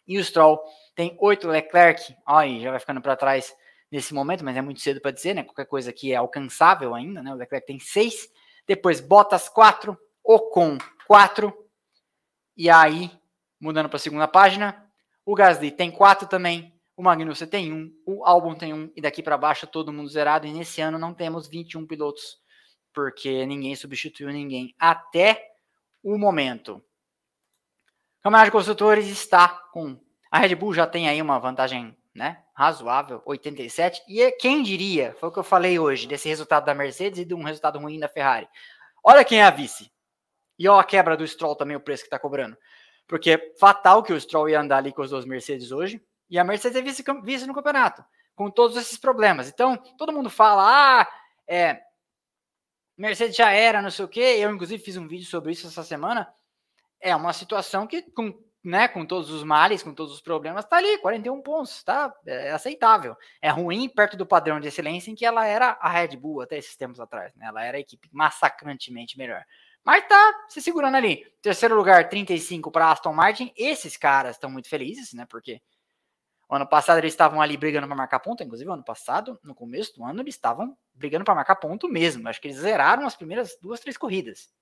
e 0.07 0.19
o 0.19 0.25
Stroll 0.25 0.61
tem 0.95 1.17
8, 1.19 1.49
Leclerc, 1.49 2.15
aí 2.27 2.61
já 2.61 2.71
vai 2.71 2.81
ficando 2.81 3.01
para 3.01 3.17
trás 3.17 3.55
nesse 3.91 4.13
momento, 4.13 4.45
mas 4.45 4.57
é 4.57 4.63
muito 4.63 4.81
cedo 4.81 5.01
para 5.01 5.11
dizer, 5.11 5.35
né? 5.35 5.43
Qualquer 5.43 5.67
coisa 5.67 5.93
que 5.93 6.13
é 6.13 6.17
alcançável 6.17 6.95
ainda, 6.95 7.23
né? 7.23 7.33
O 7.33 7.37
Leclerc 7.37 7.67
tem 7.67 7.79
seis, 7.79 8.29
depois 8.67 9.01
Bottas 9.01 9.49
quatro, 9.49 9.97
Ocon 10.23 10.79
quatro, 11.07 11.53
e 12.57 12.71
aí, 12.71 13.11
mudando 13.61 13.89
para 13.89 13.97
a 13.97 14.01
segunda 14.01 14.29
página, 14.29 14.89
o 15.25 15.35
Gasly 15.35 15.71
tem 15.71 15.91
quatro 15.91 16.29
também, 16.29 16.73
o 16.97 17.03
Magnussen 17.03 17.49
tem 17.49 17.73
um, 17.73 17.93
o 18.07 18.25
Albon 18.25 18.55
tem 18.55 18.73
um, 18.73 18.91
e 18.95 19.01
daqui 19.01 19.23
para 19.23 19.37
baixo 19.37 19.67
todo 19.67 19.93
mundo 19.93 20.09
zerado, 20.09 20.47
e 20.47 20.53
nesse 20.53 20.81
ano 20.81 20.99
não 20.99 21.13
temos 21.13 21.49
21 21.49 21.87
pilotos, 21.87 22.39
porque 22.95 23.45
ninguém 23.45 23.75
substituiu 23.77 24.31
ninguém 24.31 24.75
até 24.79 25.51
o 26.03 26.17
momento. 26.17 26.83
Campeonato 28.23 28.47
de 28.47 28.53
Construtores 28.53 29.07
está 29.09 29.49
com. 29.49 30.01
A 30.31 30.39
Red 30.39 30.55
Bull 30.55 30.73
já 30.73 30.87
tem 30.87 31.09
aí 31.09 31.21
uma 31.21 31.39
vantagem 31.39 31.97
né? 32.15 32.43
Razoável, 32.55 33.21
87. 33.27 34.03
E 34.07 34.23
é, 34.23 34.31
quem 34.31 34.63
diria, 34.63 35.15
foi 35.19 35.29
o 35.29 35.33
que 35.33 35.39
eu 35.39 35.45
falei 35.45 35.79
hoje, 35.79 36.07
desse 36.07 36.29
resultado 36.29 36.65
da 36.65 36.75
Mercedes 36.75 37.19
e 37.19 37.25
de 37.25 37.35
um 37.35 37.43
resultado 37.43 37.79
ruim 37.79 37.99
da 37.99 38.09
Ferrari. 38.09 38.49
Olha 39.03 39.25
quem 39.25 39.41
é 39.41 39.45
a 39.45 39.51
vice. 39.51 39.91
E 40.57 40.69
ó 40.69 40.79
a 40.79 40.85
quebra 40.85 41.17
do 41.17 41.27
Stroll 41.27 41.57
também, 41.57 41.77
o 41.77 41.81
preço 41.81 42.05
que 42.05 42.11
tá 42.11 42.19
cobrando. 42.19 42.57
Porque 43.09 43.33
é 43.33 43.53
fatal 43.59 44.03
que 44.03 44.13
o 44.13 44.21
Stroll 44.21 44.49
ia 44.49 44.61
andar 44.61 44.77
ali 44.77 44.93
com 44.93 45.03
os 45.03 45.11
dois 45.11 45.25
Mercedes 45.25 45.73
hoje. 45.73 46.01
E 46.31 46.39
a 46.39 46.45
Mercedes 46.45 46.79
é 46.79 46.83
vice, 46.83 47.05
vice 47.25 47.47
no 47.47 47.55
campeonato. 47.55 48.05
Com 48.37 48.49
todos 48.49 48.77
esses 48.77 48.97
problemas. 48.97 49.49
Então, 49.49 49.77
todo 49.99 50.13
mundo 50.13 50.31
fala, 50.31 51.01
ah, 51.01 51.09
é. 51.47 51.81
Mercedes 52.97 53.37
já 53.37 53.51
era, 53.51 53.83
não 53.83 53.91
sei 53.91 54.05
o 54.05 54.09
quê. 54.09 54.37
Eu, 54.39 54.51
inclusive, 54.51 54.83
fiz 54.83 54.97
um 54.97 55.09
vídeo 55.09 55.27
sobre 55.27 55.53
isso 55.53 55.67
essa 55.67 55.83
semana. 55.83 56.33
É 57.01 57.15
uma 57.15 57.33
situação 57.33 57.87
que, 57.87 58.03
com 58.03 58.33
né, 58.65 58.89
com 58.89 59.05
todos 59.05 59.31
os 59.31 59.45
males, 59.45 59.83
com 59.83 59.93
todos 59.93 60.15
os 60.15 60.23
problemas, 60.23 60.65
tá 60.65 60.79
ali, 60.79 60.97
41 60.99 61.43
pontos, 61.43 61.85
tá? 61.85 62.11
É 62.27 62.51
aceitável. 62.51 63.15
É 63.43 63.51
ruim 63.51 63.91
perto 63.91 64.17
do 64.17 64.25
padrão 64.25 64.59
de 64.59 64.67
excelência 64.67 65.11
em 65.11 65.15
que 65.15 65.27
ela 65.27 65.47
era 65.47 65.77
a 65.81 65.91
Red 65.91 66.17
Bull 66.17 66.41
até 66.41 66.57
esses 66.57 66.75
tempos 66.75 66.99
atrás, 66.99 67.35
né? 67.37 67.47
Ela 67.47 67.63
era 67.63 67.77
a 67.77 67.81
equipe 67.81 68.09
massacrantemente 68.11 69.19
melhor. 69.19 69.45
Mas 69.85 70.09
tá 70.09 70.33
se 70.49 70.63
segurando 70.63 70.97
ali. 70.97 71.23
Terceiro 71.43 71.77
lugar, 71.77 72.09
35 72.09 72.71
para 72.71 72.91
Aston 72.91 73.13
Martin. 73.13 73.53
Esses 73.55 73.99
caras 73.99 74.37
estão 74.37 74.49
muito 74.49 74.67
felizes, 74.67 75.13
né? 75.13 75.27
Porque 75.29 75.61
ano 76.51 76.67
passado 76.67 76.99
eles 76.99 77.13
estavam 77.13 77.41
ali 77.41 77.57
brigando 77.57 77.87
para 77.87 77.97
marcar 77.97 78.21
ponto, 78.21 78.43
inclusive 78.43 78.71
ano 78.71 78.85
passado, 78.85 79.39
no 79.43 79.55
começo 79.55 79.95
do 79.97 80.05
ano, 80.05 80.21
eles 80.21 80.35
estavam 80.35 80.77
brigando 80.95 81.25
para 81.25 81.35
marcar 81.35 81.57
ponto 81.57 81.89
mesmo. 81.89 82.29
Acho 82.29 82.41
que 82.41 82.49
eles 82.49 82.59
zeraram 82.59 83.07
as 83.07 83.17
primeiras 83.17 83.57
duas, 83.61 83.81
três 83.81 83.97
corridas. 83.97 84.53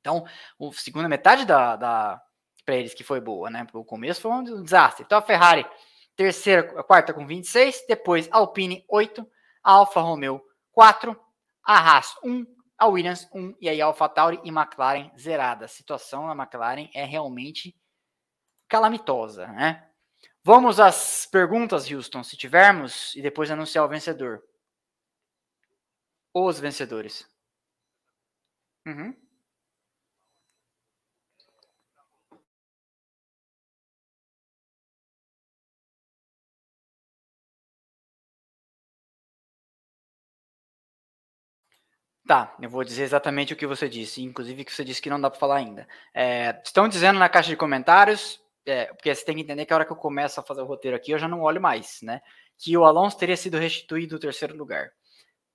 Então, 0.00 0.24
a 0.60 0.72
segunda 0.72 1.08
metade 1.08 1.44
da, 1.44 1.76
da 1.76 2.22
para 2.64 2.76
eles 2.76 2.94
que 2.94 3.02
foi 3.02 3.20
boa, 3.20 3.50
né? 3.50 3.66
O 3.72 3.84
começo 3.84 4.20
foi 4.20 4.30
um 4.30 4.44
desastre. 4.44 5.04
Então 5.04 5.18
a 5.18 5.22
Ferrari, 5.22 5.66
terceira, 6.14 6.62
quarta 6.84 7.12
com 7.12 7.26
26, 7.26 7.84
depois 7.88 8.28
Alpine 8.30 8.84
8, 8.88 9.26
a 9.62 9.72
Alfa 9.72 10.00
Romeo 10.00 10.40
4, 10.72 11.18
a 11.64 11.78
Haas 11.78 12.14
1, 12.22 12.46
a 12.78 12.86
Williams 12.86 13.28
1 13.34 13.56
e 13.60 13.68
aí 13.68 13.82
a 13.82 13.86
AlphaTauri 13.86 14.40
e 14.44 14.48
McLaren 14.48 15.10
zerada. 15.18 15.64
A 15.64 15.68
situação 15.68 16.26
na 16.26 16.44
McLaren 16.44 16.88
é 16.94 17.04
realmente 17.04 17.76
calamitosa, 18.68 19.48
né? 19.48 19.89
Vamos 20.52 20.80
às 20.80 21.26
perguntas, 21.26 21.88
Houston, 21.88 22.24
se 22.24 22.36
tivermos, 22.36 23.14
e 23.14 23.22
depois 23.22 23.52
anunciar 23.52 23.84
o 23.84 23.88
vencedor. 23.88 24.42
Os 26.34 26.58
vencedores. 26.58 27.24
Uhum. 28.86 29.16
Tá, 42.26 42.54
eu 42.60 42.68
vou 42.70 42.84
dizer 42.84 43.02
exatamente 43.02 43.52
o 43.52 43.56
que 43.56 43.66
você 43.66 43.88
disse, 43.88 44.22
inclusive 44.22 44.64
que 44.64 44.72
você 44.72 44.84
disse 44.84 45.00
que 45.02 45.10
não 45.10 45.20
dá 45.20 45.30
para 45.30 45.38
falar 45.38 45.56
ainda. 45.56 45.86
É, 46.14 46.60
estão 46.64 46.88
dizendo 46.88 47.18
na 47.18 47.28
caixa 47.28 47.50
de 47.50 47.56
comentários, 47.56 48.39
é, 48.66 48.86
porque 48.86 49.14
você 49.14 49.24
tem 49.24 49.36
que 49.36 49.42
entender 49.42 49.66
que 49.66 49.72
a 49.72 49.76
hora 49.76 49.84
que 49.84 49.92
eu 49.92 49.96
começo 49.96 50.38
a 50.40 50.42
fazer 50.42 50.62
o 50.62 50.66
roteiro 50.66 50.96
aqui, 50.96 51.12
eu 51.12 51.18
já 51.18 51.28
não 51.28 51.42
olho 51.42 51.60
mais, 51.60 52.00
né? 52.02 52.20
Que 52.58 52.76
o 52.76 52.84
Alonso 52.84 53.18
teria 53.18 53.36
sido 53.36 53.58
restituído 53.58 54.16
do 54.16 54.20
terceiro 54.20 54.56
lugar. 54.56 54.90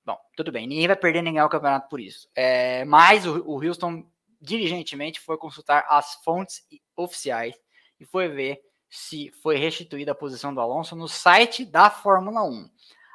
Bom, 0.04 0.18
tudo 0.36 0.52
bem, 0.52 0.68
ninguém 0.68 0.88
vai 0.88 0.96
perder 0.96 1.22
nem 1.22 1.34
ganhar 1.34 1.46
o 1.46 1.50
campeonato 1.50 1.90
por 1.90 2.00
isso. 2.00 2.30
É, 2.36 2.86
mas 2.86 3.26
o, 3.26 3.44
o 3.46 3.64
Houston 3.64 4.06
diligentemente 4.40 5.20
foi 5.20 5.38
consultar 5.38 5.86
as 5.90 6.16
fontes 6.24 6.64
oficiais 6.96 7.56
e 8.00 8.06
foi 8.06 8.28
ver 8.28 8.62
se 8.90 9.32
foi 9.42 9.58
restituída 9.58 10.12
a 10.12 10.16
posição 10.16 10.54
do 10.54 10.62
Alonso 10.62 10.96
no 10.96 11.08
site 11.08 11.66
da 11.66 11.90
Fórmula 11.90 12.44
1. 12.44 12.70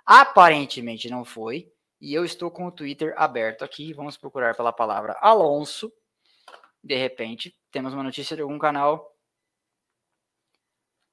Aparentemente 0.04 1.08
não 1.08 1.24
foi, 1.24 1.70
e 2.00 2.14
eu 2.14 2.24
estou 2.24 2.50
com 2.50 2.66
o 2.66 2.72
Twitter 2.72 3.14
aberto 3.16 3.62
aqui. 3.62 3.92
Vamos 3.92 4.16
procurar 4.16 4.56
pela 4.56 4.72
palavra 4.72 5.16
Alonso. 5.20 5.92
De 6.82 6.96
repente, 6.96 7.54
temos 7.70 7.92
uma 7.92 8.02
notícia 8.02 8.34
de 8.34 8.42
algum 8.42 8.58
canal. 8.58 9.14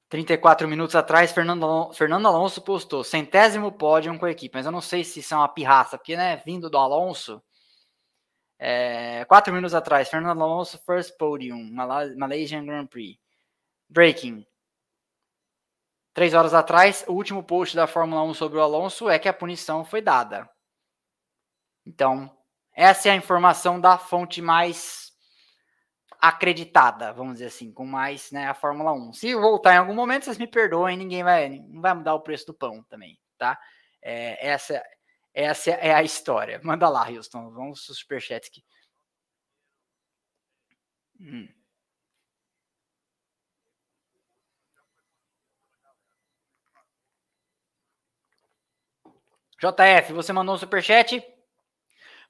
34 0.08 0.66
minutos 0.66 0.96
atrás, 0.96 1.32
Fernando, 1.32 1.92
Fernando 1.92 2.26
Alonso 2.26 2.62
postou 2.62 3.04
centésimo 3.04 3.70
pódio 3.70 4.18
com 4.18 4.24
a 4.24 4.30
equipe. 4.30 4.56
Mas 4.56 4.66
eu 4.66 4.72
não 4.72 4.80
sei 4.80 5.04
se 5.04 5.20
isso 5.20 5.34
é 5.34 5.36
uma 5.36 5.48
pirraça, 5.48 5.98
porque, 5.98 6.16
né, 6.16 6.36
vindo 6.44 6.70
do 6.70 6.78
Alonso. 6.78 7.42
É, 8.58 9.24
quatro 9.26 9.52
minutos 9.52 9.74
atrás, 9.74 10.08
Fernando 10.08 10.40
Alonso, 10.42 10.78
first 10.84 11.16
podium, 11.16 11.70
Malaysian 12.16 12.64
Grand 12.64 12.86
Prix. 12.86 13.18
Breaking. 13.88 14.44
Três 16.12 16.34
horas 16.34 16.52
atrás, 16.52 17.04
o 17.06 17.12
último 17.12 17.44
post 17.44 17.76
da 17.76 17.86
Fórmula 17.86 18.22
1 18.24 18.34
sobre 18.34 18.58
o 18.58 18.62
Alonso 18.62 19.08
é 19.08 19.18
que 19.18 19.28
a 19.28 19.32
punição 19.32 19.84
foi 19.84 20.02
dada. 20.02 20.50
Então, 21.86 22.36
essa 22.74 23.08
é 23.08 23.12
a 23.12 23.16
informação 23.16 23.80
da 23.80 23.96
fonte 23.96 24.42
mais 24.42 25.12
acreditada, 26.20 27.12
vamos 27.12 27.34
dizer 27.34 27.46
assim, 27.46 27.72
com 27.72 27.84
mais, 27.86 28.30
né, 28.32 28.48
a 28.48 28.54
Fórmula 28.54 28.92
1. 28.92 29.12
Se 29.12 29.34
voltar 29.34 29.74
em 29.74 29.78
algum 29.78 29.94
momento, 29.94 30.24
vocês 30.24 30.38
me 30.38 30.46
perdoem, 30.46 30.96
ninguém 30.96 31.22
vai, 31.22 31.48
não 31.48 31.80
vai 31.80 31.94
mudar 31.94 32.14
o 32.14 32.20
preço 32.20 32.46
do 32.46 32.54
pão 32.54 32.82
também, 32.84 33.18
tá? 33.38 33.58
É, 34.02 34.48
essa, 34.48 34.82
essa 35.34 35.70
é 35.70 35.94
a 35.94 36.02
história. 36.02 36.60
Manda 36.64 36.88
lá, 36.88 37.08
Houston, 37.08 37.50
vamos 37.50 37.84
pro 37.84 37.94
superchat 37.94 38.48
aqui. 38.48 38.62
Hum. 41.20 41.48
JF, 49.60 50.12
você 50.12 50.32
mandou 50.32 50.54
um 50.54 50.58
superchat? 50.58 51.20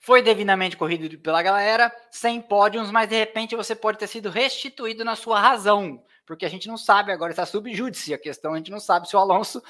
Foi 0.01 0.23
devidamente 0.23 0.77
corrido 0.77 1.19
pela 1.19 1.43
galera, 1.43 1.93
sem 2.11 2.41
pódios, 2.41 2.91
mas 2.91 3.09
de 3.09 3.17
repente 3.17 3.57
você 3.57 3.75
pode 3.75 3.99
ter 3.99 4.07
sido 4.07 4.31
restituído 4.31 5.05
na 5.05 5.17
sua 5.17 5.41
razão, 5.41 6.03
porque 6.25 6.47
a 6.47 6.49
gente 6.49 6.69
não 6.69 6.77
sabe 6.77 7.11
agora, 7.11 7.33
está 7.33 7.45
subjúdice 7.45 8.15
a 8.15 8.19
questão, 8.19 8.55
a 8.55 8.57
gente 8.57 8.71
não 8.71 8.81
sabe 8.81 9.09
se 9.09 9.17
o 9.17 9.19
Alonso 9.19 9.63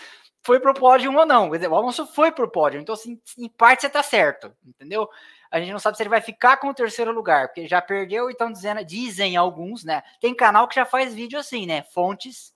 foi 0.42 0.60
pro 0.60 0.74
pódio 0.74 1.14
ou 1.16 1.26
não. 1.26 1.50
Dizer, 1.50 1.68
o 1.68 1.74
Alonso 1.74 2.06
foi 2.06 2.30
pro 2.30 2.50
pódio, 2.50 2.80
então 2.80 2.94
assim, 2.94 3.20
em 3.38 3.48
parte 3.48 3.82
você 3.82 3.88
tá 3.88 4.02
certo, 4.02 4.52
entendeu? 4.64 5.08
A 5.50 5.58
gente 5.58 5.72
não 5.72 5.78
sabe 5.78 5.96
se 5.96 6.02
ele 6.02 6.10
vai 6.10 6.20
ficar 6.20 6.58
com 6.58 6.68
o 6.68 6.74
terceiro 6.74 7.10
lugar, 7.10 7.48
porque 7.48 7.66
já 7.66 7.80
perdeu 7.80 8.28
e 8.28 8.32
estão 8.32 8.52
dizendo, 8.52 8.84
dizem 8.84 9.34
alguns, 9.36 9.82
né? 9.82 10.02
Tem 10.20 10.34
canal 10.34 10.68
que 10.68 10.74
já 10.74 10.84
faz 10.84 11.14
vídeo 11.14 11.38
assim, 11.38 11.66
né? 11.66 11.82
Fontes, 11.82 12.54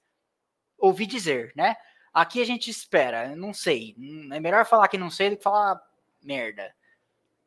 ouvi 0.78 1.06
dizer, 1.06 1.52
né? 1.56 1.74
Aqui 2.12 2.42
a 2.42 2.44
gente 2.44 2.70
espera, 2.70 3.34
não 3.34 3.54
sei. 3.54 3.96
É 4.30 4.38
melhor 4.38 4.66
falar 4.66 4.88
que 4.88 4.98
não 4.98 5.08
sei 5.08 5.30
do 5.30 5.36
que 5.38 5.42
falar 5.42 5.80
merda. 6.22 6.74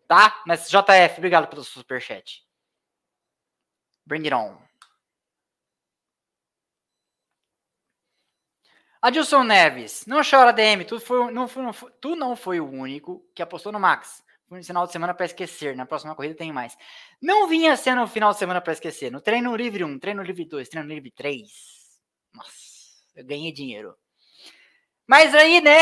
Tá? 0.08 0.41
Mas 0.45 0.70
JF, 0.70 1.18
obrigado 1.18 1.47
pelo 1.47 1.64
superchat. 1.64 2.43
Bring 4.06 4.24
it 4.24 4.34
on. 4.34 4.58
Adilson 9.01 9.43
Neves, 9.43 10.06
não 10.08 10.22
chora 10.24 10.51
DM, 10.51 10.84
tu, 10.84 10.99
foi, 10.99 11.32
não 11.32 11.47
foi, 11.47 11.64
não 11.64 11.72
tu 12.01 12.16
não 12.16 12.36
foi 12.36 12.60
o 12.60 12.68
único 12.68 13.24
que 13.36 13.41
apostou 13.41 13.72
no 13.72 13.80
Max. 13.80 14.24
Foi 14.47 14.60
no 14.60 14.64
final 14.64 14.86
de 14.86 14.91
semana 14.91 15.14
para 15.14 15.26
esquecer, 15.26 15.76
na 15.76 15.86
próxima 15.86 16.16
corrida 16.16 16.36
tem 16.36 16.51
mais. 16.51 16.78
Não 17.22 17.47
vinha 17.47 17.76
sendo 17.78 18.01
o 18.03 18.08
final 18.08 18.32
de 18.32 18.39
semana 18.39 18.62
para 18.62 18.74
esquecer. 18.74 19.12
No 19.12 19.22
treino 19.22 19.56
livre 19.56 19.84
1, 19.84 19.99
treino 19.99 20.24
livre 20.24 20.45
2, 20.45 20.70
treino 20.70 20.89
livre 20.89 21.12
3. 21.12 21.51
Nossa, 22.34 22.51
eu 23.16 23.26
ganhei 23.26 23.51
dinheiro. 23.51 23.95
Mas 25.08 25.34
aí, 25.34 25.62
né? 25.62 25.82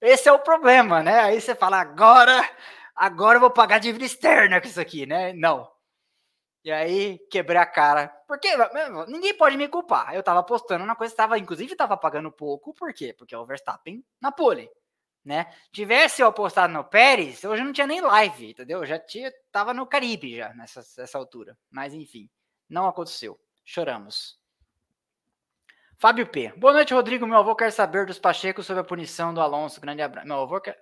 Esse 0.00 0.28
é 0.28 0.32
o 0.32 0.38
problema, 0.38 1.02
né? 1.02 1.20
Aí 1.20 1.40
você 1.40 1.54
fala, 1.54 1.80
agora 1.80 2.48
agora 2.94 3.36
eu 3.36 3.40
vou 3.40 3.50
pagar 3.50 3.78
dívida 3.78 4.04
externa 4.04 4.60
com 4.60 4.66
isso 4.66 4.80
aqui, 4.80 5.06
né? 5.06 5.32
Não. 5.32 5.70
E 6.64 6.72
aí, 6.72 7.18
quebrei 7.30 7.58
a 7.58 7.66
cara. 7.66 8.08
Porque 8.26 8.48
ninguém 9.08 9.36
pode 9.36 9.56
me 9.56 9.68
culpar. 9.68 10.14
Eu 10.14 10.22
tava 10.22 10.40
apostando 10.40 10.86
na 10.86 10.96
coisa, 10.96 11.12
estava, 11.12 11.38
inclusive, 11.38 11.76
tava 11.76 11.96
pagando 11.96 12.32
pouco. 12.32 12.72
Por 12.72 12.94
quê? 12.94 13.12
Porque 13.12 13.34
é 13.34 13.38
o 13.38 13.44
Verstappen 13.44 14.02
na 14.18 14.32
pole, 14.32 14.70
né? 15.22 15.52
Tivesse 15.70 16.22
eu 16.22 16.28
apostado 16.28 16.72
no 16.72 16.82
Pérez, 16.82 17.44
hoje 17.44 17.62
não 17.62 17.72
tinha 17.72 17.86
nem 17.86 18.00
live, 18.00 18.50
entendeu? 18.50 18.78
Eu 18.78 18.86
já 18.86 18.98
tinha, 18.98 19.30
tava 19.52 19.74
no 19.74 19.86
Caribe 19.86 20.36
já, 20.36 20.54
nessa, 20.54 20.80
nessa 20.96 21.18
altura. 21.18 21.56
Mas, 21.70 21.92
enfim, 21.92 22.30
não 22.66 22.86
aconteceu. 22.86 23.38
Choramos. 23.62 24.38
Fábio 25.98 26.26
P. 26.26 26.52
Boa 26.56 26.72
noite, 26.72 26.94
Rodrigo. 26.94 27.26
Meu 27.26 27.38
avô 27.38 27.54
quer 27.54 27.70
saber 27.72 28.06
dos 28.06 28.18
Pachecos 28.18 28.66
sobre 28.66 28.80
a 28.80 28.84
punição 28.84 29.32
do 29.32 29.40
Alonso. 29.40 29.80
Grande 29.80 30.02
abraço. 30.02 30.26
Meu 30.26 30.40
avô 30.40 30.60
quer... 30.60 30.78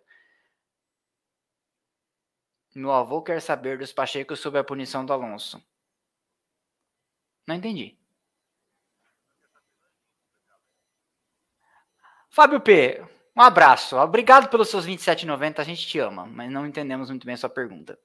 Meu 2.75 2.93
avô 2.93 3.23
quer 3.23 3.41
saber 3.41 3.79
dos 3.79 3.93
Pachecos 3.93 4.41
sobre 4.41 4.59
a 4.61 4.65
punição 4.65 5.05
do 5.05 5.13
Alonso. 5.13 5.63
Não 7.47 7.55
entendi. 7.57 7.97
Fábio 12.31 12.61
P, 12.61 13.05
um 13.37 13.43
abraço. 13.43 13.97
Obrigado 13.97 14.49
pelos 14.49 14.69
seus 14.71 14.87
27,90. 14.87 15.61
A 15.61 15.65
gente 15.65 15.87
te 15.87 15.99
ama, 15.99 16.27
mas 16.27 16.51
não 16.51 16.67
entendemos 16.67 17.11
muito 17.11 17.27
bem 17.27 17.35
a 17.35 17.39
sua 17.39 17.51
pergunta. 17.51 17.99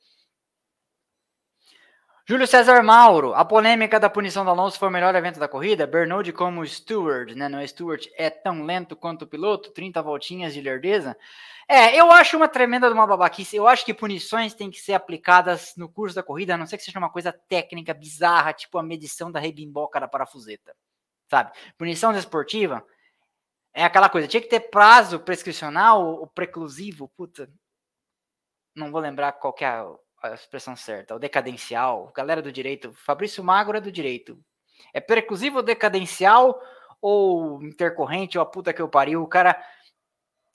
Júlio 2.30 2.46
César 2.46 2.84
Mauro, 2.84 3.34
a 3.34 3.46
polêmica 3.46 3.98
da 3.98 4.10
punição 4.10 4.44
do 4.44 4.52
Alonso 4.52 4.78
foi 4.78 4.90
o 4.90 4.92
melhor 4.92 5.16
evento 5.16 5.40
da 5.40 5.48
corrida. 5.48 5.88
Bernoulli 5.88 6.34
como 6.34 6.68
steward, 6.68 7.34
né? 7.34 7.48
Não 7.48 7.58
é 7.58 7.66
steward, 7.66 8.12
é 8.18 8.30
tão 8.30 8.66
lento 8.66 8.98
quanto 8.98 9.22
o 9.22 9.28
piloto, 9.28 9.72
30 9.72 10.02
voltinhas 10.02 10.54
de 10.54 10.60
lerdeza. 10.60 11.18
É, 11.70 11.96
eu 11.96 12.12
acho 12.12 12.36
uma 12.36 12.50
tremenda 12.50 12.90
de 12.90 12.94
uma 12.94 13.08
babaquice. 13.08 13.56
Eu 13.56 13.66
acho 13.66 13.86
que 13.86 13.94
punições 13.94 14.54
têm 14.54 14.70
que 14.70 14.78
ser 14.78 14.92
aplicadas 14.92 15.74
no 15.78 15.88
curso 15.88 16.18
da 16.18 16.22
corrida, 16.22 16.56
a 16.56 16.58
não 16.58 16.66
ser 16.66 16.78
que 16.78 16.84
seja 16.84 17.00
uma 17.00 17.10
coisa 17.10 17.32
técnica 17.32 17.94
bizarra, 17.94 18.52
tipo 18.52 18.78
a 18.78 18.84
medição 18.84 19.32
da 19.32 19.40
rebimboca 19.40 19.98
da 19.98 20.08
parafuseta. 20.10 20.76
Sabe? 21.30 21.54
Punição 21.78 22.12
desportiva 22.12 22.86
é 23.74 23.86
aquela 23.86 24.10
coisa, 24.10 24.28
tinha 24.28 24.42
que 24.42 24.50
ter 24.50 24.70
prazo 24.70 25.18
prescricional 25.22 26.06
ou 26.06 26.28
preclusivo, 26.28 27.08
puta. 27.16 27.50
Não 28.76 28.92
vou 28.92 29.00
lembrar 29.00 29.32
qual 29.32 29.54
que 29.54 29.64
é 29.64 29.82
a 30.22 30.30
a 30.30 30.34
expressão 30.34 30.76
certa, 30.76 31.16
o 31.16 31.20
decadencial, 31.20 32.12
galera 32.16 32.42
do 32.42 32.52
direito, 32.52 32.94
Fabrício 32.94 33.44
Magro 33.44 33.78
é 33.78 33.82
do 33.82 33.92
direito. 33.92 34.38
É 34.94 35.00
preclusivo 35.00 35.62
decadencial 35.62 36.60
ou 37.02 37.62
intercorrente 37.64 38.38
ou 38.38 38.42
a 38.42 38.46
puta 38.46 38.74
que 38.74 38.82
eu 38.82 38.90
pariu, 38.90 39.22
o 39.22 39.28
cara, 39.28 39.62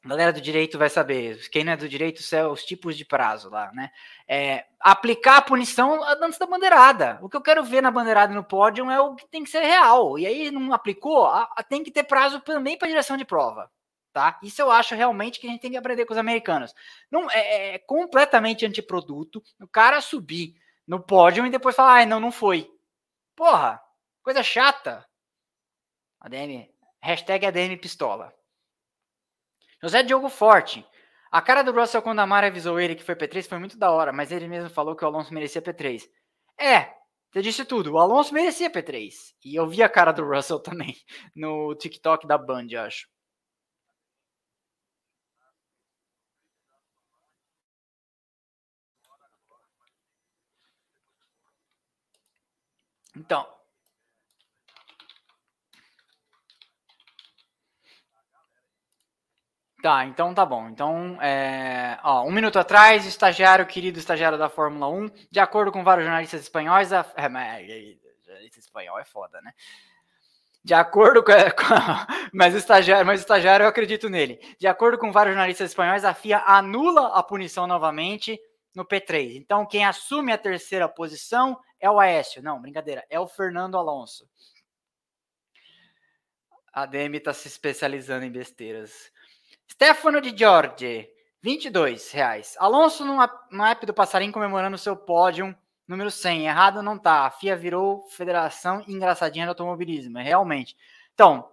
galera 0.05 0.33
do 0.33 0.41
direito 0.41 0.79
vai 0.79 0.91
saber, 0.91 1.49
quem 1.51 1.65
não 1.65 1.73
é 1.73 1.77
do 1.77 1.89
direito 1.89 2.23
são 2.23 2.53
os 2.53 2.65
tipos 2.65 2.97
de 2.97 3.05
prazo 3.05 3.51
lá, 3.51 3.71
né? 3.73 3.91
É, 4.27 4.65
aplicar 4.81 5.39
a 5.39 5.43
punição 5.43 6.03
antes 6.03 6.39
da 6.39 6.47
bandeirada. 6.47 7.19
O 7.23 7.29
que 7.29 7.37
eu 7.37 7.43
quero 7.43 7.63
ver 7.65 7.83
na 7.83 7.91
bandeirada 7.91 8.35
no 8.35 8.45
pódio 8.45 8.91
é 8.91 9.01
o 9.01 9.15
que 9.15 9.29
tem 9.29 9.45
que 9.45 9.51
ser 9.51 9.61
real. 9.61 10.19
E 10.19 10.27
aí 10.27 10.51
não 10.51 10.73
aplicou, 10.73 11.31
tem 11.69 11.85
que 11.85 11.91
ter 11.91 12.05
prazo 12.05 12.41
também 12.41 12.77
para 12.77 12.89
direção 12.89 13.17
de 13.17 13.25
prova 13.25 13.71
tá? 14.13 14.39
Isso 14.43 14.61
eu 14.61 14.71
acho 14.71 14.95
realmente 14.95 15.41
que 15.41 15.47
a 15.47 15.51
gente 15.51 15.61
tem 15.61 15.71
que 15.71 15.77
aprender 15.77 16.05
com 16.05 16.13
os 16.13 16.19
americanos. 16.19 16.75
Não 17.11 17.31
é, 17.31 17.75
é 17.75 17.79
completamente 17.79 18.67
antiproduto 18.67 19.43
o 19.61 19.67
cara 19.67 20.01
subir 20.01 20.55
no 20.87 21.01
pódio 21.01 21.47
e 21.47 21.51
depois 21.51 21.75
falar, 21.75 21.95
ai, 21.95 22.07
não, 22.07 22.21
não 22.21 22.33
foi. 22.33 22.71
Porra, 23.35 23.81
coisa 24.23 24.43
chata. 24.43 25.07
ADM, 26.21 26.69
hashtag 27.01 27.47
ADM 27.47 27.77
Pistola. 27.77 28.33
José 29.83 30.03
Diogo 30.03 30.29
Forte. 30.29 30.87
A 31.31 31.41
cara 31.41 31.63
do 31.63 31.73
Russell 31.73 32.03
quando 32.03 32.21
a 32.21 32.27
Mara 32.27 32.49
avisou 32.49 32.79
ele 32.79 32.95
que 32.95 33.03
foi 33.03 33.17
P3 33.17 33.49
foi 33.49 33.59
muito 33.59 33.79
da 33.79 33.91
hora, 33.91 34.13
mas 34.13 34.31
ele 34.31 34.47
mesmo 34.47 34.69
falou 34.71 34.95
que 34.95 35.05
o 35.05 35.09
Alonso 35.09 35.33
merecia 35.33 35.63
P3. 35.63 36.09
É, 36.61 36.93
você 37.33 37.41
disse 37.41 37.65
tudo. 37.65 37.93
O 37.93 37.99
Alonso 37.99 38.35
merecia 38.35 38.71
P3. 38.71 39.11
E 39.43 39.57
eu 39.57 39.67
vi 39.67 39.83
a 39.83 39.89
cara 39.89 40.13
do 40.13 40.23
Russell 40.23 40.61
também 40.61 40.95
no 41.35 41.75
TikTok 41.75 42.27
da 42.27 42.37
Band, 42.37 42.67
acho. 42.85 43.09
Então, 53.17 53.47
Tá, 59.83 60.05
então 60.07 60.33
tá 60.33 60.47
bom. 60.47 60.69
Então, 60.69 61.21
é, 61.21 61.99
ó, 62.05 62.23
um 62.25 62.31
minuto 62.31 62.57
atrás, 62.57 63.05
estagiário, 63.05 63.67
querido 63.67 63.99
estagiário 63.99 64.39
da 64.39 64.49
Fórmula 64.49 64.89
1, 64.89 65.11
de 65.29 65.41
acordo 65.41 65.73
com 65.73 65.83
vários 65.83 66.05
jornalistas 66.07 66.41
espanhóis, 66.41 66.93
a, 66.93 67.05
é, 67.17 67.29
mas, 67.29 67.67
jornalista 68.25 68.61
espanhol 68.61 69.01
é 69.01 69.05
foda, 69.05 69.41
né? 69.43 69.53
De 70.65 70.75
acordo 70.75 71.25
com, 71.25 71.33
com 71.59 71.75
mas, 72.33 72.55
estagiário, 72.55 73.05
mas 73.05 73.21
estagiário 73.21 73.65
eu 73.65 73.69
acredito 73.69 74.09
nele. 74.09 74.39
De 74.59 74.69
acordo 74.69 74.97
com 74.97 75.11
vários 75.11 75.35
jornalistas 75.35 75.71
espanhóis, 75.71 76.05
a 76.05 76.15
FIA 76.15 76.43
anula 76.47 77.09
a 77.17 77.23
punição 77.23 77.67
novamente 77.67 78.39
no 78.73 78.85
P3. 78.87 79.37
Então, 79.37 79.67
quem 79.67 79.85
assume 79.85 80.33
a 80.33 80.39
terceira 80.39 80.89
posição 80.89 81.59
é 81.83 81.91
o 81.91 81.99
Aécio. 81.99 82.41
Não, 82.43 82.63
brincadeira, 82.63 83.05
é 83.11 83.19
o 83.19 83.27
Fernando 83.27 83.77
Alonso. 83.77 84.27
A 86.73 86.87
DM 86.87 87.19
está 87.19 87.35
se 87.35 87.49
especializando 87.49 88.25
em 88.25 88.31
besteiras. 88.31 89.13
Stefano 89.71 90.21
de 90.21 90.35
Giorgi, 90.35 91.11
22 91.43 92.13
reais. 92.13 92.57
Alonso 92.59 93.05
no, 93.05 93.65
app 93.65 93.85
do 93.85 93.93
Passarinho 93.93 94.33
comemorando 94.33 94.79
seu 94.79 94.97
pódio 94.97 95.55
número 95.87 96.11
100. 96.11 96.47
Errado 96.47 96.83
não 96.83 96.97
tá. 96.97 97.27
A 97.27 97.31
FIA 97.31 97.57
virou 97.57 98.07
Federação 98.09 98.83
Engraçadinha 98.87 99.45
do 99.45 99.51
Automobilismo, 99.51 100.19
é 100.19 100.23
realmente. 100.23 100.77
Então, 101.13 101.51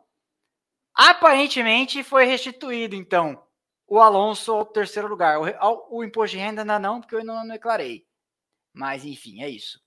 aparentemente 0.93 2.03
foi 2.03 2.25
restituído, 2.25 2.95
então, 2.95 3.43
o 3.88 3.99
Alonso 3.99 4.53
ao 4.53 4.65
terceiro 4.65 5.07
lugar. 5.07 5.39
O, 5.39 5.97
o 5.97 6.03
imposto 6.03 6.38
de 6.38 6.43
renda 6.43 6.61
ainda 6.61 6.77
não, 6.77 7.01
porque 7.01 7.15
eu 7.15 7.19
ainda 7.19 7.34
não 7.34 7.47
declarei. 7.47 8.05
Mas, 8.71 9.03
enfim, 9.03 9.41
é 9.41 9.49
isso. 9.49 9.82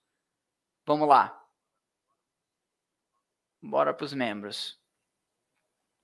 Vamos 0.87 1.09
lá. 1.09 1.39
Bora 3.63 3.95
para 3.95 4.05
os 4.05 4.13
membros. 4.13 4.81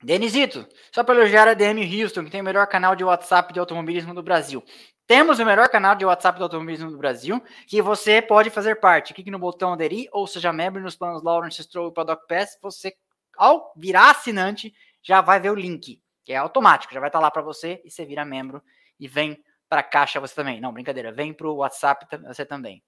Denisito, 0.01 0.65
só 0.93 1.03
para 1.03 1.17
elogiar 1.17 1.49
a 1.49 1.55
DM 1.55 1.83
Houston, 2.01 2.25
que 2.25 2.31
tem 2.31 2.41
o 2.41 2.45
melhor 2.45 2.69
canal 2.69 2.95
de 2.95 3.03
WhatsApp 3.03 3.53
de 3.53 3.59
automobilismo 3.59 4.15
do 4.15 4.23
Brasil. 4.23 4.65
Temos 5.09 5.41
o 5.41 5.45
melhor 5.45 5.69
canal 5.69 5.97
de 5.97 6.05
WhatsApp 6.05 6.39
do 6.39 6.45
automobilismo 6.45 6.91
do 6.91 6.99
Brasil, 6.99 7.43
que 7.67 7.83
você 7.83 8.23
pode 8.23 8.49
fazer 8.51 8.79
parte. 8.79 9.13
Clique 9.13 9.31
no 9.31 9.41
botão 9.41 9.73
aderir 9.73 10.09
ou 10.13 10.27
seja 10.27 10.53
membro 10.53 10.81
nos 10.81 10.95
planos 10.95 11.23
Lawrence 11.25 11.61
Stroll 11.65 11.89
e 11.89 11.95
Paddock 11.95 12.29
Pass. 12.29 12.57
Você, 12.63 12.95
ao 13.37 13.73
virar 13.77 14.11
assinante, 14.11 14.73
já 15.03 15.21
vai 15.21 15.41
ver 15.41 15.51
o 15.51 15.55
link, 15.57 16.01
que 16.25 16.33
é 16.33 16.37
automático, 16.37 16.95
já 16.95 17.01
vai 17.01 17.09
estar 17.09 17.19
lá 17.19 17.31
para 17.31 17.43
você 17.43 17.83
e 17.85 17.91
você 17.91 18.05
vira 18.05 18.25
membro 18.25 18.63
e 19.01 19.09
vem 19.09 19.43
para 19.69 19.81
a 19.81 19.85
caixa 19.85 20.21
você 20.21 20.35
também. 20.35 20.61
Não, 20.61 20.73
brincadeira, 20.73 21.11
vem 21.11 21.33
para 21.33 21.49
o 21.49 21.57
WhatsApp 21.57 22.07
você 22.25 22.45
também. 22.45 22.85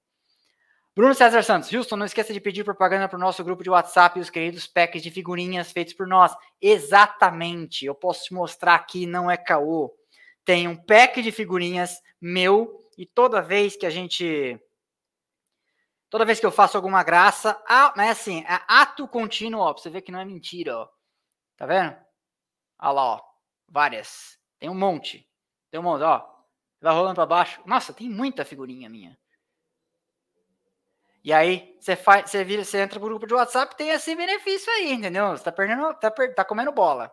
Bruno 0.94 1.14
César 1.14 1.44
Santos, 1.44 1.72
Houston, 1.72 1.96
não 1.96 2.06
esqueça 2.06 2.32
de 2.32 2.40
pedir 2.40 2.64
propaganda 2.64 3.08
para 3.08 3.16
o 3.16 3.20
nosso 3.20 3.44
grupo 3.44 3.62
de 3.62 3.70
WhatsApp 3.70 4.18
e 4.18 4.22
os 4.22 4.28
queridos 4.28 4.66
packs 4.66 5.02
de 5.02 5.10
figurinhas 5.10 5.70
feitos 5.70 5.94
por 5.94 6.06
nós. 6.06 6.34
Exatamente, 6.60 7.86
eu 7.86 7.94
posso 7.94 8.24
te 8.24 8.34
mostrar 8.34 8.74
aqui, 8.74 9.06
não 9.06 9.30
é 9.30 9.36
caô. 9.36 9.94
Tem 10.44 10.66
um 10.66 10.76
pack 10.76 11.22
de 11.22 11.30
figurinhas 11.30 12.00
meu 12.20 12.84
e 12.98 13.06
toda 13.06 13.40
vez 13.40 13.76
que 13.76 13.86
a 13.86 13.90
gente. 13.90 14.60
Toda 16.08 16.24
vez 16.24 16.40
que 16.40 16.46
eu 16.46 16.50
faço 16.50 16.76
alguma 16.76 17.04
graça, 17.04 17.62
ah, 17.68 17.94
mas 17.96 18.10
assim, 18.10 18.40
é 18.40 18.60
ato 18.66 19.06
contínuo, 19.06 19.60
ó, 19.60 19.72
pra 19.72 19.80
você 19.80 19.88
ver 19.88 20.02
que 20.02 20.10
não 20.10 20.18
é 20.18 20.24
mentira, 20.24 20.76
ó. 20.76 20.88
Tá 21.56 21.66
vendo? 21.66 21.96
Olha 22.80 22.90
lá, 22.90 23.02
ó. 23.14 23.20
Várias. 23.68 24.36
Tem 24.58 24.68
um 24.68 24.74
monte. 24.74 25.24
Tem 25.70 25.78
um 25.78 25.84
monte, 25.84 26.02
ó. 26.02 26.26
Vai 26.80 26.92
rolando 26.92 27.14
para 27.14 27.26
baixo. 27.26 27.62
Nossa, 27.64 27.94
tem 27.94 28.10
muita 28.10 28.44
figurinha 28.44 28.88
minha. 28.88 29.16
E 31.22 31.32
aí 31.32 31.76
você 31.78 31.96
faz, 31.96 32.30
você 32.30 32.42
vira, 32.44 32.64
você 32.64 32.78
entra 32.78 32.98
pro 32.98 33.08
grupo 33.08 33.26
de 33.26 33.34
WhatsApp, 33.34 33.76
tem 33.76 33.90
esse 33.90 34.14
benefício 34.14 34.72
aí, 34.72 34.92
entendeu? 34.92 35.30
Você 35.30 35.44
tá 35.44 35.52
perdendo, 35.52 35.92
tá, 35.94 36.10
per, 36.10 36.34
tá 36.34 36.44
comendo 36.44 36.72
bola. 36.72 37.12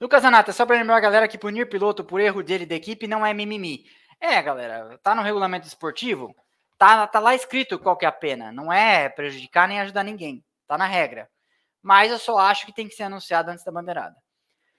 Lucas 0.00 0.24
Anata, 0.24 0.52
só 0.52 0.66
para 0.66 0.76
lembrar 0.76 0.96
a 0.96 1.00
galera 1.00 1.28
que 1.28 1.38
punir 1.38 1.68
piloto 1.68 2.04
por 2.04 2.20
erro 2.20 2.42
dele 2.42 2.66
da 2.66 2.74
equipe 2.74 3.06
não 3.06 3.24
é 3.24 3.32
mimimi. 3.32 3.84
É, 4.20 4.40
galera, 4.42 4.98
tá 5.02 5.14
no 5.14 5.22
regulamento 5.22 5.66
esportivo, 5.66 6.34
tá, 6.76 7.06
tá 7.06 7.18
lá 7.20 7.34
escrito 7.34 7.78
qual 7.78 7.96
que 7.96 8.04
é 8.04 8.08
a 8.08 8.12
pena. 8.12 8.52
Não 8.52 8.72
é 8.72 9.08
prejudicar 9.08 9.68
nem 9.68 9.80
ajudar 9.80 10.02
ninguém. 10.02 10.44
Tá 10.66 10.76
na 10.76 10.86
regra. 10.86 11.30
Mas 11.82 12.10
eu 12.10 12.18
só 12.18 12.38
acho 12.38 12.66
que 12.66 12.72
tem 12.72 12.88
que 12.88 12.94
ser 12.94 13.04
anunciado 13.04 13.50
antes 13.50 13.64
da 13.64 13.72
bandeirada. 13.72 14.16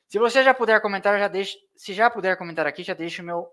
Se 0.08 0.20
você 0.20 0.44
já 0.44 0.54
puder 0.54 0.80
comentar, 0.82 1.18
já 1.20 1.28
deixa. 1.28 1.58
Se 1.76 1.94
já 1.94 2.10
puder 2.10 2.38
comentar 2.38 2.68
aqui, 2.68 2.84
já 2.84 2.94
deixa 2.94 3.22
o 3.22 3.26
meu. 3.26 3.50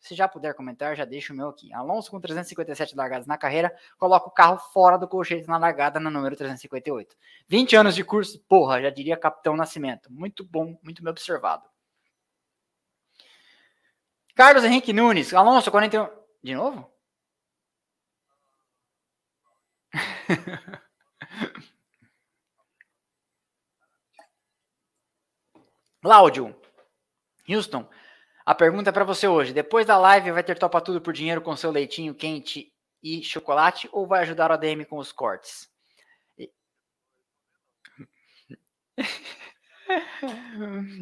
Se 0.00 0.14
já 0.14 0.28
puder 0.28 0.54
comentar, 0.54 0.96
já 0.96 1.04
deixa 1.04 1.32
o 1.32 1.36
meu 1.36 1.48
aqui. 1.48 1.72
Alonso 1.72 2.10
com 2.10 2.20
357 2.20 2.96
largadas 2.96 3.26
na 3.26 3.36
carreira, 3.36 3.74
coloca 3.98 4.28
o 4.28 4.30
carro 4.30 4.58
fora 4.58 4.96
do 4.96 5.08
colchete 5.08 5.46
na 5.48 5.58
largada 5.58 6.00
na 6.00 6.10
número 6.10 6.36
358. 6.36 7.16
20 7.48 7.76
anos 7.76 7.94
de 7.94 8.04
curso, 8.04 8.40
porra, 8.48 8.80
já 8.80 8.90
diria 8.90 9.16
Capitão 9.16 9.56
Nascimento. 9.56 10.12
Muito 10.12 10.44
bom, 10.44 10.78
muito 10.82 11.02
bem 11.02 11.10
observado. 11.10 11.68
Carlos 14.34 14.64
Henrique 14.64 14.92
Nunes, 14.92 15.34
Alonso 15.34 15.70
41. 15.70 16.08
De 16.42 16.54
novo? 16.54 16.90
Cláudio, 26.02 26.56
Houston, 27.48 27.88
a 28.44 28.54
pergunta 28.54 28.90
é 28.90 28.92
para 28.92 29.04
você 29.04 29.28
hoje. 29.28 29.52
Depois 29.52 29.86
da 29.86 29.98
live, 29.98 30.32
vai 30.32 30.42
ter 30.42 30.58
topa 30.58 30.80
tudo 30.80 31.00
por 31.00 31.12
dinheiro 31.12 31.42
com 31.42 31.56
seu 31.56 31.70
leitinho 31.70 32.14
quente 32.14 32.72
e 33.02 33.22
chocolate 33.22 33.88
ou 33.92 34.06
vai 34.06 34.22
ajudar 34.22 34.50
o 34.50 34.54
ADM 34.54 34.84
com 34.84 34.98
os 34.98 35.12
cortes? 35.12 35.70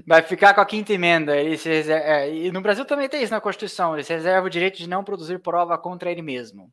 Vai 0.06 0.22
ficar 0.22 0.54
com 0.54 0.60
a 0.60 0.66
quinta 0.66 0.92
emenda. 0.92 1.34
Reserva, 1.34 1.92
é, 1.92 2.34
e 2.34 2.52
no 2.52 2.60
Brasil 2.60 2.84
também 2.84 3.08
tem 3.08 3.22
isso 3.22 3.32
na 3.32 3.40
Constituição. 3.40 3.94
Ele 3.94 4.04
se 4.04 4.14
reserva 4.14 4.46
o 4.46 4.50
direito 4.50 4.78
de 4.78 4.88
não 4.88 5.04
produzir 5.04 5.38
prova 5.40 5.76
contra 5.76 6.10
ele 6.10 6.22
mesmo. 6.22 6.72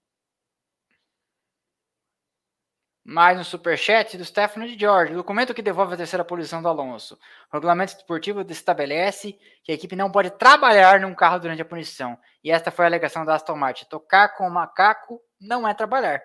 Mais 3.07 3.39
um 3.39 3.43
superchat 3.43 4.17
do 4.17 4.25
Stefano 4.25 4.67
de 4.67 4.79
George. 4.79 5.13
Documento 5.13 5.53
que 5.53 5.61
devolve 5.61 5.93
a 5.93 5.97
terceira 5.97 6.25
posição 6.25 6.59
do 6.59 6.67
Alonso. 6.67 7.13
O 7.51 7.53
regulamento 7.53 7.93
esportivo 7.93 8.41
estabelece 8.49 9.39
que 9.63 9.71
a 9.71 9.75
equipe 9.75 9.95
não 9.95 10.11
pode 10.11 10.31
trabalhar 10.31 10.99
num 10.99 11.13
carro 11.13 11.39
durante 11.39 11.61
a 11.61 11.65
punição. 11.65 12.17
E 12.43 12.49
esta 12.49 12.71
foi 12.71 12.83
a 12.83 12.87
alegação 12.87 13.23
da 13.23 13.35
Aston 13.35 13.55
Martin. 13.57 13.85
Tocar 13.85 14.29
com 14.29 14.47
o 14.47 14.51
macaco 14.51 15.21
não 15.39 15.67
é 15.67 15.73
trabalhar. 15.75 16.19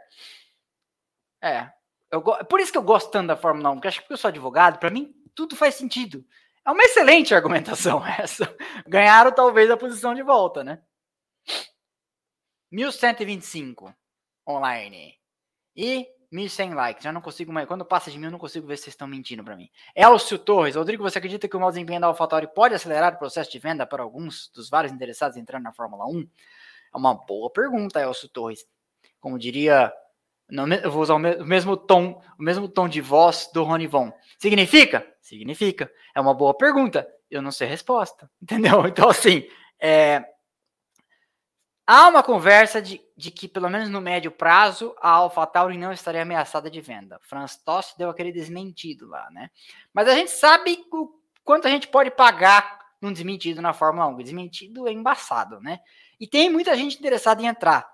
É. 1.43 1.71
Eu, 2.11 2.23
por 2.23 2.61
isso 2.61 2.73
que 2.73 2.79
eu 2.79 2.83
gosto 2.83 3.11
tanto 3.11 3.27
da 3.27 3.37
Fórmula 3.37 3.69
1, 3.73 3.75
porque 3.75 3.89
acho 3.89 4.07
que 4.07 4.11
eu 4.11 4.17
sou 4.17 4.29
advogado, 4.29 4.79
para 4.79 4.89
mim 4.89 5.15
tudo 5.35 5.55
faz 5.55 5.75
sentido. 5.75 6.25
É 6.67 6.71
uma 6.71 6.83
excelente 6.83 7.35
argumentação 7.35 8.03
essa. 8.19 8.57
Ganharam 8.87 9.33
talvez 9.33 9.71
a 9.71 9.77
posição 9.77 10.15
de 10.15 10.23
volta, 10.23 10.65
né? 10.65 10.83
1125 12.73 13.95
online. 14.49 15.21
E 15.77 16.09
1.100 16.33 16.75
likes. 16.75 17.05
Já 17.05 17.13
não 17.13 17.21
consigo 17.21 17.53
mais. 17.53 17.67
Quando 17.67 17.85
passa 17.85 18.11
de 18.11 18.19
mil, 18.19 18.29
eu 18.29 18.33
não 18.33 18.39
consigo 18.39 18.67
ver 18.67 18.77
se 18.77 18.85
vocês 18.85 18.95
estão 18.95 19.09
mentindo 19.09 19.43
para 19.43 19.57
mim. 19.57 19.69
Elcio 19.95 20.39
Torres. 20.39 20.77
Rodrigo, 20.77 21.03
você 21.03 21.19
acredita 21.19 21.49
que 21.49 21.57
o 21.57 21.61
mau 21.61 21.71
desempenho 21.71 22.01
da 22.01 22.07
AlphaTauri 22.07 22.49
pode 22.55 22.75
acelerar 22.75 23.15
o 23.15 23.19
processo 23.19 23.51
de 23.51 23.59
venda 23.59 23.85
para 23.85 24.03
alguns 24.03 24.51
dos 24.55 24.71
vários 24.71 24.93
interessados 24.93 25.37
entrar 25.37 25.61
na 25.61 25.73
Fórmula 25.73 26.07
1? 26.07 26.29
É 26.95 26.97
uma 26.97 27.15
boa 27.15 27.51
pergunta, 27.51 28.01
Elcio 28.01 28.29
Torres. 28.29 28.65
Como 29.21 29.39
diria. 29.39 29.93
eu 30.83 30.91
vou 30.91 31.03
usar 31.03 31.15
o 31.15 31.19
mesmo 31.19 31.77
tom, 31.77 32.23
o 32.39 32.43
mesmo 32.43 32.69
tom 32.69 32.89
de 32.89 33.01
voz 33.01 33.51
do 33.53 33.65
Rony 33.65 33.87
Von. 33.87 34.13
Significa? 34.39 35.07
Significa. 35.21 35.91
É 36.15 36.21
uma 36.21 36.35
boa 36.35 36.55
pergunta. 36.55 37.09
Eu 37.31 37.43
não 37.43 37.53
sei 37.53 37.67
a 37.67 37.71
resposta. 37.71 38.31
Entendeu? 38.41 38.87
Então, 38.87 39.09
assim, 39.09 39.47
é, 39.81 40.25
Há 41.93 42.07
uma 42.07 42.23
conversa 42.23 42.81
de, 42.81 43.01
de, 43.17 43.33
que, 43.33 43.49
pelo 43.49 43.69
menos 43.69 43.89
no 43.89 44.01
médio 44.01 44.31
prazo, 44.31 44.95
a 45.01 45.11
AlphaTauri 45.11 45.77
não 45.77 45.93
estaria 45.93 46.23
ameaçada 46.23 46.71
de 46.71 46.81
venda. 46.81 47.19
Franz 47.21 47.57
Tost 47.57 47.99
deu 47.99 48.09
aquele 48.09 48.31
desmentido 48.31 49.09
lá, 49.09 49.29
né? 49.33 49.51
Mas 49.93 50.07
a 50.07 50.15
gente 50.15 50.31
sabe 50.31 50.85
o 50.93 51.11
quanto 51.43 51.67
a 51.67 51.69
gente 51.69 51.89
pode 51.89 52.13
pagar 52.13 52.79
num 53.03 53.13
desmentido 53.13 53.61
na 53.61 53.73
Fórmula 53.73 54.07
1. 54.07 54.15
O 54.15 54.23
desmentido 54.23 54.87
é 54.87 54.93
embaçado, 54.93 55.61
né? 55.61 55.81
E 56.21 56.29
tem 56.29 56.49
muita 56.49 56.77
gente 56.77 56.97
interessada 56.97 57.43
em 57.43 57.47
entrar. 57.47 57.93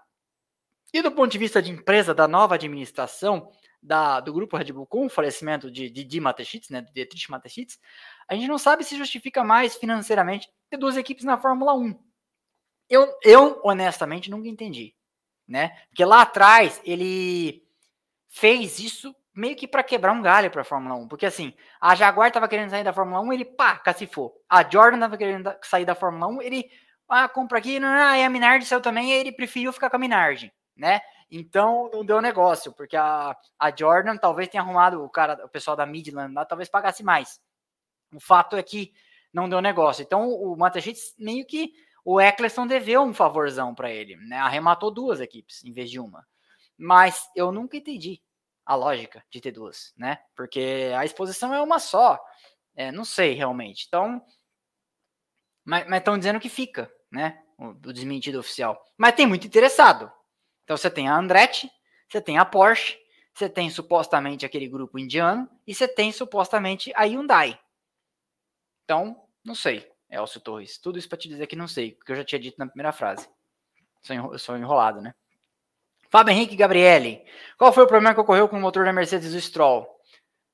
E 0.93 1.01
do 1.01 1.11
ponto 1.11 1.33
de 1.33 1.39
vista 1.39 1.63
de 1.63 1.71
empresa, 1.71 2.13
da 2.13 2.29
nova 2.29 2.57
administração, 2.57 3.51
da, 3.83 4.21
do 4.21 4.31
grupo 4.31 4.59
Red 4.59 4.75
Bull 4.75 4.87
com 4.87 5.07
o 5.07 5.09
falecimento 5.09 5.71
de 5.71 5.89
Didi 5.89 6.21
Mateschitz, 6.21 6.69
né, 6.69 6.83
de 6.83 6.93
Dietrich 6.93 7.31
Mateschitz, 7.31 7.81
a 8.29 8.35
gente 8.35 8.47
não 8.47 8.59
sabe 8.59 8.85
se 8.85 8.95
justifica 8.95 9.43
mais 9.43 9.75
financeiramente 9.75 10.51
ter 10.69 10.77
duas 10.77 10.99
equipes 10.99 11.25
na 11.25 11.39
Fórmula 11.39 11.73
1. 11.73 12.06
Eu, 12.89 13.13
eu 13.23 13.61
honestamente 13.65 14.31
nunca 14.31 14.49
entendi, 14.49 14.95
né? 15.47 15.71
Porque 15.89 16.05
lá 16.05 16.23
atrás 16.23 16.81
ele 16.85 17.63
fez 18.29 18.79
isso 18.79 19.15
meio 19.35 19.55
que 19.57 19.69
para 19.69 19.83
quebrar 19.83 20.13
um 20.13 20.23
galho 20.23 20.51
para 20.51 20.63
a 20.63 20.65
Fórmula 20.65 20.95
1, 20.95 21.09
porque 21.09 21.27
assim, 21.27 21.53
a 21.81 21.95
Jaguar 21.95 22.33
tava 22.33 22.49
querendo 22.49 22.71
sair 22.71 22.85
da 22.85 22.93
Fórmula 22.93 23.21
1, 23.21 23.33
ele 23.35 23.45
pá, 23.45 23.77
cacifou. 23.77 24.35
A 24.49 24.63
Jordan 24.63 24.99
tava 24.99 25.19
querendo 25.19 25.55
sair 25.63 25.85
da 25.85 25.95
Fórmula 25.95 26.27
1, 26.29 26.43
ele 26.43 26.71
ah, 27.09 27.29
compra 27.29 27.59
aqui, 27.59 27.79
não, 27.79 27.89
não, 27.89 28.17
e 28.17 28.25
a 28.25 28.31
Minardi 28.31 28.65
saiu 28.65 28.81
também, 28.81 29.13
ele 29.13 29.31
preferiu 29.31 29.73
ficar 29.73 29.91
com 29.91 29.97
a 29.97 29.99
Minardi, 29.99 30.53
né? 30.75 31.01
Então 31.31 31.91
não 31.93 32.05
deu 32.05 32.21
negócio, 32.21 32.73
porque 32.73 32.97
a, 32.97 33.37
a 33.59 33.77
Jordan 33.77 34.17
talvez 34.17 34.49
tenha 34.49 34.63
arrumado 34.63 35.03
o 35.05 35.09
cara, 35.09 35.45
o 35.45 35.49
pessoal 35.49 35.77
da 35.77 35.85
Midland 35.85 36.33
lá, 36.33 36.45
talvez 36.45 36.69
pagasse 36.69 37.03
mais. 37.03 37.41
O 38.15 38.21
fato 38.21 38.57
é 38.57 38.63
que 38.63 38.93
não 39.33 39.49
deu 39.49 39.61
negócio. 39.61 40.03
Então 40.03 40.29
o 40.29 40.57
Mateschitz 40.57 41.15
meio 41.19 41.45
que 41.45 41.73
o 42.09 42.21
Eccleston 42.21 42.69
deveu 42.69 43.03
um 43.03 43.13
favorzão 43.13 43.75
para 43.75 43.91
ele, 43.91 44.15
né? 44.15 44.39
Arrematou 44.39 44.93
duas 44.93 45.21
equipes 45.21 45.65
em 45.65 45.73
vez 45.73 45.91
de 45.91 45.99
uma. 45.99 46.25
Mas 46.79 47.29
eu 47.35 47.51
nunca 47.51 47.77
entendi 47.77 48.23
a 48.65 48.77
lógica 48.77 49.25
de 49.29 49.41
ter 49.41 49.51
duas, 49.51 49.93
né? 49.97 50.23
Porque 50.37 50.93
a 50.97 51.05
exposição 51.05 51.53
é 51.53 51.61
uma 51.61 51.81
só. 51.81 52.25
É, 52.77 52.93
não 52.93 53.05
sei 53.05 53.33
realmente. 53.35 53.87
Então, 53.89 54.25
mas 55.65 55.85
estão 55.91 56.17
dizendo 56.17 56.39
que 56.39 56.49
fica, 56.49 56.89
né? 57.11 57.43
O, 57.59 57.71
o, 57.71 57.93
desmentido 57.93 58.39
oficial. 58.39 58.81
Mas 58.97 59.17
tem 59.17 59.27
muito 59.27 59.49
interessado. 59.49 60.09
Então 60.63 60.77
você 60.77 60.89
tem 60.89 61.09
a 61.09 61.17
Andretti, 61.17 61.69
você 62.09 62.21
tem 62.21 62.39
a 62.39 62.45
Porsche, 62.45 62.97
você 63.35 63.49
tem 63.49 63.69
supostamente 63.69 64.47
aquele 64.47 64.69
grupo 64.69 64.97
indiano 64.97 65.51
e 65.67 65.75
você 65.75 65.89
tem 65.89 66.13
supostamente 66.13 66.93
a 66.95 67.03
Hyundai. 67.03 67.59
Então, 68.85 69.29
não 69.45 69.57
sei, 69.57 69.91
Elcio 70.11 70.41
Torres. 70.41 70.79
Tudo 70.79 70.99
isso 70.99 71.09
para 71.09 71.19
te 71.19 71.29
dizer 71.29 71.47
que 71.47 71.57
não 71.57 71.69
sei, 71.69 71.93
porque 71.93 72.13
eu 72.13 72.17
já 72.17 72.25
tinha 72.25 72.39
dito 72.39 72.59
na 72.59 72.67
primeira 72.67 72.93
frase. 72.93 73.29
Sou 74.39 74.57
enrolado, 74.57 75.01
né? 75.01 75.15
Fábio 76.09 76.33
Henrique 76.33 76.57
Gabriele. 76.57 77.25
Qual 77.59 77.73
foi 77.73 77.85
o 77.85 77.87
problema 77.89 78.15
que 78.15 78.21
ocorreu 78.21 78.49
com 78.49 78.57
o 78.57 78.61
motor 78.61 78.85
da 78.85 78.93
Mercedes 78.93 79.33
do 79.33 79.41
Stroll? 79.41 79.87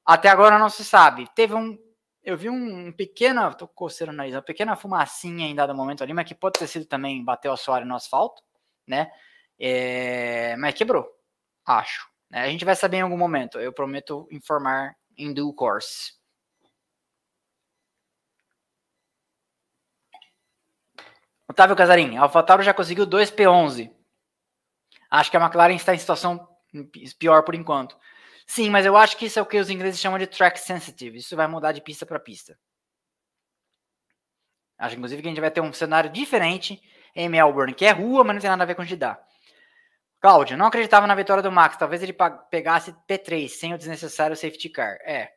Até 0.04 0.28
agora 0.28 0.58
não 0.58 0.68
se 0.68 0.84
sabe. 0.84 1.28
Teve 1.34 1.54
um. 1.54 1.78
Eu 2.24 2.36
vi 2.36 2.48
um, 2.48 2.92
pequeno. 2.92 3.54
Tô 3.54 3.68
coceando 3.68 4.12
o 4.12 4.16
nariz, 4.16 4.34
uma 4.34 4.42
pequena 4.42 4.76
fumacinha 4.76 5.46
em 5.46 5.54
dado 5.54 5.74
momento 5.74 6.02
ali, 6.02 6.14
mas 6.14 6.26
que 6.26 6.34
pode 6.34 6.58
ter 6.58 6.66
sido 6.66 6.86
também 6.86 7.22
bater 7.24 7.48
o 7.48 7.52
assoalho 7.52 7.86
no 7.86 7.94
asfalto, 7.94 8.42
né? 8.86 9.10
É, 9.58 10.56
mas 10.56 10.74
quebrou, 10.74 11.06
acho. 11.66 12.08
Né? 12.30 12.42
A 12.42 12.48
gente 12.48 12.64
vai 12.64 12.74
saber 12.74 12.98
em 12.98 13.02
algum 13.02 13.18
momento. 13.18 13.60
Eu 13.60 13.72
prometo 13.72 14.26
informar 14.30 14.96
em 15.16 15.32
due 15.32 15.54
course. 15.54 16.14
Otávio 21.52 21.76
Casarim, 21.76 22.16
AlphaTauri 22.16 22.64
já 22.64 22.72
conseguiu 22.72 23.04
2 23.04 23.30
P11. 23.30 23.94
Acho 25.10 25.30
que 25.30 25.36
a 25.36 25.40
McLaren 25.40 25.74
está 25.74 25.94
em 25.94 25.98
situação 25.98 26.48
pior 27.18 27.42
por 27.42 27.54
enquanto. 27.54 27.94
Sim, 28.46 28.70
mas 28.70 28.86
eu 28.86 28.96
acho 28.96 29.18
que 29.18 29.26
isso 29.26 29.38
é 29.38 29.42
o 29.42 29.46
que 29.46 29.58
os 29.58 29.68
ingleses 29.68 30.00
chamam 30.00 30.18
de 30.18 30.26
track 30.26 30.58
sensitive. 30.58 31.18
Isso 31.18 31.36
vai 31.36 31.46
mudar 31.46 31.72
de 31.72 31.82
pista 31.82 32.06
para 32.06 32.18
pista. 32.18 32.58
Acho, 34.78 34.96
inclusive, 34.96 35.20
que 35.20 35.28
a 35.28 35.30
gente 35.30 35.42
vai 35.42 35.50
ter 35.50 35.60
um 35.60 35.74
cenário 35.74 36.08
diferente 36.08 36.82
em 37.14 37.28
Melbourne, 37.28 37.74
que 37.74 37.84
é 37.84 37.90
rua, 37.90 38.24
mas 38.24 38.34
não 38.34 38.40
tem 38.40 38.48
nada 38.48 38.62
a 38.62 38.66
ver 38.66 38.74
com 38.74 38.84
Jeddah. 38.84 39.22
Cláudio, 40.20 40.56
não 40.56 40.66
acreditava 40.66 41.06
na 41.06 41.14
vitória 41.14 41.42
do 41.42 41.52
Max. 41.52 41.76
Talvez 41.76 42.02
ele 42.02 42.16
pegasse 42.50 42.94
P3 43.06 43.46
sem 43.48 43.74
o 43.74 43.78
desnecessário 43.78 44.34
safety 44.34 44.70
car. 44.70 44.96
É, 45.02 45.30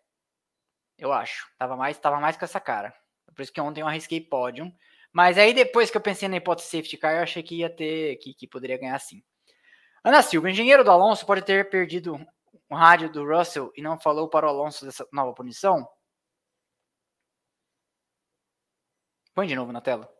eu 0.97 1.11
acho. 1.11 1.45
Tava 1.57 1.75
mais, 1.75 1.97
tava 1.97 2.21
mais 2.21 2.37
com 2.37 2.45
essa 2.45 2.61
cara. 2.61 2.95
Por 3.35 3.41
isso 3.41 3.51
que 3.51 3.59
ontem 3.59 3.81
eu 3.81 3.87
arrisquei 3.87 4.21
pódio. 4.21 4.71
Mas 5.15 5.37
aí 5.37 5.53
depois 5.53 5.89
que 5.89 5.95
eu 5.95 6.01
pensei 6.01 6.27
na 6.27 6.35
hipótese 6.35 6.67
safety 6.67 6.97
car, 6.97 7.15
eu 7.15 7.23
achei 7.23 7.41
que 7.41 7.59
ia 7.59 7.69
ter, 7.69 8.17
que, 8.17 8.33
que 8.33 8.45
poderia 8.45 8.77
ganhar 8.77 8.99
sim. 8.99 9.23
Ana 10.03 10.21
Silva, 10.21 10.49
engenheiro 10.49 10.83
do 10.83 10.91
Alonso 10.91 11.25
pode 11.25 11.41
ter 11.41 11.69
perdido 11.69 12.19
o 12.69 12.75
rádio 12.75 13.09
do 13.09 13.25
Russell 13.25 13.71
e 13.77 13.81
não 13.81 13.97
falou 13.97 14.27
para 14.27 14.45
o 14.45 14.49
Alonso 14.49 14.83
dessa 14.85 15.07
nova 15.13 15.33
punição? 15.33 15.87
Põe 19.33 19.47
de 19.47 19.55
novo 19.55 19.71
na 19.71 19.79
tela. 19.79 20.13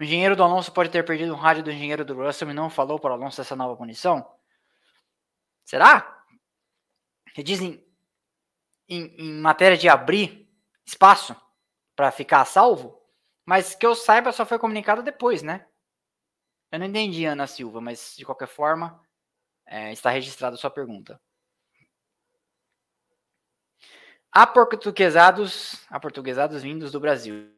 O 0.00 0.02
engenheiro 0.02 0.34
do 0.34 0.42
Alonso 0.42 0.72
pode 0.72 0.90
ter 0.90 1.04
perdido 1.04 1.32
o 1.32 1.36
rádio 1.36 1.62
do 1.62 1.70
engenheiro 1.70 2.04
do 2.04 2.20
Russell 2.20 2.50
e 2.50 2.52
não 2.52 2.68
falou 2.68 2.98
para 2.98 3.12
o 3.12 3.14
Alonso 3.14 3.36
dessa 3.36 3.54
nova 3.54 3.76
punição? 3.76 4.28
Será? 5.64 6.20
Que 7.32 7.44
dizem 7.44 7.80
em, 8.88 9.04
em 9.18 9.40
matéria 9.40 9.78
de 9.78 9.88
abrir 9.88 10.52
espaço 10.84 11.36
para 11.94 12.10
ficar 12.10 12.44
salvo, 12.44 13.05
mas 13.46 13.74
que 13.74 13.86
eu 13.86 13.94
saiba 13.94 14.32
só 14.32 14.44
foi 14.44 14.58
comunicado 14.58 15.02
depois, 15.02 15.42
né? 15.42 15.64
Eu 16.70 16.80
não 16.80 16.86
entendi, 16.86 17.24
Ana 17.24 17.46
Silva, 17.46 17.80
mas 17.80 18.14
de 18.16 18.24
qualquer 18.24 18.48
forma, 18.48 19.00
é, 19.64 19.92
está 19.92 20.10
registrada 20.10 20.56
a 20.56 20.58
sua 20.58 20.70
pergunta. 20.70 21.20
Há 24.32 24.46
portuguesados, 24.46 25.80
vindos 26.62 26.90
do 26.92 27.00
Brasil. 27.00 27.56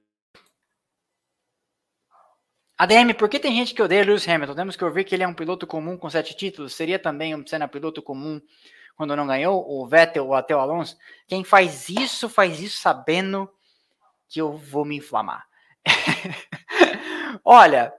ADM, 2.76 3.12
por 3.18 3.28
que 3.28 3.40
tem 3.40 3.56
gente 3.56 3.74
que 3.74 3.82
odeia 3.82 4.04
Lewis 4.04 4.28
Hamilton? 4.28 4.54
Temos 4.54 4.76
que 4.76 4.84
ouvir 4.84 5.02
que 5.02 5.12
ele 5.12 5.24
é 5.24 5.26
um 5.26 5.34
piloto 5.34 5.66
comum 5.66 5.96
com 5.96 6.08
sete 6.08 6.36
títulos. 6.36 6.74
Seria 6.74 6.96
também 6.96 7.34
um 7.34 7.44
sendo 7.44 7.68
piloto 7.68 8.00
comum 8.00 8.40
quando 8.94 9.16
não 9.16 9.26
ganhou? 9.26 9.68
O 9.68 9.84
Vettel 9.88 10.26
ou 10.26 10.34
até 10.34 10.54
o 10.54 10.60
Alonso? 10.60 10.96
Quem 11.26 11.42
faz 11.42 11.88
isso, 11.88 12.28
faz 12.28 12.60
isso 12.60 12.78
sabendo 12.78 13.50
que 14.28 14.40
eu 14.40 14.56
vou 14.56 14.84
me 14.84 14.96
inflamar. 14.98 15.48
Olha, 17.44 17.92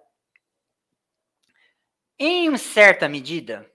em 2.17 2.55
certa 2.57 3.07
medida, 3.07 3.69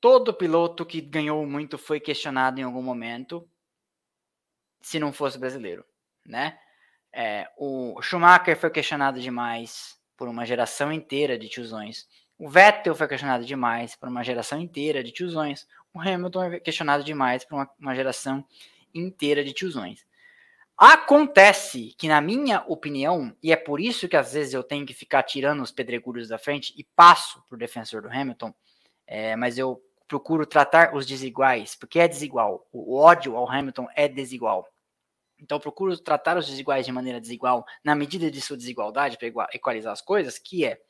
todo 0.00 0.34
piloto 0.34 0.84
que 0.84 1.00
ganhou 1.00 1.46
muito 1.46 1.78
foi 1.78 2.00
questionado 2.00 2.60
em 2.60 2.64
algum 2.64 2.82
momento, 2.82 3.48
se 4.82 4.98
não 4.98 5.12
fosse 5.12 5.38
brasileiro, 5.38 5.84
né? 6.26 6.58
É, 7.12 7.48
o 7.56 8.02
Schumacher 8.02 8.56
foi 8.58 8.70
questionado 8.70 9.20
demais 9.20 9.96
por 10.16 10.28
uma 10.28 10.44
geração 10.44 10.92
inteira 10.92 11.38
de 11.38 11.48
tiozões. 11.48 12.08
O 12.36 12.48
Vettel 12.48 12.94
foi 12.94 13.06
questionado 13.06 13.44
demais 13.44 13.94
por 13.94 14.08
uma 14.08 14.24
geração 14.24 14.60
inteira 14.60 15.02
de 15.02 15.12
tiozões. 15.12 15.66
O 15.92 16.00
Hamilton 16.00 16.44
é 16.44 16.60
questionado 16.60 17.04
demais 17.04 17.44
por 17.44 17.54
uma, 17.54 17.70
uma 17.78 17.94
geração 17.94 18.44
inteira 18.92 19.44
de 19.44 19.52
tiozões. 19.52 20.04
Acontece 20.76 21.94
que, 21.96 22.08
na 22.08 22.20
minha 22.20 22.64
opinião, 22.66 23.34
e 23.40 23.52
é 23.52 23.56
por 23.56 23.80
isso 23.80 24.08
que 24.08 24.16
às 24.16 24.32
vezes 24.32 24.54
eu 24.54 24.62
tenho 24.62 24.84
que 24.84 24.92
ficar 24.92 25.22
tirando 25.22 25.62
os 25.62 25.70
pedregulhos 25.70 26.28
da 26.28 26.38
frente 26.38 26.74
e 26.76 26.82
passo 26.82 27.42
por 27.48 27.56
defensor 27.56 28.02
do 28.02 28.08
Hamilton, 28.08 28.52
é, 29.06 29.36
mas 29.36 29.56
eu 29.56 29.80
procuro 30.08 30.44
tratar 30.44 30.94
os 30.94 31.06
desiguais, 31.06 31.76
porque 31.76 32.00
é 32.00 32.08
desigual. 32.08 32.66
O 32.72 32.96
ódio 32.98 33.36
ao 33.36 33.48
Hamilton 33.48 33.86
é 33.94 34.08
desigual. 34.08 34.68
Então, 35.38 35.60
procuro 35.60 35.96
tratar 35.96 36.36
os 36.36 36.46
desiguais 36.46 36.84
de 36.84 36.92
maneira 36.92 37.20
desigual, 37.20 37.64
na 37.84 37.94
medida 37.94 38.30
de 38.30 38.40
sua 38.40 38.56
desigualdade, 38.56 39.16
para 39.16 39.48
equalizar 39.52 39.92
as 39.92 40.00
coisas, 40.00 40.38
que 40.38 40.64
é, 40.64 40.80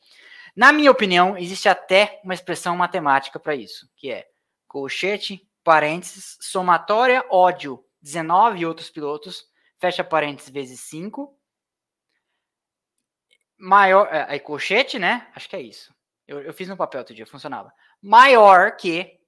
na 0.57 0.73
minha 0.73 0.91
opinião, 0.91 1.37
existe 1.37 1.69
até 1.69 2.21
uma 2.25 2.35
expressão 2.35 2.77
matemática 2.77 3.39
para 3.39 3.55
isso, 3.55 3.89
que 3.97 4.11
é 4.11 4.27
colchete, 4.67 5.47
parênteses, 5.63 6.39
somatória, 6.41 7.25
ódio, 7.31 7.85
19 8.01 8.65
outros 8.65 8.91
pilotos, 8.91 9.45
fecha 9.85 10.03
parênteses 10.03 10.49
vezes 10.49 10.81
5, 10.81 11.39
maior, 13.59 14.09
é, 14.11 14.37
é 14.37 14.39
colchete, 14.39 14.99
né? 14.99 15.31
Acho 15.35 15.47
que 15.47 15.57
é 15.57 15.61
isso. 15.61 15.95
Eu, 16.27 16.41
eu 16.41 16.55
fiz 16.55 16.67
no 16.69 16.77
papel 16.77 17.01
outro 17.01 17.15
dia, 17.15 17.27
funcionava 17.27 17.71
maior 18.01 18.77
que 18.77 19.21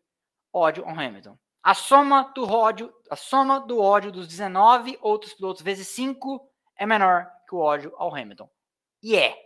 ódio 0.50 0.82
ao 0.86 0.98
Hamilton. 0.98 1.38
A 1.62 1.74
soma 1.74 2.32
do 2.34 2.50
ódio, 2.50 2.90
a 3.10 3.16
soma 3.16 3.60
do 3.60 3.78
ódio 3.78 4.10
dos 4.10 4.26
19 4.26 4.98
outros 5.02 5.34
pilotos 5.34 5.60
vezes 5.60 5.88
5 5.88 6.50
é 6.74 6.86
menor 6.86 7.30
que 7.46 7.54
o 7.54 7.58
ódio 7.58 7.92
ao 7.98 8.14
Hamilton. 8.14 8.48
E 9.02 9.14
é. 9.14 9.36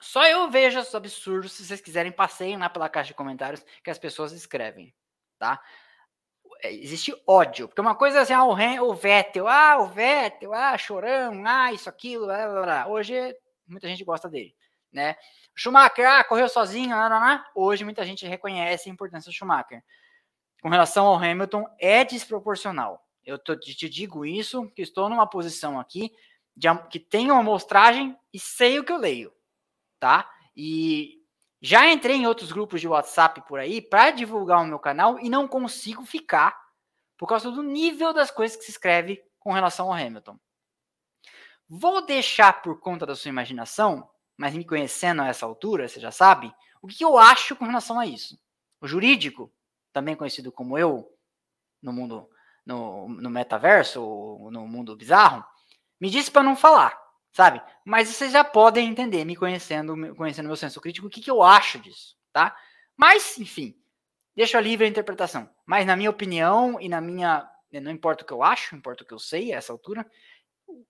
Só 0.00 0.26
eu 0.26 0.50
vejo 0.50 0.78
esses 0.78 0.94
absurdos. 0.94 1.52
Se 1.52 1.66
vocês 1.66 1.82
quiserem, 1.82 2.12
passeiem 2.12 2.56
lá 2.56 2.70
pela 2.70 2.88
caixa 2.88 3.08
de 3.08 3.14
comentários 3.14 3.62
que 3.84 3.90
as 3.90 3.98
pessoas 3.98 4.32
escrevem, 4.32 4.94
tá? 5.38 5.62
É, 6.62 6.72
existe 6.72 7.14
ódio, 7.26 7.68
porque 7.68 7.80
uma 7.80 7.94
coisa 7.94 8.18
é 8.18 8.22
assim, 8.22 8.32
ah, 8.32 8.44
o, 8.44 8.52
Ham, 8.52 8.82
o 8.82 8.94
Vettel, 8.94 9.46
ah, 9.46 9.78
o 9.78 9.86
Vettel, 9.86 10.52
ah, 10.52 10.76
chorão, 10.76 11.44
ah, 11.46 11.72
isso, 11.72 11.88
aquilo, 11.88 12.26
blá, 12.26 12.48
blá, 12.48 12.62
blá. 12.62 12.88
hoje 12.88 13.14
muita 13.66 13.86
gente 13.86 14.02
gosta 14.04 14.28
dele, 14.28 14.54
né? 14.92 15.16
Schumacher, 15.54 16.08
ah, 16.08 16.24
correu 16.24 16.48
sozinho, 16.48 16.90
não, 16.90 17.08
não, 17.08 17.20
não. 17.20 17.44
hoje 17.54 17.84
muita 17.84 18.04
gente 18.04 18.26
reconhece 18.26 18.88
a 18.88 18.92
importância 18.92 19.30
do 19.30 19.34
Schumacher. 19.34 19.82
Com 20.60 20.68
relação 20.68 21.06
ao 21.06 21.16
Hamilton, 21.16 21.64
é 21.78 22.04
desproporcional. 22.04 23.04
Eu 23.24 23.38
tô, 23.38 23.56
te 23.56 23.88
digo 23.88 24.24
isso, 24.24 24.68
que 24.70 24.82
estou 24.82 25.08
numa 25.08 25.28
posição 25.28 25.78
aqui 25.78 26.10
de, 26.56 26.68
que 26.90 26.98
tenho 26.98 27.34
uma 27.34 27.40
amostragem 27.40 28.16
e 28.32 28.38
sei 28.38 28.78
o 28.78 28.84
que 28.84 28.90
eu 28.90 28.96
leio, 28.96 29.32
tá? 30.00 30.28
E 30.56 31.17
Já 31.60 31.90
entrei 31.90 32.16
em 32.16 32.26
outros 32.26 32.52
grupos 32.52 32.80
de 32.80 32.86
WhatsApp 32.86 33.42
por 33.48 33.58
aí 33.58 33.82
para 33.82 34.12
divulgar 34.12 34.62
o 34.62 34.66
meu 34.66 34.78
canal 34.78 35.18
e 35.18 35.28
não 35.28 35.48
consigo 35.48 36.04
ficar 36.04 36.56
por 37.16 37.26
causa 37.26 37.50
do 37.50 37.62
nível 37.62 38.12
das 38.12 38.30
coisas 38.30 38.56
que 38.56 38.64
se 38.64 38.70
escreve 38.70 39.22
com 39.40 39.52
relação 39.52 39.86
ao 39.86 39.92
Hamilton. 39.92 40.38
Vou 41.68 42.00
deixar 42.00 42.62
por 42.62 42.78
conta 42.80 43.04
da 43.04 43.16
sua 43.16 43.28
imaginação, 43.28 44.08
mas 44.36 44.54
me 44.54 44.64
conhecendo 44.64 45.20
a 45.20 45.26
essa 45.26 45.44
altura, 45.44 45.88
você 45.88 45.98
já 45.98 46.12
sabe, 46.12 46.54
o 46.80 46.86
que 46.86 47.04
eu 47.04 47.18
acho 47.18 47.56
com 47.56 47.64
relação 47.64 47.98
a 47.98 48.06
isso. 48.06 48.38
O 48.80 48.86
jurídico, 48.86 49.52
também 49.92 50.14
conhecido 50.14 50.52
como 50.52 50.78
eu, 50.78 51.12
no 51.82 51.92
mundo, 51.92 52.30
no, 52.64 53.08
no 53.08 53.28
metaverso, 53.28 54.00
no 54.52 54.66
mundo 54.66 54.96
bizarro, 54.96 55.44
me 56.00 56.08
disse 56.08 56.30
para 56.30 56.44
não 56.44 56.54
falar 56.54 57.07
sabe? 57.32 57.60
Mas 57.84 58.08
vocês 58.08 58.32
já 58.32 58.44
podem 58.44 58.88
entender, 58.88 59.24
me 59.24 59.36
conhecendo, 59.36 59.94
conhecendo 60.14 60.46
meu 60.46 60.56
senso 60.56 60.80
crítico, 60.80 61.06
o 61.06 61.10
que, 61.10 61.20
que 61.20 61.30
eu 61.30 61.42
acho 61.42 61.78
disso, 61.78 62.16
tá? 62.32 62.56
Mas, 62.96 63.38
enfim, 63.38 63.76
deixo 64.34 64.56
a 64.58 64.60
livre 64.60 64.86
a 64.86 64.88
interpretação. 64.88 65.48
Mas 65.64 65.86
na 65.86 65.96
minha 65.96 66.10
opinião 66.10 66.80
e 66.80 66.88
na 66.88 67.00
minha. 67.00 67.48
Não 67.70 67.92
importa 67.92 68.24
o 68.24 68.26
que 68.26 68.32
eu 68.32 68.42
acho, 68.42 68.74
importa 68.74 69.04
o 69.04 69.06
que 69.06 69.12
eu 69.12 69.18
sei 69.18 69.52
a 69.52 69.58
essa 69.58 69.72
altura. 69.72 70.06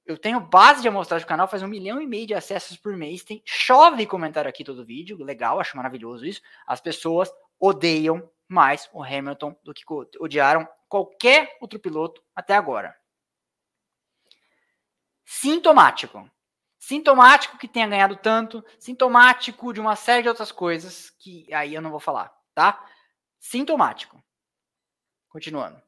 Eu 0.06 0.16
tenho 0.16 0.40
base 0.40 0.80
de 0.80 0.88
amostragem 0.88 1.26
do 1.26 1.28
canal, 1.28 1.48
faz 1.48 1.62
um 1.62 1.68
milhão 1.68 2.00
e 2.00 2.06
meio 2.06 2.26
de 2.26 2.34
acessos 2.34 2.76
por 2.76 2.96
mês. 2.96 3.24
Tem 3.24 3.42
chove 3.44 4.06
comentário 4.06 4.48
aqui 4.48 4.64
todo 4.64 4.84
vídeo, 4.84 5.22
legal, 5.22 5.60
acho 5.60 5.76
maravilhoso 5.76 6.24
isso. 6.24 6.40
As 6.66 6.80
pessoas 6.80 7.30
odeiam 7.58 8.30
mais 8.48 8.88
o 8.92 9.02
Hamilton 9.02 9.56
do 9.62 9.74
que 9.74 9.82
odiaram 10.20 10.66
qualquer 10.88 11.56
outro 11.60 11.78
piloto 11.78 12.22
até 12.34 12.54
agora. 12.54 12.94
Sintomático. 15.30 16.28
Sintomático 16.78 17.58
que 17.58 17.68
tenha 17.68 17.86
ganhado 17.86 18.16
tanto, 18.16 18.64
sintomático 18.78 19.74
de 19.74 19.80
uma 19.80 19.94
série 19.94 20.22
de 20.22 20.28
outras 20.30 20.50
coisas 20.50 21.10
que 21.10 21.52
aí 21.52 21.74
eu 21.74 21.82
não 21.82 21.90
vou 21.90 22.00
falar, 22.00 22.34
tá? 22.54 22.82
Sintomático. 23.38 24.18
Continuando. 25.28 25.82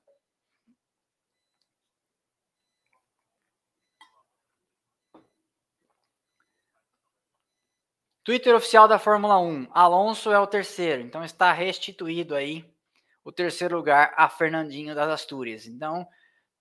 Twitter 8.23 8.55
oficial 8.55 8.87
da 8.87 8.99
Fórmula 8.99 9.39
1. 9.39 9.69
Alonso 9.73 10.31
é 10.31 10.39
o 10.39 10.47
terceiro, 10.47 11.01
então 11.01 11.25
está 11.25 11.51
restituído 11.51 12.35
aí 12.35 12.71
o 13.25 13.33
terceiro 13.33 13.77
lugar 13.77 14.13
a 14.19 14.29
Fernandinho 14.29 14.95
das 14.95 15.09
Astúrias. 15.09 15.67
Então, 15.67 16.07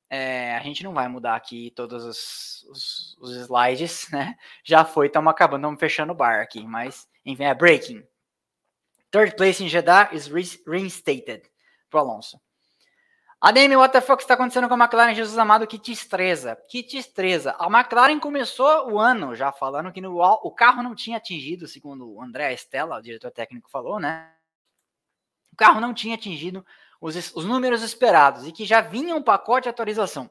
é, 0.09 0.55
a 0.55 0.61
gente 0.61 0.83
não 0.83 0.93
vai 0.93 1.07
mudar 1.07 1.35
aqui 1.35 1.71
todos 1.75 2.03
os, 2.03 2.63
os, 2.69 3.17
os 3.19 3.35
slides, 3.35 4.09
né? 4.11 4.35
Já 4.63 4.83
foi, 4.83 5.07
estamos 5.07 5.29
acabando, 5.29 5.61
estamos 5.61 5.79
fechando 5.79 6.13
o 6.13 6.15
bar 6.15 6.41
aqui, 6.41 6.65
mas 6.65 7.07
enfim, 7.25 7.43
é 7.43 7.53
breaking. 7.53 8.03
Third 9.11 9.35
place 9.35 9.63
in 9.63 9.67
Jeddah 9.67 10.09
is 10.13 10.27
reinstated 10.27 11.43
pro 11.89 11.99
Alonso. 11.99 12.39
ADM, 13.41 13.77
what 13.77 13.93
the 13.93 14.01
fuck 14.01 14.21
está 14.21 14.33
acontecendo 14.33 14.67
com 14.67 14.73
a 14.73 14.77
McLaren, 14.77 15.15
Jesus 15.15 15.37
amado? 15.37 15.65
Que 15.65 15.77
destreza, 15.77 16.57
que 16.67 16.83
destreza. 16.83 17.55
A 17.57 17.67
McLaren 17.67 18.19
começou 18.19 18.91
o 18.91 18.99
ano 18.99 19.33
já 19.33 19.49
falando 19.49 19.93
que 19.93 20.01
no, 20.01 20.19
o 20.19 20.51
carro 20.51 20.83
não 20.83 20.93
tinha 20.93 21.15
atingido, 21.15 21.65
segundo 21.65 22.11
o 22.11 22.21
André 22.21 22.51
Stella, 22.53 22.97
o 22.97 23.01
diretor 23.01 23.31
técnico, 23.31 23.69
falou, 23.69 23.97
né? 23.97 24.29
O 25.53 25.55
carro 25.55 25.79
não 25.79 25.93
tinha 25.93 26.15
atingido 26.15 26.65
os, 26.99 27.35
os 27.35 27.45
números 27.45 27.81
esperados 27.81 28.45
e 28.47 28.51
que 28.51 28.65
já 28.65 28.81
vinha 28.81 29.15
um 29.15 29.23
pacote 29.23 29.63
de 29.63 29.69
atualização. 29.69 30.29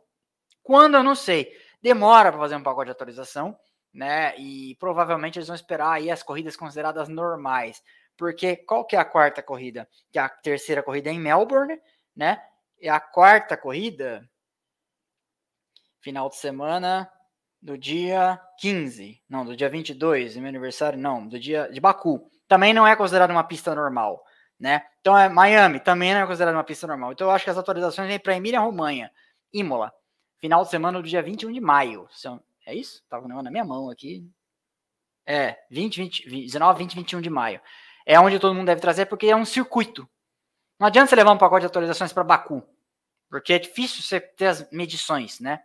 Quando 0.63 0.97
eu 0.97 1.03
não 1.03 1.15
sei, 1.15 1.51
demora 1.83 2.31
para 2.31 2.41
fazer 2.41 2.57
um 2.57 2.63
pacote 2.63 2.87
de 2.87 2.93
atualização, 2.93 3.59
né? 3.93 4.37
E 4.39 4.77
provavelmente 4.77 5.39
eles 5.39 5.49
vão 5.49 5.57
esperar 5.57 5.93
aí 5.93 6.11
as 6.11 6.23
corridas 6.23 6.57
consideradas 6.57 7.09
normais, 7.09 7.83
porque 8.17 8.57
qual 8.57 8.85
que 8.85 8.97
é 8.97 8.99
a 8.99 9.05
quarta 9.05 9.43
corrida? 9.43 9.89
Que 10.13 10.19
a 10.19 10.29
terceira 10.29 10.83
corrida 10.83 11.09
é 11.09 11.13
em 11.13 11.21
Melbourne, 11.21 11.81
né? 12.15 12.43
E 12.81 12.89
a 12.89 13.01
quarta 13.01 13.57
corrida, 13.57 14.29
final 16.01 16.29
de 16.29 16.37
semana 16.37 17.11
do 17.61 17.77
dia 17.77 18.41
15, 18.59 19.21
não, 19.29 19.45
do 19.45 19.57
dia 19.57 19.69
22, 19.69 20.37
meu 20.37 20.49
aniversário, 20.49 20.99
não, 20.99 21.27
do 21.27 21.41
dia 21.41 21.69
de 21.69 21.81
Baku. 21.81 22.31
Também 22.47 22.73
não 22.73 22.87
é 22.87 22.95
considerado 22.95 23.31
uma 23.31 23.43
pista 23.43 23.75
normal 23.75 24.25
né? 24.59 24.87
Então 25.01 25.17
é 25.17 25.29
Miami 25.29 25.81
também 25.81 26.13
não 26.13 26.21
é 26.21 26.27
considerado 26.27 26.55
uma 26.55 26.65
pista 26.65 26.87
normal. 26.87 27.13
Então 27.13 27.27
eu 27.27 27.31
acho 27.31 27.45
que 27.45 27.51
as 27.51 27.59
atualizações 27.59 28.09
vêm 28.09 28.19
para 28.19 28.37
Emília 28.37 28.61
Romanha, 28.61 29.11
Imola, 29.53 29.93
final 30.39 30.65
de 30.65 30.71
semana 30.71 31.01
do 31.01 31.09
dia 31.09 31.23
21 31.23 31.53
de 31.53 31.61
maio. 31.61 32.09
É 32.67 32.75
isso? 32.75 33.03
Tava 33.09 33.27
na 33.29 33.51
minha 33.51 33.65
mão 33.65 33.91
aqui. 33.91 34.29
É, 35.25 35.59
20, 35.71 35.97
20, 35.99 36.31
19, 36.47 36.79
20, 36.79 36.95
21 36.95 37.21
de 37.21 37.31
maio. 37.31 37.61
É 38.05 38.19
onde 38.19 38.39
todo 38.39 38.55
mundo 38.55 38.67
deve 38.67 38.81
trazer 38.81 39.07
porque 39.07 39.27
é 39.27 39.37
um 39.37 39.45
circuito. 39.45 40.09
Não 40.79 40.87
adianta 40.87 41.11
você 41.11 41.17
levar 41.17 41.33
um 41.33 41.39
pacote 41.39 41.61
de 41.61 41.67
atualizações 41.67 42.13
para 42.13 42.25
Baku, 42.25 42.63
porque 43.29 43.53
é 43.53 43.59
difícil 43.59 44.03
você 44.03 44.21
ter 44.21 44.47
as 44.47 44.71
medições, 44.71 45.41
né? 45.41 45.63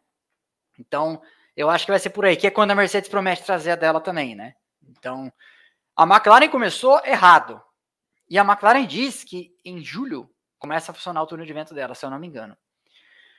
Então, 0.77 1.21
eu 1.55 1.69
acho 1.69 1.85
que 1.85 1.91
vai 1.91 1.99
ser 1.99 2.09
por 2.09 2.25
aí, 2.25 2.35
que 2.35 2.47
é 2.47 2.51
quando 2.51 2.71
a 2.71 2.75
Mercedes 2.75 3.09
promete 3.09 3.43
trazer 3.43 3.71
a 3.71 3.75
dela 3.75 4.01
também, 4.01 4.35
né? 4.35 4.55
Então, 4.89 5.31
a 5.95 6.03
McLaren 6.03 6.49
começou 6.49 6.99
errado. 7.05 7.61
E 8.33 8.39
a 8.39 8.41
McLaren 8.41 8.87
diz 8.87 9.23
que 9.23 9.55
em 9.63 9.79
julho 9.83 10.27
começa 10.57 10.91
a 10.91 10.95
funcionar 10.95 11.21
o 11.21 11.27
túnel 11.27 11.45
de 11.45 11.53
vento 11.53 11.71
dela, 11.71 11.93
se 11.93 12.03
eu 12.03 12.09
não 12.09 12.17
me 12.17 12.25
engano. 12.25 12.57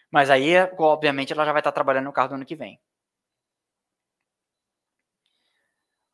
Mas 0.08 0.30
aí, 0.30 0.52
obviamente, 0.78 1.32
ela 1.32 1.44
já 1.44 1.50
vai 1.50 1.58
estar 1.58 1.72
trabalhando 1.72 2.04
no 2.04 2.12
carro 2.12 2.28
do 2.28 2.34
ano 2.36 2.44
que 2.44 2.54
vem. 2.54 2.80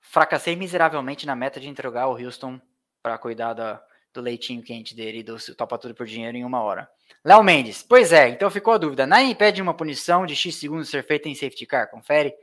Fracassei 0.01 0.57
miseravelmente 0.57 1.27
na 1.27 1.37
meta 1.37 1.61
de 1.61 1.69
entregar 1.69 2.09
o 2.09 2.17
Houston 2.17 2.59
para 3.03 3.19
cuidar 3.19 3.53
da, 3.53 3.85
do 4.15 4.23
leitinho 4.23 4.63
quente 4.63 4.97
dele 4.97 5.19
e 5.19 5.23
do 5.23 5.37
topa 5.55 5.77
tudo 5.77 5.95
por 5.95 6.07
dinheiro 6.07 6.39
em 6.39 6.45
uma 6.47 6.63
hora. 6.63 6.91
Léo 7.23 7.43
Mendes, 7.43 7.83
pois 7.83 8.15
é, 8.15 8.31
então 8.31 8.51
ficou 8.51 8.73
a 8.73 8.79
dúvida. 8.79 9.07
Nada 9.07 9.21
impede 9.21 9.61
uma 9.61 9.77
punição 9.77 10.25
de 10.25 10.35
X 10.35 10.55
segundos 10.55 10.89
ser 10.89 11.05
feita 11.05 11.29
em 11.29 11.35
safety 11.35 11.67
car? 11.67 11.91
Confere. 11.91 12.35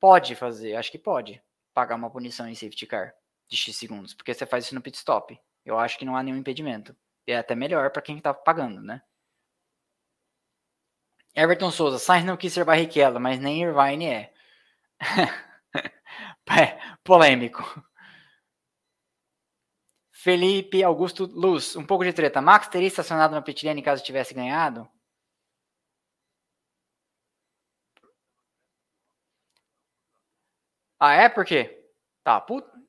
Pode 0.00 0.34
fazer, 0.34 0.74
acho 0.74 0.90
que 0.90 0.98
pode 0.98 1.40
pagar 1.72 1.94
uma 1.94 2.10
punição 2.10 2.48
em 2.48 2.56
safety 2.56 2.88
car 2.88 3.14
de 3.50 3.56
X 3.56 3.76
segundos, 3.76 4.14
porque 4.14 4.32
você 4.32 4.46
faz 4.46 4.66
isso 4.66 4.74
no 4.74 4.80
pit 4.80 4.96
stop. 4.96 5.38
Eu 5.64 5.78
acho 5.78 5.98
que 5.98 6.04
não 6.04 6.16
há 6.16 6.22
nenhum 6.22 6.38
impedimento. 6.38 6.96
É 7.26 7.36
até 7.36 7.54
melhor 7.54 7.90
para 7.90 8.02
quem 8.02 8.18
está 8.18 8.32
pagando, 8.32 8.80
né? 8.80 9.02
Everton 11.34 11.70
Souza, 11.70 11.98
Sainz 11.98 12.24
não 12.24 12.36
quis 12.36 12.52
ser 12.52 12.64
Barrichello, 12.64 13.20
mas 13.20 13.38
nem 13.40 13.62
Irvine 13.62 14.06
é. 14.06 14.32
Polêmico. 17.04 17.62
Felipe 20.12 20.84
Augusto 20.84 21.24
Luz, 21.26 21.74
um 21.74 21.84
pouco 21.84 22.04
de 22.04 22.12
treta. 22.12 22.40
Max 22.40 22.68
teria 22.68 22.86
estacionado 22.88 23.34
na 23.34 23.42
pit 23.42 23.66
lane 23.66 23.82
caso 23.82 24.04
tivesse 24.04 24.32
ganhado? 24.34 24.88
Ah, 30.98 31.12
é? 31.14 31.28
Por 31.28 31.44
quê? 31.44 31.84
Tá, 32.24 32.40
puta. 32.40 32.79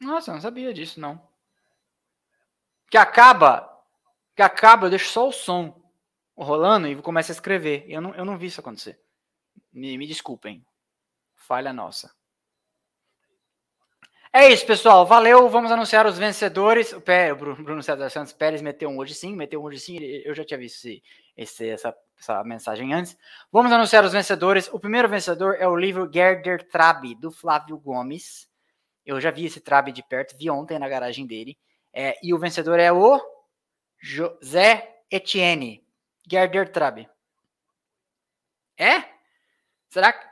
Nossa, 0.00 0.32
não 0.32 0.40
sabia 0.40 0.72
disso, 0.72 1.00
não. 1.00 1.20
Que 2.90 2.96
acaba, 2.96 3.68
que 4.34 4.42
acaba, 4.42 4.86
eu 4.86 4.90
deixo 4.90 5.10
só 5.10 5.28
o 5.28 5.32
som 5.32 5.78
rolando 6.36 6.86
e 6.86 6.96
começo 7.02 7.32
a 7.32 7.34
escrever. 7.34 7.84
Eu 7.88 8.00
não, 8.00 8.14
eu 8.14 8.24
não 8.24 8.38
vi 8.38 8.46
isso 8.46 8.60
acontecer. 8.60 9.00
Me, 9.72 9.98
me 9.98 10.06
desculpem. 10.06 10.64
Falha 11.34 11.72
nossa. 11.72 12.16
É 14.32 14.50
isso, 14.50 14.66
pessoal. 14.66 15.06
Valeu. 15.06 15.48
Vamos 15.48 15.72
anunciar 15.72 16.06
os 16.06 16.18
vencedores. 16.18 16.92
O 16.92 17.00
Bruno 17.00 17.82
César 17.82 18.10
Santos 18.10 18.32
Pérez 18.32 18.62
meteu 18.62 18.88
um 18.88 18.98
hoje 18.98 19.14
sim, 19.14 19.34
meteu 19.34 19.60
um 19.60 19.64
hoje 19.64 19.80
sim. 19.80 19.98
Eu 19.98 20.34
já 20.34 20.44
tinha 20.44 20.58
visto 20.58 20.76
esse, 20.76 21.02
esse, 21.36 21.68
essa, 21.68 21.94
essa 22.18 22.44
mensagem 22.44 22.92
antes. 22.92 23.16
Vamos 23.50 23.72
anunciar 23.72 24.04
os 24.04 24.12
vencedores. 24.12 24.68
O 24.72 24.78
primeiro 24.78 25.08
vencedor 25.08 25.56
é 25.58 25.66
o 25.66 25.76
livro 25.76 26.10
Gerder 26.12 26.68
Trabi, 26.68 27.14
do 27.14 27.30
Flávio 27.30 27.78
Gomes. 27.78 28.47
Eu 29.08 29.18
já 29.22 29.30
vi 29.30 29.46
esse 29.46 29.58
Trabe 29.58 29.90
de 29.90 30.02
perto, 30.02 30.36
vi 30.36 30.50
ontem 30.50 30.78
na 30.78 30.86
garagem 30.86 31.26
dele. 31.26 31.58
É, 31.94 32.14
e 32.22 32.34
o 32.34 32.38
vencedor 32.38 32.78
é 32.78 32.92
o 32.92 33.18
José 33.98 35.02
Etienne 35.10 35.82
Gerder 36.30 36.70
Trabe. 36.70 37.08
É? 38.78 39.02
Será 39.88 40.12
que. 40.12 40.28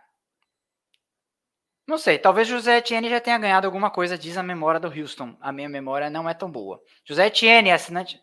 Não 1.86 1.96
sei, 1.96 2.18
talvez 2.18 2.46
José 2.46 2.76
Etienne 2.76 3.08
já 3.08 3.18
tenha 3.18 3.38
ganhado 3.38 3.66
alguma 3.66 3.90
coisa, 3.90 4.18
diz 4.18 4.36
a 4.36 4.42
memória 4.42 4.78
do 4.78 4.88
Houston. 4.88 5.38
A 5.40 5.50
minha 5.50 5.70
memória 5.70 6.10
não 6.10 6.28
é 6.28 6.34
tão 6.34 6.50
boa. 6.50 6.78
José 7.02 7.28
Etienne, 7.28 7.72
assinante. 7.72 8.20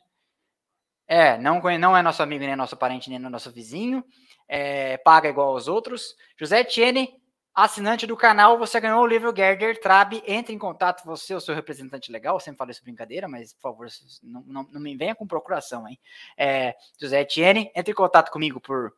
É, 1.08 1.36
não, 1.36 1.60
não 1.80 1.98
é 1.98 2.04
nosso 2.04 2.22
amigo, 2.22 2.46
nem 2.46 2.56
nosso 2.56 2.78
parente, 2.78 3.10
nem 3.10 3.18
nosso 3.18 3.52
vizinho. 3.52 4.06
É, 4.48 4.98
paga 4.98 5.30
igual 5.30 5.48
aos 5.50 5.68
outros. 5.68 6.16
José 6.38 6.60
Etienne 6.60 7.23
assinante 7.54 8.08
do 8.08 8.18
canal, 8.18 8.58
você 8.58 8.80
ganhou 8.80 9.02
o 9.02 9.08
livro 9.08 9.34
Gerder 9.36 9.80
Trabe. 9.80 10.24
Entre 10.26 10.54
em 10.54 10.58
contato, 10.58 11.06
você, 11.06 11.36
o 11.36 11.40
seu 11.40 11.54
representante 11.54 12.12
legal. 12.12 12.36
Eu 12.36 12.40
sempre 12.40 12.58
falei 12.58 12.72
isso 12.72 12.84
brincadeira, 12.84 13.28
mas 13.28 13.54
por 13.54 13.62
favor, 13.62 13.88
não, 14.24 14.42
não, 14.42 14.64
não 14.72 14.82
me 14.82 14.96
venha 14.96 15.16
com 15.16 15.28
procuração, 15.28 15.88
hein? 15.88 16.00
É, 16.38 16.76
José 17.00 17.22
Etienne, 17.22 17.72
entre 17.76 17.92
em 17.92 17.96
contato 17.96 18.32
comigo 18.32 18.60
por 18.60 18.94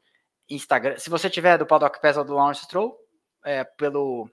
Instagram. 0.49 0.97
Se 0.97 1.09
você 1.09 1.29
tiver 1.29 1.57
do 1.57 1.65
Paddock 1.65 2.01
Pass 2.01 2.17
ou 2.17 2.23
do 2.23 2.33
Lawrence 2.33 2.63
Stroll, 2.63 2.97
é, 3.43 3.63
pelo, 3.63 4.29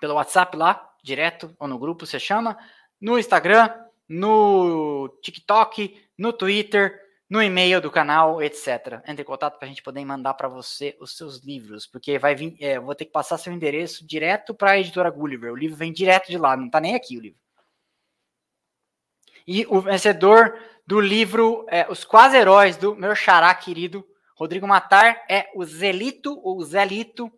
pelo 0.00 0.14
WhatsApp 0.14 0.56
lá, 0.56 0.90
direto, 1.02 1.54
ou 1.58 1.68
no 1.68 1.78
grupo, 1.78 2.06
você 2.06 2.18
chama. 2.18 2.56
No 3.00 3.18
Instagram, 3.18 3.68
no 4.08 5.08
TikTok, 5.22 6.02
no 6.16 6.32
Twitter, 6.32 7.03
no 7.34 7.42
e-mail 7.42 7.80
do 7.80 7.90
canal, 7.90 8.40
etc. 8.40 9.02
Entre 9.08 9.22
em 9.22 9.24
contato 9.24 9.58
para 9.58 9.66
a 9.66 9.68
gente 9.68 9.82
poder 9.82 10.04
mandar 10.04 10.34
para 10.34 10.46
você 10.46 10.96
os 11.00 11.16
seus 11.16 11.38
livros, 11.44 11.84
porque 11.84 12.16
vai 12.16 12.32
vir, 12.32 12.56
é, 12.60 12.78
vou 12.78 12.94
ter 12.94 13.06
que 13.06 13.10
passar 13.10 13.38
seu 13.38 13.52
endereço 13.52 14.06
direto 14.06 14.54
para 14.54 14.70
a 14.70 14.78
editora 14.78 15.10
Gulliver. 15.10 15.52
O 15.52 15.56
livro 15.56 15.76
vem 15.76 15.92
direto 15.92 16.28
de 16.28 16.38
lá, 16.38 16.56
não 16.56 16.66
está 16.66 16.78
nem 16.78 16.94
aqui 16.94 17.18
o 17.18 17.20
livro. 17.20 17.40
E 19.44 19.66
o 19.68 19.80
vencedor 19.80 20.56
do 20.86 21.00
livro 21.00 21.66
é, 21.68 21.90
Os 21.90 22.04
Quase 22.04 22.36
Heróis, 22.36 22.76
do 22.76 22.94
meu 22.94 23.16
xará 23.16 23.52
querido 23.52 24.06
Rodrigo 24.36 24.68
Matar, 24.68 25.24
é 25.28 25.50
o 25.56 25.64
Zelito, 25.64 26.40
ou 26.40 26.62
Zelito 26.62 27.32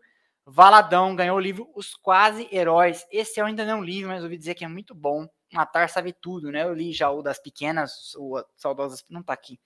Valadão, 0.45 1.17
ganhou 1.17 1.39
o 1.39 1.41
livro 1.41 1.71
Os 1.75 1.95
Quase 1.95 2.47
Heróis. 2.53 3.07
Esse 3.11 3.41
eu 3.41 3.47
ainda 3.47 3.65
não 3.65 3.83
li, 3.83 4.05
mas 4.05 4.23
ouvi 4.23 4.37
dizer 4.37 4.55
que 4.55 4.65
é 4.65 4.69
muito 4.69 4.95
bom. 4.95 5.27
Matar 5.55 5.89
sabe 5.89 6.13
tudo, 6.13 6.53
né? 6.53 6.65
Eu 6.65 6.75
li 6.75 6.93
já 6.93 7.11
o 7.11 7.23
das 7.23 7.39
pequenas, 7.39 8.15
o 8.17 8.45
Saudosas, 8.59 9.03
não 9.09 9.23
tá 9.23 9.33
aqui. 9.33 9.59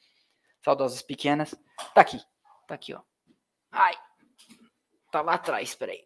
Saudosas 0.64 1.02
pequenas. 1.02 1.54
Tá 1.94 2.00
aqui, 2.00 2.20
tá 2.66 2.74
aqui, 2.74 2.94
ó. 2.94 3.00
Ai, 3.72 3.94
tá 5.10 5.22
lá 5.22 5.34
atrás, 5.34 5.74
peraí. 5.74 6.04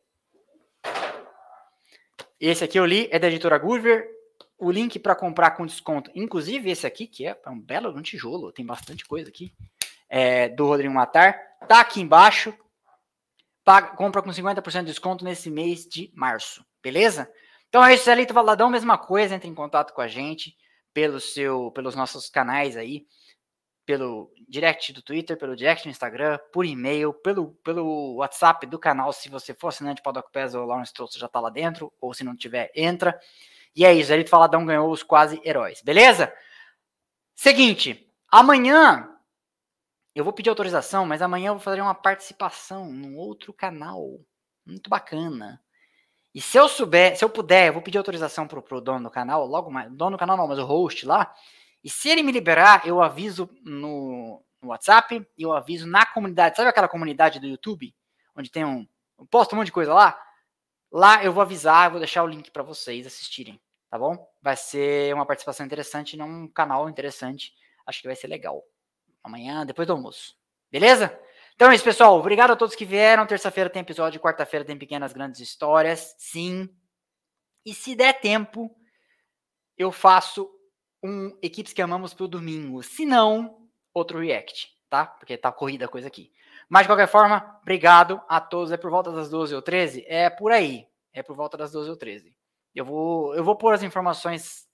Esse 2.39 2.65
aqui 2.65 2.79
eu 2.79 2.85
li, 2.85 3.09
é 3.11 3.19
da 3.19 3.29
editora 3.29 3.59
Gulliver, 3.59 4.07
o 4.59 4.71
link 4.71 4.99
para 4.99 5.15
comprar 5.15 5.53
com 5.53 5.67
desconto, 5.67 6.11
inclusive 6.15 6.71
esse 6.71 6.87
aqui, 6.87 7.07
que 7.07 7.27
é 7.27 7.37
um 7.47 7.61
belo 7.61 7.91
um 7.91 8.03
tijolo, 8.03 8.53
tem 8.53 8.65
bastante 8.65 9.05
coisa 9.05 9.29
aqui, 9.29 9.53
é, 10.09 10.49
do 10.49 10.67
Rodrigo 10.67 10.93
Matar, 10.93 11.39
tá 11.67 11.81
aqui 11.81 12.01
embaixo. 12.01 12.55
Paga, 13.65 13.97
compra 13.97 14.23
com 14.23 14.29
50% 14.29 14.81
de 14.81 14.87
desconto 14.87 15.25
nesse 15.25 15.51
mês 15.51 15.87
de 15.87 16.13
março, 16.15 16.65
beleza? 16.83 17.33
Então 17.69 17.83
é 17.83 17.95
isso, 17.95 18.11
Elito 18.11 18.35
Valadão, 18.35 18.69
mesma 18.69 18.99
coisa, 18.99 19.35
entre 19.35 19.49
em 19.49 19.55
contato 19.55 19.95
com 19.95 20.03
a 20.03 20.09
gente 20.09 20.55
pelo 20.93 21.19
seu, 21.19 21.71
pelos 21.73 21.95
nossos 21.95 22.29
canais 22.29 22.77
aí, 22.77 23.07
pelo 23.87 24.33
direct 24.49 24.93
do 24.93 25.03
Twitter, 25.03 25.37
pelo 25.37 25.55
direct 25.55 25.85
do 25.85 25.91
Instagram, 25.91 26.39
por 26.53 26.65
e-mail, 26.65 27.13
pelo, 27.13 27.53
pelo 27.63 28.17
WhatsApp 28.17 28.67
do 28.67 28.79
canal, 28.79 29.13
se 29.13 29.29
você 29.29 29.53
for 29.55 29.69
assinante 29.69 30.03
Paddock 30.03 30.33
Pass 30.33 30.55
ou 30.55 30.65
Lawrence 30.65 30.93
você 30.97 31.19
já 31.19 31.29
tá 31.29 31.41
lá 31.41 31.51
dentro, 31.51 31.93
ou 32.01 32.15
se 32.15 32.25
não 32.25 32.37
tiver, 32.37 32.71
entra. 32.75 33.19
E 33.77 33.85
é 33.85 33.93
isso, 33.93 34.13
Elito 34.13 34.31
Faladão 34.31 34.65
ganhou 34.65 34.91
os 34.91 35.03
quase 35.03 35.41
heróis, 35.45 35.83
beleza? 35.83 36.33
Seguinte, 37.35 38.11
amanhã 38.31 39.11
eu 40.15 40.23
vou 40.23 40.33
pedir 40.33 40.49
autorização, 40.49 41.05
mas 41.05 41.21
amanhã 41.21 41.49
eu 41.49 41.55
vou 41.55 41.63
fazer 41.63 41.81
uma 41.81 41.95
participação 41.95 42.93
num 42.93 43.17
outro 43.17 43.53
canal. 43.53 44.21
Muito 44.65 44.89
bacana. 44.89 45.61
E 46.33 46.41
se 46.41 46.57
eu 46.57 46.69
souber, 46.69 47.17
se 47.17 47.25
eu 47.25 47.29
puder, 47.29 47.69
eu 47.69 47.73
vou 47.73 47.83
pedir 47.83 47.99
autorização 47.99 48.47
pro, 48.47 48.63
pro 48.63 48.81
dono 48.81 49.05
do 49.05 49.11
canal, 49.11 49.45
logo 49.45 49.71
mais. 49.71 49.91
Dono 49.93 50.13
do 50.13 50.19
canal 50.19 50.37
não, 50.37 50.47
mas 50.47 50.59
o 50.59 50.65
host 50.65 51.05
lá. 51.05 51.35
E 51.85 51.91
se 51.91 52.09
ele 52.09 52.23
me 52.23 52.33
liberar, 52.33 52.87
eu 52.87 53.03
aviso 53.03 53.49
no, 53.63 54.43
no 54.61 54.69
WhatsApp 54.71 55.25
eu 55.39 55.53
aviso 55.53 55.87
na 55.87 56.05
comunidade. 56.07 56.57
Sabe 56.57 56.71
aquela 56.71 56.89
comunidade 56.89 57.39
do 57.39 57.47
YouTube? 57.47 57.95
Onde 58.35 58.51
tem 58.51 58.65
um. 58.65 58.89
Eu 59.19 59.27
posto 59.27 59.53
um 59.53 59.59
monte 59.59 59.67
de 59.67 59.73
coisa 59.73 59.93
lá? 59.93 60.19
Lá 60.91 61.23
eu 61.23 61.33
vou 61.33 61.43
avisar, 61.43 61.87
eu 61.87 61.91
vou 61.91 62.01
deixar 62.01 62.25
o 62.25 62.27
link 62.27 62.51
para 62.51 62.63
vocês 62.63 63.07
assistirem 63.07 63.61
tá 63.95 63.99
bom? 63.99 64.29
Vai 64.43 64.57
ser 64.57 65.15
uma 65.15 65.25
participação 65.25 65.65
interessante 65.65 66.17
num 66.17 66.49
canal 66.49 66.91
interessante. 66.91 67.55
Acho 67.87 68.01
que 68.01 68.09
vai 68.09 68.17
ser 68.17 68.27
legal. 68.27 68.61
Amanhã, 69.23 69.65
depois 69.65 69.87
do 69.87 69.93
almoço. 69.93 70.35
Beleza? 70.69 71.17
Então 71.55 71.71
é 71.71 71.77
isso, 71.77 71.85
pessoal. 71.85 72.19
Obrigado 72.19 72.51
a 72.51 72.57
todos 72.57 72.75
que 72.75 72.85
vieram. 72.85 73.25
Terça-feira 73.25 73.71
tem 73.71 73.83
episódio, 73.83 74.21
quarta-feira 74.21 74.65
tem 74.65 74.77
pequenas 74.77 75.13
grandes 75.13 75.41
histórias. 75.41 76.13
Sim. 76.19 76.69
E 77.65 77.73
se 77.73 77.95
der 77.95 78.21
tempo, 78.21 78.77
eu 79.79 79.93
faço 79.93 80.51
um 81.05 81.37
Equipes 81.43 81.75
que 81.75 81.83
Amamos 81.83 82.15
pro 82.15 82.27
domingo. 82.27 82.83
Se 82.83 83.05
não, 83.05 83.69
outro 83.93 84.19
react, 84.19 84.75
tá? 84.89 85.07
Porque 85.07 85.37
tá 85.37 85.53
corrida 85.53 85.85
a 85.85 85.89
coisa 85.89 86.09
aqui. 86.09 86.33
Mas 86.67 86.83
de 86.83 86.89
qualquer 86.89 87.07
forma, 87.07 87.59
obrigado 87.61 88.21
a 88.27 88.41
todos. 88.41 88.73
É 88.73 88.79
por 88.79 88.91
volta 88.91 89.13
das 89.13 89.29
12 89.29 89.55
ou 89.55 89.61
13? 89.61 90.03
É 90.09 90.31
por 90.31 90.51
aí. 90.51 90.89
É 91.13 91.23
por 91.23 91.37
volta 91.37 91.59
das 91.59 91.71
12 91.71 91.91
ou 91.91 91.97
13. 91.97 92.35
Eu 92.75 92.87
vou, 92.87 93.35
eu 93.35 93.45
vou 93.45 93.55
pôr 93.55 93.75
as 93.75 93.83
informações 93.83 94.67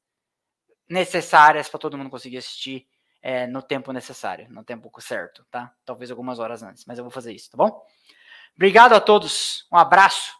necessárias 0.89 1.69
para 1.69 1.81
todo 1.81 1.98
mundo 1.98 2.11
conseguir 2.11 2.39
assistir 2.39 2.86
é, 3.20 3.47
no 3.47 3.61
tempo 3.61 3.93
necessário, 3.93 4.48
no 4.51 4.65
tempo 4.65 4.90
certo, 5.01 5.44
tá? 5.51 5.74
Talvez 5.85 6.11
algumas 6.11 6.39
horas 6.39 6.62
antes, 6.62 6.85
mas 6.86 6.98
eu 6.98 7.05
vou 7.05 7.11
fazer 7.11 7.32
isso, 7.32 7.51
tá 7.51 7.57
bom? 7.57 7.85
Obrigado 8.55 8.94
a 8.94 9.01
todos, 9.01 9.66
um 9.70 9.77
abraço. 9.77 10.39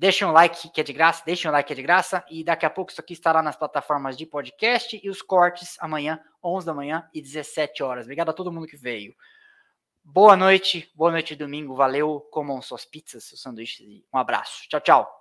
Deixem 0.00 0.26
um 0.26 0.32
like 0.32 0.70
que 0.70 0.80
é 0.80 0.82
de 0.82 0.94
graça, 0.94 1.22
deixem 1.26 1.50
um 1.50 1.52
like 1.52 1.66
que 1.66 1.74
é 1.74 1.76
de 1.76 1.82
graça. 1.82 2.24
E 2.30 2.42
daqui 2.42 2.64
a 2.64 2.70
pouco 2.70 2.90
isso 2.90 3.02
aqui 3.02 3.12
estará 3.12 3.42
nas 3.42 3.54
plataformas 3.54 4.16
de 4.16 4.24
podcast 4.24 4.98
e 5.04 5.10
os 5.10 5.20
cortes 5.20 5.76
amanhã, 5.78 6.18
11 6.42 6.64
da 6.64 6.72
manhã 6.72 7.06
e 7.12 7.20
17 7.20 7.82
horas. 7.82 8.06
Obrigado 8.06 8.30
a 8.30 8.32
todo 8.32 8.50
mundo 8.50 8.66
que 8.66 8.78
veio. 8.78 9.14
Boa 10.02 10.34
noite, 10.38 10.90
boa 10.94 11.10
noite 11.10 11.36
domingo, 11.36 11.76
valeu. 11.76 12.18
Comam 12.30 12.62
suas 12.62 12.86
pizzas, 12.86 13.24
seus 13.24 13.42
sanduíches. 13.42 13.86
Um 14.10 14.16
abraço. 14.16 14.66
Tchau, 14.70 14.80
tchau. 14.80 15.19